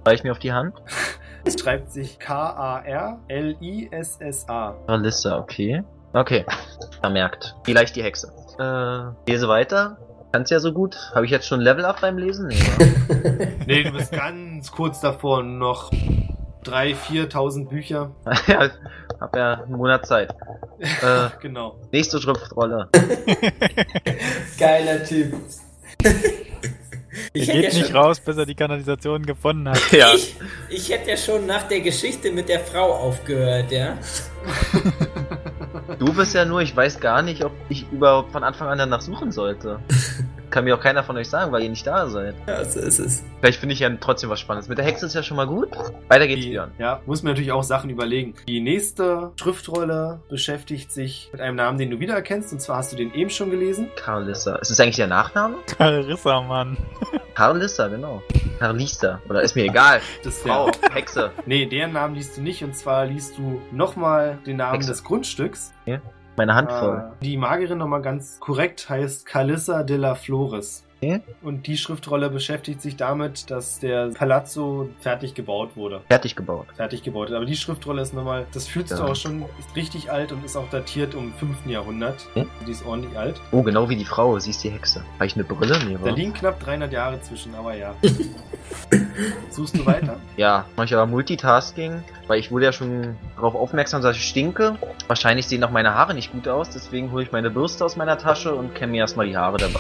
Reich 0.05 0.23
mir 0.23 0.31
auf 0.31 0.39
die 0.39 0.51
Hand. 0.53 0.73
Es 1.47 1.59
schreibt 1.59 1.91
sich 1.91 2.17
K-A-R-L-I-S-S-A. 2.17 3.15
Alissa, 4.87 5.37
okay. 5.37 5.83
Okay, 6.13 6.43
vermerkt. 7.01 7.55
Vielleicht 7.63 7.95
die 7.95 8.01
Hexe. 8.01 8.33
Äh, 8.57 9.29
lese 9.29 9.47
weiter. 9.47 9.97
Kannst 10.35 10.51
ja 10.51 10.59
so 10.59 10.73
gut. 10.73 10.97
Habe 11.13 11.23
ich 11.23 11.31
jetzt 11.31 11.47
schon 11.47 11.61
Level 11.61 11.85
up 11.85 12.01
beim 12.01 12.17
Lesen? 12.17 12.47
Nee, 12.47 12.57
ne? 12.57 13.53
Nee, 13.67 13.83
du 13.85 13.91
bist 13.93 14.11
ganz 14.11 14.69
kurz 14.69 14.99
davor, 14.99 15.43
noch 15.43 15.93
3.000, 16.65 17.29
4.000 17.31 17.69
Bücher. 17.69 18.11
ja, 18.47 18.69
hab 19.21 19.33
ja 19.33 19.53
einen 19.63 19.77
Monat 19.77 20.05
Zeit. 20.05 20.35
Äh, 20.77 21.29
Genau. 21.41 21.79
nächste 21.93 22.19
Schriftrolle. 22.19 22.89
Geiler 24.59 25.05
Typ. 25.05 25.33
Er 26.03 26.11
Ich 27.31 27.47
hätte, 27.47 27.61
geht 27.61 27.71
ja 27.73 27.79
nicht 27.79 27.87
schon, 27.87 27.95
raus, 27.95 28.19
bis 28.19 28.35
er 28.35 28.45
die 28.45 28.55
Kanalisation 28.55 29.25
gefunden 29.25 29.69
hat. 29.69 29.79
ja. 29.93 30.13
ich, 30.13 30.35
ich 30.67 30.89
hätte 30.89 31.11
ja 31.11 31.17
schon 31.17 31.45
nach 31.45 31.63
der 31.63 31.79
Geschichte 31.79 32.29
mit 32.33 32.49
der 32.49 32.59
Frau 32.59 32.91
aufgehört, 32.91 33.71
ja. 33.71 33.97
Du 35.99 36.13
bist 36.13 36.33
ja 36.33 36.45
nur, 36.45 36.61
ich 36.61 36.75
weiß 36.75 36.99
gar 36.99 37.21
nicht, 37.21 37.43
ob 37.43 37.53
ich 37.69 37.89
überhaupt 37.91 38.31
von 38.31 38.43
Anfang 38.43 38.67
an 38.67 38.77
danach 38.77 39.01
suchen 39.01 39.31
sollte. 39.31 39.79
Kann 40.55 40.63
mir 40.63 40.73
auch 40.73 40.79
keiner 40.79 41.03
von 41.03 41.17
euch 41.17 41.29
sagen, 41.29 41.51
weil 41.51 41.63
ihr 41.63 41.69
nicht 41.69 41.85
da 41.85 42.07
seid. 42.07 42.33
Ja, 42.47 42.63
so 42.63 42.79
ist 42.79 42.97
es. 42.97 43.23
Vielleicht 43.41 43.59
finde 43.59 43.73
ich 43.73 43.79
ja 43.81 43.89
trotzdem 43.99 44.29
was 44.29 44.39
Spannendes. 44.39 44.69
Mit 44.69 44.77
der 44.77 44.85
Hexe 44.85 45.05
ist 45.05 45.13
ja 45.13 45.21
schon 45.21 45.35
mal 45.35 45.47
gut. 45.47 45.67
Weiter 46.07 46.27
geht's, 46.27 46.45
Björn. 46.45 46.71
ja, 46.79 47.01
muss 47.05 47.23
mir 47.23 47.31
natürlich 47.31 47.51
auch 47.51 47.63
Sachen 47.63 47.89
überlegen. 47.89 48.35
Die 48.47 48.61
nächste 48.61 49.33
Schriftrolle 49.37 50.21
beschäftigt 50.29 50.93
sich 50.93 51.27
mit 51.33 51.41
einem 51.41 51.57
Namen, 51.57 51.77
den 51.77 51.89
du 51.89 51.99
wiedererkennst. 51.99 52.53
Und 52.53 52.61
zwar 52.61 52.77
hast 52.77 52.93
du 52.93 52.95
den 52.95 53.13
eben 53.13 53.29
schon 53.29 53.51
gelesen. 53.51 53.89
Carlissa. 53.97 54.55
Ist 54.55 54.71
das 54.71 54.79
eigentlich 54.79 54.95
der 54.95 55.07
Nachname? 55.07 55.57
Carissa, 55.77 56.39
Mann. 56.41 56.77
Carlissa, 57.33 57.89
genau. 57.89 58.23
Carlista. 58.57 59.19
Oder 59.27 59.41
ist 59.41 59.57
mir 59.57 59.65
egal. 59.65 59.99
Das 60.23 60.35
ist 60.37 60.43
Frau, 60.43 60.71
der, 60.71 60.91
Hexe. 60.91 61.31
nee, 61.45 61.65
deren 61.65 61.91
Namen 61.91 62.15
liest 62.15 62.37
du 62.37 62.41
nicht. 62.41 62.63
Und 62.63 62.77
zwar 62.77 63.05
liest 63.05 63.37
du 63.37 63.61
nochmal 63.73 64.39
den 64.45 64.55
Namen 64.55 64.75
Hexe. 64.75 64.91
des 64.91 65.03
Grundstücks. 65.03 65.73
Meine 66.37 66.55
Hand 66.55 66.71
voll. 66.71 66.97
Äh, 66.97 67.23
die 67.23 67.37
Magierin 67.37 67.77
nochmal 67.77 68.01
ganz 68.01 68.39
korrekt 68.39 68.89
heißt 68.89 69.25
Calissa 69.25 69.83
de 69.83 69.97
la 69.97 70.15
Flores. 70.15 70.84
Okay. 71.01 71.21
Und 71.41 71.67
die 71.67 71.77
Schriftrolle 71.77 72.29
beschäftigt 72.29 72.81
sich 72.81 72.95
damit, 72.95 73.51
dass 73.51 73.79
der 73.79 74.09
Palazzo 74.09 74.89
fertig 75.01 75.33
gebaut 75.33 75.71
wurde. 75.75 76.01
Fertig 76.07 76.35
gebaut. 76.35 76.67
Fertig 76.75 77.03
gebaut. 77.03 77.31
Aber 77.31 77.45
die 77.45 77.55
Schriftrolle 77.55 78.01
ist 78.01 78.13
nochmal, 78.13 78.45
das 78.53 78.67
fühlst 78.67 78.91
du 78.91 78.95
Ja. 78.95 79.05
auch 79.05 79.15
schon, 79.15 79.43
ist 79.59 79.75
richtig 79.75 80.11
alt 80.11 80.31
und 80.31 80.43
ist 80.45 80.55
auch 80.55 80.69
datiert 80.69 81.13
um 81.13 81.33
5. 81.33 81.65
Jahrhundert. 81.67 82.25
Hm? 82.33 82.47
Die 82.65 82.71
ist 82.71 82.85
ordentlich 82.85 83.17
alt. 83.17 83.39
Oh, 83.51 83.61
genau 83.61 83.89
wie 83.89 83.95
die 83.97 84.05
Frau. 84.05 84.39
Sie 84.39 84.49
ist 84.51 84.63
die 84.63 84.69
Hexe. 84.71 85.03
Habe 85.15 85.25
ich 85.27 85.35
eine 85.35 85.43
Brille? 85.43 85.77
Nee, 85.85 85.97
Da 86.03 86.09
liegen 86.11 86.33
knapp 86.33 86.59
300 86.61 86.91
Jahre 86.91 87.21
zwischen, 87.21 87.53
aber 87.55 87.75
ja. 87.75 87.93
Suchst 89.49 89.77
du 89.77 89.85
weiter? 89.85 90.17
Ja, 90.37 90.65
mache 90.75 90.85
ich 90.85 90.93
aber 90.93 91.05
Multitasking, 91.05 92.03
weil 92.27 92.39
ich 92.39 92.51
wurde 92.51 92.65
ja 92.65 92.71
schon 92.71 93.15
darauf 93.35 93.55
aufmerksam, 93.55 94.01
dass 94.01 94.15
ich 94.17 94.27
stinke. 94.27 94.77
Wahrscheinlich 95.07 95.47
sehen 95.47 95.63
auch 95.63 95.71
meine 95.71 95.93
Haare 95.93 96.13
nicht 96.13 96.31
gut 96.31 96.47
aus, 96.47 96.69
deswegen 96.69 97.11
hole 97.11 97.23
ich 97.23 97.31
meine 97.31 97.49
Bürste 97.49 97.85
aus 97.85 97.95
meiner 97.95 98.17
Tasche 98.17 98.53
und 98.55 98.73
kämme 98.75 98.93
mir 98.93 98.99
erstmal 98.99 99.27
die 99.27 99.37
Haare 99.37 99.57
dabei. 99.57 99.79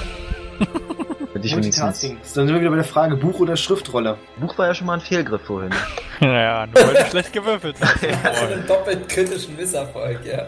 Damit 1.35 1.47
ich 1.47 1.51
wenigstens. 1.57 1.83
Multitasking. 1.83 2.17
Dann 2.33 2.47
sind 2.47 2.55
wir 2.55 2.61
wieder 2.61 2.69
bei 2.69 2.77
der 2.77 2.85
Frage, 2.85 3.17
Buch 3.17 3.41
oder 3.41 3.57
Schriftrolle? 3.57 4.17
Buch 4.37 4.57
war 4.57 4.67
ja 4.67 4.73
schon 4.73 4.87
mal 4.87 4.93
ein 4.93 5.01
Fehlgriff 5.01 5.41
vorhin. 5.41 5.71
Naja, 6.21 6.65
nur 6.67 6.75
weil 6.75 6.93
du 7.03 7.09
schlecht 7.09 7.33
gewürfelt 7.33 7.75
hast. 7.81 8.05
Also 8.23 8.45
einen 8.45 8.65
doppelt 8.65 9.09
kritischen 9.09 9.57
Misserfolg, 9.57 10.21
ja. 10.25 10.47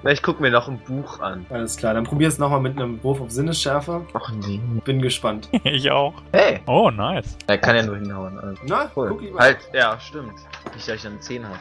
Vielleicht 0.00 0.24
gucken 0.24 0.42
wir 0.42 0.50
noch 0.50 0.66
ein 0.66 0.80
Buch 0.80 1.20
an. 1.20 1.46
Alles 1.50 1.76
klar, 1.76 1.94
dann 1.94 2.02
probier 2.02 2.26
es 2.26 2.38
nochmal 2.38 2.60
mit 2.60 2.72
einem 2.76 3.00
Wurf 3.04 3.20
auf 3.20 3.30
Sinnesschärfe. 3.30 4.04
Ach 4.12 4.32
nee. 4.32 4.60
Bin 4.84 5.00
gespannt. 5.00 5.50
Ich 5.62 5.88
auch. 5.92 6.14
Hey! 6.32 6.62
Oh, 6.66 6.90
nice. 6.90 7.36
Er 7.46 7.58
kann 7.58 7.76
ja 7.76 7.84
nur 7.84 7.94
hinhauen. 7.96 8.40
Also. 8.40 8.60
Na, 8.66 8.88
Voll. 8.88 9.10
guck 9.10 9.20
lieber. 9.22 9.38
Halt, 9.38 9.58
ja, 9.72 10.00
stimmt. 10.00 10.32
Nicht, 10.74 10.88
dass 10.88 10.96
ich 10.96 11.02
dann 11.02 11.20
10 11.20 11.44
habe. 11.44 11.58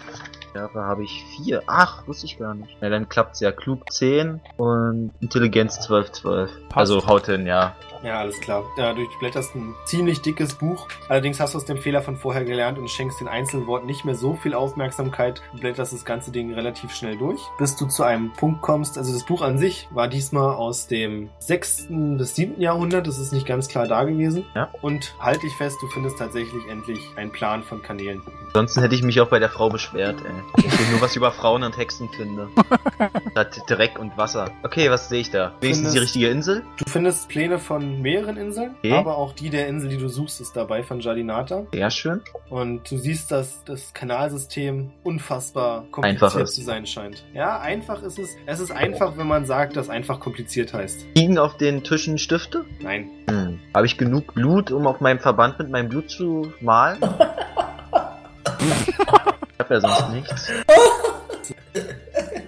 Schärfe 0.53 0.79
habe 0.79 1.03
ich 1.03 1.23
4. 1.45 1.61
Ach, 1.67 2.07
wusste 2.07 2.25
ich 2.25 2.39
gar 2.39 2.55
nicht. 2.55 2.75
Ja, 2.81 2.89
dann 2.89 3.07
klappt's 3.07 3.39
ja. 3.39 3.51
Klug 3.51 3.91
10 3.91 4.41
und 4.57 5.11
Intelligenz 5.19 5.79
12, 5.81 6.11
12. 6.11 6.51
Also 6.73 7.05
haut 7.05 7.27
hin, 7.27 7.45
ja. 7.45 7.75
Ja, 8.07 8.19
alles 8.19 8.39
klar. 8.39 8.63
Ja, 8.77 8.93
du 8.93 9.05
blätterst 9.19 9.53
ein 9.53 9.75
ziemlich 9.83 10.21
dickes 10.21 10.53
Buch. 10.53 10.87
Allerdings 11.09 11.41
hast 11.41 11.53
du 11.53 11.57
aus 11.57 11.65
dem 11.65 11.77
Fehler 11.77 12.01
von 12.01 12.15
vorher 12.15 12.45
gelernt 12.45 12.79
und 12.79 12.89
schenkst 12.89 13.19
den 13.19 13.27
Einzelworten 13.27 13.85
nicht 13.85 14.05
mehr 14.05 14.15
so 14.15 14.33
viel 14.35 14.53
Aufmerksamkeit. 14.53 15.41
Du 15.51 15.59
blätterst 15.59 15.91
das 15.91 16.05
ganze 16.05 16.31
Ding 16.31 16.53
relativ 16.53 16.93
schnell 16.93 17.17
durch, 17.17 17.41
bis 17.59 17.75
du 17.75 17.85
zu 17.85 18.03
einem 18.03 18.31
Punkt 18.31 18.61
kommst. 18.61 18.97
Also 18.97 19.11
das 19.11 19.25
Buch 19.25 19.41
an 19.41 19.57
sich 19.57 19.89
war 19.91 20.07
diesmal 20.07 20.55
aus 20.55 20.87
dem 20.87 21.29
6. 21.39 21.87
bis 22.17 22.35
7. 22.37 22.61
Jahrhundert. 22.61 23.07
Das 23.07 23.19
ist 23.19 23.33
nicht 23.33 23.45
ganz 23.45 23.67
klar 23.67 23.89
da 23.89 24.05
gewesen. 24.05 24.45
Ja. 24.55 24.69
Und 24.81 25.13
halt 25.19 25.43
dich 25.43 25.53
fest, 25.57 25.75
du 25.81 25.87
findest 25.87 26.17
tatsächlich 26.17 26.65
endlich 26.69 27.01
einen 27.17 27.33
Plan 27.33 27.61
von 27.61 27.81
Kanälen. 27.81 28.21
Ansonsten 28.47 28.79
hätte 28.79 28.95
ich 28.95 29.03
mich 29.03 29.19
auch 29.19 29.27
bei 29.27 29.39
der 29.39 29.49
Frau 29.49 29.67
beschwert, 29.67 30.15
ey. 30.25 30.63
Ich 30.65 30.79
will 30.79 30.87
nur 30.91 31.01
was 31.01 31.13
über 31.17 31.31
Frauen 31.33 31.63
und 31.63 31.75
Hexen 31.75 32.07
finde. 32.07 32.47
Statt 33.31 33.61
Dreck 33.67 33.99
und 33.99 34.17
Wasser. 34.17 34.49
Okay, 34.63 34.89
was 34.89 35.09
sehe 35.09 35.19
ich 35.19 35.29
da? 35.29 35.53
Wenigstens 35.59 35.91
die 35.91 35.99
richtige 35.99 36.29
Insel? 36.29 36.63
Du 36.77 36.85
findest 36.89 37.27
Pläne 37.27 37.59
von 37.59 37.96
von 37.97 38.01
mehreren 38.03 38.37
Inseln, 38.37 38.75
Okay. 38.79 38.93
aber 38.93 39.17
auch 39.17 39.33
die 39.33 39.49
der 39.49 39.67
Insel, 39.67 39.89
die 39.89 39.97
du 39.97 40.07
suchst, 40.07 40.39
ist 40.39 40.55
dabei 40.55 40.83
von 40.83 40.99
Jardinata. 40.99 41.65
Sehr 41.73 41.89
schön. 41.89 42.21
Und 42.49 42.89
du 42.89 42.97
siehst, 42.97 43.31
dass 43.31 43.63
das 43.65 43.93
Kanalsystem 43.93 44.91
unfassbar 45.03 45.85
kompliziert 45.91 46.47
zu 46.47 46.61
sein 46.61 46.85
scheint. 46.85 47.25
Ja, 47.33 47.59
einfach 47.59 48.03
ist 48.03 48.19
es. 48.19 48.35
Es 48.45 48.59
ist 48.59 48.71
einfach, 48.71 49.17
wenn 49.17 49.27
man 49.27 49.45
sagt, 49.45 49.75
dass 49.75 49.89
einfach 49.89 50.19
kompliziert 50.19 50.73
heißt. 50.73 51.07
Liegen 51.15 51.37
auf 51.39 51.57
den 51.57 51.83
Tischen 51.83 52.17
Stifte? 52.17 52.65
Nein. 52.81 53.09
Hm. 53.29 53.59
Habe 53.73 53.85
ich 53.85 53.97
genug 53.97 54.33
Blut, 54.33 54.71
um 54.71 54.87
auf 54.87 55.01
meinem 55.01 55.19
Verband 55.19 55.59
mit 55.59 55.69
meinem 55.69 55.89
Blut 55.89 56.09
zu 56.09 56.51
malen? 56.61 56.99
ich 58.59 59.59
hab 59.59 59.69
ja 59.69 59.81
sonst 59.81 60.09
nichts. 60.11 60.51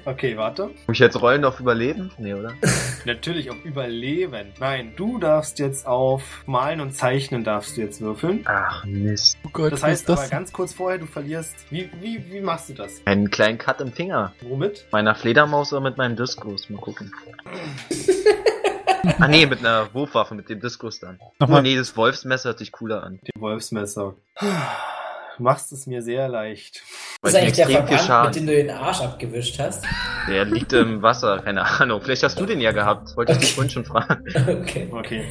Okay, 0.09 0.35
warte. 0.37 0.71
Muss 0.87 0.95
ich 0.95 0.99
jetzt 0.99 1.21
rollen 1.21 1.45
auf 1.45 1.59
Überleben? 1.59 2.09
Nee, 2.17 2.33
oder? 2.33 2.53
Natürlich 3.05 3.51
auf 3.51 3.63
Überleben. 3.63 4.53
Nein, 4.59 4.93
du 4.95 5.19
darfst 5.19 5.59
jetzt 5.59 5.85
auf 5.85 6.23
Malen 6.47 6.81
und 6.81 6.93
Zeichnen 6.95 7.43
darfst 7.43 7.77
du 7.77 7.81
jetzt 7.81 8.01
würfeln. 8.01 8.41
Ach, 8.45 8.83
Mist. 8.85 9.37
Oh 9.45 9.49
Gott, 9.53 9.71
Das 9.71 9.83
heißt 9.83 10.01
ist 10.01 10.09
das? 10.09 10.19
aber 10.21 10.29
ganz 10.29 10.51
kurz 10.51 10.73
vorher, 10.73 10.97
du 10.97 11.05
verlierst. 11.05 11.53
Wie, 11.69 11.91
wie, 12.01 12.23
wie 12.31 12.41
machst 12.41 12.69
du 12.69 12.73
das? 12.73 13.01
Einen 13.05 13.29
kleinen 13.29 13.59
Cut 13.59 13.81
im 13.81 13.91
Finger. 13.93 14.33
Womit? 14.41 14.87
Meiner 14.91 15.13
Fledermaus 15.13 15.71
oder 15.73 15.81
mit 15.81 15.97
meinem 15.97 16.15
Diskus? 16.15 16.67
Mal 16.71 16.81
gucken. 16.81 17.13
ah 19.19 19.27
nee, 19.27 19.45
mit 19.45 19.59
einer 19.59 19.93
Wurfwaffe, 19.93 20.33
mit 20.33 20.49
dem 20.49 20.59
Diskus 20.59 20.99
dann. 20.99 21.19
Oh 21.21 21.31
Nochmal. 21.41 21.61
nee, 21.61 21.75
das 21.75 21.95
Wolfsmesser 21.95 22.49
hört 22.49 22.57
sich 22.59 22.71
cooler 22.71 23.03
an. 23.03 23.19
Dem 23.21 23.39
Wolfsmesser. 23.41 24.15
Du 24.41 25.43
machst 25.43 25.71
es 25.71 25.85
mir 25.85 26.01
sehr 26.01 26.27
leicht. 26.27 26.81
Das 27.21 27.33
Weil 27.33 27.47
ist 27.47 27.59
eigentlich 27.59 27.67
der 27.67 27.67
Verband, 27.67 28.01
Schaden. 28.01 28.27
mit 28.29 28.35
dem 28.37 28.47
du 28.47 28.53
den 28.53 28.69
Arsch 28.69 29.01
abgewischt 29.01 29.59
hast. 29.59 29.83
Der 30.29 30.45
liegt 30.45 30.71
im 30.71 31.01
Wasser, 31.01 31.39
keine 31.39 31.63
Ahnung. 31.65 31.99
Vielleicht 32.01 32.23
hast 32.23 32.39
du 32.39 32.45
den 32.45 32.61
ja 32.61 32.71
gehabt. 32.71 33.17
Wollte 33.17 33.33
ich 33.33 33.39
dich 33.39 33.55
vorhin 33.55 33.69
schon 33.69 33.83
fragen. 33.83 34.23
Okay. 34.61 34.87
Okay. 34.89 35.25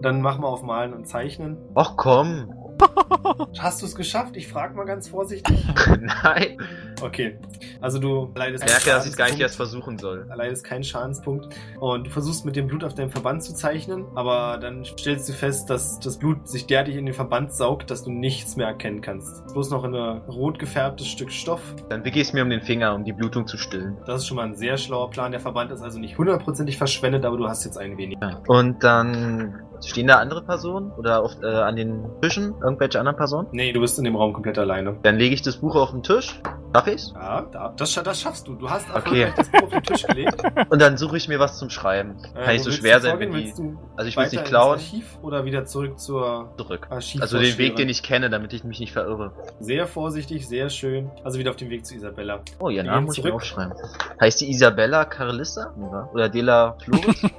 Dann 0.00 0.20
machen 0.22 0.42
wir 0.42 0.48
auf 0.48 0.62
Malen 0.62 0.92
und 0.94 1.08
Zeichnen. 1.08 1.56
Och 1.74 1.96
komm. 1.96 2.52
Hast 3.58 3.82
du 3.82 3.86
es 3.86 3.94
geschafft? 3.94 4.36
Ich 4.36 4.48
frage 4.48 4.74
mal 4.74 4.84
ganz 4.84 5.08
vorsichtig. 5.08 5.64
Nein. 6.00 6.58
Okay. 7.00 7.38
Also 7.80 7.98
du 7.98 8.32
leidest 8.34 8.64
Ich 8.64 8.70
merke, 8.70 8.90
dass 8.90 9.04
ich 9.04 9.12
es 9.12 9.16
gar 9.16 9.28
nicht 9.28 9.40
erst 9.40 9.56
versuchen 9.56 9.98
soll. 9.98 10.26
leidest 10.34 10.64
keinen 10.64 10.84
Schadenspunkt 10.84 11.54
und 11.80 12.06
du 12.06 12.10
versuchst 12.10 12.44
mit 12.44 12.56
dem 12.56 12.66
Blut 12.66 12.84
auf 12.84 12.94
deinem 12.94 13.10
Verband 13.10 13.42
zu 13.42 13.54
zeichnen, 13.54 14.06
aber 14.14 14.58
dann 14.58 14.84
stellst 14.84 15.28
du 15.28 15.32
fest, 15.32 15.70
dass 15.70 15.98
das 16.00 16.18
Blut 16.18 16.48
sich 16.48 16.66
derartig 16.66 16.96
in 16.96 17.06
den 17.06 17.14
Verband 17.14 17.52
saugt, 17.52 17.90
dass 17.90 18.02
du 18.04 18.10
nichts 18.10 18.56
mehr 18.56 18.66
erkennen 18.66 19.00
kannst. 19.00 19.46
Bloß 19.52 19.70
noch 19.70 19.84
ein 19.84 19.94
rot 19.94 20.58
gefärbtes 20.58 21.06
Stück 21.06 21.32
Stoff. 21.32 21.60
Dann 21.88 22.04
wickel 22.04 22.20
ich 22.22 22.28
es 22.28 22.32
mir 22.32 22.42
um 22.42 22.50
den 22.50 22.62
Finger, 22.62 22.94
um 22.94 23.04
die 23.04 23.12
Blutung 23.12 23.46
zu 23.46 23.56
stillen. 23.56 23.96
Das 24.06 24.22
ist 24.22 24.28
schon 24.28 24.36
mal 24.36 24.46
ein 24.46 24.54
sehr 24.54 24.76
schlauer 24.76 25.10
Plan. 25.10 25.30
Der 25.32 25.40
Verband 25.40 25.70
ist 25.70 25.82
also 25.82 25.98
nicht 25.98 26.16
hundertprozentig 26.18 26.78
verschwendet, 26.78 27.24
aber 27.24 27.36
du 27.36 27.46
hast 27.46 27.64
jetzt 27.64 27.78
einen 27.78 27.96
weniger. 27.96 28.20
Ja. 28.20 28.42
Und 28.46 28.82
dann 28.82 29.62
stehen 29.84 30.06
da 30.06 30.16
andere 30.16 30.42
Personen 30.42 30.90
oder 30.92 31.22
auf, 31.22 31.32
äh, 31.42 31.46
an 31.46 31.76
den 31.76 32.04
Tischen 32.20 32.54
irgendwelche 32.64 32.98
anderen 32.98 33.16
Personen. 33.16 33.48
Nee, 33.52 33.72
du 33.72 33.80
bist 33.80 33.98
in 33.98 34.04
dem 34.04 34.16
Raum 34.16 34.32
komplett 34.32 34.58
alleine. 34.58 34.96
Dann 35.02 35.16
lege 35.18 35.34
ich 35.34 35.42
das 35.42 35.58
Buch 35.58 35.76
auf 35.76 35.90
den 35.92 36.02
Tisch. 36.02 36.40
Darf 36.72 36.86
ich's? 36.88 37.12
Ja, 37.14 37.42
da, 37.52 37.72
das, 37.76 37.94
das 37.94 38.20
schaffst 38.20 38.48
du. 38.48 38.54
Du 38.56 38.68
hast 38.68 38.86
Okay. 38.92 39.32
das 39.36 39.48
Buch 39.50 39.62
auf 39.62 39.68
den 39.70 39.82
Tisch 39.84 40.02
gelegt. 40.06 40.42
Und 40.70 40.82
dann 40.82 40.96
suche 40.96 41.16
ich 41.16 41.28
mir 41.28 41.38
was 41.38 41.58
zum 41.58 41.70
Schreiben. 41.70 42.16
Kann 42.34 42.42
Äh, 42.42 42.52
nicht 42.54 42.66
wo 42.66 42.70
so 42.70 42.76
schwer 42.76 43.00
sein 43.00 43.20
wie 43.20 43.26
die. 43.26 43.52
Also 43.96 44.08
ich 44.08 44.16
will 44.16 44.24
es 44.24 44.32
nicht 44.32 44.44
klauen. 44.44 44.72
Archiv 44.78 45.18
oder 45.22 45.44
wieder 45.44 45.64
zurück 45.66 46.00
zur 46.00 46.52
Zurück. 46.56 46.88
Archiv? 46.90 47.22
Also 47.22 47.38
den 47.38 47.56
Weg, 47.58 47.76
den 47.76 47.88
ich 47.88 48.02
kenne, 48.02 48.28
damit 48.30 48.52
ich 48.52 48.64
mich 48.64 48.80
nicht 48.80 48.92
verirre. 48.92 49.32
Sehr 49.60 49.86
vorsichtig, 49.86 50.48
sehr 50.48 50.68
schön. 50.70 51.10
Also 51.22 51.38
wieder 51.38 51.50
auf 51.50 51.56
dem 51.56 51.70
Weg 51.70 51.86
zu 51.86 51.94
Isabella. 51.94 52.40
Oh, 52.58 52.70
ihr 52.70 52.82
gehen 52.82 53.04
muss 53.04 53.18
ich 53.18 53.22
mir 53.22 53.30
zurück. 53.30 53.42
aufschreiben. 53.42 53.74
Heißt 54.20 54.40
die 54.40 54.50
Isabella 54.50 55.04
Carlissa? 55.04 55.72
Oder, 55.78 56.08
oder 56.12 56.28
Dela 56.28 56.76
Flores? 56.82 57.22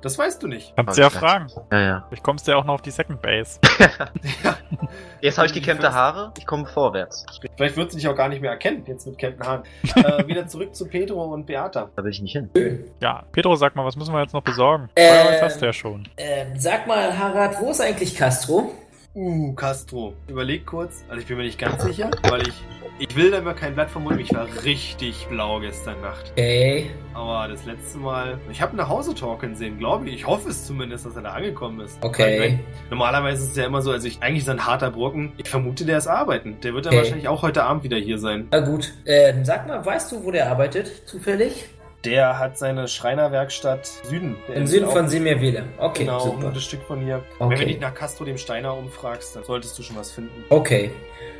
Das 0.00 0.16
weißt 0.16 0.40
du 0.44 0.46
nicht. 0.46 0.76
Kannst 0.76 0.96
du 0.96 1.02
ja 1.02 1.10
fragen. 1.10 1.48
ja, 1.72 1.80
ja. 1.80 2.04
Vielleicht 2.08 2.22
kommst 2.22 2.46
du 2.46 2.52
ja 2.52 2.56
auch 2.56 2.64
noch 2.64 2.74
auf 2.74 2.82
die 2.82 2.92
Second 2.92 3.20
Base. 3.20 3.58
Jetzt 5.20 5.38
habe 5.38 5.46
ich 5.46 5.52
gekämmte 5.52 5.92
Haare. 5.92 6.32
Ich 6.38 6.46
komme 6.46 6.66
vorwärts. 6.66 7.24
Vielleicht 7.56 7.76
wird 7.76 7.90
sie 7.90 7.98
dich 7.98 8.08
auch 8.08 8.16
gar 8.16 8.28
nicht 8.28 8.40
mehr 8.40 8.50
erkennen, 8.50 8.84
jetzt 8.86 9.06
mit 9.06 9.18
kämmten 9.18 9.44
Haaren. 9.44 9.62
äh, 9.96 10.26
wieder 10.26 10.46
zurück 10.46 10.74
zu 10.74 10.86
Pedro 10.86 11.24
und 11.24 11.46
Beata. 11.46 11.90
Da 11.96 12.04
will 12.04 12.10
ich 12.10 12.20
nicht 12.20 12.32
hin. 12.32 12.50
Ja, 13.00 13.24
Pedro, 13.32 13.56
sag 13.56 13.76
mal, 13.76 13.84
was 13.84 13.96
müssen 13.96 14.12
wir 14.12 14.20
jetzt 14.20 14.34
noch 14.34 14.42
besorgen? 14.42 14.88
Ähm, 14.96 15.08
Feuerholz 15.08 15.42
hast 15.42 15.60
du 15.60 15.66
ja 15.66 15.72
schon. 15.72 16.08
Ähm, 16.16 16.48
sag 16.56 16.86
mal, 16.86 17.18
Harald, 17.18 17.60
wo 17.60 17.70
ist 17.70 17.80
eigentlich 17.80 18.14
Castro? 18.14 18.72
Uh, 19.14 19.52
Castro. 19.54 20.14
Überleg 20.28 20.64
kurz. 20.66 21.04
Also 21.08 21.20
ich 21.20 21.26
bin 21.26 21.36
mir 21.36 21.44
nicht 21.44 21.58
ganz 21.58 21.82
sicher, 21.82 22.10
weil 22.28 22.42
ich... 22.42 22.54
Ich 23.00 23.14
will 23.14 23.30
da 23.30 23.38
immer 23.38 23.54
kein 23.54 23.74
Blatt 23.74 23.90
vom 23.90 24.02
Mund. 24.04 24.20
Ich 24.20 24.34
war 24.34 24.48
richtig 24.64 25.26
blau 25.28 25.60
gestern 25.60 26.00
Nacht. 26.00 26.32
Okay. 26.32 26.90
Aber 27.14 27.46
das 27.46 27.64
letzte 27.64 27.98
Mal... 27.98 28.38
Ich 28.50 28.60
habe 28.60 28.76
nach 28.76 28.88
Hause 28.88 29.14
talken 29.14 29.54
sehen, 29.54 29.78
glaube 29.78 30.08
ich. 30.08 30.14
Ich 30.16 30.26
hoffe 30.26 30.48
es 30.48 30.66
zumindest, 30.66 31.06
dass 31.06 31.14
er 31.14 31.22
da 31.22 31.30
angekommen 31.30 31.78
ist. 31.80 31.96
Okay. 32.02 32.40
Weil 32.40 32.58
normalerweise 32.90 33.44
ist 33.44 33.50
es 33.50 33.56
ja 33.56 33.66
immer 33.66 33.82
so, 33.82 33.92
also 33.92 34.08
ich, 34.08 34.20
eigentlich 34.20 34.42
ist 34.42 34.48
er 34.48 34.54
ein 34.54 34.66
harter 34.66 34.90
Brocken. 34.90 35.32
Ich 35.36 35.48
vermute, 35.48 35.84
der 35.84 35.98
ist 35.98 36.08
arbeiten. 36.08 36.58
Der 36.62 36.74
wird 36.74 36.86
dann 36.86 36.92
Okay. 36.92 37.02
wahrscheinlich 37.02 37.28
auch 37.28 37.42
heute 37.42 37.62
Abend 37.62 37.84
wieder 37.84 37.98
hier 37.98 38.18
sein. 38.18 38.48
Na 38.50 38.60
gut. 38.60 38.92
Ähm, 39.06 39.44
sag 39.44 39.68
mal, 39.68 39.84
weißt 39.84 40.10
du, 40.10 40.24
wo 40.24 40.32
der 40.32 40.50
arbeitet, 40.50 41.06
zufällig? 41.08 41.68
Der 42.04 42.38
hat 42.38 42.56
seine 42.56 42.86
Schreinerwerkstatt 42.86 43.86
Süden. 44.04 44.36
Der 44.46 44.56
Im 44.56 44.66
Süden 44.66 44.88
von 44.88 45.08
Simirwele. 45.08 45.64
Okay, 45.78 46.04
Genau, 46.04 46.22
ein 46.24 46.30
super. 46.30 46.46
gutes 46.48 46.64
Stück 46.64 46.82
von 46.82 47.00
hier. 47.00 47.22
Okay. 47.38 47.50
Wenn 47.50 47.58
du 47.60 47.66
dich 47.66 47.80
nach 47.80 47.94
Castro 47.94 48.24
dem 48.24 48.38
Steiner 48.38 48.76
umfragst, 48.76 49.34
dann 49.34 49.42
solltest 49.44 49.76
du 49.78 49.82
schon 49.82 49.96
was 49.96 50.12
finden. 50.12 50.44
Okay. 50.48 50.90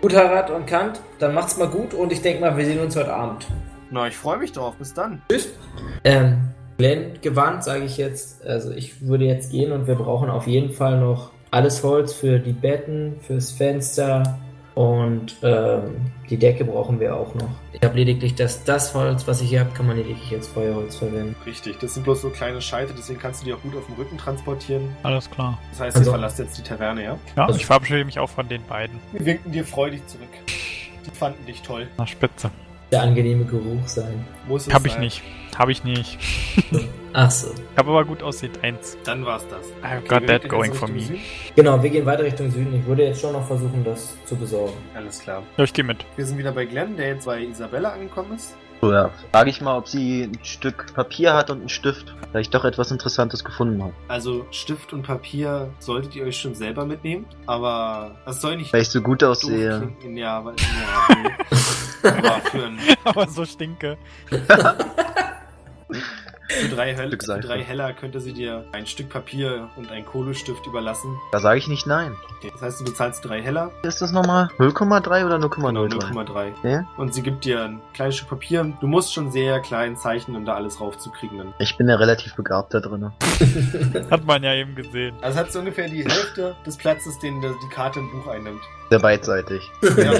Gut, 0.01 0.15
Harald 0.17 0.51
und 0.51 0.67
Kant, 0.67 1.01
dann 1.21 1.35
macht's 1.35 1.57
mal 1.57 1.69
gut 1.69 1.95
und 1.95 2.13
ich 2.13 2.23
denke 2.23 2.41
mal, 2.41 2.57
wir 2.57 2.65
sehen 2.65 2.81
uns 2.81 2.97
heute 2.97 3.13
Abend. 3.15 3.47
Na, 3.91 4.09
ich 4.09 4.17
freue 4.17 4.39
mich 4.39 4.53
drauf. 4.53 4.75
Bis 4.77 4.93
dann. 4.95 5.23
Ähm, 6.05 6.51
Glenn 6.77 7.19
gewandt, 7.23 7.65
sage 7.65 7.85
ich 7.85 7.97
jetzt. 7.97 8.45
Also 8.45 8.73
ich 8.73 9.07
würde 9.07 9.25
jetzt 9.25 9.51
gehen 9.53 9.73
und 9.73 9.87
wir 9.87 9.95
brauchen 9.95 10.29
auf 10.29 10.47
jeden 10.47 10.73
Fall 10.73 10.99
noch 10.99 11.31
alles 11.51 11.83
Holz 11.83 12.13
für 12.13 12.39
die 12.41 12.53
Betten, 12.53 13.21
fürs 13.23 13.53
Fenster 13.53 14.39
und 14.79 15.35
ähm, 15.43 15.97
die 16.31 16.37
Decke 16.37 16.65
brauchen 16.65 17.01
wir 17.01 17.17
auch 17.17 17.35
noch. 17.35 17.49
Ich 17.73 17.83
habe 17.83 17.97
lediglich 17.97 18.37
das, 18.37 18.63
das 18.63 18.95
Holz, 18.95 19.27
was 19.27 19.41
ich 19.41 19.49
hier 19.49 19.59
habe, 19.59 19.71
kann 19.73 19.89
man 19.89 19.97
lediglich 19.97 20.33
als 20.33 20.47
Feuerholz 20.47 20.95
verwenden. 20.95 21.35
Richtig, 21.45 21.81
das 21.81 21.95
sind 21.95 22.05
bloß 22.05 22.21
so 22.23 22.31
kleine 22.31 22.61
Scheite, 22.61 22.95
deswegen 22.97 23.19
kannst 23.19 23.41
du 23.43 23.47
die 23.47 23.53
auch 23.55 23.61
gut 23.61 23.75
auf 23.77 23.87
dem 23.87 23.97
Rücken 23.97 24.17
transportieren. 24.19 24.89
Alles 25.03 25.29
klar. 25.29 25.59
Das 25.71 25.81
heißt, 25.81 25.97
Also- 25.97 26.11
ihr 26.11 26.13
verlasst 26.13 26.39
jetzt 26.39 26.57
die 26.59 26.63
Taverne, 26.63 27.03
ja? 27.03 27.19
Ja, 27.37 27.47
Also- 27.47 27.59
ich 27.59 27.67
verabschiede 27.67 28.05
mich 28.05 28.21
auch 28.21 28.31
von 28.31 28.49
den 28.49 28.63
beiden. 28.67 29.01
Wir 29.11 29.27
winken 29.27 29.51
dir 29.51 29.65
freudig 29.65 30.07
zurück. 30.07 30.29
Die 30.47 31.11
fanden 31.11 31.45
dich 31.45 31.61
toll. 31.63 31.89
Na, 31.97 32.07
spitze. 32.07 32.49
Der 32.93 33.03
angenehme 33.03 33.47
Geruch 33.47 33.87
sein. 33.87 34.25
Muss 34.47 34.69
es 34.69 34.73
Hab 34.73 34.87
ich 34.87 34.93
sein. 34.93 35.01
nicht. 35.01 35.23
Hab 35.59 35.69
ich 35.71 35.83
nicht. 35.83 36.17
Ach 37.15 37.31
so. 37.33 37.49
Hab 37.77 37.89
aber 37.89 38.05
gut 38.05 38.23
aussieht 38.23 38.63
eins. 38.63 38.97
Dann 39.03 39.27
war's 39.27 39.45
das. 39.49 39.67
I've 39.83 40.05
Okay, 40.05 40.09
got 40.21 40.27
that 40.29 40.49
going 40.49 40.73
for 40.73 40.89
me. 40.89 41.01
Süden. 41.01 41.21
Genau, 41.57 41.83
wir 41.83 41.91
gehen 41.91 42.07
weiter 42.07 42.23
Richtung 42.23 42.49
Süden. 42.49 42.73
Ich 42.79 42.87
würde 42.87 43.03
jetzt 43.03 43.21
schon 43.21 43.33
noch 43.33 43.45
versuchen, 43.45 43.83
das 43.83 44.17
zu 44.25 44.37
besorgen. 44.37 44.77
Alles 44.95 45.19
klar. 45.19 45.43
Ja, 45.57 45.65
ich 45.65 45.73
gehe 45.73 45.85
mit. 45.85 46.07
Wir 46.15 46.25
sind 46.25 46.39
wieder 46.39 46.53
bei 46.53 46.65
Glenn, 46.65 46.97
der 46.97 47.09
jetzt 47.09 47.27
bei 47.27 47.43
Isabella 47.43 47.91
angekommen 47.91 48.37
ist. 48.37 48.57
So, 48.81 48.93
ja. 48.93 49.11
Frage 49.33 49.51
ich 49.51 49.61
mal, 49.61 49.77
ob 49.77 49.89
sie 49.89 50.31
ein 50.33 50.39
Stück 50.45 50.95
Papier 50.95 51.35
hat 51.35 51.51
und 51.51 51.59
einen 51.59 51.69
Stift, 51.69 52.15
da 52.33 52.39
ich 52.39 52.51
doch 52.51 52.65
etwas 52.65 52.93
Interessantes 52.93 53.43
gefunden 53.43 53.83
habe. 53.83 53.93
Also 54.07 54.47
Stift 54.53 54.93
und 54.93 55.03
Papier 55.03 55.71
solltet 55.81 56.15
ihr 56.15 56.23
euch 56.23 56.39
schon 56.39 56.55
selber 56.55 56.87
mitnehmen, 56.87 57.27
aber 57.47 58.13
es 58.27 58.41
soll 58.41 58.59
nicht 58.59 58.73
Weil 58.73 58.83
ich 58.83 58.91
so 58.91 59.03
gut 59.03 59.25
aussehe. 59.25 59.91
Ja, 60.15 60.45
weil, 60.45 60.55
ja, 60.55 62.05
aber 62.05 62.41
für 62.53 62.65
ein 62.65 62.79
aber 63.03 63.27
so 63.27 63.45
stinke. 63.45 63.99
Für 66.49 66.69
drei, 66.69 66.95
Stück 67.07 67.25
für 67.25 67.41
drei 67.41 67.63
Heller 67.63 67.93
könnte 67.93 68.21
sie 68.21 68.33
dir 68.33 68.65
ein 68.73 68.87
Stück 68.87 69.11
Papier 69.11 69.69
und 69.77 69.91
ein 69.91 70.05
Kohlestift 70.05 70.67
überlassen. 70.67 71.17
Da 71.33 71.41
sage 71.41 71.59
ich 71.59 71.69
nicht 71.69 71.87
nein. 71.87 72.15
Okay. 72.39 72.51
Das 72.53 72.63
heißt, 72.63 72.81
du 72.81 72.85
bezahlst 72.85 73.25
drei 73.25 73.43
Heller, 73.43 73.71
Ist 73.83 74.01
das 74.01 74.13
nochmal 74.13 74.49
0,3 74.59 75.27
oder 75.27 75.39
genau 75.39 75.69
0,03? 75.69 76.13
0,3. 76.13 76.69
Ja? 76.69 76.87
Und 76.97 77.15
sie 77.15 77.23
gibt 77.23 77.45
dir 77.45 77.65
ein 77.65 77.81
kleines 77.93 78.17
Stück 78.17 78.29
Papier. 78.31 78.73
Du 78.81 78.87
musst 78.87 79.13
schon 79.13 79.31
sehr 79.31 79.61
klein 79.61 79.97
zeichnen, 79.97 80.37
um 80.37 80.45
da 80.45 80.55
alles 80.55 80.81
raufzukriegen. 80.81 81.39
Dann. 81.39 81.55
Ich 81.59 81.77
bin 81.77 81.89
ja 81.89 81.97
relativ 81.97 82.35
begabt 82.35 82.75
da 82.75 82.81
drin. 82.81 83.11
Hat 84.11 84.25
man 84.25 84.43
ja 84.43 84.55
eben 84.55 84.75
gesehen. 84.75 85.17
Also 85.21 85.39
hat 85.39 85.53
so 85.53 85.59
ungefähr 85.59 85.89
die 85.89 86.05
Hälfte 86.05 86.57
des 86.67 86.77
Platzes, 86.77 87.19
den 87.19 87.41
die 87.41 87.49
die 87.49 87.75
Karte 87.75 88.01
im 88.01 88.11
Buch 88.11 88.27
einnimmt. 88.27 88.61
Sehr 88.91 88.99
beidseitig. 88.99 89.71
Ja, 89.97 90.13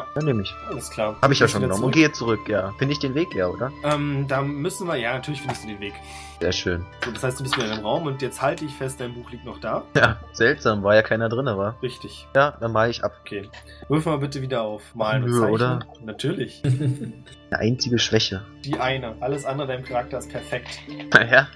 ja 0.00 0.06
Dann 0.14 0.24
nehme 0.24 0.42
ich. 0.42 0.52
alles 0.68 0.90
klar. 0.90 1.16
Habe 1.22 1.32
ich 1.34 1.38
ja 1.38 1.46
schon 1.46 1.62
genommen. 1.62 1.84
Und 1.84 1.92
gehe 1.94 2.10
zurück, 2.10 2.48
ja. 2.48 2.72
Finde 2.78 2.92
ich 2.92 2.98
den 2.98 3.14
Weg, 3.14 3.32
ja, 3.34 3.46
oder? 3.46 3.70
Ähm, 3.84 4.26
da 4.26 4.42
müssen 4.42 4.88
wir, 4.88 4.96
ja, 4.96 5.12
natürlich 5.14 5.40
findest 5.40 5.64
du 5.64 5.68
den 5.68 5.78
Weg. 5.80 5.92
Sehr 6.40 6.50
schön. 6.52 6.84
So, 7.04 7.12
das 7.12 7.22
heißt, 7.22 7.38
du 7.38 7.44
bist 7.44 7.56
wieder 7.56 7.66
in 7.66 7.72
einem 7.74 7.84
Raum 7.86 8.06
und 8.06 8.20
jetzt 8.20 8.42
halte 8.42 8.64
ich 8.64 8.72
fest, 8.74 8.98
dein 9.00 9.14
Buch 9.14 9.30
liegt 9.30 9.44
noch 9.44 9.60
da. 9.60 9.84
Ja, 9.96 10.18
seltsam, 10.32 10.82
war 10.82 10.96
ja 10.96 11.02
keiner 11.02 11.28
drin, 11.28 11.46
war. 11.46 11.76
Richtig. 11.80 12.26
Ja, 12.34 12.56
dann 12.60 12.72
mal 12.72 12.90
ich 12.90 13.04
ab. 13.04 13.12
Okay. 13.20 13.48
Wirf 13.88 14.04
mal 14.06 14.18
bitte 14.18 14.42
wieder 14.42 14.62
auf 14.62 14.82
Malen 14.94 15.22
und 15.24 15.30
Nö, 15.30 15.38
Zeichnen. 15.40 15.52
oder? 15.54 15.86
Natürlich. 16.04 16.62
Eine 17.50 17.60
einzige 17.60 17.98
Schwäche. 18.00 18.42
Die 18.64 18.78
eine. 18.80 19.14
Alles 19.20 19.44
andere 19.44 19.68
deinem 19.68 19.84
Charakter 19.84 20.18
ist 20.18 20.30
perfekt. 20.30 20.80
Naja. 21.12 21.46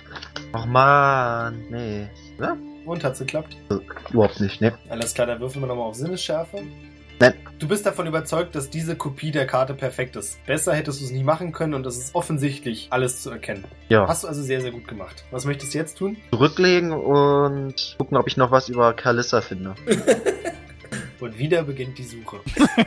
Och 0.54 0.66
man, 0.66 1.58
nee. 1.70 2.08
Ja? 2.38 2.56
Und 2.88 3.04
hat's 3.04 3.18
geklappt? 3.18 3.56
Überhaupt 4.10 4.40
nicht, 4.40 4.62
ne? 4.62 4.72
Alles 4.88 5.12
klar, 5.12 5.26
dann 5.26 5.40
würfeln 5.40 5.62
wir 5.62 5.68
nochmal 5.68 5.88
auf 5.88 5.94
Sinnesschärfe. 5.94 6.62
Nein. 7.20 7.34
Du 7.58 7.68
bist 7.68 7.84
davon 7.84 8.06
überzeugt, 8.06 8.54
dass 8.54 8.70
diese 8.70 8.96
Kopie 8.96 9.30
der 9.30 9.46
Karte 9.46 9.74
perfekt 9.74 10.16
ist. 10.16 10.44
Besser 10.46 10.72
hättest 10.74 11.00
du 11.00 11.04
es 11.04 11.10
nicht 11.10 11.24
machen 11.24 11.52
können 11.52 11.74
und 11.74 11.84
es 11.84 11.98
ist 11.98 12.14
offensichtlich 12.14 12.86
alles 12.90 13.22
zu 13.22 13.30
erkennen. 13.30 13.64
Ja. 13.88 14.06
Hast 14.08 14.24
du 14.24 14.28
also 14.28 14.42
sehr, 14.42 14.62
sehr 14.62 14.70
gut 14.70 14.88
gemacht. 14.88 15.24
Was 15.30 15.44
möchtest 15.44 15.74
du 15.74 15.78
jetzt 15.78 15.98
tun? 15.98 16.16
Zurücklegen 16.30 16.92
und 16.92 17.96
gucken, 17.98 18.16
ob 18.16 18.26
ich 18.26 18.36
noch 18.36 18.50
was 18.52 18.68
über 18.68 18.94
Kalissa 18.94 19.40
finde. 19.40 19.74
Und 21.20 21.36
wieder 21.36 21.64
beginnt 21.64 21.98
die 21.98 22.04
Suche. 22.04 22.38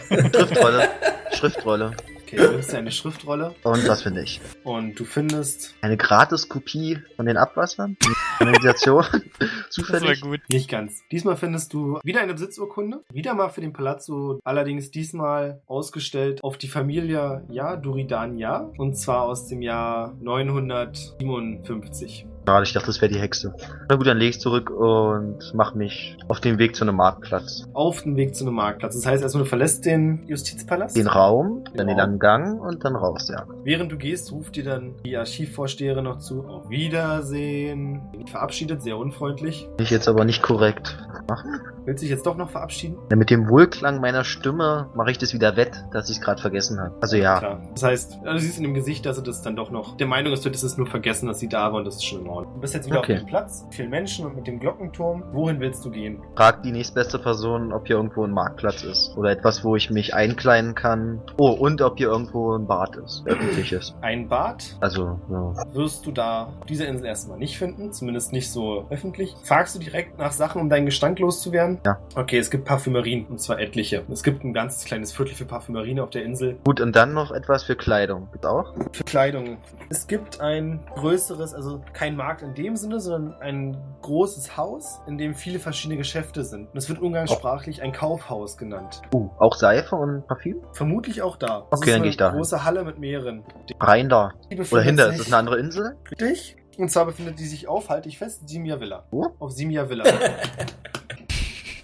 Schriftrolle. 0.07 0.87
Schriftrolle. 1.33 1.91
Okay, 2.31 2.37
du 2.45 2.51
nimmst 2.51 2.71
dir 2.71 2.77
eine 2.77 2.91
Schriftrolle 2.91 3.53
Und 3.63 3.85
was 3.89 4.03
finde 4.03 4.21
ich? 4.23 4.39
und 4.63 4.97
du 4.97 5.03
findest 5.03 5.75
Eine 5.81 5.97
Gratis-Kopie 5.97 6.99
von 7.17 7.25
den 7.25 7.35
Abwassern? 7.35 7.97
Kanalisation? 8.37 9.03
Das 9.39 9.49
wäre 9.49 9.69
Zufällig? 9.69 10.21
gut. 10.21 10.39
nicht 10.49 10.69
ganz. 10.69 11.01
Diesmal 11.11 11.35
findest 11.35 11.73
du 11.73 11.99
wieder 12.03 12.21
eine 12.21 12.33
Besitzurkunde. 12.33 13.03
Wieder 13.11 13.33
mal 13.33 13.49
für 13.49 13.61
den 13.61 13.73
Palazzo, 13.73 14.39
allerdings 14.43 14.91
diesmal 14.91 15.61
ausgestellt 15.65 16.43
auf 16.43 16.57
die 16.57 16.67
Familie 16.67 17.43
Ja 17.49 17.75
Duridan 17.75 18.37
Ja. 18.37 18.69
Und 18.77 18.95
zwar 18.97 19.23
aus 19.23 19.47
dem 19.47 19.61
Jahr 19.61 20.13
957. 20.21 22.27
Schade, 22.47 22.63
ich 22.63 22.73
dachte, 22.73 22.87
das 22.87 23.01
wäre 23.01 23.11
die 23.11 23.19
Hexe. 23.19 23.53
Na 23.87 23.95
gut, 23.95 24.07
dann 24.07 24.17
lege 24.17 24.31
ich 24.31 24.39
zurück 24.41 24.69
und 24.71 25.53
mache 25.53 25.77
mich 25.77 26.17
auf 26.27 26.39
den 26.39 26.57
Weg 26.57 26.75
zu 26.75 26.83
einem 26.83 26.95
Marktplatz. 26.95 27.67
Auf 27.73 28.01
dem 28.01 28.15
Weg 28.15 28.35
zu 28.35 28.43
einem 28.45 28.55
Marktplatz. 28.55 28.95
Das 28.95 29.05
heißt 29.05 29.23
erstmal, 29.23 29.43
du 29.43 29.49
verlässt 29.49 29.85
den 29.85 30.27
Justizpalast. 30.27 30.97
Den 30.97 31.07
Raum, 31.07 31.63
dann 31.75 31.87
den 31.87 31.89
Raum. 31.89 31.97
langen 31.97 32.19
Gang 32.19 32.61
und 32.61 32.83
dann 32.83 32.95
raus, 32.95 33.29
ja. 33.31 33.45
Während 33.63 33.91
du 33.91 33.97
gehst, 33.97 34.31
ruft 34.31 34.55
dir 34.55 34.63
dann 34.63 34.95
die 35.05 35.15
Archivvorsteherin 35.15 36.03
noch 36.03 36.17
zu. 36.17 36.43
Auf 36.45 36.69
Wiedersehen. 36.69 38.01
Verabschiedet, 38.25 38.81
sehr 38.81 38.97
unfreundlich. 38.97 39.67
Ich 39.79 39.89
jetzt 39.89 40.07
aber 40.07 40.25
nicht 40.25 40.41
korrekt 40.41 40.97
machen. 41.29 41.61
Willst 41.85 42.01
du 42.01 42.05
dich 42.05 42.11
jetzt 42.11 42.25
doch 42.25 42.37
noch 42.37 42.49
verabschieden? 42.49 42.97
Ja, 43.09 43.15
mit 43.15 43.29
dem 43.29 43.49
Wohlklang 43.49 44.01
meiner 44.01 44.23
Stimme 44.23 44.89
mache 44.95 45.11
ich 45.11 45.17
das 45.17 45.33
wieder 45.33 45.55
wett, 45.55 45.71
dass 45.91 46.09
ich 46.09 46.17
es 46.17 46.21
gerade 46.21 46.41
vergessen 46.41 46.79
habe. 46.79 46.95
Also 47.01 47.17
ja, 47.17 47.39
Klar. 47.39 47.61
Das 47.73 47.83
heißt, 47.83 48.19
ja, 48.23 48.33
du 48.33 48.39
siehst 48.39 48.57
in 48.57 48.63
dem 48.63 48.73
Gesicht, 48.73 49.05
dass 49.05 49.17
sie 49.17 49.23
das 49.23 49.41
dann 49.41 49.55
doch 49.55 49.71
noch 49.71 49.97
der 49.97 50.07
Meinung 50.07 50.33
ist, 50.33 50.43
du 50.43 50.49
hättest 50.49 50.63
es 50.63 50.77
nur 50.77 50.87
vergessen, 50.87 51.27
dass 51.27 51.39
sie 51.39 51.47
da 51.49 51.71
war 51.71 51.79
und 51.79 51.85
das 51.85 51.95
ist 51.95 52.05
schon 52.05 52.23
Ordnung. 52.31 52.53
Du 52.55 52.61
bist 52.61 52.73
jetzt 52.73 52.87
wieder 52.87 52.99
Okay. 52.99 53.13
auf 53.15 53.19
dem 53.21 53.27
Platz, 53.27 53.65
vielen 53.71 53.89
Menschen 53.89 54.25
und 54.25 54.35
mit 54.35 54.47
dem 54.47 54.59
Glockenturm. 54.59 55.23
Wohin 55.33 55.59
willst 55.59 55.83
du 55.85 55.91
gehen? 55.91 56.21
frag 56.35 56.63
die 56.63 56.71
nächstbeste 56.71 57.19
Person, 57.19 57.71
ob 57.73 57.87
hier 57.87 57.95
irgendwo 57.97 58.23
ein 58.23 58.31
Marktplatz 58.31 58.83
ist. 58.83 59.15
Oder 59.17 59.31
etwas, 59.31 59.63
wo 59.63 59.75
ich 59.75 59.89
mich 59.89 60.13
einkleiden 60.13 60.75
kann. 60.75 61.21
Oh, 61.37 61.51
und 61.51 61.81
ob 61.81 61.97
hier 61.97 62.07
irgendwo 62.07 62.55
ein 62.55 62.65
Bad 62.67 62.95
ist. 62.97 63.23
Öffentliches. 63.25 63.95
Ein 64.01 64.27
Bad 64.27 64.75
Also, 64.79 65.19
ja. 65.29 65.53
wirst 65.73 66.05
du 66.05 66.11
da 66.11 66.45
auf 66.59 66.65
dieser 66.67 66.87
Insel 66.87 67.05
erstmal 67.07 67.37
nicht 67.37 67.57
finden, 67.57 67.91
zumindest 67.91 68.31
nicht 68.33 68.51
so 68.51 68.85
öffentlich. 68.89 69.35
Fragst 69.43 69.75
du 69.75 69.79
direkt 69.79 70.17
nach 70.17 70.31
Sachen, 70.31 70.61
um 70.61 70.69
deinen 70.69 70.85
Gestank 70.85 71.19
loszuwerden? 71.19 71.79
Ja. 71.85 71.99
Okay, 72.15 72.37
es 72.37 72.49
gibt 72.51 72.65
Parfümerien, 72.65 73.25
und 73.27 73.39
zwar 73.39 73.59
etliche. 73.59 74.03
Es 74.11 74.23
gibt 74.23 74.43
ein 74.43 74.53
ganz 74.53 74.83
kleines 74.85 75.11
Viertel 75.11 75.35
für 75.35 75.45
Parfümerien 75.45 75.99
auf 75.99 76.09
der 76.09 76.23
Insel. 76.23 76.57
Gut, 76.63 76.79
und 76.81 76.95
dann 76.95 77.13
noch 77.13 77.31
etwas 77.31 77.63
für 77.63 77.75
Kleidung. 77.75 78.27
Gibt's 78.31 78.47
auch? 78.47 78.73
Für 78.91 79.03
Kleidung. 79.03 79.57
Es 79.89 80.07
gibt 80.07 80.39
ein 80.41 80.79
größeres, 80.95 81.53
also 81.53 81.81
kein 81.93 82.17
Markt 82.21 82.43
in 82.43 82.53
dem 82.53 82.75
Sinne, 82.75 82.99
sondern 82.99 83.33
ein 83.41 83.77
großes 84.03 84.55
Haus, 84.55 85.01
in 85.07 85.17
dem 85.17 85.33
viele 85.33 85.57
verschiedene 85.57 85.97
Geschäfte 85.97 86.43
sind. 86.43 86.69
Und 86.71 86.77
es 86.77 86.87
wird 86.87 86.99
umgangssprachlich 86.99 87.81
ein 87.81 87.91
Kaufhaus 87.93 88.57
genannt. 88.57 89.01
Uh, 89.11 89.31
auch 89.39 89.55
Seife 89.55 89.95
und 89.95 90.27
Parfüm? 90.27 90.57
Vermutlich 90.73 91.23
auch 91.23 91.35
da. 91.35 91.65
Das 91.71 91.79
Okay, 91.79 91.89
ist 91.89 91.93
dann 91.93 91.93
eine 91.95 92.03
geh 92.03 92.09
ich 92.09 92.17
dahin. 92.17 92.37
große 92.37 92.63
Halle 92.63 92.83
mit 92.83 92.99
mehreren. 92.99 93.43
Rein 93.79 94.07
da. 94.07 94.33
Oder 94.71 94.81
hinter, 94.83 95.09
ist 95.09 95.19
das 95.19 95.27
eine 95.27 95.37
andere 95.37 95.57
Insel? 95.57 95.97
Richtig. 96.11 96.57
Und 96.77 96.89
zwar 96.91 97.05
befindet 97.07 97.39
die 97.39 97.45
sich 97.45 97.67
auf, 97.67 97.89
halte 97.89 98.07
ich 98.07 98.19
fest, 98.19 98.47
Simia 98.47 98.79
Villa. 98.79 99.03
Wo? 99.09 99.33
Auf 99.39 99.51
Simia 99.51 99.89
Villa. 99.89 100.03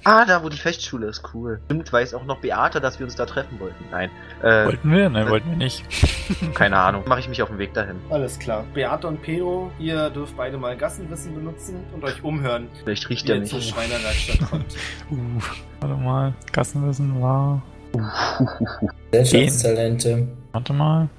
Ah, 0.07 0.23
da 0.23 0.41
wo 0.41 0.47
die 0.47 0.57
Festschule 0.57 1.07
ist, 1.07 1.21
cool. 1.33 1.59
Stimmt, 1.65 1.91
weiß 1.91 2.13
auch 2.13 2.23
noch 2.23 2.39
Beate, 2.39 2.79
dass 2.79 2.97
wir 2.97 3.05
uns 3.05 3.15
da 3.15 3.25
treffen 3.25 3.59
wollten. 3.59 3.83
Nein, 3.91 4.09
äh, 4.41 4.65
Wollten 4.65 4.89
wir? 4.89 5.09
Nein, 5.09 5.29
wollten 5.29 5.49
wir 5.49 5.57
nicht. 5.57 5.83
keine 6.53 6.77
Ahnung. 6.77 7.03
Mache 7.07 7.19
ich 7.19 7.27
mich 7.27 7.41
auf 7.41 7.49
den 7.49 7.57
Weg 7.57 7.73
dahin. 7.73 7.97
Alles 8.09 8.39
klar. 8.39 8.63
Beate 8.73 9.05
und 9.05 9.21
Pedro, 9.21 9.69
ihr 9.79 10.09
dürft 10.09 10.37
beide 10.37 10.57
mal 10.57 10.77
Gassenwissen 10.77 11.35
benutzen 11.35 11.83
und 11.93 12.05
euch 12.05 12.23
umhören, 12.23 12.69
Vielleicht 12.83 13.09
riecht 13.09 13.27
wie 13.27 13.31
er 13.31 13.37
ihr 13.39 13.43
zur 13.43 13.57
mich. 13.57 13.67
Schreinerwerkstatt 13.67 14.49
kommt. 14.49 14.75
Uh, 15.11 15.17
warte 15.81 15.95
mal. 15.95 16.33
Kassenwissen 16.53 17.21
war. 17.21 17.61
Gesellschaftstalente. 19.11 20.27
Warte 20.53 20.73
mal. 20.73 21.09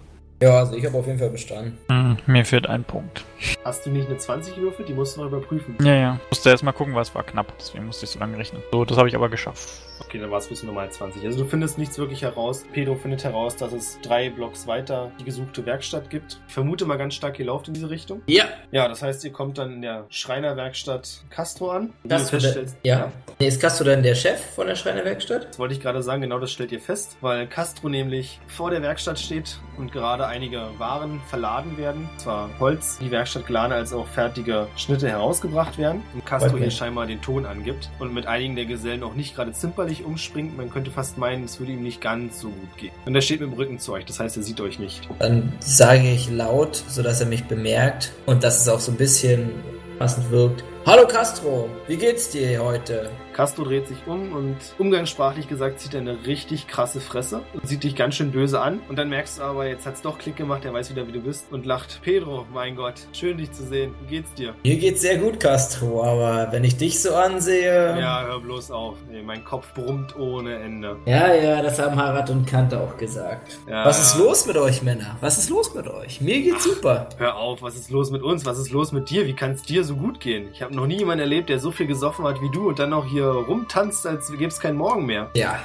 Ja, 0.40 0.58
also 0.60 0.76
ich 0.76 0.86
habe 0.86 0.96
auf 0.96 1.06
jeden 1.06 1.18
Fall 1.18 1.30
bestanden. 1.30 1.76
Hm, 1.90 2.16
mir 2.26 2.44
fehlt 2.44 2.68
ein 2.68 2.84
Punkt. 2.84 3.24
Hast 3.64 3.84
du 3.86 3.90
nicht 3.90 4.08
eine 4.08 4.18
20 4.18 4.54
gewürfelt? 4.54 4.88
Die 4.88 4.92
musst 4.92 5.16
du 5.16 5.20
noch 5.22 5.28
überprüfen. 5.28 5.76
Ja, 5.82 5.94
ja. 5.94 6.20
Musste 6.30 6.50
erst 6.50 6.62
mal 6.62 6.72
gucken, 6.72 6.94
was 6.94 7.12
war 7.14 7.24
knapp. 7.24 7.52
Deswegen 7.58 7.86
musste 7.86 8.04
ich 8.04 8.10
so 8.10 8.18
lange 8.20 8.38
rechnen. 8.38 8.62
So, 8.70 8.84
das 8.84 8.96
habe 8.98 9.08
ich 9.08 9.16
aber 9.16 9.28
geschafft. 9.28 9.68
Okay, 10.00 10.18
dann 10.20 10.30
war 10.30 10.38
es 10.38 10.46
bis 10.46 10.62
normal 10.62 10.90
20. 10.90 11.24
Also 11.24 11.42
du 11.42 11.44
findest 11.50 11.76
nichts 11.76 11.98
wirklich 11.98 12.22
heraus. 12.22 12.64
Pedro 12.72 12.94
findet 12.94 13.24
heraus, 13.24 13.56
dass 13.56 13.72
es 13.72 13.98
drei 14.00 14.30
Blocks 14.30 14.66
weiter 14.68 15.10
die 15.20 15.24
gesuchte 15.24 15.66
Werkstatt 15.66 16.08
gibt. 16.08 16.40
Ich 16.46 16.54
vermute 16.54 16.86
mal 16.86 16.96
ganz 16.98 17.14
stark, 17.14 17.38
ihr 17.40 17.46
lauft 17.46 17.66
in 17.68 17.74
diese 17.74 17.90
Richtung. 17.90 18.22
Ja, 18.26 18.44
Ja, 18.70 18.86
das 18.88 19.02
heißt, 19.02 19.24
ihr 19.24 19.32
kommt 19.32 19.58
dann 19.58 19.72
in 19.74 19.82
der 19.82 20.06
Schreinerwerkstatt 20.08 21.24
Castro 21.30 21.70
an. 21.72 21.92
Das 22.04 22.30
du 22.30 22.38
feststellst- 22.38 22.76
ja. 22.84 23.10
Nee, 23.40 23.48
ist 23.48 23.60
Castro 23.60 23.84
dann 23.84 24.02
der 24.04 24.14
Chef 24.14 24.38
von 24.54 24.66
der 24.68 24.76
Schreinerwerkstatt? 24.76 25.48
Das 25.50 25.58
wollte 25.58 25.74
ich 25.74 25.80
gerade 25.80 26.02
sagen, 26.02 26.22
genau 26.22 26.38
das 26.38 26.52
stellt 26.52 26.70
ihr 26.72 26.80
fest, 26.80 27.16
weil 27.20 27.46
Castro 27.48 27.88
nämlich 27.88 28.40
vor 28.46 28.70
der 28.70 28.82
Werkstatt 28.82 29.18
steht 29.18 29.58
und 29.76 29.90
gerade 29.92 30.26
einige 30.28 30.68
Waren 30.78 31.20
verladen 31.28 31.76
werden. 31.78 32.08
Zwar 32.18 32.50
Holz, 32.60 32.98
die 33.00 33.10
Werkstatt 33.10 33.46
Glane, 33.46 33.74
als 33.74 33.92
auch 33.92 34.06
fertige 34.06 34.68
Schnitte 34.76 35.08
herausgebracht 35.08 35.78
werden. 35.78 36.02
Und 36.14 36.24
Castro 36.24 36.50
Okay. 36.50 36.60
hier 36.60 36.70
scheinbar 36.70 37.06
den 37.06 37.20
Ton 37.20 37.46
angibt 37.46 37.90
und 37.98 38.14
mit 38.14 38.26
einigen 38.26 38.54
der 38.56 38.66
Gesellen 38.66 39.02
auch 39.02 39.14
nicht 39.14 39.34
gerade 39.34 39.52
zimperlich 39.52 40.04
umspringt. 40.04 40.56
Man 40.56 40.70
könnte 40.70 40.90
fast 40.90 41.18
meinen, 41.18 41.44
es 41.44 41.58
würde 41.58 41.72
ihm 41.72 41.82
nicht 41.82 42.00
ganz 42.00 42.40
so 42.40 42.48
gut 42.48 42.76
gehen. 42.76 42.92
Und 43.06 43.14
er 43.14 43.22
steht 43.22 43.40
mit 43.40 43.50
dem 43.50 43.54
Rücken 43.56 43.78
zu 43.78 43.92
euch, 43.92 44.04
das 44.04 44.20
heißt, 44.20 44.36
er 44.36 44.42
sieht 44.42 44.60
euch 44.60 44.78
nicht. 44.78 45.08
Dann 45.18 45.52
sage 45.60 46.10
ich 46.10 46.30
laut, 46.30 46.76
sodass 46.88 47.20
er 47.20 47.26
mich 47.26 47.44
bemerkt 47.44 48.12
und 48.26 48.44
dass 48.44 48.60
es 48.60 48.68
auch 48.68 48.80
so 48.80 48.92
ein 48.92 48.96
bisschen 48.98 49.50
passend 49.98 50.30
wirkt. 50.30 50.62
Hallo 50.86 51.06
Castro, 51.06 51.68
wie 51.86 51.96
geht's 51.96 52.30
dir 52.30 52.62
heute? 52.62 53.10
Castro 53.38 53.62
dreht 53.62 53.86
sich 53.86 53.98
um 54.08 54.32
und 54.32 54.56
umgangssprachlich 54.78 55.46
gesagt 55.46 55.78
zieht 55.78 55.94
er 55.94 56.00
eine 56.00 56.26
richtig 56.26 56.66
krasse 56.66 57.00
Fresse 57.00 57.42
und 57.54 57.68
sieht 57.68 57.84
dich 57.84 57.94
ganz 57.94 58.16
schön 58.16 58.32
böse 58.32 58.60
an. 58.60 58.80
Und 58.88 58.98
dann 58.98 59.08
merkst 59.08 59.38
du 59.38 59.44
aber, 59.44 59.68
jetzt 59.68 59.86
hat's 59.86 60.02
doch 60.02 60.18
Klick 60.18 60.34
gemacht, 60.34 60.64
er 60.64 60.72
weiß 60.72 60.90
wieder, 60.90 61.06
wie 61.06 61.12
du 61.12 61.20
bist 61.20 61.52
und 61.52 61.64
lacht. 61.64 62.00
Pedro, 62.02 62.46
mein 62.52 62.74
Gott, 62.74 62.94
schön 63.12 63.38
dich 63.38 63.52
zu 63.52 63.62
sehen. 63.62 63.94
Wie 64.02 64.16
geht's 64.16 64.34
dir? 64.34 64.54
Mir 64.64 64.76
geht's 64.76 65.02
sehr 65.02 65.18
gut, 65.18 65.38
Castro, 65.38 66.02
aber 66.02 66.50
wenn 66.50 66.64
ich 66.64 66.78
dich 66.78 67.00
so 67.00 67.14
ansehe. 67.14 67.96
Ja, 68.00 68.24
hör 68.26 68.40
bloß 68.40 68.72
auf. 68.72 68.96
Nee, 69.08 69.22
mein 69.22 69.44
Kopf 69.44 69.72
brummt 69.72 70.18
ohne 70.18 70.56
Ende. 70.56 70.96
Ja, 71.06 71.32
ja, 71.32 71.62
das 71.62 71.78
haben 71.78 71.94
Harald 71.94 72.30
und 72.30 72.44
Kante 72.44 72.80
auch 72.80 72.96
gesagt. 72.96 73.56
Ja, 73.68 73.84
Was 73.84 74.00
ist 74.00 74.18
los 74.18 74.46
mit 74.46 74.56
euch, 74.56 74.82
Männer? 74.82 75.16
Was 75.20 75.38
ist 75.38 75.48
los 75.48 75.72
mit 75.76 75.86
euch? 75.86 76.20
Mir 76.20 76.42
geht's 76.42 76.64
super. 76.64 77.08
Hör 77.18 77.36
auf, 77.36 77.62
was 77.62 77.76
ist 77.76 77.88
los 77.92 78.10
mit 78.10 78.22
uns? 78.22 78.44
Was 78.46 78.58
ist 78.58 78.72
los 78.72 78.90
mit 78.90 79.10
dir? 79.10 79.26
Wie 79.26 79.34
kann 79.34 79.52
es 79.52 79.62
dir 79.62 79.84
so 79.84 79.94
gut 79.94 80.18
gehen? 80.18 80.48
Ich 80.52 80.60
habe 80.60 80.74
noch 80.74 80.88
nie 80.88 80.98
jemanden 80.98 81.20
erlebt, 81.20 81.50
der 81.50 81.60
so 81.60 81.70
viel 81.70 81.86
gesoffen 81.86 82.24
hat 82.24 82.42
wie 82.42 82.50
du 82.50 82.68
und 82.68 82.80
dann 82.80 82.90
noch 82.90 83.06
hier 83.06 83.27
rumtanzt, 83.32 84.06
als 84.06 84.30
gäbe 84.30 84.46
es 84.46 84.58
keinen 84.60 84.76
Morgen 84.76 85.06
mehr. 85.06 85.30
Ja, 85.34 85.58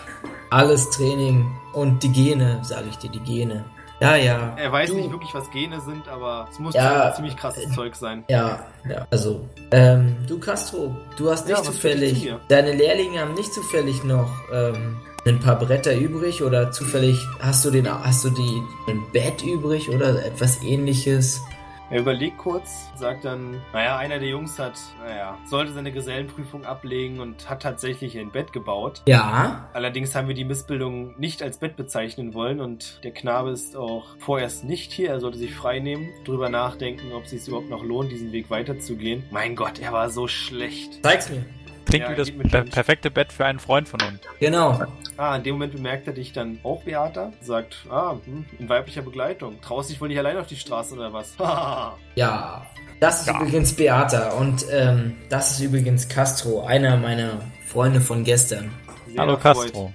alles 0.50 0.90
Training 0.92 1.52
und 1.74 2.02
die 2.04 2.12
Gene, 2.12 2.60
sage 2.64 2.86
ich 2.90 2.98
dir, 2.98 3.10
die 3.10 3.20
Gene. 3.20 3.66
Ja, 4.00 4.16
ja. 4.18 4.54
Er 4.58 4.72
weiß 4.72 4.90
Du- 4.90 4.98
nicht 4.98 5.12
wirklich, 5.12 5.34
was 5.34 5.50
Gene 5.52 5.80
sind, 5.80 6.08
aber 6.10 6.48
es 6.52 6.60
muss 6.60 6.74
Ja. 6.74 7.14
ziemlich 7.16 7.38
krasses 7.38 7.72
Zeug 7.74 7.96
sein. 7.96 8.26
Ja, 8.28 8.66
ja. 8.90 9.08
Also, 9.12 9.48
ähm, 9.72 10.18
du 10.28 10.40
Castro, 10.40 10.94
du 11.18 11.30
hast 11.32 11.48
Ja, 11.48 11.56
nicht 11.58 11.70
dir 11.70 11.74
zufällig, 11.74 12.34
deine 12.50 12.74
Lehrlinge 12.74 13.22
haben 13.22 13.34
nicht 13.36 13.54
zufällig 13.54 14.04
noch 14.04 14.30
ähm, 14.52 14.98
ein 15.26 15.40
paar 15.40 15.58
Bretter 15.58 15.96
übrig 15.96 16.44
oder 16.44 16.72
zufällig 16.72 17.18
hast 17.40 17.64
du 17.64 17.72
den, 17.72 17.88
hast 17.88 18.26
du 18.26 18.30
die 18.32 18.62
ein 18.90 19.02
Bett 19.14 19.42
übrig 19.42 19.90
oder 19.90 20.26
etwas 20.26 20.62
ähnliches? 20.64 21.40
Er 21.94 22.00
überlegt 22.00 22.40
kurz, 22.40 22.90
sagt 22.96 23.24
dann, 23.24 23.62
naja, 23.72 23.98
einer 23.98 24.18
der 24.18 24.28
Jungs 24.28 24.58
hat, 24.58 24.80
naja, 25.06 25.38
sollte 25.46 25.74
seine 25.74 25.92
Gesellenprüfung 25.92 26.66
ablegen 26.66 27.20
und 27.20 27.48
hat 27.48 27.62
tatsächlich 27.62 28.18
ein 28.18 28.32
Bett 28.32 28.52
gebaut. 28.52 29.04
Ja, 29.08 29.70
Allerdings 29.74 30.16
haben 30.16 30.28
wir 30.28 30.34
die 30.34 30.44
Missbildung 30.44 31.14
nicht 31.20 31.44
als 31.44 31.60
Bett 31.60 31.76
bezeichnen 31.76 32.34
wollen 32.34 32.62
und 32.62 33.00
der 33.04 33.12
Knabe 33.12 33.52
ist 33.52 33.76
auch 33.76 34.18
vorerst 34.18 34.64
nicht 34.64 34.92
hier. 34.92 35.10
Er 35.10 35.20
sollte 35.20 35.38
sich 35.38 35.54
frei 35.54 35.78
nehmen, 35.78 36.10
drüber 36.26 36.50
nachdenken, 36.50 37.14
ob 37.14 37.26
es 37.26 37.30
sich 37.30 37.48
überhaupt 37.48 37.70
noch 37.70 37.84
lohnt, 37.84 38.12
diesen 38.12 38.32
Weg 38.32 38.50
weiterzugehen. 38.50 39.26
Mein 39.30 39.56
Gott, 39.56 39.78
er 39.78 39.92
war 39.94 40.10
so 40.10 40.28
schlecht. 40.28 40.98
zeig's 41.04 41.30
mir. 41.30 41.46
Klingt 41.86 42.06
Ja, 42.06 42.12
wie 42.12 42.16
das 42.16 42.32
per 42.52 42.64
perfekte 42.64 43.12
Bett 43.12 43.32
für 43.34 43.46
einen 43.46 43.60
Freund 43.60 43.88
von 43.88 44.02
uns. 44.02 44.20
Genau. 44.40 44.82
Ah, 45.18 45.36
in 45.36 45.44
dem 45.44 45.56
Moment 45.56 45.74
bemerkt 45.74 46.08
er 46.08 46.14
dich 46.14 46.34
dann 46.34 46.60
auch, 46.64 46.84
Beata. 46.84 47.32
Sagt, 47.42 47.86
ah, 47.90 48.16
hm, 48.26 48.46
in 48.58 48.70
weiblicher 48.70 49.02
Begleitung. 49.02 49.60
Traust 49.62 49.90
dich 49.92 50.02
wohl 50.02 50.08
nicht 50.08 50.18
allein 50.18 50.38
auf 50.38 50.48
die 50.48 50.56
Straße 50.56 50.96
oder 50.96 51.14
was? 51.14 51.34
Ja, 52.16 52.66
das 53.00 53.22
ist 53.22 53.28
Ja. 53.28 53.40
übrigens 53.40 53.74
Beata 53.74 54.32
und 54.34 54.66
ähm, 54.72 55.18
das 55.30 55.52
ist 55.52 55.60
übrigens 55.62 56.08
Castro, 56.08 56.64
einer 56.66 56.96
meiner 56.98 57.42
Freunde 57.68 58.02
von 58.02 58.24
gestern. 58.24 58.72
Sehr 59.14 59.22
Hallo 59.22 59.34
erfreut. 59.34 59.56
Castro. 59.74 59.94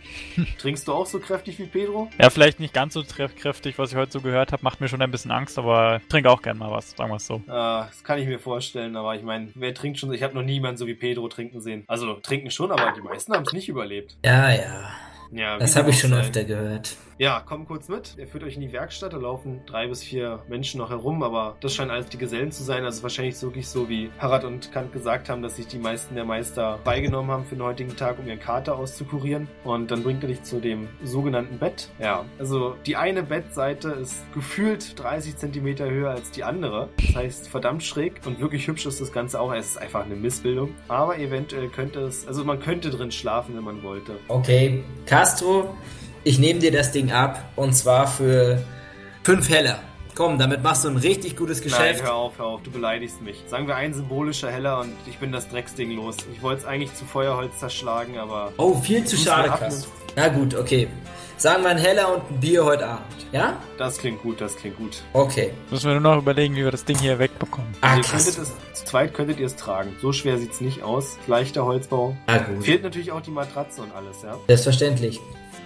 Trinkst 0.58 0.86
du 0.86 0.92
auch 0.92 1.06
so 1.06 1.18
kräftig 1.18 1.58
wie 1.58 1.66
Pedro? 1.66 2.08
Ja, 2.20 2.30
vielleicht 2.30 2.60
nicht 2.60 2.72
ganz 2.72 2.94
so 2.94 3.02
treffkräftig, 3.02 3.76
was 3.78 3.90
ich 3.90 3.96
heute 3.96 4.12
so 4.12 4.20
gehört 4.20 4.52
habe, 4.52 4.62
macht 4.62 4.80
mir 4.80 4.88
schon 4.88 5.02
ein 5.02 5.10
bisschen 5.10 5.30
Angst, 5.32 5.58
aber 5.58 6.00
trinke 6.08 6.30
auch 6.30 6.40
gern 6.40 6.58
mal 6.58 6.70
was, 6.70 6.90
sagen 6.92 7.10
wir 7.10 7.16
es 7.16 7.26
so. 7.26 7.42
Ah, 7.48 7.86
das 7.88 8.04
kann 8.04 8.20
ich 8.20 8.26
mir 8.26 8.38
vorstellen, 8.38 8.94
aber 8.96 9.16
ich 9.16 9.22
meine, 9.22 9.48
wer 9.54 9.74
trinkt 9.74 9.98
schon? 9.98 10.12
Ich 10.12 10.22
habe 10.22 10.34
noch 10.34 10.42
niemanden 10.42 10.76
so 10.76 10.86
wie 10.86 10.94
Pedro 10.94 11.28
trinken 11.28 11.60
sehen. 11.60 11.84
Also 11.88 12.14
trinken 12.14 12.50
schon, 12.50 12.70
aber 12.70 12.92
die 12.92 13.00
meisten 13.02 13.32
haben 13.32 13.42
es 13.44 13.52
nicht 13.52 13.68
überlebt. 13.68 14.16
Ja, 14.24 14.50
ja. 14.50 14.90
Ja, 15.32 15.58
Das 15.58 15.76
habe 15.76 15.90
ich 15.90 15.98
schon 15.98 16.12
auch 16.12 16.16
sei. 16.18 16.22
öfter 16.22 16.44
gehört. 16.44 16.96
Ja, 17.18 17.42
komm 17.44 17.66
kurz 17.66 17.88
mit. 17.88 18.14
Er 18.16 18.28
führt 18.28 18.44
euch 18.44 18.54
in 18.54 18.60
die 18.60 18.72
Werkstatt. 18.72 19.12
Da 19.12 19.16
laufen 19.16 19.62
drei 19.66 19.88
bis 19.88 20.04
vier 20.04 20.44
Menschen 20.48 20.78
noch 20.78 20.90
herum, 20.90 21.24
aber 21.24 21.56
das 21.58 21.74
scheinen 21.74 21.90
alles 21.90 22.06
die 22.06 22.16
Gesellen 22.16 22.52
zu 22.52 22.62
sein. 22.62 22.84
Also 22.84 23.02
wahrscheinlich 23.02 23.42
wirklich 23.42 23.66
so, 23.66 23.88
wie 23.88 24.10
Harald 24.20 24.44
und 24.44 24.70
Kant 24.70 24.92
gesagt 24.92 25.28
haben, 25.28 25.42
dass 25.42 25.56
sich 25.56 25.66
die 25.66 25.78
meisten 25.78 26.14
der 26.14 26.24
Meister 26.24 26.78
beigenommen 26.84 27.32
haben 27.32 27.44
für 27.44 27.56
den 27.56 27.64
heutigen 27.64 27.96
Tag, 27.96 28.20
um 28.20 28.28
ihren 28.28 28.38
Kater 28.38 28.76
auszukurieren. 28.76 29.48
Und 29.64 29.90
dann 29.90 30.04
bringt 30.04 30.22
er 30.22 30.28
dich 30.28 30.44
zu 30.44 30.60
dem 30.60 30.88
sogenannten 31.02 31.58
Bett. 31.58 31.88
Ja, 31.98 32.24
also 32.38 32.76
die 32.86 32.94
eine 32.94 33.24
Bettseite 33.24 33.88
ist 33.88 34.32
gefühlt 34.32 34.96
30 34.96 35.36
Zentimeter 35.36 35.90
höher 35.90 36.10
als 36.12 36.30
die 36.30 36.44
andere. 36.44 36.88
Das 36.98 37.16
heißt, 37.16 37.48
verdammt 37.48 37.82
schräg 37.82 38.20
und 38.26 38.38
wirklich 38.38 38.68
hübsch 38.68 38.86
ist 38.86 39.00
das 39.00 39.10
Ganze 39.10 39.40
auch. 39.40 39.52
Es 39.52 39.70
ist 39.70 39.78
einfach 39.78 40.04
eine 40.04 40.14
Missbildung. 40.14 40.72
Aber 40.86 41.18
eventuell 41.18 41.68
könnte 41.68 41.98
es, 41.98 42.28
also 42.28 42.44
man 42.44 42.60
könnte 42.60 42.90
drin 42.90 43.10
schlafen, 43.10 43.56
wenn 43.56 43.64
man 43.64 43.82
wollte. 43.82 44.20
Okay, 44.28 44.84
Castro, 45.04 45.74
ich 46.24 46.38
nehme 46.38 46.60
dir 46.60 46.72
das 46.72 46.92
Ding 46.92 47.12
ab 47.12 47.44
und 47.56 47.74
zwar 47.74 48.06
für 48.06 48.62
fünf 49.22 49.48
Heller. 49.48 49.80
Komm, 50.14 50.36
damit 50.36 50.64
machst 50.64 50.84
du 50.84 50.88
ein 50.88 50.96
richtig 50.96 51.36
gutes 51.36 51.62
Geschäft. 51.62 51.98
Nein, 51.98 52.02
hör 52.02 52.14
auf, 52.14 52.38
hör 52.38 52.46
auf, 52.46 52.62
du 52.62 52.72
beleidigst 52.72 53.22
mich. 53.22 53.44
Sagen 53.46 53.68
wir 53.68 53.76
ein 53.76 53.94
symbolischer 53.94 54.50
Heller 54.50 54.80
und 54.80 54.92
ich 55.06 55.18
bin 55.18 55.30
das 55.30 55.48
Drecksding 55.48 55.92
los. 55.92 56.16
Ich 56.34 56.42
wollte 56.42 56.62
es 56.62 56.66
eigentlich 56.66 56.92
zu 56.94 57.04
Feuerholz 57.04 57.58
zerschlagen, 57.58 58.18
aber. 58.18 58.52
oh, 58.56 58.74
viel 58.74 59.04
zu 59.04 59.16
schade. 59.16 59.48
Castro. 59.48 59.92
Na 60.16 60.26
gut, 60.28 60.56
okay. 60.56 60.88
Sagen 61.36 61.62
wir 61.62 61.70
ein 61.70 61.78
Heller 61.78 62.12
und 62.12 62.28
ein 62.32 62.40
Bier 62.40 62.64
heute 62.64 62.88
Abend. 62.88 63.04
Ja? 63.30 63.62
Das 63.78 63.98
klingt 63.98 64.20
gut, 64.22 64.40
das 64.40 64.56
klingt 64.56 64.76
gut. 64.76 65.02
Okay. 65.12 65.52
Müssen 65.70 65.86
wir 65.86 66.00
nur 66.00 66.16
noch 66.16 66.20
überlegen, 66.20 66.56
wie 66.56 66.64
wir 66.64 66.72
das 66.72 66.84
Ding 66.84 66.98
hier 66.98 67.20
wegbekommen. 67.20 67.70
Ah, 67.80 67.94
ihr 67.94 68.02
könntet 68.02 68.34
krass. 68.34 68.52
es, 68.72 68.80
zu 68.80 68.84
zweit 68.86 69.14
könntet 69.14 69.38
ihr 69.38 69.46
es 69.46 69.54
tragen. 69.54 69.94
So 70.02 70.12
schwer 70.12 70.38
sieht's 70.38 70.60
nicht 70.60 70.82
aus. 70.82 71.16
Leichter 71.28 71.64
Holzbau. 71.64 72.16
Ah, 72.26 72.38
gut. 72.38 72.64
Fehlt 72.64 72.82
natürlich 72.82 73.12
auch 73.12 73.20
die 73.20 73.30
Matratze 73.30 73.82
und 73.82 73.94
alles, 73.94 74.22
ja. 74.24 74.36
Selbstverständlich. 74.48 75.20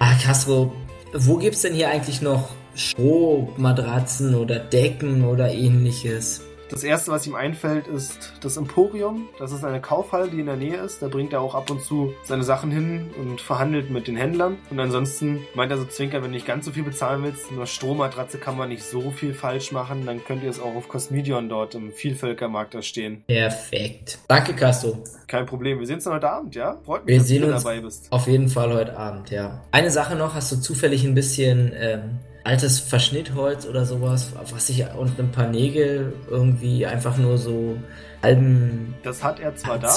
Ah, 0.05 0.17
Castro, 0.21 0.73
wo 1.13 1.37
gibt's 1.37 1.63
denn 1.63 1.75
hier 1.75 1.89
eigentlich 1.89 2.23
noch 2.23 2.49
Strohmatratzen 2.75 4.35
oder 4.35 4.59
Decken 4.59 5.25
oder 5.25 5.53
ähnliches? 5.53 6.41
Das 6.73 6.85
erste, 6.85 7.11
was 7.11 7.27
ihm 7.27 7.35
einfällt, 7.35 7.87
ist 7.87 8.33
das 8.41 8.57
Emporium. 8.57 9.29
Das 9.39 9.53
ist 9.53 9.63
eine 9.63 9.81
Kaufhalle, 9.81 10.29
die 10.31 10.41
in 10.41 10.47
der 10.47 10.57
Nähe 10.57 10.79
ist. 10.79 11.03
Da 11.03 11.09
bringt 11.09 11.35
er 11.35 11.43
auch 11.43 11.55
ab 11.55 11.71
und 11.71 11.83
zu 11.83 12.15
seine 12.25 12.45
Sachen 12.45 12.71
hin 12.71 13.11
und 13.21 13.43
verhandelt 13.43 13.91
mit 13.91 14.09
den 14.09 14.17
Händlern. 14.17 14.57
Und 14.71 14.81
ansonsten 14.81 15.41
meint 15.55 15.71
er 15.71 15.77
so 15.77 15.85
Zwinker, 15.85 16.23
wenn 16.23 16.31
du 16.31 16.37
nicht 16.37 16.47
ganz 16.47 16.65
so 16.65 16.71
viel 16.71 16.83
bezahlen 16.83 17.23
willst, 17.23 17.53
nur 17.53 17.67
Strommatratze 17.67 18.39
kann 18.39 18.57
man 18.57 18.71
nicht 18.71 18.85
so 18.85 19.11
viel 19.11 19.35
falsch 19.35 19.71
machen, 19.71 20.07
dann 20.07 20.25
könnt 20.25 20.43
ihr 20.43 20.51
es 20.51 20.61
auch 20.61 20.75
auf 20.75 20.89
Cosmedion 20.89 21.51
dort 21.51 21.75
im 21.75 21.93
Vielvölkermarkt 21.93 22.75
da 22.75 22.81
stehen. 22.81 23.23
Perfekt. 23.27 24.19
Danke, 24.27 24.55
Castro. 24.55 24.97
Kein 25.27 25.45
Problem. 25.45 25.79
Wir 25.79 25.87
sehen 25.87 25.97
uns 25.97 26.05
dann 26.05 26.15
heute 26.15 26.31
Abend, 26.31 26.55
ja? 26.55 26.79
Freut 26.87 27.05
mich, 27.05 27.29
Wir 27.29 27.41
dass 27.41 27.63
du 27.63 27.69
dabei 27.69 27.81
bist. 27.81 28.07
auf 28.11 28.27
jeden 28.27 28.49
Fall 28.49 28.73
heute 28.73 28.97
Abend, 28.97 29.31
ja. 29.31 29.61
Eine 29.73 29.91
Sache 29.91 30.17
noch, 30.17 30.35
hast 30.35 30.51
du 30.51 30.57
zufällig 30.57 31.05
ein 31.05 31.15
bisschen 31.15 31.73
ähm, 31.77 32.19
altes 32.45 32.81
Verschnittholz 32.81 33.67
oder 33.67 33.85
sowas, 33.85 34.33
was 34.51 34.69
ich 34.69 34.85
und 34.99 35.19
ein 35.19 35.31
paar 35.31 35.49
Nägel 35.49 36.13
irgendwie 36.29 36.87
einfach 36.87 37.17
nur 37.17 37.39
so 37.39 37.77
halben. 38.23 38.95
Das 39.03 39.23
hat 39.23 39.41
er 39.41 39.55
zwar 39.57 39.79
da, 39.79 39.89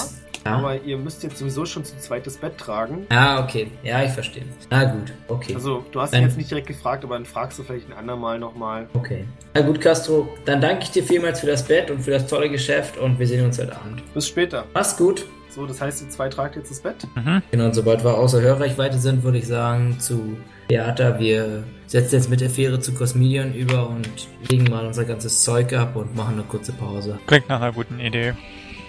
Ja. 0.45 0.57
aber 0.57 0.81
ihr 0.81 0.97
müsst 0.97 1.23
jetzt 1.23 1.37
sowieso 1.37 1.65
schon 1.65 1.83
zu 1.85 1.97
zweites 1.97 2.37
Bett 2.37 2.57
tragen. 2.57 3.05
Ah, 3.09 3.43
okay. 3.43 3.71
Ja, 3.83 4.03
ich 4.03 4.11
verstehe. 4.11 4.43
Na 4.69 4.83
gut, 4.85 5.11
okay. 5.27 5.55
Also, 5.55 5.83
du 5.91 6.01
hast 6.01 6.13
Dann- 6.13 6.21
ihn 6.21 6.27
jetzt 6.27 6.37
nicht 6.37 6.49
direkt 6.51 6.67
gefragt, 6.67 7.03
aber 7.03 7.15
dann 7.15 7.25
fragst 7.25 7.57
du 7.59 7.63
vielleicht 7.63 7.89
ein 7.89 7.97
andermal 7.97 8.37
nochmal. 8.39 8.87
Okay. 8.93 9.25
Na 9.53 9.61
gut, 9.61 9.81
Castro, 9.81 10.27
dann 10.45 10.61
danke 10.61 10.83
ich 10.83 10.91
dir 10.91 11.03
vielmals 11.03 11.39
für 11.39 11.47
das 11.47 11.63
Bett 11.63 11.89
und 11.89 12.01
für 12.01 12.11
das 12.11 12.27
tolle 12.27 12.49
Geschäft 12.49 12.97
und 12.97 13.17
wir 13.19 13.27
sehen 13.27 13.43
uns 13.45 13.57
heute 13.59 13.75
Abend. 13.75 14.01
Bis 14.13 14.27
später. 14.27 14.65
Mach's 14.73 14.95
gut. 14.97 15.25
So, 15.49 15.65
das 15.65 15.79
heißt, 15.79 16.01
ihr 16.03 16.09
zwei 16.09 16.27
tragt 16.27 16.57
jetzt 16.57 16.69
das 16.69 16.81
Bett? 16.81 17.07
Mhm. 17.15 17.41
Genau, 17.49 17.65
und 17.65 17.73
sobald 17.73 18.03
wir 18.03 18.15
außer 18.17 18.41
Hörreichweite 18.41 18.97
sind, 18.97 19.23
würde 19.23 19.37
ich 19.37 19.47
sagen 19.47 19.97
zu 20.01 20.35
Theater, 20.67 21.19
wir 21.19 21.63
setzen 21.87 22.15
jetzt 22.15 22.29
mit 22.29 22.41
der 22.41 22.49
Fähre 22.49 22.79
zu 22.79 22.93
Cosmedion 22.93 23.53
über 23.53 23.87
und 23.87 24.27
legen 24.49 24.65
mal 24.65 24.85
unser 24.85 25.05
ganzes 25.05 25.43
Zeug 25.43 25.73
ab 25.73 25.95
und 25.95 26.15
machen 26.15 26.35
eine 26.35 26.43
kurze 26.43 26.71
Pause. 26.71 27.19
Klingt 27.27 27.49
nach 27.49 27.61
einer 27.61 27.71
guten 27.71 27.99
Idee. 27.99 28.33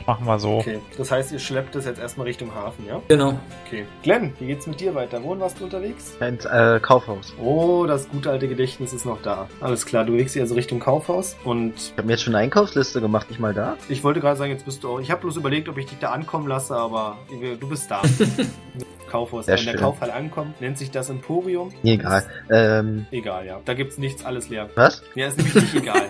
Machen 0.07 0.25
wir 0.25 0.39
so. 0.39 0.59
Okay. 0.59 0.79
Das 0.97 1.11
heißt, 1.11 1.33
ihr 1.33 1.39
schleppt 1.41 1.75
es 1.75 1.85
jetzt 1.85 1.99
erstmal 1.99 2.27
Richtung 2.29 2.55
Hafen, 2.55 2.87
ja? 2.87 3.03
Genau. 3.09 3.35
Okay. 3.67 3.87
Glenn, 4.05 4.33
wie 4.39 4.47
geht's 4.47 4.67
mit 4.69 4.81
dir 4.81 4.95
weiter? 4.95 5.23
Wohin 5.23 5.41
warst 5.41 5.59
du 5.59 5.65
unterwegs? 5.65 6.13
Ein 6.21 6.39
äh, 6.51 6.79
Kaufhaus. 6.81 7.35
Oh, 7.43 7.87
das 7.89 8.09
gute 8.09 8.31
alte 8.31 8.47
Gedächtnis 8.47 8.93
ist 8.93 9.05
noch 9.05 9.21
da. 9.23 9.49
Alles 9.61 9.85
klar, 9.85 10.05
du 10.05 10.13
legst 10.15 10.35
dich 10.37 10.43
also 10.43 10.55
Richtung 10.55 10.79
Kaufhaus 10.79 11.37
und 11.45 11.75
Ich 11.77 11.93
habe 11.97 12.05
mir 12.07 12.13
jetzt 12.13 12.23
schon 12.23 12.35
eine 12.37 12.45
Einkaufsliste 12.45 13.01
gemacht, 13.01 13.29
nicht 13.31 13.41
mal 13.41 13.53
da. 13.53 13.77
ich 13.89 14.05
wollte 14.05 14.21
gerade 14.21 14.37
sagen, 14.37 14.53
jetzt 14.53 14.65
bist 14.65 14.85
du 14.85 14.91
auch. 14.91 15.01
Ich 15.01 15.11
habe 15.11 15.21
bloß 15.23 15.37
überlegt, 15.37 15.69
ob 15.69 15.77
ich 15.79 15.87
dich 15.87 15.99
da 15.99 16.11
ankommen 16.13 16.47
lasse, 16.47 16.77
aber 16.77 17.19
du 17.59 17.69
bist 17.69 17.91
da. 17.91 18.03
Kaufhaus. 19.11 19.47
Sehr 19.47 19.57
Wenn 19.59 19.65
der 19.67 19.73
schön. 19.73 19.81
Kaufhall 19.81 20.11
ankommt, 20.11 20.61
nennt 20.61 20.79
sich 20.79 20.91
das 20.91 21.11
Emporium. 21.11 21.73
Nee, 21.83 21.95
egal. 21.95 22.25
Ähm, 22.51 23.07
Egal, 23.13 23.47
ja. 23.47 23.61
Da 23.65 23.75
gibt's 23.75 23.99
nichts, 23.99 24.25
alles 24.25 24.49
leer. 24.49 24.69
was? 24.75 25.03
Ja, 25.15 25.29
ist 25.29 25.37
nämlich 25.37 25.55
nicht 25.55 25.75
egal. 25.77 26.03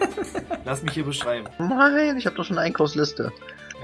Lass 0.65 0.83
mich 0.83 0.93
hier 0.93 1.05
beschreiben. 1.05 1.47
Nein, 1.59 2.17
ich 2.17 2.25
habe 2.27 2.37
doch 2.37 2.45
schon 2.45 2.57
eine 2.57 2.67
Einkaufsliste. 2.67 3.33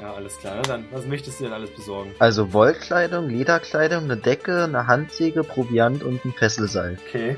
Ja, 0.03 0.15
alles 0.15 0.37
klar. 0.39 0.55
Na 0.57 0.63
dann, 0.63 0.85
was 0.91 1.07
möchtest 1.07 1.39
du 1.39 1.45
denn 1.45 1.53
alles 1.53 1.71
besorgen? 1.71 2.11
Also 2.19 2.53
Wollkleidung, 2.53 3.29
Lederkleidung, 3.29 4.03
eine 4.03 4.17
Decke, 4.17 4.65
eine 4.65 4.89
Handsäge, 4.89 5.45
Proviant 5.45 6.03
und 6.03 6.25
ein 6.25 6.33
Fesselseil. 6.33 6.99
Okay. 7.07 7.37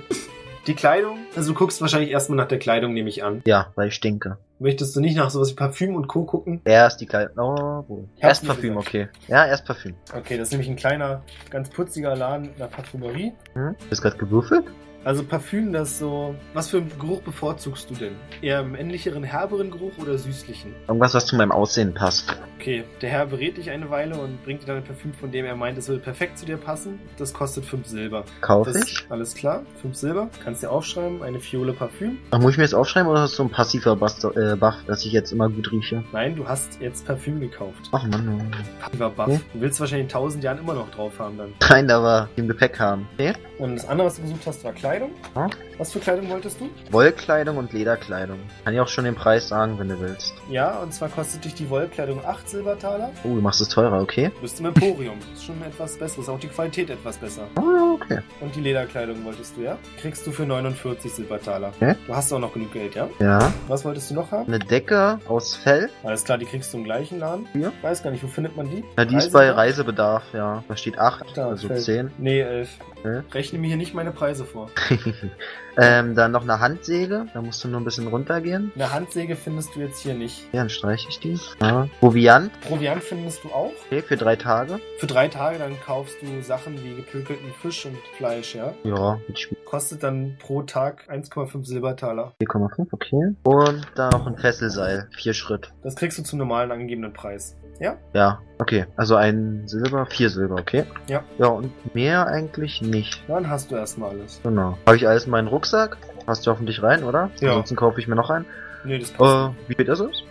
Die 0.66 0.72
Kleidung? 0.74 1.18
Also 1.36 1.52
du 1.52 1.58
guckst 1.58 1.82
wahrscheinlich 1.82 2.10
erstmal 2.10 2.38
nach 2.38 2.48
der 2.48 2.58
Kleidung, 2.58 2.94
nehme 2.94 3.10
ich 3.10 3.22
an. 3.22 3.42
Ja, 3.44 3.70
weil 3.74 3.88
ich 3.88 3.94
stinke. 3.94 4.38
Möchtest 4.58 4.96
du 4.96 5.00
nicht 5.00 5.14
nach 5.14 5.28
sowas 5.28 5.50
wie 5.50 5.56
Parfüm 5.56 5.94
und 5.94 6.08
Co. 6.08 6.24
gucken? 6.24 6.62
Erst 6.64 7.02
die 7.02 7.06
Kleidung. 7.06 7.36
Oh, 7.38 7.84
hab's 7.84 8.08
Erst 8.18 8.46
Parfüm, 8.46 8.76
gesagt. 8.76 8.88
okay. 8.88 9.08
Ja, 9.28 9.44
erst 9.44 9.66
Parfüm. 9.66 9.94
Okay, 10.16 10.38
das 10.38 10.48
ist 10.48 10.52
nämlich 10.52 10.70
ein 10.70 10.76
kleiner, 10.76 11.20
ganz 11.50 11.68
putziger 11.68 12.16
Laden 12.16 12.46
in 12.46 12.56
der 12.56 12.68
Parfümerie. 12.68 13.34
Hm? 13.52 13.74
Du 13.78 13.86
bist 13.90 14.00
gerade 14.00 14.16
gewürfelt? 14.16 14.64
Also 15.05 15.22
Parfüm, 15.22 15.72
das 15.72 15.98
so... 15.98 16.35
Was 16.55 16.70
für 16.70 16.78
einen 16.78 16.90
Geruch 16.98 17.20
bevorzugst 17.20 17.90
du 17.90 17.94
denn? 17.94 18.14
Eher 18.40 18.62
männlicheren, 18.62 19.22
herberen 19.22 19.70
Geruch 19.70 19.93
oder 19.98 20.16
süßlichen? 20.16 20.74
Irgendwas, 20.89 21.12
was 21.12 21.26
zu 21.26 21.36
meinem 21.36 21.52
Aussehen 21.52 21.93
passt. 21.93 22.35
Okay, 22.59 22.85
der 23.02 23.10
Herr 23.10 23.26
berät 23.26 23.59
dich 23.59 23.68
eine 23.70 23.90
Weile 23.90 24.16
und 24.16 24.43
bringt 24.44 24.62
dir 24.62 24.66
dann 24.66 24.76
ein 24.78 24.85
Parfüm, 24.85 25.12
von 25.12 25.31
dem 25.31 25.44
er 25.44 25.55
meint, 25.56 25.76
es 25.76 25.89
würde 25.89 26.01
perfekt 26.01 26.39
zu 26.39 26.47
dir 26.47 26.56
passen. 26.56 26.98
Das 27.18 27.35
kostet 27.35 27.66
5 27.66 27.86
Silber. 27.86 28.24
Kaufe 28.40 28.72
Das, 28.72 28.82
ich? 28.90 29.05
alles 29.10 29.35
klar, 29.35 29.64
5 29.82 29.94
Silber. 29.94 30.31
Kannst 30.43 30.62
dir 30.62 30.70
aufschreiben, 30.70 31.22
eine 31.22 31.40
Fiole 31.40 31.74
Parfüm. 31.74 32.16
Ach, 32.31 32.39
muss 32.39 32.52
ich 32.52 32.56
mir 32.56 32.64
jetzt 32.64 32.74
aufschreiben 32.74 33.10
oder 33.10 33.20
hast 33.20 33.39
du 33.39 33.43
ein 33.43 33.51
passiver 33.51 33.97
Bust 33.97 34.24
äh, 34.24 34.56
Buff, 34.56 34.76
dass 34.86 35.05
ich 35.05 35.12
jetzt 35.12 35.32
immer 35.32 35.51
gut 35.51 35.70
rieche? 35.70 36.02
Nein, 36.12 36.35
du 36.36 36.48
hast 36.48 36.81
jetzt 36.81 37.06
Parfüm 37.06 37.40
gekauft. 37.40 37.90
Ach 37.93 38.06
Mann. 38.06 38.51
Passiver 38.81 39.10
Buff. 39.10 39.26
Hm? 39.26 39.40
Du 39.52 39.60
willst 39.60 39.78
wahrscheinlich 39.81 40.06
in 40.10 40.16
1000 40.16 40.44
Jahren 40.44 40.59
immer 40.59 40.72
noch 40.74 40.90
drauf 40.90 41.18
haben 41.18 41.36
dann. 41.36 41.52
Nein, 41.68 41.90
aber 41.90 42.31
im 42.36 42.48
Gepäck 42.48 42.81
haben. 42.81 43.06
Okay? 43.18 43.35
Und 43.64 43.76
das 43.76 43.88
andere, 43.88 44.08
was 44.08 44.16
du 44.16 44.22
gesucht 44.22 44.46
hast, 44.46 44.62
war 44.62 44.74
Kleidung. 44.74 45.12
Hm? 45.32 45.50
Was 45.78 45.92
für 45.92 45.98
Kleidung 45.98 46.28
wolltest 46.30 46.60
du? 46.60 46.70
Wollkleidung 46.92 47.56
und 47.56 47.72
Lederkleidung. 47.72 48.38
Kann 48.64 48.74
ich 48.74 48.80
auch 48.80 48.86
schon 48.88 49.05
den 49.05 49.14
Preis 49.16 49.48
sagen, 49.48 49.78
wenn 49.78 49.88
du 49.88 49.98
willst. 50.01 50.32
Ja, 50.48 50.78
und 50.78 50.94
zwar 50.94 51.09
kostet 51.09 51.44
dich 51.44 51.55
die 51.55 51.68
Wollkleidung 51.68 52.24
8 52.24 52.48
Silbertaler. 52.48 53.10
Oh, 53.24 53.34
du 53.34 53.40
machst 53.40 53.60
es 53.60 53.68
teurer, 53.68 54.01
okay? 54.01 54.30
Du 54.36 54.40
bist 54.42 54.60
im 54.60 54.66
Emporium. 54.66 55.16
Das 55.30 55.40
ist 55.40 55.44
schon 55.46 55.60
etwas 55.62 55.98
besseres. 55.98 56.28
Auch 56.28 56.38
die 56.38 56.46
Qualität 56.48 56.90
etwas 56.90 57.16
besser. 57.18 57.42
Oh, 57.56 57.94
okay. 58.01 58.20
Und 58.40 58.55
die 58.55 58.60
Lederkleidung 58.60 59.24
wolltest 59.24 59.56
du, 59.56 59.62
ja? 59.62 59.76
Kriegst 60.01 60.24
du 60.26 60.30
für 60.30 60.46
49 60.46 61.12
Silbertaler. 61.12 61.72
Okay. 61.80 61.94
Du 62.06 62.14
hast 62.14 62.32
auch 62.32 62.38
noch 62.38 62.52
genug 62.55 62.72
Geld, 62.72 62.94
ja? 62.94 63.09
Ja. 63.18 63.52
Was 63.66 63.84
wolltest 63.84 64.10
du 64.10 64.14
noch 64.14 64.30
haben? 64.30 64.46
Eine 64.46 64.60
Decke 64.60 65.18
aus 65.28 65.56
Fell. 65.56 65.90
Alles 66.05 66.24
klar, 66.24 66.38
die 66.38 66.46
kriegst 66.46 66.72
du 66.72 66.78
im 66.78 66.84
gleichen 66.84 67.18
Laden. 67.18 67.46
Ja. 67.55 67.72
Weiß 67.82 68.02
gar 68.02 68.10
nicht, 68.12 68.22
wo 68.22 68.28
findet 68.28 68.56
man 68.56 68.70
die? 68.70 68.84
Ja, 68.96 69.05
die 69.05 69.16
ist 69.16 69.32
bei 69.32 69.51
Reisebedarf? 69.51 70.22
Ja. 70.32 70.62
Da 70.68 70.76
steht 70.76 70.98
8, 70.98 71.36
Da, 71.36 71.48
also 71.48 71.66
fällt- 71.66 71.82
10. 71.82 72.10
Nee, 72.18 72.40
11. 72.40 72.68
Okay. 73.01 73.22
Rechne 73.32 73.59
mir 73.59 73.66
hier 73.68 73.76
nicht 73.76 73.92
meine 73.94 74.12
Preise 74.12 74.44
vor. 74.44 74.70
ähm, 75.76 76.14
dann 76.14 76.32
noch 76.32 76.42
eine 76.42 76.60
Handsäge. 76.60 77.26
Da 77.32 77.42
musst 77.42 77.62
du 77.64 77.68
nur 77.68 77.80
ein 77.80 77.84
bisschen 77.84 78.06
runtergehen. 78.06 78.72
Eine 78.74 78.92
Handsäge 78.92 79.36
findest 79.36 79.74
du 79.74 79.80
jetzt 79.80 80.01
hier 80.01 80.14
nicht. 80.14 80.42
Ja, 80.52 80.60
dann 80.60 80.70
streiche 80.70 81.09
ich 81.09 81.20
die. 81.20 81.38
Ja. 81.60 81.88
Proviant. 82.01 82.51
Proviant 82.60 83.02
findest 83.02 83.44
du 83.44 83.48
auch. 83.48 83.72
Okay, 83.86 84.02
für 84.02 84.16
drei 84.16 84.36
Tage. 84.36 84.78
Für 84.98 85.06
drei 85.06 85.28
Tage 85.28 85.59
dann 85.59 85.78
kaufst 85.80 86.16
du 86.22 86.42
Sachen 86.42 86.82
wie 86.82 86.94
gepökelten 86.94 87.52
Fisch 87.60 87.86
und 87.86 87.96
Fleisch, 88.16 88.55
ja? 88.55 88.74
Ja. 88.84 89.18
Kostet 89.64 90.02
dann 90.02 90.36
pro 90.38 90.62
Tag 90.62 91.09
1,5 91.10 91.64
Silbertaler. 91.64 92.34
4,5, 92.40 92.88
okay. 92.92 93.34
Und 93.44 93.86
dann 93.94 94.10
noch 94.10 94.26
ein 94.26 94.36
Fesselseil. 94.36 95.09
Vier 95.16 95.34
Schritt. 95.34 95.72
Das 95.82 95.96
kriegst 95.96 96.18
du 96.18 96.22
zum 96.22 96.38
normalen 96.38 96.70
angegebenen 96.70 97.12
Preis. 97.12 97.56
Ja? 97.80 97.96
Ja, 98.12 98.40
okay. 98.59 98.86
Also 98.96 99.16
ein 99.16 99.66
Silber, 99.66 100.06
vier 100.06 100.30
Silber, 100.30 100.56
okay. 100.56 100.84
Ja. 101.09 101.22
Ja, 101.38 101.48
und 101.48 101.72
mehr 101.94 102.26
eigentlich 102.26 102.82
nicht. 102.82 103.22
Dann 103.28 103.48
hast 103.48 103.70
du 103.70 103.76
erstmal 103.76 104.10
alles. 104.10 104.40
Genau. 104.42 104.78
Habe 104.86 104.96
ich 104.96 105.09
alles 105.09 105.24
in 105.24 105.30
meinen 105.30 105.48
Rucksack? 105.48 105.96
Passt 106.26 106.46
ja 106.46 106.52
hoffentlich 106.52 106.82
rein, 106.82 107.05
oder? 107.05 107.30
Ja. 107.40 107.51
Ansonsten 107.51 107.76
kaufe 107.76 108.01
ich 108.01 108.09
mir 108.09 108.14
noch 108.16 108.30
einen. 108.30 108.46
Nee, 108.84 108.98
das 108.98 109.10
passt. 109.10 109.55
Äh, 109.55 109.68
wie 109.68 109.72
spät 109.74 109.88
ist 109.88 110.01
es? 110.01 110.24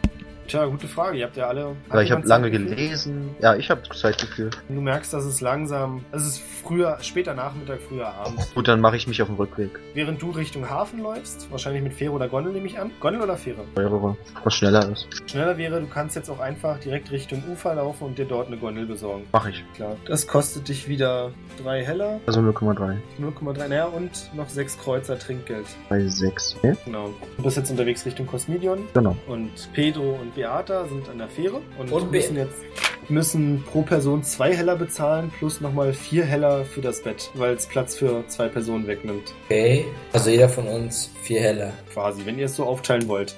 Tja, 0.53 0.65
gute 0.67 0.87
Frage. 0.87 1.17
Ihr 1.17 1.25
habt 1.25 1.35
ja 1.35 1.47
alle. 1.47 1.75
Aber 1.89 1.97
hat 1.97 2.05
ich 2.05 2.11
habe 2.11 2.27
lange 2.27 2.51
gelesen. 2.51 3.31
Ja, 3.41 3.55
ich 3.55 3.71
habe 3.71 3.81
Zeitgefühl. 3.89 4.51
Du 4.69 4.81
merkst, 4.81 5.11
dass 5.11 5.25
es 5.25 5.41
langsam, 5.41 6.05
es 6.11 6.27
ist 6.27 6.43
früher, 6.63 6.99
später 7.01 7.33
Nachmittag, 7.33 7.79
früher 7.81 8.07
Abend. 8.07 8.39
Gut, 8.53 8.67
dann 8.67 8.79
mache 8.79 8.95
ich 8.95 9.07
mich 9.07 9.19
auf 9.23 9.29
den 9.29 9.37
Rückweg. 9.37 9.71
Während 9.95 10.21
du 10.21 10.29
Richtung 10.29 10.69
Hafen 10.69 11.01
läufst, 11.01 11.49
wahrscheinlich 11.51 11.81
mit 11.81 11.95
Fähre 11.95 12.11
oder 12.11 12.27
Gondel 12.27 12.53
nehme 12.53 12.67
ich 12.67 12.77
an. 12.77 12.91
Gondel 12.99 13.23
oder 13.23 13.35
Fähre? 13.35 13.63
Mehrere. 13.75 14.15
Was 14.43 14.53
schneller 14.53 14.87
ist. 14.91 15.07
Schneller 15.27 15.57
wäre, 15.57 15.81
du 15.81 15.87
kannst 15.87 16.15
jetzt 16.15 16.29
auch 16.29 16.39
einfach 16.39 16.77
direkt 16.77 17.09
Richtung 17.09 17.41
Ufer 17.51 17.73
laufen 17.73 18.03
und 18.03 18.19
dir 18.19 18.25
dort 18.25 18.45
eine 18.45 18.57
Gondel 18.57 18.85
besorgen. 18.85 19.25
Mache 19.31 19.49
ich. 19.49 19.63
Klar. 19.73 19.95
Das 20.05 20.27
kostet 20.27 20.67
dich 20.67 20.87
wieder 20.87 21.31
drei 21.63 21.83
Heller, 21.83 22.19
Also 22.27 22.41
0,3. 22.41 22.97
0,3 23.19 23.67
naja, 23.69 23.85
und 23.85 24.11
noch 24.35 24.49
sechs 24.49 24.77
Kreuzer 24.77 25.17
Trinkgeld. 25.17 25.65
Bei 25.89 26.05
6. 26.07 26.57
Okay? 26.59 26.75
Genau. 26.85 27.09
Du 27.37 27.41
bist 27.43 27.57
jetzt 27.57 27.71
unterwegs 27.71 28.05
Richtung 28.05 28.27
Cosmidion 28.27 28.83
Genau. 28.93 29.17
und 29.27 29.49
Pedro 29.73 30.19
und 30.21 30.37
Beata 30.43 30.85
sind 30.87 31.07
an 31.07 31.19
der 31.19 31.29
Fähre 31.29 31.61
und, 31.77 31.89
Und 31.89 32.11
müssen 32.11 32.35
jetzt 32.35 32.61
müssen 33.09 33.63
pro 33.63 33.81
Person 33.81 34.23
zwei 34.23 34.55
Heller 34.55 34.75
bezahlen 34.75 35.31
plus 35.37 35.61
nochmal 35.61 35.93
vier 35.93 36.25
Heller 36.25 36.65
für 36.65 36.81
das 36.81 37.01
Bett, 37.01 37.31
weil 37.33 37.53
es 37.53 37.67
Platz 37.67 37.95
für 37.95 38.25
zwei 38.27 38.47
Personen 38.47 38.87
wegnimmt. 38.87 39.33
Okay. 39.45 39.85
Also 40.11 40.29
jeder 40.29 40.49
von 40.49 40.67
uns 40.67 41.11
vier 41.21 41.41
Heller. 41.41 41.73
Quasi, 41.91 42.25
wenn 42.25 42.37
ihr 42.37 42.45
es 42.45 42.55
so 42.55 42.65
aufteilen 42.65 43.07
wollt. 43.07 43.35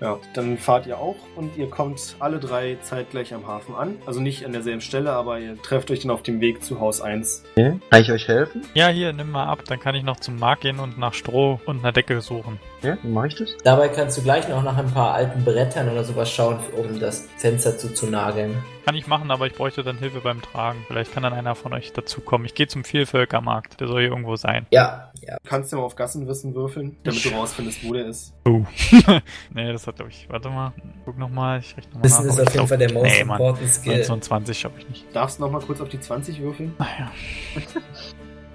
Ja, 0.00 0.18
dann 0.34 0.58
fahrt 0.58 0.86
ihr 0.86 0.98
auch 0.98 1.16
und 1.36 1.56
ihr 1.56 1.68
kommt 1.68 2.16
alle 2.18 2.38
drei 2.38 2.76
zeitgleich 2.82 3.34
am 3.34 3.46
Hafen 3.46 3.74
an. 3.74 3.96
Also 4.06 4.20
nicht 4.20 4.44
an 4.44 4.52
derselben 4.52 4.80
Stelle, 4.80 5.12
aber 5.12 5.40
ihr 5.40 5.60
trefft 5.60 5.90
euch 5.90 6.00
dann 6.00 6.10
auf 6.10 6.22
dem 6.22 6.40
Weg 6.40 6.62
zu 6.64 6.80
Haus 6.80 7.00
1. 7.00 7.44
okay. 7.56 7.78
Kann 7.90 8.02
ich 8.02 8.12
euch 8.12 8.28
helfen? 8.28 8.62
Ja, 8.74 8.88
hier, 8.88 9.12
nimm 9.12 9.30
mal 9.30 9.46
ab, 9.46 9.64
dann 9.66 9.80
kann 9.80 9.94
ich 9.94 10.02
noch 10.02 10.20
zum 10.20 10.38
Markt 10.38 10.62
gehen 10.62 10.78
und 10.78 10.98
nach 10.98 11.14
Stroh 11.14 11.60
und 11.66 11.80
einer 11.80 11.92
Decke 11.92 12.20
suchen. 12.20 12.58
Ja, 12.84 12.98
wie 13.02 13.08
mache 13.08 13.28
ich 13.28 13.34
das? 13.36 13.56
Dabei 13.64 13.88
kannst 13.88 14.18
du 14.18 14.22
gleich 14.22 14.46
noch 14.48 14.62
nach 14.62 14.76
ein 14.76 14.90
paar 14.90 15.14
alten 15.14 15.42
Brettern 15.42 15.88
oder 15.88 16.04
sowas 16.04 16.30
schauen, 16.30 16.58
um 16.76 17.00
das 17.00 17.26
Fenster 17.38 17.78
zuzunageln. 17.78 18.62
Kann 18.84 18.94
ich 18.94 19.06
machen, 19.06 19.30
aber 19.30 19.46
ich 19.46 19.54
bräuchte 19.54 19.82
dann 19.82 19.96
Hilfe 19.96 20.20
beim 20.20 20.42
Tragen. 20.42 20.84
Vielleicht 20.86 21.14
kann 21.14 21.22
dann 21.22 21.32
einer 21.32 21.54
von 21.54 21.72
euch 21.72 21.94
dazukommen. 21.94 22.44
Ich 22.44 22.54
gehe 22.54 22.66
zum 22.66 22.84
Vielvölkermarkt. 22.84 23.80
Der 23.80 23.88
soll 23.88 24.02
hier 24.02 24.10
irgendwo 24.10 24.36
sein. 24.36 24.66
Ja, 24.70 25.10
ja. 25.26 25.38
Du 25.42 25.48
kannst 25.48 25.72
ja 25.72 25.78
mal 25.78 25.84
auf 25.84 25.96
Gassenwissen 25.96 26.54
würfeln, 26.54 26.98
damit 27.02 27.24
du 27.24 27.30
rausfindest, 27.30 27.88
wo 27.88 27.94
der 27.94 28.06
ist. 28.06 28.34
Oh. 28.44 28.62
nee, 29.54 29.72
das 29.72 29.86
hat, 29.86 29.96
glaube 29.96 30.10
ich. 30.10 30.28
Warte 30.28 30.50
mal. 30.50 30.74
Guck 31.06 31.16
nochmal. 31.16 31.60
Ich 31.60 31.74
rechne 31.74 31.94
mal 31.94 32.04
Wissen 32.04 32.26
nach. 32.26 32.32
ist 32.34 32.40
auf 32.40 32.40
jeden 32.40 32.52
glaub- 32.52 32.68
Fall 32.68 32.78
der 32.78 32.92
most 32.92 33.04
nee, 33.04 33.24
Mann. 33.24 33.40
important 33.40 33.72
Skill. 33.72 33.92
1920 33.94 34.58
schaffe 34.58 34.78
ich 34.80 34.88
nicht. 34.90 35.16
Darfst 35.16 35.40
noch 35.40 35.50
mal 35.50 35.62
kurz 35.62 35.80
auf 35.80 35.88
die 35.88 36.00
20 36.00 36.42
würfeln? 36.42 36.74
Naja. 36.78 37.10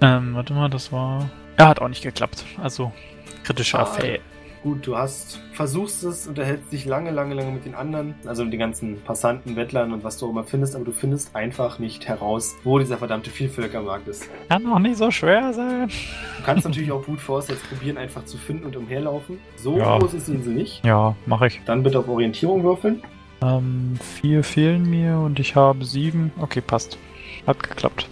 ähm, 0.00 0.36
warte 0.36 0.52
mal, 0.52 0.70
das 0.70 0.92
war. 0.92 1.28
Ja, 1.58 1.68
hat 1.68 1.80
auch 1.80 1.88
nicht 1.88 2.02
geklappt. 2.02 2.44
Also, 2.62 2.92
kritischer 3.50 3.80
Ah. 3.80 3.84
Fail. 3.86 4.20
Gut, 4.62 4.86
du 4.86 4.94
hast, 4.94 5.40
versuchst 5.54 6.04
es, 6.04 6.26
unterhältst 6.26 6.70
dich 6.70 6.84
lange, 6.84 7.10
lange, 7.10 7.34
lange 7.34 7.50
mit 7.50 7.64
den 7.64 7.74
anderen, 7.74 8.14
also 8.26 8.44
mit 8.44 8.52
den 8.52 8.60
ganzen 8.60 9.00
Passanten, 9.00 9.54
Bettlern 9.54 9.90
und 9.94 10.04
was 10.04 10.18
du 10.18 10.26
auch 10.26 10.30
immer 10.30 10.44
findest, 10.44 10.76
aber 10.76 10.84
du 10.84 10.92
findest 10.92 11.34
einfach 11.34 11.78
nicht 11.78 12.06
heraus, 12.06 12.56
wo 12.62 12.78
dieser 12.78 12.98
verdammte 12.98 13.30
Vielvölkermarkt 13.30 14.06
ist. 14.08 14.28
Kann 14.50 14.64
doch 14.64 14.78
nicht 14.78 14.98
so 14.98 15.10
schwer 15.10 15.54
sein. 15.54 15.88
Du 15.88 16.44
kannst 16.44 16.66
natürlich 16.66 16.92
auch 16.92 17.02
Brute 17.02 17.22
Force 17.22 17.48
jetzt 17.48 17.66
probieren, 17.70 17.96
einfach 17.96 18.26
zu 18.26 18.36
finden 18.36 18.66
und 18.66 18.76
umherlaufen. 18.76 19.38
So 19.56 19.78
Ja. 19.78 19.96
groß 19.98 20.12
ist 20.12 20.28
die 20.28 20.32
Insel 20.32 20.52
nicht. 20.52 20.84
Ja, 20.84 21.16
mache 21.24 21.46
ich. 21.46 21.62
Dann 21.64 21.82
bitte 21.82 21.98
auf 21.98 22.08
Orientierung 22.08 22.62
würfeln. 22.62 23.02
Ähm, 23.42 23.98
vier 24.20 24.44
fehlen 24.44 24.90
mir 24.90 25.16
und 25.16 25.40
ich 25.40 25.56
habe 25.56 25.86
sieben. 25.86 26.32
Okay, 26.38 26.60
passt. 26.60 26.98
Hat 27.46 27.62
geklappt. 27.62 28.06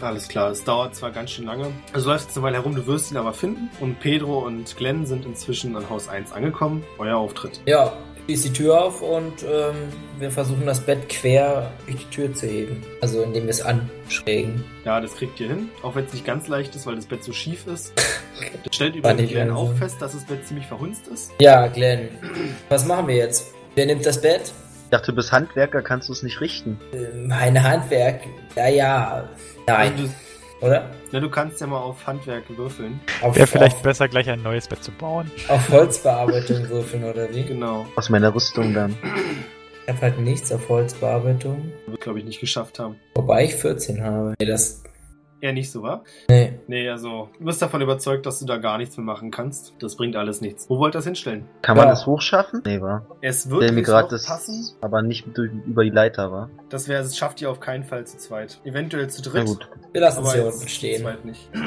Alles 0.00 0.28
klar, 0.28 0.50
es 0.50 0.64
dauert 0.64 0.94
zwar 0.94 1.10
ganz 1.10 1.30
schön 1.30 1.46
lange. 1.46 1.70
Also 1.92 2.06
du 2.06 2.12
läufst 2.12 2.28
jetzt 2.28 2.36
eine 2.36 2.44
Weile 2.46 2.56
herum, 2.56 2.74
du 2.74 2.86
wirst 2.86 3.10
ihn 3.10 3.16
aber 3.16 3.32
finden. 3.32 3.70
Und 3.80 4.00
Pedro 4.00 4.40
und 4.40 4.76
Glenn 4.76 5.06
sind 5.06 5.24
inzwischen 5.24 5.74
an 5.76 5.88
Haus 5.88 6.08
1 6.08 6.32
angekommen. 6.32 6.84
Euer 6.98 7.16
Auftritt. 7.16 7.60
Ja, 7.66 7.92
schließ 8.24 8.42
die 8.42 8.52
Tür 8.52 8.82
auf 8.84 9.02
und 9.02 9.42
ähm, 9.42 9.74
wir 10.18 10.30
versuchen 10.30 10.66
das 10.66 10.80
Bett 10.80 11.08
quer 11.08 11.70
durch 11.86 11.98
die 11.98 12.10
Tür 12.14 12.34
zu 12.34 12.46
heben. 12.46 12.82
Also 13.00 13.22
indem 13.22 13.44
wir 13.44 13.50
es 13.50 13.62
anschrägen. 13.62 14.64
Ja, 14.84 15.00
das 15.00 15.14
kriegt 15.14 15.38
ihr 15.40 15.48
hin, 15.48 15.70
auch 15.82 15.94
wenn 15.94 16.04
es 16.06 16.12
nicht 16.12 16.24
ganz 16.26 16.48
leicht 16.48 16.74
ist, 16.74 16.86
weil 16.86 16.96
das 16.96 17.06
Bett 17.06 17.22
so 17.22 17.32
schief 17.32 17.66
ist. 17.66 17.92
Das 18.64 18.74
stellt 18.74 18.96
übrigens 18.96 19.30
Glenn 19.30 19.50
auch 19.50 19.64
langsam. 19.68 19.76
fest, 19.78 19.96
dass 20.02 20.12
das 20.12 20.24
Bett 20.24 20.46
ziemlich 20.46 20.66
verhunzt 20.66 21.06
ist. 21.08 21.32
Ja, 21.40 21.66
Glenn, 21.68 22.08
was 22.68 22.84
machen 22.86 23.08
wir 23.08 23.16
jetzt? 23.16 23.46
Wer 23.74 23.86
nimmt 23.86 24.04
das 24.06 24.20
Bett? 24.20 24.52
Ich 24.84 24.90
dachte, 24.90 25.06
du 25.12 25.16
bist 25.16 25.32
Handwerker, 25.32 25.82
kannst 25.82 26.08
du 26.08 26.12
es 26.12 26.22
nicht 26.22 26.40
richten. 26.40 26.78
Äh, 26.92 27.16
Mein 27.26 27.60
Handwerk. 27.62 28.20
Ja, 28.54 28.68
ja. 28.68 29.28
Nein, 29.66 29.92
Also 29.92 30.04
du, 30.60 30.66
oder? 30.66 30.90
na, 31.10 31.20
du 31.20 31.28
kannst 31.30 31.60
ja 31.60 31.66
mal 31.66 31.78
auf 31.80 32.06
Handwerk 32.06 32.44
würfeln. 32.56 33.00
Wäre 33.32 33.46
vielleicht 33.46 33.76
auf, 33.76 33.82
besser, 33.82 34.08
gleich 34.08 34.28
ein 34.30 34.42
neues 34.42 34.68
Bett 34.68 34.84
zu 34.84 34.92
bauen. 34.92 35.30
auf 35.48 35.68
Holzbearbeitung 35.70 36.68
würfeln 36.68 37.04
oder 37.04 37.28
wie? 37.34 37.42
Genau. 37.44 37.86
Aus 37.96 38.08
meiner 38.10 38.34
Rüstung 38.34 38.72
dann. 38.74 38.94
Ich 39.86 39.92
habe 39.92 40.00
halt 40.00 40.18
nichts 40.20 40.52
auf 40.52 40.68
Holzbearbeitung. 40.68 41.72
Wird, 41.86 42.00
glaube 42.00 42.18
ich, 42.20 42.24
nicht 42.24 42.40
geschafft 42.40 42.78
haben. 42.78 42.96
Wobei 43.14 43.44
ich 43.44 43.54
14 43.56 44.02
habe. 44.02 44.34
Nee, 44.38 44.46
das. 44.46 44.82
Eher 45.44 45.52
nicht 45.52 45.70
so, 45.70 45.82
wa? 45.82 46.02
Nee. 46.30 46.58
Nee, 46.68 46.88
also, 46.88 47.28
du 47.38 47.44
bist 47.44 47.60
davon 47.60 47.82
überzeugt, 47.82 48.24
dass 48.24 48.38
du 48.40 48.46
da 48.46 48.56
gar 48.56 48.78
nichts 48.78 48.96
mehr 48.96 49.04
machen 49.04 49.30
kannst. 49.30 49.74
Das 49.78 49.94
bringt 49.94 50.16
alles 50.16 50.40
nichts. 50.40 50.70
Wo 50.70 50.78
wollt 50.78 50.94
ihr 50.94 50.98
das 51.00 51.04
hinstellen? 51.04 51.44
Kann 51.60 51.76
man 51.76 51.84
Ja. 51.84 51.90
das 51.90 52.06
hochschaffen? 52.06 52.62
Nee, 52.64 52.80
war. 52.80 53.04
Es 53.20 53.50
wird 53.50 53.60
mir 53.60 53.72
nicht 53.72 53.84
gerade 53.84 54.08
das, 54.08 54.24
passen. 54.24 54.74
aber 54.80 55.02
nicht 55.02 55.26
durch, 55.36 55.50
über 55.66 55.84
die 55.84 55.90
Leiter, 55.90 56.32
war. 56.32 56.48
Das 56.70 56.88
wäre, 56.88 57.02
es 57.02 57.14
schafft 57.14 57.42
ihr 57.42 57.50
auf 57.50 57.60
keinen 57.60 57.84
Fall 57.84 58.06
zu 58.06 58.16
zweit. 58.16 58.58
Eventuell 58.64 59.10
zu 59.10 59.20
Na 59.22 59.32
dritt. 59.32 59.46
gut. 59.46 59.68
Wir 59.92 60.00
lassen 60.00 60.20
aber 60.20 60.28
es 60.28 60.32
hier 60.32 60.46
unten 60.46 60.68
stehen. 60.68 61.06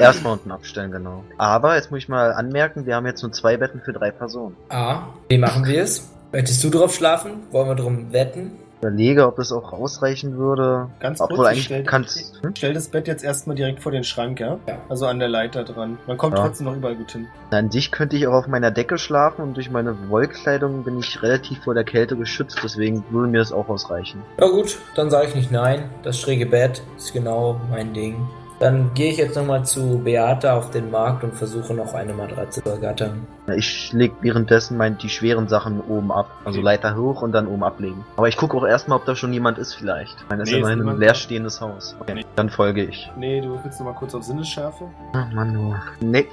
Erstmal 0.00 0.32
unten 0.32 0.50
abstellen, 0.50 0.90
genau. 0.90 1.22
Aber 1.36 1.76
jetzt 1.76 1.92
muss 1.92 1.98
ich 2.00 2.08
mal 2.08 2.32
anmerken, 2.32 2.84
wir 2.84 2.96
haben 2.96 3.06
jetzt 3.06 3.22
nur 3.22 3.30
zwei 3.30 3.56
Betten 3.58 3.80
für 3.80 3.92
drei 3.92 4.10
Personen. 4.10 4.56
Ah, 4.70 5.02
wie 5.28 5.38
machen 5.38 5.64
wir 5.64 5.84
es? 5.84 6.10
Möchtest 6.32 6.64
du 6.64 6.70
drauf 6.70 6.92
schlafen? 6.92 7.44
Wollen 7.52 7.68
wir 7.68 7.76
drum 7.76 8.12
wetten? 8.12 8.50
Ich 8.80 8.84
überlege, 8.84 9.26
ob 9.26 9.40
es 9.40 9.50
auch 9.50 9.72
ausreichen 9.72 10.36
würde. 10.38 10.88
Ganz 11.00 11.20
Obwohl 11.20 11.38
kurz, 11.38 11.52
ich 11.56 11.64
stell, 11.64 11.82
kannst. 11.82 12.40
Hm? 12.44 12.54
stell 12.56 12.72
das 12.74 12.86
Bett 12.86 13.08
jetzt 13.08 13.24
erstmal 13.24 13.56
direkt 13.56 13.80
vor 13.82 13.90
den 13.90 14.04
Schrank, 14.04 14.38
ja? 14.38 14.58
Ja. 14.68 14.78
Also 14.88 15.06
an 15.06 15.18
der 15.18 15.26
Leiter 15.28 15.64
dran. 15.64 15.98
Man 16.06 16.16
kommt 16.16 16.36
Ja. 16.38 16.44
trotzdem 16.44 16.66
noch 16.66 16.76
überall 16.76 16.94
gut 16.94 17.10
hin. 17.10 17.26
Na, 17.50 17.58
An 17.58 17.72
sich 17.72 17.90
könnte 17.90 18.16
ich 18.16 18.28
auch 18.28 18.34
auf 18.34 18.46
meiner 18.46 18.70
Decke 18.70 18.96
schlafen 18.96 19.42
und 19.42 19.54
durch 19.56 19.68
meine 19.72 19.96
Wollkleidung 20.08 20.84
bin 20.84 21.00
ich 21.00 21.20
relativ 21.24 21.64
vor 21.64 21.74
der 21.74 21.82
Kälte 21.82 22.16
geschützt, 22.16 22.60
deswegen 22.62 23.02
würde 23.10 23.28
mir 23.32 23.38
das 23.38 23.50
auch 23.52 23.68
ausreichen. 23.68 24.22
Ja 24.40 24.46
gut, 24.46 24.78
dann 24.94 25.10
sage 25.10 25.26
ich 25.26 25.34
nicht 25.34 25.50
nein. 25.50 25.90
Das 26.04 26.20
schräge 26.20 26.46
Bett 26.46 26.80
ist 26.96 27.12
genau 27.12 27.60
mein 27.72 27.92
Ding. 27.92 28.28
Dann 28.60 28.92
gehe 28.94 29.12
ich 29.12 29.18
jetzt 29.18 29.36
nochmal 29.36 29.64
zu 29.64 30.00
Beata 30.02 30.56
auf 30.56 30.70
den 30.70 30.90
Markt 30.90 31.22
und 31.22 31.34
versuche 31.34 31.74
noch 31.74 31.94
eine 31.94 32.12
Matratze 32.12 32.62
zu 32.62 32.70
ergattern. 32.70 33.26
Ich 33.56 33.92
leg 33.92 34.12
währenddessen 34.20 34.76
mein, 34.76 34.98
die 34.98 35.08
schweren 35.08 35.46
Sachen 35.48 35.80
oben 35.80 36.10
ab. 36.10 36.30
Also 36.44 36.58
Okay. 36.58 36.64
Leiter 36.64 36.96
hoch 36.96 37.22
und 37.22 37.32
dann 37.32 37.46
oben 37.46 37.62
ablegen. 37.62 38.04
Aber 38.16 38.26
ich 38.28 38.36
gucke 38.36 38.56
auch 38.56 38.66
erstmal, 38.66 38.98
ob 38.98 39.04
da 39.04 39.14
schon 39.14 39.32
jemand 39.32 39.58
ist 39.58 39.74
vielleicht. 39.74 40.16
Ich 40.20 40.28
meine, 40.28 40.42
das 40.42 40.50
Nee, 40.50 40.56
ist 40.58 40.66
ist 40.66 40.72
immerhin 40.72 40.88
ein 40.88 40.98
leerstehendes 40.98 41.60
Haus. 41.60 41.96
Okay, 42.00 42.14
Nee. 42.14 42.24
dann 42.34 42.50
folge 42.50 42.84
ich. 42.84 43.10
Nee, 43.16 43.40
du 43.40 43.58
willst 43.62 43.78
noch 43.78 43.86
mal 43.86 43.94
kurz 43.94 44.14
auf 44.14 44.24
Sinnesschärfe. 44.24 44.84
Ach 45.12 45.32
Mann, 45.32 45.54
du. 45.54 45.74
Nee, 46.04 46.26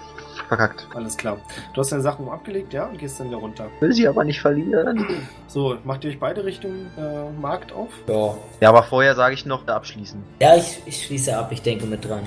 verkackt. 0.44 0.88
Alles 0.94 1.18
klar. 1.18 1.38
Du 1.74 1.82
hast 1.82 1.92
deine 1.92 2.02
Sachen 2.02 2.28
abgelegt, 2.30 2.74
ja? 2.74 2.86
Und 2.86 2.98
gehst 2.98 3.20
dann 3.20 3.28
wieder 3.28 3.38
runter. 3.38 3.70
Will 3.80 3.94
sie 3.94 4.08
aber 4.08 4.24
nicht 4.24 4.42
verlieren. 4.42 5.06
So, 5.48 5.78
macht 5.84 6.04
ihr 6.04 6.12
euch 6.12 6.20
beide 6.20 6.44
Richtung 6.44 6.88
äh, 6.98 7.32
Markt 7.40 7.72
auf? 7.72 7.90
Ja. 8.08 8.36
Ja, 8.62 8.70
aber 8.70 8.84
vorher 8.84 9.16
sage 9.16 9.34
ich 9.34 9.46
noch, 9.46 9.68
abschließen. 9.68 10.22
Ja, 10.42 10.56
ich, 10.56 10.82
ich 10.86 11.06
schließe 11.06 11.38
ab, 11.38 11.52
ich 11.52 11.62
denke 11.62 11.86
mit 11.86 12.08
dran. 12.08 12.24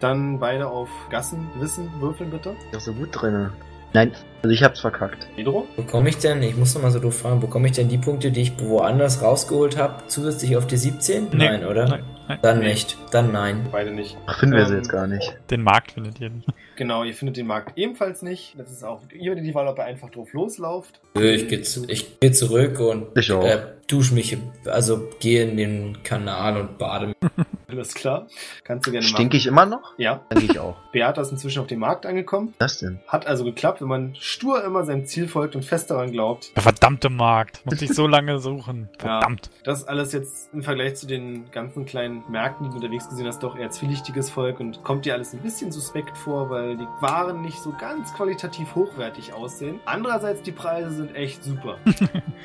Dann 0.00 0.38
beide 0.40 0.66
auf 0.68 0.88
Gassen, 1.10 1.48
Wissen, 1.58 1.90
würfeln 2.00 2.30
bitte. 2.30 2.50
Ist 2.50 2.74
doch 2.74 2.80
so 2.80 2.92
gut 2.92 3.10
drinne. 3.12 3.52
Nein, 3.92 4.12
also 4.42 4.52
ich 4.54 4.62
hab's 4.62 4.80
verkackt. 4.80 5.26
Pedro? 5.36 5.66
Bekomme 5.76 6.08
ich 6.08 6.18
denn, 6.18 6.42
ich 6.42 6.56
muss 6.56 6.74
noch 6.74 6.82
mal 6.82 6.90
so 6.90 6.98
doof 6.98 7.18
fragen, 7.18 7.40
bekomme 7.40 7.66
ich 7.68 7.72
denn 7.74 7.88
die 7.88 7.98
Punkte, 7.98 8.30
die 8.32 8.42
ich 8.42 8.52
woanders 8.60 9.22
rausgeholt 9.22 9.76
habe, 9.76 10.02
zusätzlich 10.08 10.56
auf 10.56 10.66
die 10.66 10.76
17? 10.76 11.28
Nee. 11.32 11.36
Nein, 11.36 11.64
oder? 11.66 11.88
Nein, 11.88 12.04
nein. 12.28 12.38
Dann 12.42 12.58
Nee. 12.60 12.68
nicht. 12.68 12.96
Dann 13.10 13.32
nein. 13.32 13.66
Beide 13.70 13.90
nicht. 13.90 14.16
Ach, 14.26 14.38
finden 14.38 14.56
wir 14.56 14.66
sie 14.66 14.72
Ähm, 14.72 14.78
jetzt 14.78 14.88
gar 14.88 15.06
nicht. 15.06 15.36
Den 15.50 15.62
Markt 15.62 15.92
findet 15.92 16.20
ihr 16.20 16.30
nicht. 16.30 16.48
Genau, 16.74 17.04
ihr 17.04 17.12
findet 17.12 17.36
den 17.36 17.46
Markt 17.46 17.76
ebenfalls 17.76 18.22
nicht. 18.22 18.54
Das 18.58 18.70
ist 18.72 18.82
auch, 18.82 19.02
ihr 19.12 19.32
habt 19.32 19.44
die 19.44 19.54
Wahl, 19.54 19.68
ob 19.68 19.78
ihr 19.78 19.84
einfach 19.84 20.08
drauf 20.08 20.32
loslauft. 20.32 21.00
Nö, 21.14 21.30
Ich 21.30 21.46
gehe 21.46 21.60
zu, 21.60 21.84
ich 21.88 22.18
geh 22.18 22.30
zurück 22.32 22.80
und 22.80 23.06
Ich 23.16 23.30
auch. 23.30 23.44
äh, 23.44 23.60
dusche 23.88 24.14
mich, 24.14 24.36
also 24.64 25.06
gehe 25.20 25.44
in 25.44 25.58
den 25.58 26.02
Kanal 26.02 26.56
und 26.56 26.78
bade 26.78 27.08
mich. 27.08 27.16
Alles 27.68 27.94
klar. 27.94 28.26
Kannst 28.64 28.86
du 28.86 28.90
gerne 28.90 29.06
Stink 29.06 29.34
ich 29.34 29.44
machen. 29.50 29.52
immer 29.70 29.76
noch? 29.76 29.92
Ja. 29.98 30.22
Dann 30.30 30.38
geh 30.40 30.46
ich 30.52 30.58
auch. 30.58 30.76
Beata 30.92 31.20
ist 31.20 31.30
inzwischen 31.30 31.60
auf 31.60 31.66
dem 31.66 31.78
Markt 31.78 32.06
angekommen. 32.06 32.54
Was 32.58 32.78
denn? 32.78 33.00
Hat 33.06 33.26
also 33.26 33.44
geklappt, 33.44 33.82
wenn 33.82 33.88
man 33.88 34.14
stur 34.32 34.64
immer 34.64 34.84
seinem 34.84 35.04
Ziel 35.06 35.28
folgt 35.28 35.54
und 35.56 35.64
fest 35.64 35.90
daran 35.90 36.10
glaubt. 36.12 36.54
Der 36.56 36.62
verdammte 36.62 37.10
Markt. 37.10 37.64
Muss 37.66 37.80
ich 37.82 37.92
so 37.94 38.06
lange 38.06 38.38
suchen. 38.38 38.88
Ja. 39.02 39.18
Verdammt. 39.20 39.50
Das 39.64 39.80
ist 39.80 39.88
alles 39.88 40.12
jetzt 40.12 40.52
im 40.54 40.62
Vergleich 40.62 40.94
zu 40.94 41.06
den 41.06 41.50
ganzen 41.50 41.84
kleinen 41.84 42.22
Märkten, 42.30 42.64
die 42.66 42.70
du 42.70 42.76
unterwegs 42.76 43.08
gesehen 43.08 43.26
hast, 43.26 43.42
doch 43.42 43.56
eher 43.56 43.70
zwielichtiges 43.70 44.30
Volk 44.30 44.60
und 44.60 44.82
kommt 44.84 45.04
dir 45.04 45.14
alles 45.14 45.32
ein 45.32 45.40
bisschen 45.40 45.72
suspekt 45.72 46.16
vor, 46.16 46.50
weil 46.50 46.76
die 46.76 46.86
Waren 47.00 47.40
nicht 47.42 47.58
so 47.58 47.72
ganz 47.78 48.12
qualitativ 48.14 48.74
hochwertig 48.76 49.32
aussehen. 49.34 49.80
Andererseits, 49.86 50.42
die 50.42 50.52
Preise 50.52 50.90
sind 50.92 51.14
echt 51.14 51.42
super. 51.44 51.78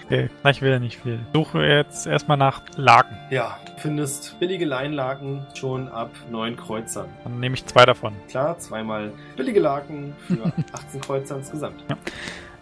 Okay, 0.05 0.29
gleich 0.41 0.61
will 0.61 0.71
er 0.71 0.79
nicht 0.79 1.01
viel. 1.01 1.19
Suche 1.33 1.63
jetzt 1.65 2.05
erstmal 2.07 2.37
nach 2.37 2.61
Laken. 2.75 3.17
ja, 3.29 3.57
du 3.65 3.81
findest 3.81 4.39
billige 4.39 4.63
Leinlaken 4.65 5.45
schon 5.55 5.87
ab 5.89 6.11
9 6.31 6.55
Kreuzern. 6.55 7.09
Dann 7.23 7.39
nehme 7.39 7.55
ich 7.55 7.65
zwei 7.65 7.85
davon. 7.85 8.13
Klar, 8.29 8.57
zweimal 8.59 9.11
billige 9.35 9.59
Laken 9.59 10.15
für 10.27 10.45
18 10.73 11.01
Kreuzer 11.01 11.37
insgesamt. 11.37 11.76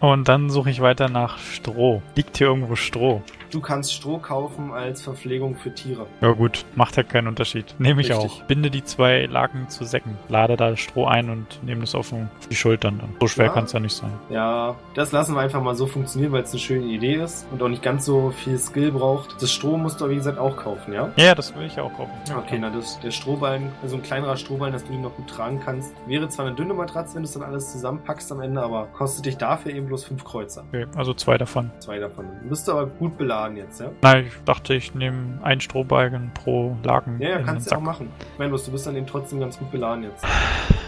Und 0.00 0.28
dann 0.28 0.50
suche 0.50 0.70
ich 0.70 0.80
weiter 0.80 1.08
nach 1.08 1.38
Stroh. 1.38 2.02
Liegt 2.16 2.36
hier 2.36 2.48
irgendwo 2.48 2.76
Stroh? 2.76 3.22
Du 3.56 3.62
kannst 3.62 3.94
Stroh 3.94 4.18
kaufen 4.18 4.70
als 4.72 5.00
Verpflegung 5.02 5.56
für 5.56 5.72
Tiere. 5.72 6.06
Ja 6.20 6.32
gut, 6.32 6.66
macht 6.74 6.96
ja 6.98 7.02
keinen 7.02 7.26
Unterschied. 7.26 7.74
Nehme 7.78 8.02
ich 8.02 8.10
Richtig. 8.10 8.30
auch. 8.30 8.42
Binde 8.42 8.70
die 8.70 8.84
zwei 8.84 9.24
Laken 9.24 9.68
zu 9.70 9.84
Säcken, 9.84 10.18
lade 10.28 10.56
da 10.58 10.76
Stroh 10.76 11.06
ein 11.06 11.30
und 11.30 11.62
nehme 11.64 11.80
das 11.80 11.94
auf 11.94 12.12
die 12.50 12.54
Schultern 12.54 12.98
dann. 12.98 13.14
So 13.18 13.26
schwer 13.28 13.46
Ja. 13.46 13.52
kann 13.52 13.64
es 13.64 13.72
ja 13.72 13.80
nicht 13.80 13.94
sein. 13.94 14.12
Ja, 14.28 14.74
das 14.94 15.12
lassen 15.12 15.34
wir 15.34 15.40
einfach 15.40 15.62
mal 15.62 15.74
so 15.74 15.86
funktionieren, 15.86 16.32
weil 16.32 16.42
es 16.42 16.50
eine 16.50 16.60
schöne 16.60 16.84
Idee 16.86 17.14
ist 17.14 17.46
und 17.50 17.62
auch 17.62 17.68
nicht 17.68 17.82
ganz 17.82 18.04
so 18.04 18.30
viel 18.30 18.58
Skill 18.58 18.92
braucht. 18.92 19.40
Das 19.40 19.50
Stroh 19.50 19.78
musst 19.78 20.00
du 20.00 20.04
aber 20.04 20.12
wie 20.12 20.16
gesagt 20.18 20.38
auch 20.38 20.56
kaufen, 20.56 20.92
ja? 20.92 21.10
Ja, 21.16 21.34
das 21.34 21.54
will 21.56 21.64
ich 21.64 21.80
auch 21.80 21.92
kaufen. 21.94 22.12
Okay, 22.36 22.58
na 22.60 22.68
das, 22.68 23.00
der 23.00 23.10
Strohballen, 23.10 23.72
also 23.82 23.96
ein 23.96 24.02
kleinerer 24.02 24.36
Strohballen, 24.36 24.74
dass 24.74 24.84
du 24.84 24.92
ihn 24.92 25.00
noch 25.00 25.14
gut 25.16 25.28
tragen 25.28 25.60
kannst, 25.64 25.94
wäre 26.06 26.28
zwar 26.28 26.44
eine 26.46 26.54
dünne 26.54 26.74
Matratze, 26.74 27.14
wenn 27.14 27.22
du 27.22 27.26
es 27.26 27.32
dann 27.32 27.42
alles 27.42 27.72
zusammenpackst 27.72 28.30
am 28.32 28.40
Ende, 28.40 28.60
aber 28.62 28.86
kostet 28.88 29.24
dich 29.24 29.38
dafür 29.38 29.72
eben 29.72 29.86
bloß 29.86 30.04
fünf 30.04 30.24
Kreuzer. 30.24 30.64
Okay, 30.68 30.86
also 30.94 31.14
zwei 31.14 31.38
davon. 31.38 31.70
Zwei 31.78 31.98
davon. 31.98 32.26
Bist 32.48 32.68
du 32.68 32.72
aber 32.72 32.86
gut 32.86 33.16
beladen 33.16 33.45
jetzt, 33.54 33.80
ja? 33.80 33.90
Nein, 34.00 34.26
ich 34.28 34.44
dachte, 34.46 34.74
ich 34.74 34.94
nehme 34.94 35.38
einen 35.42 35.60
Strohbalken 35.60 36.30
pro 36.32 36.74
Laken 36.82 37.20
Ja, 37.20 37.28
ja, 37.28 37.38
kannst 37.42 37.66
du 37.66 37.72
ja 37.72 37.76
auch 37.76 37.82
machen. 37.82 38.08
Ich 38.32 38.38
meine, 38.38 38.50
du 38.56 38.70
bist 38.72 38.86
dann 38.86 38.96
eben 38.96 39.06
trotzdem 39.06 39.40
ganz 39.40 39.58
gut 39.58 39.70
beladen 39.70 40.04
jetzt. 40.04 40.24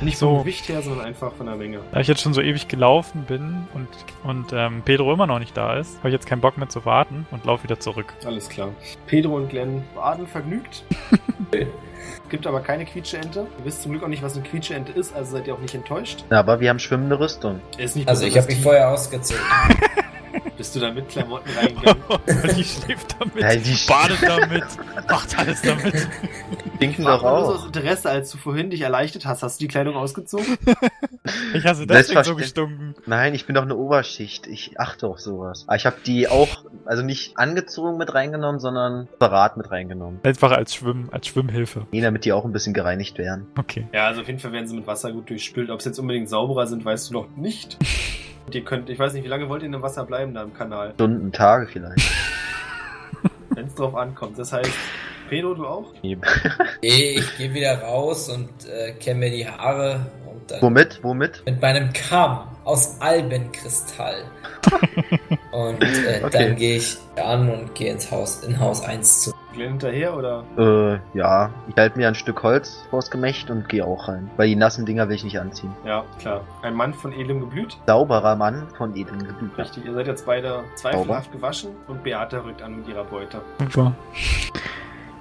Nicht 0.01 0.17
So. 0.17 0.31
vom 0.31 0.39
Gewicht 0.41 0.69
her, 0.69 0.81
sondern 0.81 1.05
einfach 1.05 1.33
von 1.35 1.47
der 1.47 1.57
Menge. 1.57 1.81
Da 1.93 2.01
ich 2.01 2.09
jetzt 2.09 2.23
schon 2.23 2.33
so 2.33 2.41
ewig 2.41 2.69
gelaufen 2.69 3.25
bin 3.29 3.67
und, 3.75 3.89
und 4.25 4.53
ähm, 4.53 4.83
Pedro 4.85 5.13
immer 5.13 5.27
noch 5.27 5.39
nicht 5.39 5.55
da 5.57 5.77
ist, 5.77 5.99
habe 5.99 6.09
ich 6.09 6.15
jetzt 6.15 6.27
keinen 6.27 6.41
Bock 6.41 6.57
mehr 6.57 6.69
zu 6.69 6.85
warten 6.87 7.27
und 7.31 7.45
laufe 7.45 7.65
wieder 7.65 7.79
zurück. 7.79 8.15
Alles 8.25 8.49
klar. 8.49 8.71
Pedro 9.07 9.37
und 9.37 9.51
Glenn 9.51 9.85
baden 9.95 10.27
vergnügt. 10.27 10.85
Gibt 12.29 12.47
aber 12.47 12.61
keine 12.61 12.85
Quietscheente. 12.85 13.47
Ihr 13.59 13.65
wisst 13.65 13.83
zum 13.83 13.93
Glück 13.93 14.05
auch 14.05 14.09
nicht, 14.09 14.23
was 14.23 14.35
eine 14.35 14.43
Quietscheente 14.43 14.93
ist, 14.93 15.15
also 15.15 15.33
seid 15.33 15.47
ihr 15.47 15.55
auch 15.55 15.61
nicht 15.61 15.75
enttäuscht. 15.75 16.25
Ja, 16.31 16.41
aber 16.41 16.61
wir 16.61 16.69
haben 16.69 16.79
schwimmende 16.79 17.19
Rüstung. 17.19 17.61
Ist 17.79 17.97
nicht 17.97 18.09
Also 18.09 18.27
ich 18.27 18.37
habe 18.37 18.47
mich 18.49 18.63
vorher 18.63 18.91
ausgezogen. 18.91 19.43
Bist 20.57 20.75
du 20.75 20.81
da 20.81 20.91
mit 20.93 21.09
Klamotten 21.09 21.51
reingegangen? 21.57 22.03
die 22.57 22.65
schläft 22.65 23.17
damit, 23.19 23.37
Ja, 23.41 23.55
die 23.57 23.77
badet 23.87 24.23
damit, 24.23 24.65
macht 25.09 25.39
alles 25.39 25.63
damit. 25.63 26.09
Stinken 26.77 27.05
Frag 27.05 27.21
doch 27.21 27.25
auch. 27.25 27.55
aus 27.55 27.67
Interesse, 27.67 28.11
als 28.11 28.31
du 28.31 28.39
vorhin 28.39 28.71
dich 28.71 28.81
erleichtert 28.81 29.27
hast, 29.27 29.43
hast 29.43 29.61
du 29.61 29.65
die 29.65 29.69
Kleidung 29.69 29.97
ausgezogen? 29.97 30.59
Ich 31.53 31.67
hasse 31.67 31.87
deswegen 31.87 32.25
so 32.25 32.37
gestunken. 32.37 32.95
Nein, 33.05 33.35
ich 33.35 33.45
bin 33.45 33.55
doch 33.55 33.63
eine 33.63 33.77
Oberschicht. 33.77 34.47
Ich 34.47 34.81
achte 34.81 35.07
auf 35.07 35.21
sowas. 35.21 35.65
Aber 35.67 35.77
ich 35.77 35.85
habe 35.85 35.97
die 36.07 36.27
auch, 36.29 36.65
also 36.87 37.03
nicht 37.03 37.37
angezogen 37.37 37.99
mit 37.99 38.15
reingenommen, 38.15 38.61
sondern 38.61 39.09
separat 39.11 39.59
mit 39.59 39.71
reingenommen. 39.71 40.21
Einfach 40.23 40.53
als 40.53 40.75
Schwimm, 40.75 41.09
als 41.13 41.27
Schwimmhilfe. 41.27 41.87
Nee, 41.91 42.01
damit 42.01 42.25
die 42.25 42.33
auch 42.33 42.47
ein 42.47 42.53
bisschen 42.53 42.73
gereinigt 42.73 43.19
werden. 43.19 43.47
Okay. 43.59 43.87
Ja, 43.93 44.07
also 44.07 44.23
auf 44.23 44.27
jeden 44.27 44.39
Fall 44.39 44.53
werden 44.53 44.67
sie 44.67 44.77
mit 44.77 44.87
Wasser 44.87 45.13
gut 45.13 45.29
durchspült. 45.29 45.71
Ob 45.71 45.83
sie 45.83 45.91
jetzt 45.91 45.99
unbedingt 45.99 46.31
sauberer 46.31 46.67
sind, 46.67 46.85
weißt 46.85 47.11
du 47.11 47.15
noch 47.15 47.29
nicht. 47.37 47.77
Und 48.49 48.55
ihr 48.55 48.65
könnt, 48.65 48.89
ich 48.89 48.99
weiß 48.99 49.13
nicht, 49.13 49.25
wie 49.25 49.29
lange 49.29 49.47
wollt 49.51 49.61
ihr 49.61 49.67
in 49.67 49.73
dem 49.73 49.83
Wasser 49.83 50.07
bleiben 50.07 50.33
da 50.33 50.43
im 50.43 50.55
Kanal? 50.55 50.95
Stunden, 50.95 51.31
Tage 51.33 51.67
vielleicht. 51.67 52.01
Wenn 53.51 53.67
es 53.67 53.75
drauf 53.75 53.95
ankommt. 53.95 54.39
Das 54.39 54.55
heißt, 54.55 54.73
Pedro, 55.29 55.53
du 55.53 55.67
auch? 55.67 55.93
Nee, 56.03 56.17
ich 56.81 57.37
gehe 57.37 57.53
wieder 57.53 57.79
raus 57.83 58.31
und 58.31 58.49
äh, 58.67 58.93
kämme 58.93 59.21
mir 59.21 59.31
die 59.33 59.47
Haare 59.47 60.07
und 60.25 60.51
dann 60.51 60.63
Womit? 60.63 60.99
Womit? 61.03 61.43
mit 61.45 61.61
meinem 61.61 61.93
Kamm 61.93 62.49
aus 62.65 62.99
Albenkristall. 63.03 64.23
und 65.53 65.83
äh, 65.83 66.23
Okay. 66.25 66.31
dann 66.33 66.57
gehe 66.57 66.79
ich 66.79 66.97
an 67.23 67.51
und 67.51 67.75
gehe 67.75 67.93
ins 67.93 68.11
Haus, 68.11 68.45
in 68.45 68.59
Haus 68.59 68.83
1 68.83 69.25
zu. 69.25 69.35
Glenn 69.59 69.71
hinterher 69.71 70.17
oder? 70.17 70.45
Äh, 70.57 71.19
ja. 71.19 71.51
Ich 71.69 71.77
halte 71.77 71.99
mir 71.99 72.09
ein 72.09 72.15
Stück 72.15 72.43
Holz 72.43 72.87
vors 72.91 73.11
Gemächt 73.11 73.51
und 73.51 73.69
gehe 73.69 73.85
auch 73.85 74.09
rein. 74.09 74.31
Weil 74.37 74.49
die 74.49 74.57
nassen 74.57 74.87
Dinger 74.87 75.09
will 75.09 75.17
ich 75.17 75.25
nicht 75.25 75.39
anziehen. 75.39 75.75
Ja, 75.85 76.05
klar. 76.21 76.43
Ein 76.63 76.75
Mann 76.75 76.95
von 76.95 77.13
edlem 77.13 77.41
Geblüt. 77.41 77.77
Sauberer 77.87 78.37
Mann 78.37 78.69
von 78.77 78.97
edlem 78.97 79.19
Geblüt. 79.19 79.59
Richtig, 79.59 79.85
ihr 79.85 79.93
seid 79.93 80.07
jetzt 80.07 80.25
beide 80.25 80.63
zweifelhaft 80.77 81.33
gewaschen 81.33 81.71
und 81.89 82.03
Beate 82.05 82.45
rückt 82.45 82.63
an 82.63 82.77
mit 82.77 82.89
ihrer 82.89 83.05
Beute. 83.05 83.41
Super. 83.59 83.93
Ich 84.15 84.53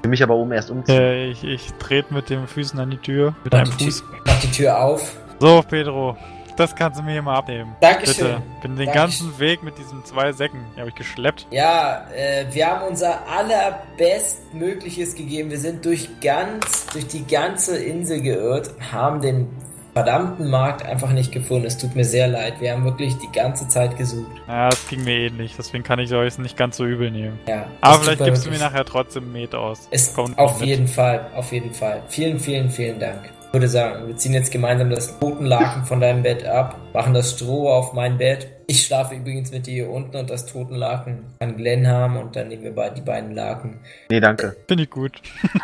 will 0.04 0.12
mich 0.12 0.24
aber 0.24 0.36
oben 0.36 0.52
erst 0.52 0.70
umziehen. 0.70 1.02
Äh, 1.02 1.26
ich 1.32 1.44
ich 1.44 1.74
trete 1.80 2.14
mit 2.14 2.30
den 2.30 2.48
Füßen 2.48 2.80
an 2.80 2.92
die 2.92 2.98
Tür. 2.98 3.34
Mit 3.44 3.54
Mach 3.54 3.62
einem 3.62 3.72
Fuß. 3.72 4.00
Tür, 4.00 4.20
mach 4.26 4.40
die 4.40 4.52
Tür 4.52 4.80
auf. 4.80 5.18
So, 5.40 5.64
Pedro. 5.68 6.16
Das 6.58 6.76
kannst 6.76 7.00
du 7.00 7.04
mir 7.04 7.12
hier 7.14 7.22
mal 7.22 7.36
abnehmen. 7.38 7.76
Dankeschön. 7.80 8.26
Bitte. 8.26 8.42
Bin 8.62 8.76
den 8.76 8.86
Dankeschön. 8.88 8.94
ganzen 8.94 9.40
Weg 9.40 9.64
mit 9.64 9.78
diesen 9.78 10.04
zwei 10.04 10.32
Säcken. 10.34 10.60
Die 10.76 10.80
habe 10.80 10.90
ich 10.90 10.96
geschleppt. 10.96 11.48
Ja, 11.52 12.06
äh, 12.16 12.46
wir 12.52 12.68
haben 12.68 12.88
unser 12.88 13.20
allerbestmögliches 13.28 15.16
gegeben. 15.16 15.50
Wir 15.50 15.60
sind 15.60 15.86
durch 15.86 16.10
ganz, 16.22 16.88
durch 16.88 17.08
die 17.08 17.26
ganze 17.26 17.78
Insel 17.78 18.22
geirrt, 18.22 18.72
haben 18.92 19.22
den 19.22 19.48
verdammten 19.94 20.50
Markt 20.52 20.86
einfach 20.86 21.10
nicht 21.12 21.32
gefunden. 21.32 21.66
Es 21.66 21.78
tut 21.78 21.96
mir 21.96 22.06
sehr 22.06 22.28
leid. 22.28 22.60
Wir 22.60 22.72
haben 22.74 22.84
wirklich 22.86 23.16
die 23.18 23.32
ganze 23.32 23.68
Zeit 23.68 23.98
gesucht. 23.98 24.30
Ja, 24.48 24.70
das 24.70 24.88
ging 24.88 25.04
mir 25.04 25.14
ähnlich. 25.28 25.56
Deswegen 25.58 25.84
kann 25.84 25.98
ich 25.98 26.14
euch 26.14 26.38
nicht 26.38 26.56
ganz 26.56 26.78
so 26.78 26.86
übel 26.86 27.10
nehmen. 27.10 27.40
Ja. 27.48 27.66
Aber 27.82 27.96
es 27.96 28.02
vielleicht 28.02 28.24
gibst 28.24 28.46
du 28.46 28.50
mir 28.50 28.56
wirklich- 28.60 28.72
nachher 28.72 28.86
trotzdem 28.86 29.32
Met 29.32 29.56
aus. 29.56 29.88
Es, 29.90 30.14
Kommt 30.14 30.38
auf 30.38 30.60
mit. 30.60 30.70
jeden 30.70 30.88
Fall, 30.88 31.28
auf 31.36 31.52
jeden 31.52 31.74
Fall. 31.74 32.04
Vielen, 32.10 32.40
vielen, 32.40 32.70
vielen 32.70 33.00
Dank. 33.00 33.32
Ich 33.58 33.62
würde 33.62 33.72
sagen, 33.72 34.08
wir 34.08 34.16
ziehen 34.16 34.36
jetzt 34.36 34.52
gemeinsam 34.52 34.92
das 34.92 35.18
Totenlaken 35.20 35.84
von 35.86 36.00
deinem 36.00 36.22
Bett 36.22 36.46
ab, 36.46 36.78
machen 36.94 37.16
das 37.16 37.32
Stroh 37.32 37.72
auf 37.72 37.92
mein 37.92 38.20
Bett. 38.20 38.48
Ich 38.68 38.86
schlafe 38.86 39.16
übrigens 39.16 39.50
mit 39.50 39.66
dir 39.66 39.74
hier 39.74 39.90
unten 39.90 40.16
und 40.16 40.30
das 40.30 40.46
Totenlaken 40.46 41.26
kann 41.40 41.58
Glenn 41.58 41.88
haben 41.88 42.18
und 42.18 42.36
dann 42.36 42.50
nehmen 42.50 42.62
wir 42.62 42.76
beide 42.76 42.94
die 42.94 43.02
beiden 43.02 43.34
Laken. 43.34 43.80
Nee, 44.12 44.20
danke. 44.20 44.56
Finde 44.68 44.84
ich 44.84 44.92
gut. 44.92 45.14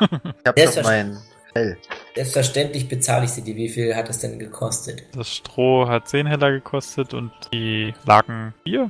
Ich 0.10 0.48
hab 0.48 0.58
noch 0.58 0.84
mein 0.84 1.20
Fell. 1.54 1.78
Selbstverständlich 2.16 2.90
bezahle 2.90 3.26
ich 3.26 3.32
sie 3.32 3.44
dir. 3.44 3.56
Wie 3.56 3.70
viel 3.70 3.96
hat 3.96 4.10
das 4.10 4.18
denn 4.18 4.40
gekostet? 4.40 5.04
Das 5.16 5.30
Stroh 5.30 5.88
hat 5.88 6.08
10 6.08 6.26
Heller 6.26 6.50
gekostet 6.50 7.14
und 7.14 7.32
die 7.54 7.94
Laken 8.08 8.56
4? 8.64 8.90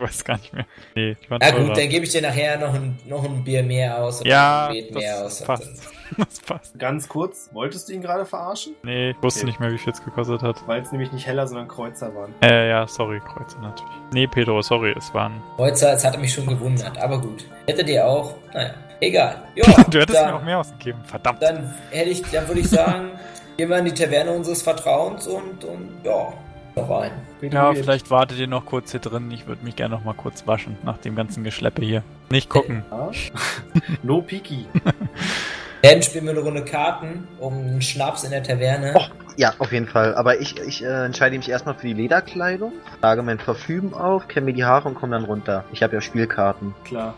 Ich 0.00 0.04
weiß 0.06 0.24
gar 0.24 0.36
nicht 0.38 0.52
mehr. 0.52 0.64
Nee, 0.94 1.16
waren 1.28 1.40
Na 1.42 1.50
gut, 1.50 1.76
dann 1.76 1.88
gebe 1.88 2.04
ich 2.04 2.12
dir 2.12 2.22
nachher 2.22 2.56
noch 2.58 2.72
ein, 2.72 2.96
noch 3.06 3.24
ein 3.24 3.42
Bier 3.42 3.62
mehr 3.64 3.98
aus 4.02 4.20
oder 4.20 4.30
Ja, 4.30 4.66
ein 4.68 4.74
Met 4.76 4.94
mehr 4.94 5.22
das 5.24 5.24
aus. 5.24 5.40
und 5.40 5.46
passt. 5.46 5.82
Das 6.16 6.40
passt. 6.40 6.78
Ganz 6.78 7.06
kurz, 7.06 7.50
wolltest 7.52 7.86
du 7.88 7.92
ihn 7.92 8.00
gerade 8.00 8.24
verarschen? 8.24 8.74
Nee, 8.82 9.10
ich 9.10 9.22
wusste 9.22 9.40
Okay. 9.40 9.46
nicht 9.48 9.60
mehr, 9.60 9.70
wie 9.72 9.76
viel 9.76 9.92
es 9.92 10.02
gekostet 10.02 10.40
hat. 10.42 10.56
Weil 10.66 10.80
es 10.80 10.90
nämlich 10.90 11.12
nicht 11.12 11.26
Heller, 11.26 11.46
sondern 11.46 11.68
Kreuzer 11.68 12.14
waren. 12.14 12.32
Äh, 12.42 12.70
ja, 12.70 12.86
sorry, 12.86 13.20
Kreuzer 13.20 13.58
natürlich. 13.58 13.92
Nee, 14.12 14.26
Pedro, 14.26 14.62
sorry, 14.62 14.94
es 14.96 15.12
waren. 15.12 15.42
Heute, 15.58 15.86
es 15.88 16.04
hatte 16.06 16.16
mich 16.18 16.32
schon 16.32 16.46
gewundert, 16.46 16.96
aber 16.98 17.20
gut. 17.20 17.44
Hättet 17.66 17.90
ihr 17.90 18.06
auch? 18.06 18.34
Naja, 18.54 18.70
egal. 19.00 19.42
Ja, 19.54 19.64
Du 19.90 20.00
hättest 20.00 20.18
dann, 20.18 20.30
mir 20.30 20.36
auch 20.36 20.42
mehr 20.44 20.58
ausgegeben, 20.60 21.00
verdammt. 21.04 21.42
Dann 21.42 21.74
hätte 21.90 22.08
ich, 22.08 22.22
dann 22.22 22.48
würde 22.48 22.60
ich 22.62 22.70
sagen, 22.70 23.10
gehen 23.58 23.68
wir 23.68 23.76
in 23.78 23.84
die 23.84 23.92
Taverne 23.94 24.30
unseres 24.30 24.62
Vertrauens 24.62 25.26
und, 25.26 25.62
und 25.64 25.90
ja, 26.04 26.32
noch 26.78 26.90
rein. 26.90 27.10
Pedro 27.40 27.56
Ja, 27.56 27.72
geht. 27.72 27.82
vielleicht 27.84 28.10
wartet 28.10 28.38
ihr 28.38 28.46
noch 28.46 28.66
kurz 28.66 28.90
hier 28.90 29.00
drin. 29.00 29.30
Ich 29.30 29.46
würde 29.46 29.64
mich 29.64 29.76
gerne 29.76 29.94
noch 29.94 30.04
mal 30.04 30.14
kurz 30.14 30.46
waschen 30.46 30.76
nach 30.82 30.98
dem 30.98 31.14
ganzen 31.16 31.44
Geschleppe 31.44 31.82
hier. 31.84 32.02
Nicht 32.30 32.48
gucken. 32.48 32.84
Ja. 32.90 33.10
no 34.02 34.22
Piki. 34.22 34.66
Dann 35.82 36.02
spielen 36.02 36.24
wir 36.24 36.32
eine 36.32 36.40
Runde 36.40 36.64
Karten 36.64 37.28
um 37.38 37.54
einen 37.54 37.82
Schnaps 37.82 38.24
in 38.24 38.30
der 38.32 38.42
Taverne. 38.42 38.94
Oh, 38.96 39.04
ja, 39.36 39.54
auf 39.58 39.70
jeden 39.70 39.86
Fall. 39.86 40.14
Aber 40.16 40.40
ich, 40.40 40.58
ich 40.60 40.82
äh, 40.82 41.04
entscheide 41.04 41.36
mich 41.36 41.48
erstmal 41.48 41.76
für 41.76 41.86
die 41.86 41.92
Lederkleidung, 41.92 42.72
trage 43.00 43.22
mein 43.22 43.38
Parfüm 43.38 43.94
auf, 43.94 44.26
kämme 44.26 44.46
mir 44.46 44.54
die 44.54 44.64
Haare 44.64 44.88
und 44.88 44.96
komme 44.96 45.12
dann 45.12 45.24
runter. 45.24 45.64
Ich 45.72 45.82
habe 45.84 45.94
ja 45.94 46.00
Spielkarten. 46.00 46.74
Klar. 46.84 47.14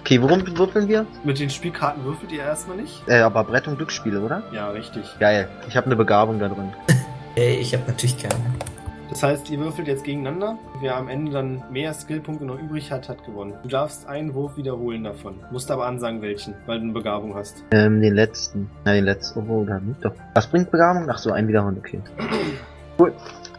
Okay, 0.00 0.22
worum 0.22 0.46
würfeln 0.56 0.86
wir? 0.88 1.06
Mit 1.24 1.40
den 1.40 1.50
Spielkarten 1.50 2.04
würfelt 2.04 2.30
ihr 2.30 2.40
erstmal 2.40 2.76
nicht? 2.76 3.02
Äh, 3.08 3.18
aber 3.18 3.42
Brett- 3.42 3.66
und 3.66 3.76
Glücksspiele, 3.76 4.20
oder? 4.20 4.44
Ja, 4.52 4.70
richtig. 4.70 5.04
Geil. 5.18 5.48
Ich 5.68 5.76
habe 5.76 5.86
eine 5.86 5.96
Begabung 5.96 6.38
da 6.38 6.48
drin. 6.48 6.72
Ey, 7.34 7.56
ich 7.56 7.74
habe 7.74 7.84
natürlich 7.88 8.16
keine. 8.16 8.34
Das 9.08 9.22
heißt, 9.22 9.48
ihr 9.50 9.58
würfelt 9.58 9.88
jetzt 9.88 10.04
gegeneinander. 10.04 10.58
Wer 10.80 10.96
am 10.96 11.08
Ende 11.08 11.32
dann 11.32 11.62
mehr 11.70 11.94
Skillpunkte 11.94 12.44
noch 12.44 12.58
übrig 12.58 12.92
hat, 12.92 13.08
hat 13.08 13.24
gewonnen. 13.24 13.54
Du 13.62 13.68
darfst 13.68 14.06
einen 14.06 14.34
Wurf 14.34 14.56
wiederholen 14.56 15.04
davon. 15.04 15.40
Musst 15.50 15.70
aber 15.70 15.86
ansagen, 15.86 16.20
welchen, 16.20 16.54
weil 16.66 16.78
du 16.78 16.84
eine 16.84 16.92
Begabung 16.92 17.34
hast. 17.34 17.64
Ähm, 17.70 18.00
den 18.00 18.14
letzten. 18.14 18.70
Na, 18.84 18.92
den 18.92 19.04
letzten. 19.04 19.48
Oh, 19.48 19.62
oder 19.62 19.80
nicht? 19.80 20.04
Doch. 20.04 20.12
Was 20.34 20.46
bringt 20.46 20.70
Begabung? 20.70 21.08
Ach 21.08 21.18
so, 21.18 21.32
ein 21.32 21.48
wiederholen, 21.48 21.78
okay. 21.78 22.00
Cool. 23.00 23.12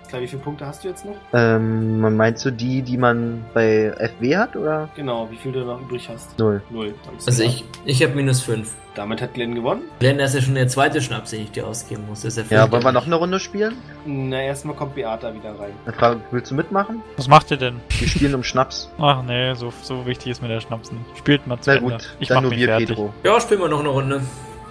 Klar, 0.09 0.23
wie 0.23 0.27
viele 0.27 0.41
Punkte 0.41 0.65
hast 0.65 0.83
du 0.83 0.87
jetzt 0.87 1.05
noch? 1.05 1.15
Ähm, 1.33 1.99
man 2.01 2.17
meinst 2.17 2.43
du 2.43 2.49
die, 2.51 2.81
die 2.81 2.97
man 2.97 3.45
bei 3.53 3.93
FW 4.17 4.37
hat, 4.37 4.55
oder? 4.55 4.89
Genau, 4.95 5.29
wie 5.29 5.35
viel 5.35 5.51
du 5.51 5.59
noch 5.63 5.79
übrig 5.79 6.09
hast? 6.09 6.37
Null. 6.39 6.63
Null. 6.71 6.95
Also 7.27 7.43
ich, 7.43 7.63
ich 7.85 8.01
habe 8.01 8.15
minus 8.15 8.41
5. 8.41 8.73
Damit 8.95 9.21
hat 9.21 9.35
Glenn 9.35 9.53
gewonnen. 9.53 9.83
Glenn, 9.99 10.17
das 10.17 10.31
ist 10.31 10.35
ja 10.35 10.41
schon 10.47 10.55
der 10.55 10.67
zweite 10.67 10.99
Schnaps, 10.99 11.29
den 11.29 11.43
ich 11.43 11.51
dir 11.51 11.67
ausgeben 11.67 12.07
muss. 12.07 12.21
Das 12.21 12.35
ist 12.37 12.49
Ja, 12.49 12.71
wollen 12.71 12.83
wir 12.83 12.91
noch 12.91 13.05
eine 13.05 13.15
Runde 13.15 13.39
spielen? 13.39 13.75
Na, 14.03 14.41
erstmal 14.41 14.75
kommt 14.75 14.95
Beata 14.95 15.31
wieder 15.33 15.51
rein. 15.59 15.73
Dann 15.85 15.93
frage, 15.93 16.19
willst 16.31 16.49
du 16.49 16.55
mitmachen? 16.55 17.03
Was 17.15 17.27
macht 17.27 17.51
ihr 17.51 17.57
denn? 17.57 17.75
Wir 17.99 18.07
spielen 18.07 18.33
um 18.33 18.43
Schnaps. 18.43 18.89
Ach 18.97 19.21
nee, 19.21 19.53
so, 19.53 19.71
so 19.83 20.07
wichtig 20.07 20.31
ist 20.31 20.41
mir 20.41 20.47
der 20.47 20.59
Schnaps 20.59 20.91
nicht. 20.91 21.05
Spielt 21.19 21.45
mal 21.45 21.59
zu 21.61 21.69
Na 21.69 21.75
Ende. 21.77 21.91
gut, 21.91 22.15
Ich 22.19 22.29
dann 22.29 22.35
mach 22.37 22.41
nur 22.41 22.49
mich 22.51 22.59
wir, 22.61 22.67
fertig. 22.67 22.87
Pedro. 22.89 23.13
Ja, 23.23 23.39
spielen 23.39 23.59
wir 23.61 23.69
noch 23.69 23.79
eine 23.81 23.89
Runde. 23.89 24.21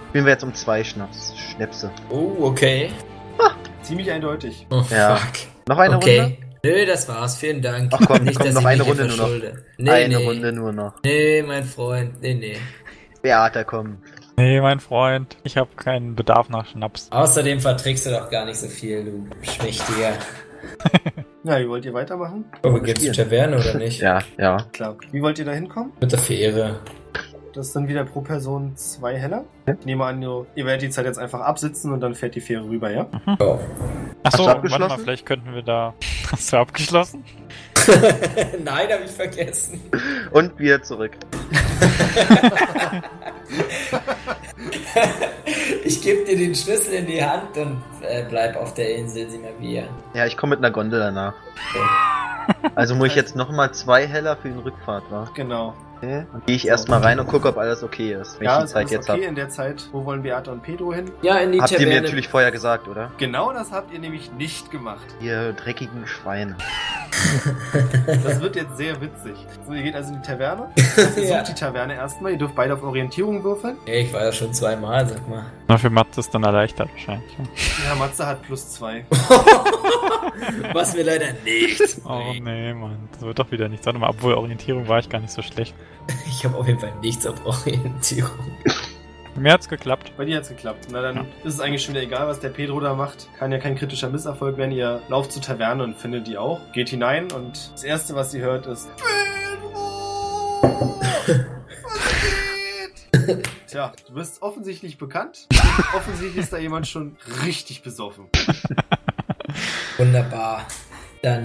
Spielen 0.09 0.25
wir 0.25 0.33
jetzt 0.33 0.43
um 0.43 0.53
zwei 0.53 0.83
Schnaps. 0.83 1.33
Schnäpse. 1.37 1.91
Oh, 2.09 2.33
okay. 2.41 2.89
Ziemlich 3.81 4.11
eindeutig. 4.11 4.67
Oh, 4.71 4.83
Ja. 4.89 5.15
fuck. 5.15 5.33
Noch 5.67 5.77
eine 5.77 5.97
okay. 5.97 6.19
Runde? 6.21 6.37
Nö, 6.63 6.85
das 6.85 7.07
war's. 7.07 7.37
Vielen 7.37 7.61
Dank. 7.61 7.91
Ach 7.93 7.99
komm, 8.05 8.17
komm, 8.17 8.25
dass 8.25 8.53
noch 8.53 8.61
ich 8.61 8.67
eine 8.67 8.83
Runde 8.83 9.05
nur 9.07 9.17
noch. 9.17 9.29
Nee, 9.77 9.89
eine 9.89 10.17
nee. 10.17 10.25
Runde 10.25 10.51
nur 10.51 10.73
noch. 10.73 10.93
Nee, 11.03 11.41
mein 11.43 11.63
Freund. 11.63 12.21
Nee, 12.21 12.33
nee. 12.33 12.57
Beata, 13.21 13.63
komm. 13.63 13.99
Nee, 14.37 14.61
mein 14.61 14.79
Freund, 14.79 15.37
ich 15.43 15.57
habe 15.57 15.69
keinen 15.75 16.15
Bedarf 16.15 16.49
nach 16.49 16.65
Schnaps. 16.65 17.07
Außerdem 17.11 17.59
verträgst 17.59 18.05
du 18.05 18.09
doch 18.11 18.29
gar 18.29 18.45
nicht 18.45 18.57
so 18.57 18.67
viel, 18.67 19.03
du 19.05 19.27
Schmächtiger. 19.41 20.13
Ja, 21.45 21.57
wie 21.57 21.69
wollt 21.69 21.85
ihr 21.85 21.93
weitermachen? 21.93 22.43
Aber 22.63 22.75
wir 22.75 22.93
gehen 22.93 23.13
zur. 23.13 23.13
Taverne 23.25 23.57
oder 23.57 23.75
nicht? 23.75 24.01
Ja, 24.01 24.19
ja. 24.37 24.57
Klar. 24.73 24.97
Wie 25.11 25.21
wollt 25.21 25.39
ihr 25.39 25.45
da 25.45 25.53
hinkommen? 25.53 25.93
Mit 26.01 26.11
der 26.11 26.19
Fähre. 26.19 26.81
Das 27.59 27.67
ist 27.67 27.75
dann 27.75 27.89
wieder 27.89 28.05
pro 28.05 28.21
Person 28.21 28.77
zwei 28.77 29.17
Heller. 29.17 29.43
Ja. 29.67 29.75
Ich 29.77 29.85
nehme 29.85 30.05
an, 30.05 30.21
ihr, 30.21 30.45
werdet 30.55 30.81
die 30.81 30.89
Zeit 30.91 31.03
jetzt 31.03 31.19
einfach 31.19 31.41
absitzen 31.41 31.91
und 31.91 31.99
dann 31.99 32.15
fährt 32.15 32.35
die 32.35 32.39
Fähre 32.39 32.63
rüber, 32.63 32.89
ja? 32.89 33.05
Oh. 33.37 33.59
Hast 34.23 34.35
Achso, 34.35 34.45
warte 34.45 34.45
mal, 34.45 34.51
abgeschlossen? 34.51 35.03
vielleicht 35.03 35.25
könnten 35.25 35.53
wir 35.53 35.61
da. 35.61 35.93
Hast 36.31 36.53
du 36.53 36.57
abgeschlossen? 36.57 37.25
Nein, 38.63 38.87
habe 38.93 39.03
ich 39.03 39.11
vergessen. 39.11 39.81
Und 40.31 40.57
wieder 40.57 40.81
zurück. 40.81 41.11
Ich 45.83 46.01
gebe 46.01 46.25
dir 46.25 46.37
den 46.37 46.53
Schlüssel 46.53 46.93
in 46.93 47.07
die 47.07 47.23
Hand 47.23 47.57
und 47.57 47.81
äh, 48.01 48.23
bleib 48.29 48.55
auf 48.55 48.73
der 48.73 48.95
Insel, 48.95 49.29
sieh 49.29 49.37
mal 49.37 49.53
wie. 49.59 49.83
Ja, 50.13 50.25
ich 50.25 50.37
komme 50.37 50.51
mit 50.51 50.63
einer 50.63 50.71
Gondel 50.71 50.99
danach. 50.99 51.33
Also 52.75 52.95
muss 52.95 53.07
ich 53.07 53.15
jetzt 53.15 53.35
nochmal 53.35 53.73
zwei 53.73 54.05
Heller 54.05 54.37
für 54.37 54.49
den 54.49 54.59
Rückfahrt, 54.59 55.03
wa? 55.09 55.29
Genau. 55.33 55.73
Okay. 56.01 56.25
Dann 56.31 56.41
gehe 56.45 56.55
ich 56.55 56.67
erstmal 56.67 57.01
rein 57.01 57.19
und 57.19 57.27
gucke, 57.27 57.49
ob 57.49 57.57
alles 57.57 57.83
okay 57.83 58.13
ist, 58.13 58.39
wenn 58.39 58.45
ja, 58.45 58.53
ich 58.53 58.59
die 58.59 58.65
ist 58.65 58.71
Zeit 58.71 58.79
alles 58.79 58.91
jetzt 58.91 59.09
okay. 59.09 59.19
habe. 59.19 59.29
In 59.29 59.35
der 59.35 59.49
Zeit, 59.49 59.89
wo 59.91 60.05
wollen 60.05 60.23
Beate 60.23 60.49
und 60.49 60.63
Pedro 60.63 60.93
hin? 60.93 61.11
Ja, 61.21 61.37
in 61.37 61.51
die 61.51 61.61
Habt 61.61 61.71
ihr 61.71 61.79
mir 61.79 61.85
Taverne. 61.85 62.01
natürlich 62.03 62.27
vorher 62.29 62.51
gesagt, 62.51 62.87
oder? 62.87 63.11
Genau 63.17 63.51
das 63.51 63.71
habt 63.71 63.91
ihr 63.91 63.99
nämlich 63.99 64.31
nicht 64.31 64.71
gemacht. 64.71 65.05
Ihr 65.19 65.51
dreckigen 65.53 66.07
Schweine. 66.07 66.55
Das 68.05 68.39
wird 68.39 68.55
jetzt 68.55 68.77
sehr 68.77 68.99
witzig. 69.01 69.33
So, 69.65 69.73
ihr 69.73 69.83
geht 69.83 69.95
also 69.95 70.13
in 70.13 70.21
die 70.21 70.27
Taverne. 70.27 70.69
Ihr 70.75 70.83
sucht 70.85 71.17
ja. 71.17 71.43
die 71.43 71.53
Taverne 71.53 71.95
erstmal. 71.95 72.33
Ihr 72.33 72.37
dürft 72.37 72.55
beide 72.55 72.73
auf 72.73 72.83
Orientierung 72.83 73.43
würfeln. 73.43 73.77
ich 73.85 74.13
war 74.13 74.23
ja 74.23 74.31
schon 74.31 74.53
zweimal, 74.53 75.07
sag 75.07 75.27
mal. 75.27 75.45
Na, 75.67 75.77
für 75.77 75.89
Matze 75.89 76.19
ist 76.19 76.33
dann 76.33 76.43
erleichtert 76.43 76.89
wahrscheinlich. 76.91 77.31
Ja, 77.87 77.95
Matze 77.95 78.25
hat 78.25 78.41
plus 78.43 78.69
zwei. 78.69 79.05
Was 80.73 80.95
mir 80.95 81.03
leider 81.03 81.33
nicht. 81.43 81.81
Oh 82.05 82.33
nee, 82.41 82.73
Mann. 82.73 83.09
Das 83.13 83.21
wird 83.21 83.39
doch 83.39 83.51
wieder 83.51 83.67
nichts. 83.67 83.85
Warte 83.85 83.99
mal, 83.99 84.09
obwohl 84.09 84.33
Orientierung 84.33 84.87
war 84.87 84.99
ich 84.99 85.09
gar 85.09 85.19
nicht 85.19 85.33
so 85.33 85.41
schlecht. 85.41 85.73
Ich 86.27 86.43
habe 86.45 86.57
auf 86.57 86.67
jeden 86.67 86.79
Fall 86.79 86.93
nichts 87.01 87.25
auf 87.27 87.45
Orientierung. 87.45 88.31
Mir 89.35 89.53
hat's 89.53 89.69
geklappt. 89.69 90.11
Bei 90.17 90.25
dir 90.25 90.37
hat's 90.37 90.49
geklappt. 90.49 90.87
Na 90.91 91.01
dann 91.01 91.15
Ja. 91.17 91.25
ist 91.43 91.53
es 91.55 91.59
eigentlich 91.61 91.83
schon 91.83 91.93
wieder 91.93 92.03
egal, 92.03 92.27
was 92.27 92.39
der 92.39 92.49
Pedro 92.49 92.79
da 92.79 92.93
macht. 92.93 93.29
Kann 93.37 93.51
ja 93.51 93.57
kein 93.59 93.75
kritischer 93.75 94.09
Misserfolg 94.09 94.57
werden. 94.57 94.71
Ihr 94.71 95.01
lauft 95.07 95.31
zur 95.31 95.41
Taverne 95.41 95.83
und 95.83 95.95
findet 95.97 96.27
die 96.27 96.37
auch. 96.37 96.59
Geht 96.73 96.89
hinein 96.89 97.31
und 97.31 97.71
das 97.73 97.83
erste, 97.83 98.15
was 98.15 98.33
ihr 98.33 98.41
hört, 98.41 98.65
ist 98.67 98.89
Pedro! 98.97 100.61
Was 101.83 102.21
geht? 103.31 103.47
Tja, 103.67 103.93
du 104.07 104.13
bist 104.13 104.41
offensichtlich 104.41 104.97
bekannt. 104.97 105.47
offensichtlich 105.95 106.43
ist 106.43 106.51
da 106.51 106.57
jemand 106.57 106.87
schon 106.87 107.15
richtig 107.45 107.81
besoffen. 107.83 108.25
Wunderbar. 109.97 110.65
Dann, 111.21 111.43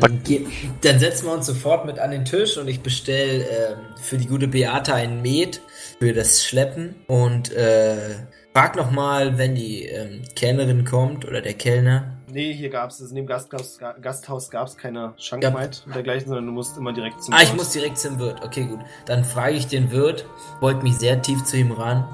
dann 0.82 0.98
setzen 1.01 1.26
wir 1.26 1.32
uns 1.32 1.46
sofort 1.46 1.84
mit 1.84 1.98
an 1.98 2.12
den 2.12 2.24
Tisch 2.24 2.56
und 2.56 2.68
ich 2.68 2.80
bestelle 2.80 3.42
ähm, 3.42 3.78
für 3.96 4.18
die 4.18 4.26
gute 4.26 4.46
Beate 4.46 4.94
ein 4.94 5.20
Met 5.20 5.60
für 5.98 6.12
das 6.12 6.44
Schleppen 6.44 6.94
und 7.09 7.52
äh, 7.52 8.14
frag 8.52 8.76
nochmal, 8.76 9.36
wenn 9.36 9.56
die 9.56 9.86
ähm, 9.86 10.22
Kellnerin 10.36 10.84
kommt 10.84 11.24
oder 11.24 11.40
der 11.40 11.55
Kellner. 11.55 12.18
Nee, 12.30 12.52
hier 12.52 12.70
gab's 12.70 13.01
es, 13.01 13.10
in 13.10 13.16
dem 13.16 13.26
Gasthaus, 13.26 13.78
Gasthaus 14.01 14.48
gab's 14.48 14.76
keine 14.76 15.14
Schankmaid 15.16 15.82
und 15.86 15.94
dergleichen, 15.94 16.28
sondern 16.28 16.46
du 16.46 16.52
musst 16.52 16.76
immer 16.76 16.92
direkt 16.92 17.22
zum 17.22 17.34
Ah, 17.34 17.42
ich 17.42 17.55
muss 17.55 17.70
direkt 17.70 17.98
zum 17.98 18.20
Wirt. 18.20 18.44
Okay, 18.44 18.66
gut. 18.66 18.80
Dann 19.06 19.24
frage 19.24 19.56
ich 19.56 19.66
den 19.66 19.90
Wirt, 19.90 20.24
beug 20.60 20.84
mich 20.84 20.96
sehr 20.98 21.20
tief 21.20 21.42
zu 21.44 21.56
ihm 21.56 21.72
ran 21.72 22.09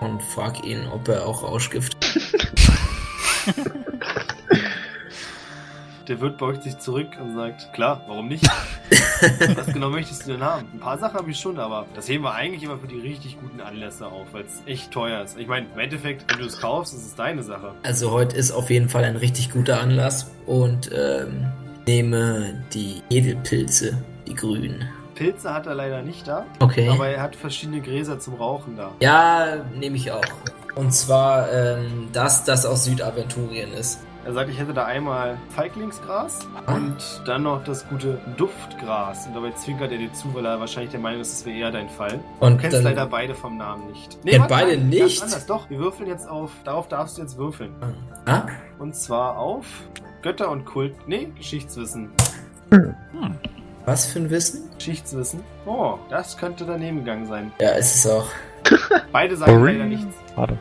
und 0.00 0.20
frag 0.20 0.64
ihn, 0.64 0.88
ob 0.92 1.06
er 1.08 1.26
auch 1.26 1.44
Rauschgift. 1.44 1.96
Der 6.08 6.20
Wirt 6.20 6.36
beugt 6.36 6.62
sich 6.62 6.76
zurück 6.78 7.08
und 7.18 7.34
sagt, 7.34 7.72
klar, 7.72 8.02
warum 8.06 8.28
nicht? 8.28 8.44
Was 9.56 9.66
genau 9.68 9.88
möchtest 9.88 10.26
du 10.26 10.32
denn 10.32 10.42
haben? 10.42 10.66
Ein 10.74 10.80
paar 10.80 10.98
Sachen 10.98 11.18
habe 11.18 11.30
ich 11.30 11.38
schon, 11.40 11.58
aber 11.58 11.86
das 11.94 12.06
heben 12.08 12.24
wir 12.24 12.34
eigentlich 12.34 12.62
immer 12.62 12.76
für 12.76 12.86
die 12.86 12.98
richtig 13.00 13.40
guten 13.40 13.60
Anlässe 13.62 14.06
auf, 14.06 14.26
weil 14.32 14.44
es 14.44 14.62
echt 14.66 14.90
teuer 14.90 15.22
ist. 15.22 15.38
Ich 15.38 15.46
meine, 15.46 15.66
im 15.72 15.78
Endeffekt, 15.78 16.30
wenn 16.30 16.40
du 16.40 16.44
es 16.44 16.60
kaufst, 16.60 16.92
ist 16.92 17.06
es 17.06 17.14
deine 17.14 17.42
Sache. 17.42 17.72
Also 17.84 18.10
heute 18.10 18.36
ist 18.36 18.50
auf 18.52 18.68
jeden 18.68 18.90
Fall 18.90 19.04
ein 19.04 19.16
richtig 19.16 19.50
guter 19.50 19.80
Anlass 19.80 20.30
und 20.44 20.90
ähm, 20.94 21.46
nehme 21.86 22.62
die 22.74 23.02
Edelpilze, 23.08 23.96
die 24.26 24.34
grünen. 24.34 24.86
Pilze 25.14 25.54
hat 25.54 25.66
er 25.66 25.74
leider 25.74 26.02
nicht 26.02 26.28
da, 26.28 26.44
Okay. 26.60 26.88
aber 26.90 27.08
er 27.08 27.22
hat 27.22 27.34
verschiedene 27.34 27.80
Gräser 27.80 28.18
zum 28.18 28.34
Rauchen 28.34 28.76
da. 28.76 28.90
Ja, 29.00 29.56
nehme 29.74 29.96
ich 29.96 30.10
auch. 30.12 30.24
Und 30.74 30.92
zwar 30.92 31.50
ähm, 31.50 32.08
das, 32.12 32.44
das 32.44 32.66
aus 32.66 32.84
Südaventurien 32.84 33.72
ist. 33.72 34.00
Er 34.24 34.32
sagt, 34.32 34.48
ich 34.48 34.58
hätte 34.58 34.72
da 34.72 34.86
einmal 34.86 35.36
Feiglingsgras 35.50 36.48
und 36.66 36.96
dann 37.26 37.42
noch 37.42 37.62
das 37.62 37.86
gute 37.86 38.18
Duftgras. 38.38 39.26
Und 39.26 39.34
dabei 39.34 39.50
zwinkert 39.50 39.92
er 39.92 39.98
dir 39.98 40.12
zu, 40.14 40.32
weil 40.34 40.46
er 40.46 40.58
wahrscheinlich 40.58 40.92
der 40.92 41.00
Meinung 41.00 41.20
ist, 41.20 41.32
das 41.32 41.46
wäre 41.46 41.58
eher 41.58 41.70
dein 41.70 41.90
Fall. 41.90 42.20
Du 42.40 42.46
Und 42.46 42.58
kennst 42.58 42.78
dann, 42.78 42.84
leider 42.84 43.06
beide 43.06 43.34
vom 43.34 43.58
Namen 43.58 43.86
nicht. 43.88 44.16
Kennt 44.24 44.40
warte, 44.40 44.54
beide 44.54 44.76
nein, 44.78 44.88
nicht? 44.88 45.22
Anders. 45.22 45.44
Doch, 45.44 45.68
wir 45.68 45.78
würfeln 45.78 46.08
jetzt 46.08 46.26
auf. 46.26 46.50
Darauf 46.64 46.88
darfst 46.88 47.18
du 47.18 47.22
jetzt 47.22 47.36
würfeln. 47.36 47.72
Ah? 48.24 48.46
Und 48.78 48.96
zwar 48.96 49.36
auf 49.36 49.66
Götter 50.22 50.50
und 50.50 50.64
Kult. 50.64 50.94
Nee, 51.06 51.28
Geschichtswissen. 51.36 52.10
Hm. 52.70 52.94
Was 53.84 54.06
für 54.06 54.20
ein 54.20 54.30
Wissen? 54.30 54.70
Geschichtswissen. 54.78 55.40
Oh, 55.66 55.98
das 56.08 56.38
könnte 56.38 56.64
daneben 56.64 57.00
gegangen 57.00 57.26
sein. 57.26 57.52
Ja, 57.60 57.72
ist 57.72 57.94
es 57.94 58.10
auch. 58.10 58.26
Beide 59.12 59.36
sagen 59.36 59.62
leider 59.62 59.84
nichts. 59.84 60.16
Warte. 60.34 60.56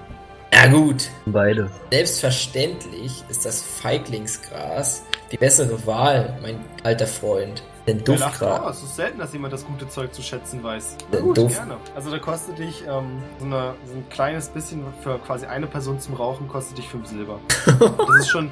Ja 0.54 0.68
gut. 0.68 1.10
Beide. 1.26 1.70
Selbstverständlich 1.92 3.24
ist 3.30 3.46
das 3.46 3.62
Feiglingsgras 3.62 5.04
die 5.32 5.38
bessere 5.38 5.86
Wahl, 5.88 6.38
mein 6.42 6.60
alter 6.84 7.08
Freund. 7.08 7.64
Denn 7.88 8.02
Duftgras. 8.04 8.78
es 8.78 8.84
ist 8.84 8.96
selten, 8.96 9.20
dass 9.20 9.34
jemand 9.34 9.52
das 9.52 9.66
gute 9.66 9.90
Zeug 9.90 10.14
zu 10.14 10.22
schätzen 10.22 10.64
weiß. 10.64 10.96
Na 11.12 11.20
gut, 11.20 11.38
Duft. 11.38 11.56
gerne. 11.56 11.76
Also 11.96 12.12
da 12.12 12.20
kostet 12.20 12.58
dich 12.58 12.82
ähm, 12.88 13.22
so, 13.40 13.46
eine, 13.46 13.74
so 13.86 13.96
ein 13.96 14.08
kleines 14.10 14.48
bisschen 14.48 14.86
für 15.02 15.20
quasi 15.20 15.46
eine 15.48 15.68
Person 15.68 16.00
zum 16.00 16.14
Rauchen 16.14 16.48
kostet 16.48 16.78
dich 16.78 16.88
5 16.88 17.08
Silber. 17.08 17.40
Das 17.80 18.20
ist 18.20 18.30
schon 18.30 18.52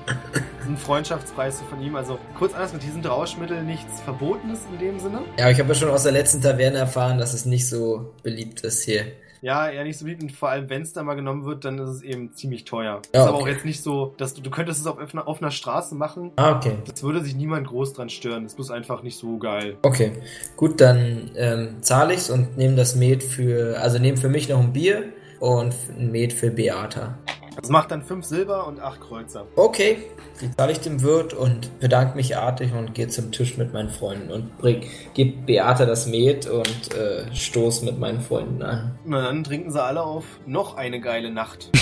ein 0.66 0.78
Freundschaftspreis 0.78 1.60
so 1.60 1.66
von 1.66 1.82
ihm. 1.82 1.96
Also 1.96 2.20
kurz 2.38 2.54
anders, 2.54 2.74
mit 2.74 2.84
diesen 2.84 3.04
Rauschmitteln 3.06 3.66
nichts 3.66 4.02
Verbotenes 4.02 4.62
in 4.72 4.80
dem 4.80 5.00
Sinne. 5.00 5.22
Ja, 5.38 5.46
aber 5.46 5.52
ich 5.52 5.60
habe 5.60 5.70
ja 5.70 5.76
schon 5.76 5.90
aus 5.90 6.04
der 6.04 6.12
letzten 6.12 6.42
Taverne 6.42 6.78
erfahren, 6.78 7.18
dass 7.18 7.34
es 7.34 7.46
nicht 7.46 7.68
so 7.68 8.14
beliebt 8.24 8.62
ist 8.62 8.84
hier. 8.84 9.06
Ja, 9.42 9.68
eher 9.70 9.84
nicht 9.84 9.98
so 9.98 10.06
beliebt 10.06 10.22
und 10.22 10.32
vor 10.32 10.50
allem, 10.50 10.70
wenn 10.70 10.84
es 10.84 10.94
da 10.94 11.02
mal 11.02 11.16
genommen 11.16 11.46
wird, 11.46 11.66
dann 11.66 11.80
ist 11.80 11.90
es 11.90 12.02
eben 12.04 12.32
ziemlich 12.34 12.64
teuer. 12.64 13.02
Ja, 13.14 13.24
ist 13.24 13.28
aber 13.28 13.38
auch 13.38 13.48
jetzt 13.48 13.66
nicht 13.66 13.82
so, 13.82 14.14
dass 14.18 14.36
du, 14.36 14.42
du 14.42 14.52
könntest 14.52 14.80
es 14.80 14.86
auf 14.86 15.00
offener, 15.00 15.28
offener 15.28 15.50
Straße 15.50 15.96
machen. 15.96 16.32
Ah, 16.36 16.56
okay. 16.58 16.74
Das 16.86 17.02
würde 17.02 17.22
sich 17.22 17.36
niemand 17.36 17.68
groß 17.68 17.94
dran 17.94 18.10
stören. 18.10 18.44
Das 18.44 18.54
ist 18.54 18.70
einfach 18.70 19.02
nicht 19.02 19.18
so 19.18 19.40
geil. 19.40 19.78
Okay. 19.82 20.12
Gut, 20.56 20.80
dann 20.80 21.32
ähm, 21.36 21.78
zahle 21.82 22.14
ich's 22.14 22.30
und 22.30 22.56
nehme 22.58 22.76
das 22.76 22.96
Met 22.96 23.24
für, 23.24 23.80
also 23.80 23.98
nehme 23.98 24.18
für 24.18 24.30
mich 24.30 24.48
noch 24.48 24.60
ein 24.60 24.74
Bier 24.74 25.06
und 25.40 25.74
ein 25.98 26.12
Met 26.12 26.34
für 26.34 26.52
Beata. 26.52 27.18
Das 27.56 27.70
macht 27.70 27.92
dann 27.92 28.02
5 28.02 28.26
Silber 28.26 28.66
und 28.68 28.80
8 28.80 29.02
Kreuzer. 29.02 29.46
Okay, 29.56 29.98
die 30.40 30.50
zahle 30.56 30.72
ich 30.72 30.80
dem 30.80 31.02
Wirt 31.02 31.34
und 31.34 31.80
bedanke 31.80 32.16
mich 32.16 32.38
artig 32.38 32.74
und 32.74 32.94
gehe 32.94 33.10
zum 33.10 33.32
Tisch 33.32 33.58
mit 33.58 33.74
meinen 33.74 33.90
Freunden 33.90 34.32
und 34.32 34.58
bring, 34.58 34.84
gib 35.14 35.46
Beata 35.46 35.86
das 35.86 36.08
Met 36.08 36.48
und 36.48 36.94
äh, 36.96 37.34
stoß 37.36 37.84
mit 37.84 38.00
meinen 38.00 38.22
Freunden 38.22 38.64
an. 38.64 38.98
Na 39.04 39.22
dann 39.24 39.44
trinken 39.44 39.72
sie 39.72 39.84
alle 39.84 40.02
auf 40.02 40.24
noch 40.46 40.78
eine 40.78 41.00
geile 41.02 41.32
Nacht. 41.32 41.70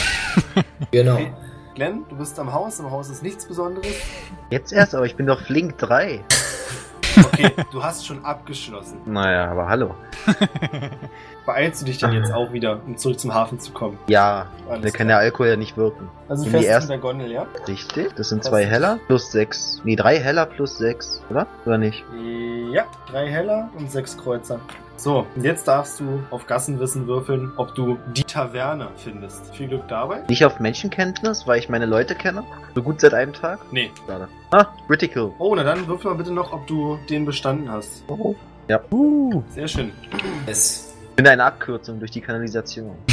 Genau. 0.91 1.15
Okay. 1.15 1.33
Glenn, 1.75 2.05
du 2.09 2.15
bist 2.17 2.39
am 2.39 2.51
Haus. 2.51 2.79
Im 2.79 2.89
Haus 2.89 3.09
ist 3.09 3.21
nichts 3.21 3.45
Besonderes. 3.45 3.93
Jetzt 4.49 4.71
erst, 4.73 4.95
aber 4.95 5.05
ich 5.05 5.15
bin 5.15 5.27
doch 5.27 5.41
Flink 5.41 5.77
3. 5.77 6.23
Okay, 7.17 7.51
du 7.71 7.83
hast 7.83 8.05
schon 8.05 8.23
abgeschlossen. 8.23 8.99
Naja, 9.05 9.49
aber 9.51 9.67
hallo. 9.67 9.95
Beeilst 11.49 11.81
du 11.81 11.85
dich 11.87 11.97
denn 11.97 12.13
jetzt 12.13 12.31
auch 12.31 12.53
wieder, 12.53 12.79
um 12.85 12.95
zurück 12.95 13.19
zum 13.19 13.33
Hafen 13.33 13.59
zu 13.59 13.71
kommen? 13.71 13.97
Ja, 14.05 14.45
Alles 14.69 14.83
da 14.83 14.95
kann 14.95 15.07
der 15.07 15.17
Alkohol 15.17 15.47
ja 15.47 15.55
nicht 15.55 15.77
wirken. 15.77 16.07
Also 16.27 16.45
in 16.45 16.51
fährst 16.51 16.83
die 16.83 16.87
der 16.89 16.99
Gondel, 16.99 17.31
ja? 17.31 17.47
Richtig, 17.67 18.15
das 18.15 18.29
sind 18.29 18.43
zwei 18.43 18.67
Heller 18.67 18.99
plus 19.07 19.31
sechs. 19.31 19.81
Nee, 19.83 19.95
drei 19.95 20.19
Heller 20.19 20.45
plus 20.45 20.77
sechs, 20.77 21.23
oder? 21.31 21.47
Oder 21.65 21.79
nicht? 21.79 22.05
Ja, 22.71 22.85
drei 23.09 23.27
Heller 23.27 23.67
und 23.75 23.89
sechs 23.89 24.15
Kreuzer. 24.15 24.59
So, 24.95 25.25
und 25.35 25.43
jetzt 25.43 25.67
darfst 25.67 25.99
du 25.99 26.21
auf 26.29 26.45
Gassenwissen 26.45 27.07
würfeln, 27.07 27.51
ob 27.57 27.73
du 27.73 27.97
die 28.13 28.25
Taverne 28.25 28.89
findest. 28.97 29.55
Viel 29.55 29.69
Glück 29.69 29.87
dabei. 29.87 30.21
Nicht 30.29 30.45
auf 30.45 30.59
Menschenkenntnis, 30.59 31.47
weil 31.47 31.57
ich 31.57 31.67
meine 31.67 31.87
Leute 31.87 32.13
kenne. 32.13 32.43
So 32.75 32.83
gut 32.83 33.01
seit 33.01 33.15
einem 33.15 33.33
Tag. 33.33 33.57
Nee. 33.71 33.89
Schade. 34.05 34.27
Ah, 34.51 34.67
Critical. 34.85 35.31
Oh, 35.39 35.55
na 35.55 35.63
dann 35.63 35.87
würfel 35.87 36.11
mal 36.11 36.17
bitte 36.17 36.31
noch, 36.31 36.53
ob 36.53 36.67
du 36.67 36.99
den 37.09 37.25
bestanden 37.25 37.71
hast. 37.71 38.03
Oh. 38.07 38.35
Uh, 38.91 39.41
Sehr 39.49 39.67
schön. 39.67 39.91
Yes. 40.45 40.88
Finde 41.19 41.31
eine 41.31 41.43
Abkürzung 41.43 41.99
durch 41.99 42.11
die 42.11 42.21
Kanalisation. 42.21 42.95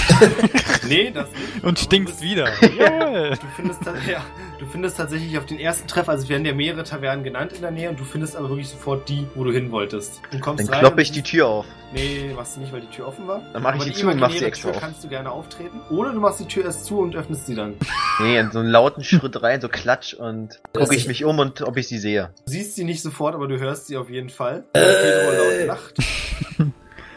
Nee, 0.88 1.10
das 1.10 1.28
nicht. 1.32 1.64
Und 1.64 1.80
stinkst 1.80 2.22
wieder. 2.22 2.46
Jawohl. 2.78 3.30
Du 3.30 3.46
findest, 3.56 3.80
ja, 4.08 4.24
du 4.60 4.66
findest 4.66 4.96
tatsächlich 4.96 5.36
auf 5.36 5.44
den 5.44 5.58
ersten 5.58 5.88
Treff, 5.88 6.08
also 6.08 6.22
es 6.22 6.28
werden 6.28 6.44
ja 6.44 6.54
mehrere 6.54 6.84
Tavernen 6.84 7.24
genannt 7.24 7.54
in 7.54 7.62
der 7.62 7.72
Nähe 7.72 7.90
und 7.90 7.98
du 7.98 8.04
findest 8.04 8.36
aber 8.36 8.50
wirklich 8.50 8.68
sofort 8.68 9.08
die, 9.08 9.26
wo 9.34 9.42
du 9.42 9.50
hin 9.50 9.72
wolltest. 9.72 10.20
Du 10.30 10.38
kommst 10.38 10.62
Dann 10.62 10.72
rein 10.72 10.78
kloppe 10.78 10.94
und 10.96 11.00
ich 11.02 11.10
die 11.10 11.22
Tür 11.22 11.48
auf. 11.48 11.66
Nee, 11.92 12.30
machst 12.36 12.54
du 12.54 12.60
nicht, 12.60 12.72
weil 12.72 12.82
die 12.82 12.86
Tür 12.86 13.08
offen 13.08 13.26
war. 13.26 13.42
Dann 13.52 13.64
mach 13.64 13.74
ich 13.74 13.80
Aber 13.80 13.84
die 13.86 13.90
die 13.90 13.96
zu 14.00 14.08
und 14.08 14.20
mach 14.20 14.30
sie 14.30 14.44
extra 14.44 14.68
Tür 14.68 14.76
auf. 14.76 14.82
kannst 14.82 15.02
du 15.02 15.08
gerne 15.08 15.28
auftreten. 15.32 15.80
Oder 15.90 16.12
du 16.12 16.20
machst 16.20 16.38
die 16.38 16.46
Tür 16.46 16.64
erst 16.66 16.84
zu 16.84 17.00
und 17.00 17.16
öffnest 17.16 17.46
sie 17.46 17.56
dann. 17.56 17.74
Nee, 18.20 18.38
in 18.38 18.52
so 18.52 18.60
einen 18.60 18.68
lauten 18.68 19.02
Schritt 19.02 19.42
rein, 19.42 19.60
so 19.60 19.68
klatsch 19.68 20.14
und 20.14 20.60
gucke 20.72 20.94
ich 20.94 21.08
mich 21.08 21.24
um 21.24 21.40
und 21.40 21.62
ob 21.62 21.76
ich 21.76 21.88
sie 21.88 21.98
sehe. 21.98 22.30
Du 22.46 22.52
siehst 22.52 22.76
sie 22.76 22.84
nicht 22.84 23.02
sofort, 23.02 23.34
aber 23.34 23.48
du 23.48 23.58
hörst 23.58 23.88
sie 23.88 23.96
auf 23.96 24.08
jeden 24.08 24.30
Fall. 24.30 24.64
Äh. 24.74 25.64
Laut 25.64 25.66
lacht. 25.66 25.94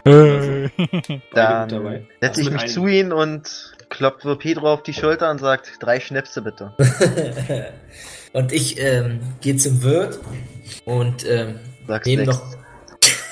Äh. 0.06 0.70
Dann 1.34 2.06
setze 2.22 2.42
ich 2.42 2.52
mich 2.52 2.68
zu 2.68 2.88
ihm 2.88 3.12
und 3.12 3.74
klopfe 3.90 4.36
Pedro 4.36 4.74
auf 4.74 4.84
die 4.84 4.94
Schulter 4.94 5.30
und 5.32 5.40
sagt, 5.40 5.74
drei 5.80 6.00
Schnäpse 6.00 6.42
bitte. 6.42 6.74
und 8.34 8.52
ich 8.52 8.80
ähm, 8.80 9.20
gehe 9.42 9.56
zum 9.58 9.84
Wirt 9.84 10.20
und 10.86 11.26
ähm, 11.28 11.60
nehme 12.06 12.26
sechs. 12.26 12.28
noch. 12.28 12.44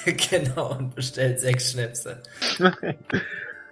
genau, 0.30 0.72
und 0.77 0.95
bestell 0.95 1.38
sechs 1.38 1.72
Schnäpse. 1.72 2.22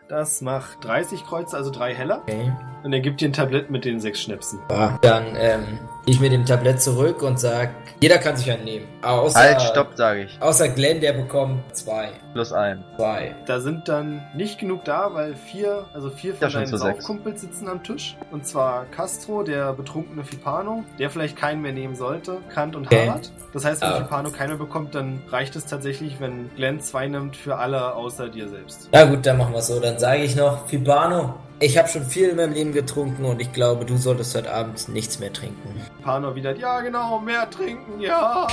Das 0.07 0.39
macht 0.41 0.83
30 0.83 1.23
Kreuze, 1.23 1.57
also 1.57 1.71
drei 1.71 1.95
Heller. 1.95 2.21
Okay. 2.21 2.53
Und 2.83 2.93
er 2.93 2.99
gibt 2.99 3.21
dir 3.21 3.29
ein 3.29 3.33
Tablett 3.33 3.71
mit 3.71 3.85
den 3.85 3.99
sechs 3.99 4.21
Schnäpsen. 4.21 4.59
Ja, 4.69 4.99
dann 5.01 5.35
ähm, 5.35 5.79
ich 6.07 6.19
mit 6.19 6.31
dem 6.31 6.45
Tablett 6.45 6.81
zurück 6.81 7.23
und 7.23 7.39
sag, 7.39 7.71
jeder 7.99 8.17
kann 8.19 8.35
sich 8.37 8.51
einen 8.51 8.63
nehmen. 8.63 8.85
Außer, 9.01 9.39
halt, 9.39 9.61
stopp, 9.61 9.89
sage 9.95 10.23
ich. 10.23 10.37
Außer 10.41 10.67
Glenn, 10.69 11.01
der 11.01 11.13
bekommt 11.13 11.75
zwei. 11.75 12.09
Plus 12.33 12.51
ein. 12.53 12.83
Zwei. 12.97 13.33
Da 13.47 13.59
sind 13.59 13.87
dann 13.87 14.21
nicht 14.35 14.59
genug 14.59 14.83
da, 14.83 15.13
weil 15.13 15.35
vier, 15.35 15.85
also 15.93 16.09
vier 16.09 16.35
von 16.35 16.47
Ja, 16.49 16.53
deinen. 16.59 16.77
Saufkumpels 16.77 17.41
sitzen 17.41 17.67
am 17.69 17.81
Tisch. 17.83 18.17
Und 18.31 18.45
zwar 18.45 18.85
Castro, 18.85 19.41
der 19.43 19.73
betrunkene 19.73 20.23
Fipano, 20.23 20.83
der 20.99 21.09
vielleicht 21.09 21.37
keinen 21.37 21.61
mehr 21.61 21.71
nehmen 21.71 21.95
sollte, 21.95 22.37
Kant 22.53 22.75
und 22.75 22.85
Okay. 22.87 23.07
Harald. 23.07 23.31
Das 23.53 23.63
heißt, 23.65 23.81
wenn 23.81 23.89
Ah. 23.89 23.97
Fipano 24.03 24.29
keiner 24.31 24.57
bekommt, 24.57 24.93
dann 24.93 25.21
reicht 25.31 25.55
es 25.55 25.65
tatsächlich, 25.65 26.19
wenn 26.19 26.53
Glenn 26.55 26.81
zwei 26.81 27.07
nimmt 27.07 27.35
für 27.37 27.55
alle 27.57 27.95
außer 27.95 28.29
dir 28.29 28.49
selbst. 28.49 28.89
Na 28.91 29.05
gut, 29.05 29.25
dann 29.25 29.37
machen 29.37 29.53
wir 29.53 29.61
so. 29.61 29.79
Dann 29.79 29.97
sage 29.97 30.23
ich 30.23 30.35
noch, 30.35 30.67
Fibano, 30.67 31.35
ich 31.59 31.77
habe 31.77 31.87
schon 31.87 32.03
viel 32.05 32.29
in 32.29 32.37
meinem 32.37 32.53
Leben 32.53 32.73
getrunken 32.73 33.25
und 33.25 33.41
ich 33.41 33.51
glaube, 33.53 33.85
du 33.85 33.97
solltest 33.97 34.35
heute 34.35 34.53
Abend 34.53 34.87
nichts 34.89 35.19
mehr 35.19 35.31
trinken. 35.31 35.69
Fipano 35.97 36.35
wieder, 36.35 36.55
ja 36.55 36.81
genau, 36.81 37.19
mehr 37.19 37.49
trinken, 37.49 37.99
ja. 38.01 38.47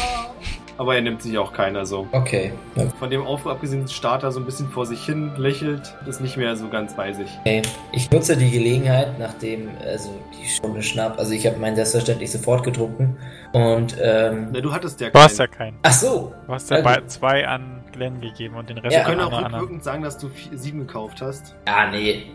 Aber 0.79 0.95
er 0.95 1.03
nimmt 1.03 1.21
sich 1.23 1.37
auch 1.37 1.53
keiner 1.53 1.85
so. 1.85 2.07
Okay. 2.13 2.53
Ja, 2.77 2.85
Von 2.99 3.11
dem 3.11 3.27
Aufruhr 3.27 3.53
abgesehen 3.53 3.87
starrt 3.89 4.23
er 4.23 4.33
so 4.33 4.41
ein 4.41 4.47
bisschen 4.47 4.69
vor 4.71 4.87
sich 4.87 5.05
hin, 5.05 5.33
lächelt, 5.37 5.95
ist 6.07 6.21
nicht 6.21 6.37
mehr 6.39 6.57
so 6.57 6.69
ganz 6.69 6.97
bei 6.97 7.13
sich. 7.13 7.29
Okay. 7.41 7.63
Ich 7.93 8.11
nutze 8.11 8.37
die 8.37 8.51
Gelegenheit, 8.51 9.19
nachdem 9.19 9.69
also 9.85 10.11
die 10.41 10.49
Stunde 10.49 10.83
Schnapp, 10.83 11.19
also 11.19 11.33
ich 11.33 11.47
habe 11.47 11.59
meinen 11.59 11.77
selbstverständlich 11.77 12.31
sofort 12.33 12.65
getrunken 12.65 13.17
und 13.53 13.97
ähm, 14.01 14.49
Na, 14.53 14.61
du 14.61 14.73
hattest 14.73 15.01
ja 15.01 15.11
Du 15.11 15.19
hast 15.19 15.37
keinen. 15.39 15.51
ja 15.51 15.57
keinen. 15.57 15.79
ach 15.83 15.93
so, 15.93 16.33
Du 16.47 16.53
hast 16.55 16.71
ja 16.71 16.81
bei 16.81 16.97
gut. 17.01 17.11
zwei 17.11 17.47
an 17.47 17.85
Glenn 17.93 18.23
gegeben 18.23 18.57
und 18.57 18.71
den 18.71 18.79
Rest 18.79 18.95
Ja. 18.97 19.01
Wir 19.01 19.07
an 19.07 19.19
können 19.19 19.21
auch 19.21 19.43
rückwirkend 19.53 19.85
sagen, 19.85 20.03
dass 20.03 20.17
du 20.17 20.31
vier, 20.31 20.57
sieben 20.57 20.79
gekauft 20.81 21.21
hast. 21.21 21.55
ja 21.69 21.91
nee 21.91 22.27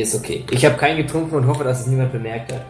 ist 0.00 0.14
okay. 0.14 0.44
Ich 0.50 0.64
habe 0.64 0.76
keinen 0.76 0.96
getrunken 0.98 1.34
und 1.36 1.46
hoffe, 1.46 1.64
dass 1.64 1.80
es 1.80 1.86
niemand 1.86 2.12
bemerkt 2.12 2.52
hat. 2.52 2.64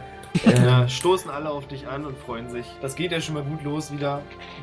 Ja, 0.45 0.83
Ähm, 0.83 0.89
stoßen 0.89 1.31
alle 1.31 1.49
auf 1.51 1.67
dich 1.67 1.87
an 1.89 2.05
und 2.05 2.17
freuen 2.19 2.51
sich. 2.51 2.67
Das 2.83 2.95
geht 2.95 3.11
ja 3.13 3.21
schon 3.21 3.35
mal 3.35 3.43
gut 3.45 3.63
los 3.65 3.91
wieder. 3.93 4.21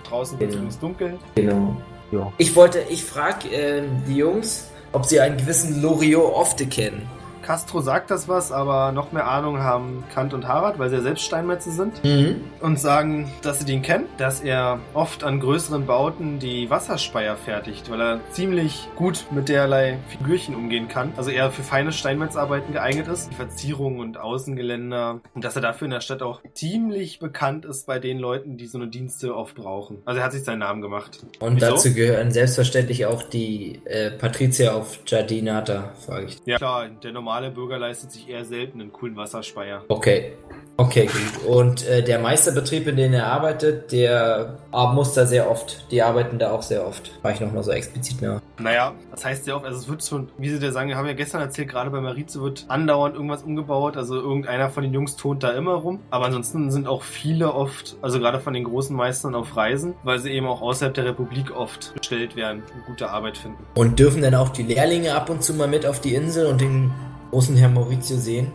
Draußen 0.07 0.39
wird 0.39 0.49
es 0.51 0.55
Genau. 0.55 0.63
übrigens 0.67 0.79
dunkel. 0.79 1.17
genau. 1.35 1.77
Ja. 2.11 2.31
Ich 2.37 2.55
wollte, 2.55 2.79
ich 2.89 3.03
frage 3.03 3.47
ähm, 3.49 4.03
die 4.07 4.17
Jungs, 4.17 4.69
ob 4.91 5.03
sie 5.05 5.19
einen 5.19 5.37
gewissen 5.37 5.81
Loriot 5.81 6.31
Ofte 6.33 6.67
kennen. 6.67 7.07
Castro 7.43 7.81
sagt 7.81 8.09
das 8.09 8.27
was, 8.27 8.51
aber 8.51 8.91
noch 8.91 9.11
mehr 9.11 9.27
Ahnung 9.27 9.59
haben 9.59 10.03
Kant 10.13 10.33
und 10.33 10.47
Harald, 10.47 10.79
weil 10.79 10.89
sie 10.89 10.95
ja 10.95 11.01
selbst 11.01 11.25
Steinmetze 11.25 11.71
sind. 11.71 12.03
Mhm. 12.03 12.41
Und 12.61 12.79
sagen, 12.79 13.31
dass 13.41 13.59
sie 13.59 13.65
den 13.65 13.81
kennen, 13.81 14.05
dass 14.17 14.41
er 14.41 14.79
oft 14.93 15.23
an 15.23 15.39
größeren 15.39 15.85
Bauten 15.85 16.39
die 16.39 16.69
Wasserspeier 16.69 17.35
fertigt, 17.35 17.91
weil 17.91 18.01
er 18.01 18.19
ziemlich 18.31 18.87
gut 18.95 19.25
mit 19.31 19.49
derlei 19.49 19.97
Figürchen 20.07 20.55
umgehen 20.55 20.87
kann. 20.87 21.11
Also 21.17 21.29
er 21.29 21.51
für 21.51 21.63
feine 21.63 21.91
Steinmetzarbeiten 21.91 22.73
geeignet 22.73 23.07
ist, 23.07 23.31
die 23.31 23.35
Verzierungen 23.35 23.99
und 23.99 24.17
Außengeländer. 24.17 25.19
Und 25.33 25.43
dass 25.43 25.55
er 25.55 25.61
dafür 25.61 25.85
in 25.85 25.91
der 25.91 26.01
Stadt 26.01 26.21
auch 26.21 26.41
ziemlich 26.53 27.19
bekannt 27.19 27.65
ist 27.65 27.85
bei 27.85 27.99
den 27.99 28.19
Leuten, 28.19 28.57
die 28.57 28.67
so 28.67 28.77
eine 28.77 28.87
Dienste 28.87 29.35
oft 29.35 29.55
brauchen. 29.55 30.01
Also 30.05 30.19
er 30.19 30.25
hat 30.25 30.31
sich 30.31 30.43
seinen 30.43 30.59
Namen 30.59 30.81
gemacht. 30.81 31.25
Und 31.39 31.57
Wieso? 31.57 31.71
dazu 31.71 31.93
gehören 31.93 32.31
selbstverständlich 32.31 33.05
auch 33.05 33.23
die 33.23 33.81
äh, 33.85 34.11
Patricia 34.11 34.73
auf 34.73 35.03
Giardinata, 35.05 35.93
frage 36.05 36.27
ich. 36.27 36.37
Ja 36.45 36.57
klar, 36.57 36.87
der 36.87 37.11
normale 37.11 37.32
Bürger 37.51 37.79
leistet 37.79 38.11
sich 38.11 38.29
eher 38.29 38.45
selten 38.45 38.81
einen 38.81 38.91
coolen 38.91 39.15
Wasserspeier. 39.15 39.83
Okay. 39.87 40.33
Okay, 40.77 41.05
gut. 41.05 41.45
Und 41.45 41.87
äh, 41.87 42.03
der 42.03 42.17
Meisterbetrieb, 42.19 42.87
in 42.87 42.95
dem 42.95 43.13
er 43.13 43.27
arbeitet, 43.27 43.91
der 43.91 44.57
ah, 44.71 44.91
muss 44.91 45.13
da 45.13 45.25
sehr 45.25 45.49
oft. 45.49 45.85
Die 45.91 46.01
arbeiten 46.01 46.39
da 46.39 46.51
auch 46.51 46.63
sehr 46.63 46.87
oft. 46.87 47.11
War 47.21 47.31
ich 47.31 47.39
nochmal 47.39 47.63
so 47.63 47.71
explizit 47.71 48.21
nach. 48.23 48.41
Naja, 48.57 48.93
das 49.11 49.23
heißt 49.23 49.45
ja 49.45 49.55
auch, 49.55 49.63
also 49.63 49.77
es 49.77 49.87
wird 49.87 50.03
schon, 50.03 50.29
wie 50.37 50.49
sie 50.49 50.59
dir 50.59 50.71
sagen, 50.71 50.89
wir 50.89 50.97
haben 50.97 51.05
ja 51.05 51.13
gestern 51.13 51.41
erzählt, 51.41 51.69
gerade 51.69 51.91
bei 51.91 52.01
Marize 52.01 52.41
wird 52.41 52.65
andauernd 52.69 53.15
irgendwas 53.15 53.43
umgebaut, 53.43 53.97
also 53.97 54.15
irgendeiner 54.15 54.69
von 54.69 54.83
den 54.83 54.93
Jungs 54.93 55.15
tont 55.15 55.43
da 55.43 55.51
immer 55.51 55.75
rum. 55.75 55.99
Aber 56.09 56.25
ansonsten 56.25 56.71
sind 56.71 56.87
auch 56.87 57.03
viele 57.03 57.53
oft, 57.53 57.95
also 58.01 58.19
gerade 58.19 58.39
von 58.39 58.53
den 58.53 58.63
großen 58.63 58.95
Meistern 58.95 59.35
auf 59.35 59.55
Reisen, 59.55 59.93
weil 60.03 60.17
sie 60.19 60.31
eben 60.31 60.47
auch 60.47 60.61
außerhalb 60.61 60.93
der 60.93 61.05
Republik 61.05 61.55
oft 61.55 61.93
bestellt 61.93 62.35
werden 62.35 62.63
und 62.75 62.85
gute 62.85 63.11
Arbeit 63.11 63.37
finden. 63.37 63.63
Und 63.75 63.99
dürfen 63.99 64.23
dann 64.23 64.33
auch 64.33 64.49
die 64.49 64.63
Lehrlinge 64.63 65.13
ab 65.13 65.29
und 65.29 65.43
zu 65.43 65.53
mal 65.53 65.67
mit 65.67 65.85
auf 65.85 66.01
die 66.01 66.15
Insel 66.15 66.47
und 66.47 66.61
den 66.61 66.91
großen 67.29 67.55
Herrn 67.55 67.75
Maurizio 67.75 68.17
sehen? 68.17 68.51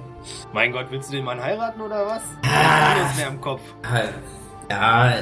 Mein 0.52 0.72
Gott, 0.72 0.86
willst 0.90 1.10
du 1.10 1.16
den 1.16 1.24
Mann 1.24 1.42
heiraten 1.42 1.80
oder 1.80 2.06
was? 2.06 2.22
Ah. 2.42 2.94
Alles 2.94 3.16
mehr 3.16 3.28
im 3.28 3.40
Kopf. 3.40 3.60
Halt. 3.88 4.14
Ja, 4.70 5.14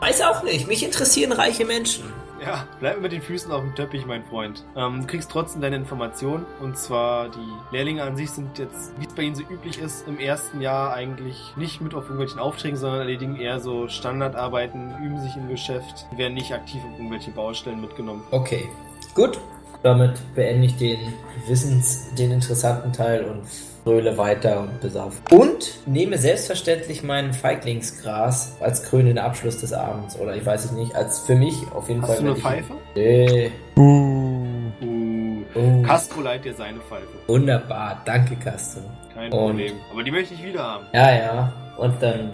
weiß 0.00 0.22
auch 0.22 0.42
nicht. 0.42 0.66
Mich 0.66 0.84
interessieren 0.84 1.32
reiche 1.32 1.64
Menschen. 1.64 2.12
Ja, 2.44 2.66
bleib 2.80 3.00
mit 3.00 3.12
den 3.12 3.22
Füßen 3.22 3.52
auf 3.52 3.60
dem 3.60 3.74
Teppich, 3.76 4.04
mein 4.04 4.24
Freund. 4.24 4.64
Ähm, 4.74 5.02
du 5.02 5.06
kriegst 5.06 5.30
trotzdem 5.30 5.62
deine 5.62 5.76
Informationen. 5.76 6.44
Und 6.60 6.76
zwar, 6.76 7.28
die 7.28 7.76
Lehrlinge 7.76 8.02
an 8.02 8.16
sich 8.16 8.30
sind 8.30 8.58
jetzt, 8.58 8.92
wie 8.98 9.06
es 9.06 9.14
bei 9.14 9.22
ihnen 9.22 9.36
so 9.36 9.42
üblich 9.42 9.78
ist, 9.78 10.08
im 10.08 10.18
ersten 10.18 10.60
Jahr 10.60 10.92
eigentlich 10.92 11.54
nicht 11.56 11.80
mit 11.80 11.94
auf 11.94 12.04
irgendwelchen 12.04 12.40
Aufträgen, 12.40 12.76
sondern 12.76 13.00
erledigen 13.00 13.36
eher 13.36 13.60
so 13.60 13.86
Standardarbeiten, 13.86 14.92
üben 15.04 15.20
sich 15.20 15.36
im 15.36 15.48
Geschäft, 15.48 16.06
werden 16.16 16.34
nicht 16.34 16.52
aktiv 16.52 16.82
auf 16.84 16.98
irgendwelche 16.98 17.30
Baustellen 17.30 17.80
mitgenommen. 17.80 18.24
Okay. 18.32 18.68
Gut. 19.14 19.38
Damit 19.84 20.20
beende 20.34 20.66
ich 20.66 20.76
den 20.76 21.12
Wissens, 21.46 22.12
den 22.14 22.32
interessanten 22.32 22.92
Teil 22.92 23.24
und 23.24 23.42
fröhle 23.84 24.16
weiter 24.18 24.60
und 24.60 24.80
besauf. 24.80 25.20
Und 25.30 25.86
nehme 25.86 26.16
selbstverständlich 26.18 27.02
meinen 27.02 27.32
Feiglingsgras 27.32 28.56
als 28.60 28.82
krönenden 28.84 29.18
Abschluss 29.18 29.58
des 29.60 29.72
Abends. 29.72 30.18
Oder 30.18 30.36
ich 30.36 30.46
weiß 30.46 30.66
es 30.66 30.72
nicht, 30.72 30.94
als 30.94 31.20
für 31.20 31.34
mich 31.34 31.54
auf 31.74 31.88
jeden 31.88 32.02
Hast 32.02 32.14
Fall. 32.14 32.18
du 32.24 32.30
eine 32.32 32.36
Pfeife? 32.36 32.74
Nee. 32.94 33.50
Uh. 33.76 34.46
Uh, 34.82 35.22
Oh, 35.54 35.82
Castro 35.82 36.22
leiht 36.22 36.46
dir 36.46 36.54
seine 36.54 36.80
Pfeife. 36.80 37.06
wunderbar. 37.26 38.00
Danke, 38.06 38.36
Castro. 38.36 38.80
Kein 39.14 39.24
Und- 39.30 39.38
Problem. 39.48 39.74
Aber 39.92 40.02
die 40.02 40.10
möchte 40.10 40.32
ich 40.32 40.42
wieder 40.42 40.62
haben. 40.62 40.86
Ja, 40.94 41.14
ja. 41.14 41.52
Und 41.76 42.02
dann 42.02 42.32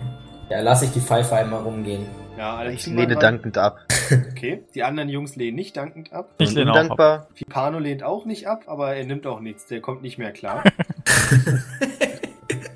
ja, 0.49 0.61
lasse 0.61 0.85
ich 0.85 0.93
die 0.93 1.01
Pfeife 1.01 1.35
einmal 1.35 1.63
rumgehen. 1.63 2.07
Ja, 2.39 2.55
alle 2.57 2.73
Ich 2.73 2.87
lehne 2.87 3.09
dran. 3.09 3.19
dankend 3.19 3.59
ab. 3.59 3.81
Okay. 4.31 4.63
Die 4.75 4.85
anderen 4.85 5.09
Jungs 5.09 5.35
lehnen 5.35 5.57
nicht 5.57 5.77
dankend 5.77 6.13
ab. 6.13 6.31
Ich 6.39 6.53
lehne 6.53 6.71
undankbar. 6.71 7.27
Fipano 7.35 7.81
lehnt 7.81 8.05
auch 8.05 8.25
nicht 8.27 8.47
ab, 8.47 8.65
aber 8.69 8.95
er 8.95 9.05
nimmt 9.05 9.27
auch 9.27 9.41
nichts. 9.41 9.67
Der 9.67 9.81
kommt 9.81 10.03
nicht 10.03 10.19
mehr 10.19 10.31
klar. 10.31 10.63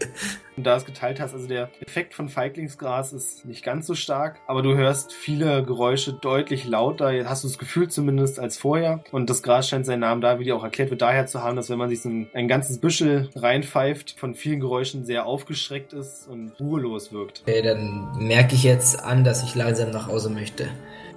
Und 0.56 0.64
da 0.64 0.76
es 0.76 0.84
geteilt 0.84 1.18
hast, 1.18 1.32
also 1.32 1.48
der 1.48 1.70
Effekt 1.80 2.12
von 2.12 2.28
Feiglingsgras 2.28 3.14
ist 3.14 3.46
nicht 3.46 3.64
ganz 3.64 3.86
so 3.86 3.94
stark, 3.94 4.38
aber 4.46 4.62
du 4.62 4.76
hörst 4.76 5.12
viele 5.14 5.64
Geräusche 5.64 6.12
deutlich 6.12 6.66
lauter, 6.66 7.10
Jetzt 7.10 7.28
hast 7.28 7.44
du 7.44 7.48
das 7.48 7.58
Gefühl 7.58 7.88
zumindest 7.88 8.38
als 8.38 8.58
vorher. 8.58 9.02
Und 9.12 9.30
das 9.30 9.42
Gras 9.42 9.68
scheint 9.68 9.86
seinen 9.86 10.00
Namen 10.00 10.20
da, 10.20 10.38
wie 10.38 10.44
dir 10.44 10.54
auch 10.54 10.64
erklärt 10.64 10.90
wird, 10.90 11.00
daher 11.00 11.26
zu 11.26 11.42
haben, 11.42 11.56
dass 11.56 11.70
wenn 11.70 11.78
man 11.78 11.88
sich 11.88 12.02
so 12.02 12.10
ein, 12.10 12.28
ein 12.34 12.48
ganzes 12.48 12.78
Büschel 12.78 13.30
reinpfeift, 13.34 14.18
von 14.18 14.34
vielen 14.34 14.60
Geräuschen 14.60 15.04
sehr 15.06 15.24
aufgeschreckt 15.24 15.94
ist 15.94 16.28
und 16.28 16.52
ruhelos 16.60 17.12
wirkt. 17.12 17.42
Okay, 17.42 17.62
dann 17.62 18.12
merke 18.18 18.54
ich 18.54 18.62
jetzt 18.62 19.02
an, 19.02 19.24
dass 19.24 19.42
ich 19.42 19.54
langsam 19.54 19.90
nach 19.90 20.06
Hause 20.06 20.28
möchte. 20.28 20.68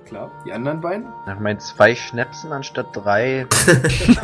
Klar. 0.06 0.32
Die 0.45 0.53
anderen 0.53 0.82
beiden? 0.82 1.06
Nach 1.26 1.40
meinen 1.40 1.60
zwei 1.60 1.95
Schnäpsen 1.95 2.52
anstatt 2.52 2.88
drei 2.94 3.48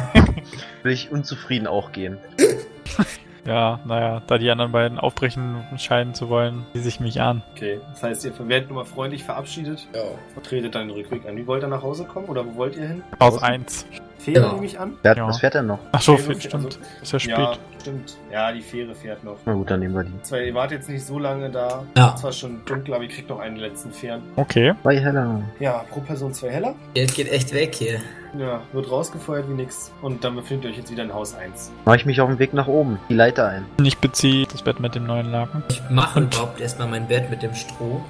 will 0.84 0.92
ich 0.92 1.12
unzufrieden 1.12 1.68
auch 1.68 1.92
gehen. 1.92 2.18
Ja, 3.46 3.80
naja, 3.86 4.22
da 4.28 4.38
die 4.38 4.50
anderen 4.52 4.72
beiden 4.72 5.00
aufbrechen 5.00 5.64
scheinen 5.78 6.14
zu 6.14 6.30
wollen, 6.30 6.64
schließe 6.72 6.88
ich 6.90 7.00
mich 7.00 7.20
an. 7.22 7.42
Okay. 7.56 7.80
Das 7.92 8.04
heißt, 8.04 8.26
ihr 8.26 8.34
werdet 8.48 8.70
nochmal 8.70 8.86
freundlich 8.86 9.24
verabschiedet 9.24 9.88
Ja. 9.96 10.02
und 10.36 10.46
tretet 10.46 10.76
dann 10.76 10.88
den 10.88 10.96
Rückweg 10.98 11.28
an. 11.28 11.36
Wie 11.38 11.48
wollt 11.48 11.64
ihr 11.64 11.68
nach 11.68 11.82
Hause 11.82 12.04
kommen 12.06 12.28
oder 12.28 12.46
wo 12.46 12.56
wollt 12.56 12.76
ihr 12.76 12.88
hin? 12.88 13.04
Aus 13.20 13.36
Außen. 13.36 13.44
eins. 13.48 13.86
Fähre 14.20 14.46
Ja. 14.46 14.54
nehme 14.54 14.66
ich 14.68 14.80
an? 14.80 14.94
Wer, 15.02 15.18
Ja. 15.18 15.28
Was 15.28 15.40
fährt 15.40 15.56
denn 15.56 15.66
noch? 15.66 15.80
Ach 15.92 16.00
so, 16.02 16.16
Fähre, 16.16 16.34
viel, 16.36 16.42
stimmt. 16.50 16.66
also- 16.66 16.80
Ist 17.02 17.12
ja 17.14 17.20
spät. 17.20 17.38
Ja, 17.40 17.54
stimmt. 17.82 18.18
Ja, 18.32 18.52
die 18.52 18.62
Fähre 18.62 18.94
fährt 18.94 19.24
noch. 19.24 19.38
Na 19.46 19.54
gut, 19.54 19.72
dann 19.72 19.80
nehmen 19.80 19.96
wir 19.96 20.04
die. 20.04 20.22
Zwar, 20.22 20.42
ihr 20.42 20.54
wart 20.54 20.70
jetzt 20.70 20.88
nicht 20.88 21.04
so 21.04 21.18
lange 21.18 21.50
da. 21.50 21.84
Ja. 21.98 22.16
Zwar 22.16 22.32
schon 22.32 22.64
dunkel, 22.66 22.94
aber 22.94 23.04
ihr 23.04 23.10
kriegt 23.10 23.30
noch 23.30 23.40
einen 23.40 23.56
letzten 23.56 23.92
Fähren. 23.92 24.22
Okay. 24.36 24.76
Zwei 24.84 25.00
Heller. 25.00 25.42
Ja, 25.60 25.84
pro 25.90 26.02
Person 26.02 26.32
zwei 26.36 26.50
Heller. 26.52 26.76
Geld 26.94 27.16
geht 27.16 27.32
echt 27.32 27.52
weg 27.56 27.74
hier. 27.74 28.00
Ja, 28.38 28.62
wird 28.72 28.90
rausgefeuert 28.90 29.50
wie 29.50 29.54
nix. 29.54 29.92
Und 30.02 30.24
dann 30.24 30.36
befindet 30.36 30.66
ihr 30.66 30.72
euch 30.72 30.78
jetzt 30.78 30.92
wieder 30.92 31.04
in 31.04 31.14
Haus 31.14 31.36
1. 31.36 31.72
Mache 31.86 31.98
ich 31.98 32.06
mich 32.06 32.22
auf 32.22 32.30
den 32.30 32.40
Weg 32.40 32.54
nach 32.54 32.68
oben, 32.68 33.00
die 33.10 33.14
Leiter 33.14 33.48
ein. 33.48 33.66
Ich 33.84 33.98
beziehe 33.98 34.48
das 34.48 34.62
Bett 34.62 34.80
mit 34.80 34.96
dem 34.96 35.06
neuen 35.06 35.32
Laken. 35.32 35.64
Ich 35.70 35.82
mache 35.90 36.22
überhaupt 36.22 36.60
erstmal 36.62 36.88
mein 36.88 37.08
Bett 37.08 37.30
mit 37.30 37.42
dem 37.42 37.54
Stroh. 37.54 38.02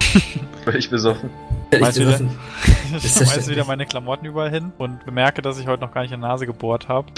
Völlig 0.64 0.88
besoffen. 0.90 1.30
Ich 1.70 1.78
besoffen. 1.80 2.30
Das 2.92 3.02
schmeiße 3.02 3.24
schrecklich. 3.26 3.48
wieder 3.48 3.64
meine 3.66 3.84
Klamotten 3.84 4.24
überall 4.24 4.50
hin 4.50 4.72
und 4.78 5.04
bemerke, 5.04 5.42
dass 5.42 5.58
ich 5.58 5.66
heute 5.66 5.82
noch 5.82 5.92
gar 5.92 6.02
nicht 6.02 6.12
in 6.12 6.20
die 6.20 6.26
Nase 6.26 6.46
gebohrt 6.46 6.88
habe. 6.88 7.08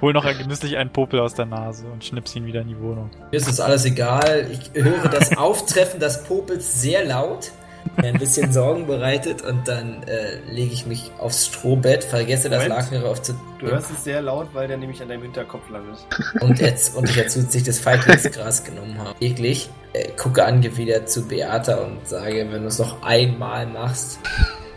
Hol 0.00 0.12
noch 0.12 0.24
genüsslich 0.36 0.76
einen 0.76 0.90
Popel 0.90 1.20
aus 1.20 1.34
der 1.34 1.46
Nase 1.46 1.86
und 1.86 2.04
schnips 2.04 2.34
ihn 2.34 2.46
wieder 2.46 2.62
in 2.62 2.68
die 2.68 2.80
Wohnung. 2.80 3.10
Mir 3.30 3.36
ist 3.36 3.48
das 3.48 3.60
alles 3.60 3.84
egal. 3.84 4.48
Ich 4.50 4.82
höre 4.82 5.08
das 5.08 5.36
Auftreffen 5.36 6.00
des 6.00 6.24
Popels 6.24 6.80
sehr 6.80 7.04
laut, 7.04 7.52
mir 7.96 8.08
ein 8.08 8.18
bisschen 8.18 8.52
Sorgen 8.52 8.86
bereitet 8.86 9.42
und 9.42 9.66
dann 9.66 10.02
äh, 10.04 10.38
lege 10.50 10.72
ich 10.72 10.86
mich 10.86 11.10
aufs 11.18 11.46
Strohbett, 11.46 12.04
vergesse 12.04 12.48
das 12.48 12.64
Moment. 12.64 12.80
Laken 12.80 13.02
darauf 13.02 13.22
zu 13.22 13.34
Du 13.58 13.66
hörst 13.66 13.90
es 13.90 14.04
sehr 14.04 14.22
laut, 14.22 14.48
weil 14.52 14.68
der 14.68 14.76
nämlich 14.76 15.02
an 15.02 15.08
deinem 15.08 15.22
Hinterkopf 15.22 15.68
landet. 15.68 15.98
und, 16.40 16.60
jetzt, 16.60 16.96
und 16.96 17.10
ich 17.10 17.16
dazu 17.16 17.40
sich 17.40 17.64
das 17.64 17.78
Feiglingsgras 17.80 18.64
genommen 18.64 18.98
habe. 18.98 19.14
Eklig. 19.20 19.68
Äh, 19.92 20.10
gucke 20.16 20.44
angewidert 20.44 21.10
zu 21.10 21.26
Beata 21.26 21.76
und 21.76 22.06
sage, 22.06 22.46
wenn 22.50 22.62
du 22.62 22.68
es 22.68 22.78
noch 22.78 23.02
einmal 23.02 23.66
machst, 23.66 24.20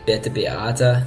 werte 0.05 0.29
Beata, 0.29 1.03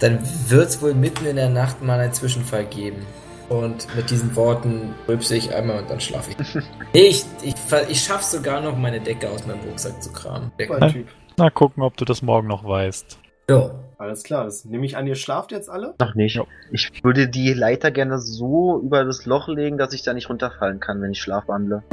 dann 0.00 0.18
wird 0.48 0.68
es 0.68 0.82
wohl 0.82 0.94
mitten 0.94 1.26
in 1.26 1.36
der 1.36 1.50
Nacht 1.50 1.82
mal 1.82 2.00
einen 2.00 2.12
Zwischenfall 2.12 2.64
geben. 2.64 3.06
Und 3.48 3.94
mit 3.96 4.10
diesen 4.10 4.36
Worten 4.36 4.94
rülpse 5.06 5.36
ich 5.36 5.54
einmal 5.54 5.78
und 5.80 5.90
dann 5.90 6.00
schlafe 6.00 6.30
ich. 6.30 6.54
Nee, 6.92 7.00
ich, 7.08 7.24
ich, 7.42 7.54
ich 7.88 8.00
schaff's 8.00 8.32
sogar 8.32 8.60
noch, 8.60 8.76
meine 8.76 9.00
Decke 9.00 9.30
aus 9.30 9.46
meinem 9.46 9.60
Rucksack 9.60 10.02
zu 10.02 10.12
kramen. 10.12 10.52
Typ. 10.58 11.08
Na, 11.36 11.50
gucken, 11.50 11.82
ob 11.82 11.96
du 11.96 12.04
das 12.04 12.20
morgen 12.22 12.48
noch 12.48 12.64
weißt. 12.64 13.18
Jo. 13.48 13.70
Alles 13.98 14.22
klar, 14.22 14.44
das 14.44 14.64
nehme 14.64 14.86
ich 14.86 14.96
an, 14.96 15.08
ihr 15.08 15.16
schlaft 15.16 15.50
jetzt 15.50 15.68
alle? 15.68 15.94
Noch 15.98 16.14
nicht. 16.14 16.36
Ja. 16.36 16.44
Ich 16.70 17.02
würde 17.02 17.28
die 17.28 17.52
Leiter 17.52 17.90
gerne 17.90 18.20
so 18.20 18.80
über 18.80 19.04
das 19.04 19.26
Loch 19.26 19.48
legen, 19.48 19.76
dass 19.76 19.92
ich 19.92 20.04
da 20.04 20.14
nicht 20.14 20.30
runterfallen 20.30 20.78
kann, 20.78 21.02
wenn 21.02 21.10
ich 21.12 21.20
schlafwandle. 21.20 21.82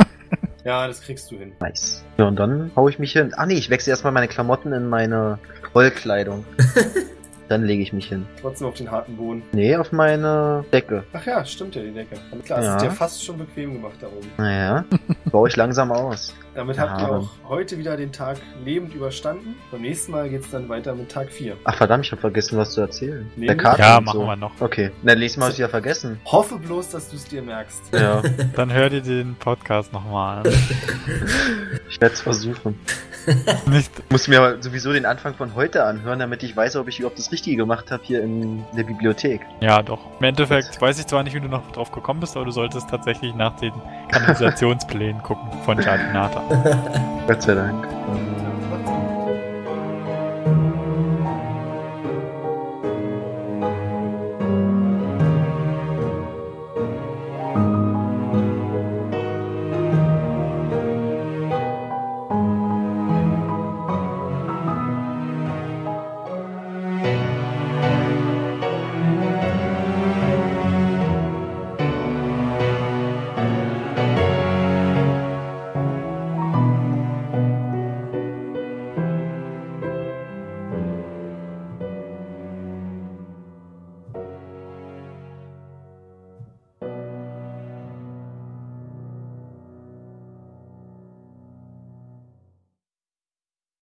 Ja, 0.64 0.88
das 0.88 1.02
kriegst 1.02 1.30
du 1.30 1.38
hin. 1.38 1.52
Nice. 1.60 2.04
Ja, 2.18 2.28
und 2.28 2.38
dann 2.38 2.72
hau 2.76 2.90
ich 2.90 2.98
mich 2.98 3.12
hin. 3.12 3.36
Ah 3.38 3.46
nee, 3.46 3.54
ich 3.54 3.70
wechsle 3.70 3.92
erstmal 3.92 4.12
meine 4.12 4.28
Klamotten 4.28 4.74
in 4.74 4.90
meine 4.90 5.38
Wollkleidung. 5.74 6.44
dann 7.48 7.64
lege 7.64 7.82
ich 7.84 7.94
mich 7.94 8.08
hin. 8.08 8.26
Trotzdem 8.42 8.68
auf 8.68 8.74
den 8.76 8.90
harten 8.92 9.16
Boden. 9.18 9.44
Nee, 9.52 9.76
auf 9.76 9.92
meine 9.92 10.66
Decke. 10.74 11.04
Ach 11.14 11.26
ja, 11.26 11.44
stimmt 11.46 11.76
ja, 11.76 11.82
die 11.84 11.92
Decke. 11.92 12.16
Alles 12.32 12.46
klar, 12.46 12.60
es 12.60 12.66
Ja. 12.66 12.76
ist 12.78 12.84
ja 12.84 12.90
fast 12.92 13.24
schon 13.24 13.38
bequem 13.38 13.74
gemacht 13.74 13.96
da 14.02 14.08
oben. 14.08 14.28
Naja, 14.38 14.86
baue 15.32 15.48
ich 15.50 15.56
langsam 15.56 15.92
aus. 15.92 16.34
Damit 16.56 16.78
Ja, 16.78 16.84
habt 16.90 17.02
ihr 17.02 17.08
aber- 17.08 17.18
auch 17.20 17.30
heute 17.50 17.78
wieder 17.78 17.98
den 17.98 18.12
Tag 18.12 18.38
lebend 18.64 18.94
überstanden. 18.96 19.56
Beim 19.72 19.82
nächsten 19.82 20.12
Mal 20.14 20.30
geht's 20.30 20.50
dann 20.52 20.70
weiter 20.70 20.96
mit 20.96 21.12
Tag 21.12 21.30
4. 21.30 21.56
Ach 21.66 21.76
verdammt, 21.76 22.06
ich 22.06 22.12
habe 22.12 22.22
vergessen, 22.22 22.58
was 22.58 22.72
zu 22.72 22.82
erzählen. 22.82 23.30
Nee, 23.36 23.48
Der. 23.48 23.58
Kater 23.58 23.80
Ja, 23.84 24.02
machen 24.02 24.20
so. 24.22 24.26
wir 24.26 24.36
noch. 24.38 24.52
Okay, 24.62 24.92
na, 25.04 25.14
nächstes 25.16 25.38
Mal 25.38 25.46
habe 25.48 25.54
ich 25.54 25.60
ja 25.60 25.68
vergessen. 25.68 26.20
Hoffe 26.26 26.58
bloß, 26.58 26.90
dass 26.92 27.10
du 27.10 27.18
es 27.18 27.26
dir 27.26 27.42
merkst. 27.42 27.82
Ja, 27.94 28.22
Dann 28.56 28.72
hör 28.72 28.90
dir 28.90 29.02
den 29.02 29.36
Podcast 29.36 29.92
nochmal 29.94 30.40
an. 30.48 30.54
ich 31.90 32.00
werde 32.02 32.14
es 32.16 32.22
versuchen. 32.22 32.80
Nicht, 33.66 34.12
Muss 34.12 34.28
mir 34.28 34.40
aber 34.40 34.62
sowieso 34.62 34.94
den 34.94 35.06
Anfang 35.06 35.34
von 35.34 35.56
heute 35.56 35.84
anhören, 35.84 36.20
damit 36.20 36.44
ich 36.44 36.56
weiß, 36.56 36.76
ob 36.78 36.88
ich 36.88 37.00
überhaupt 37.00 37.20
das 37.20 37.32
Richtige 37.32 37.58
gemacht 37.58 37.92
habe 37.92 38.04
hier 38.04 38.24
in 38.24 38.64
der 38.76 38.84
Bibliothek. 38.84 39.42
ja, 39.62 39.82
doch. 39.82 40.00
Im 40.20 40.26
Endeffekt 40.26 40.80
weiß 40.80 41.00
ich 41.00 41.08
zwar 41.08 41.24
nicht, 41.24 41.36
wie 41.36 41.42
du 41.42 41.48
noch 41.48 41.72
drauf 41.72 41.92
gekommen 41.92 42.20
bist, 42.20 42.36
aber 42.36 42.46
du 42.46 42.52
solltest 42.52 42.90
tatsächlich 42.90 43.34
nach 43.36 43.56
den 43.58 43.74
Kanalisationsplänen 44.10 45.22
gucken 45.24 45.48
von 45.64 45.82
Jardinata. 45.82 46.42
Gott 47.28 47.42
sei 47.42 47.56
Dank. 47.56 48.45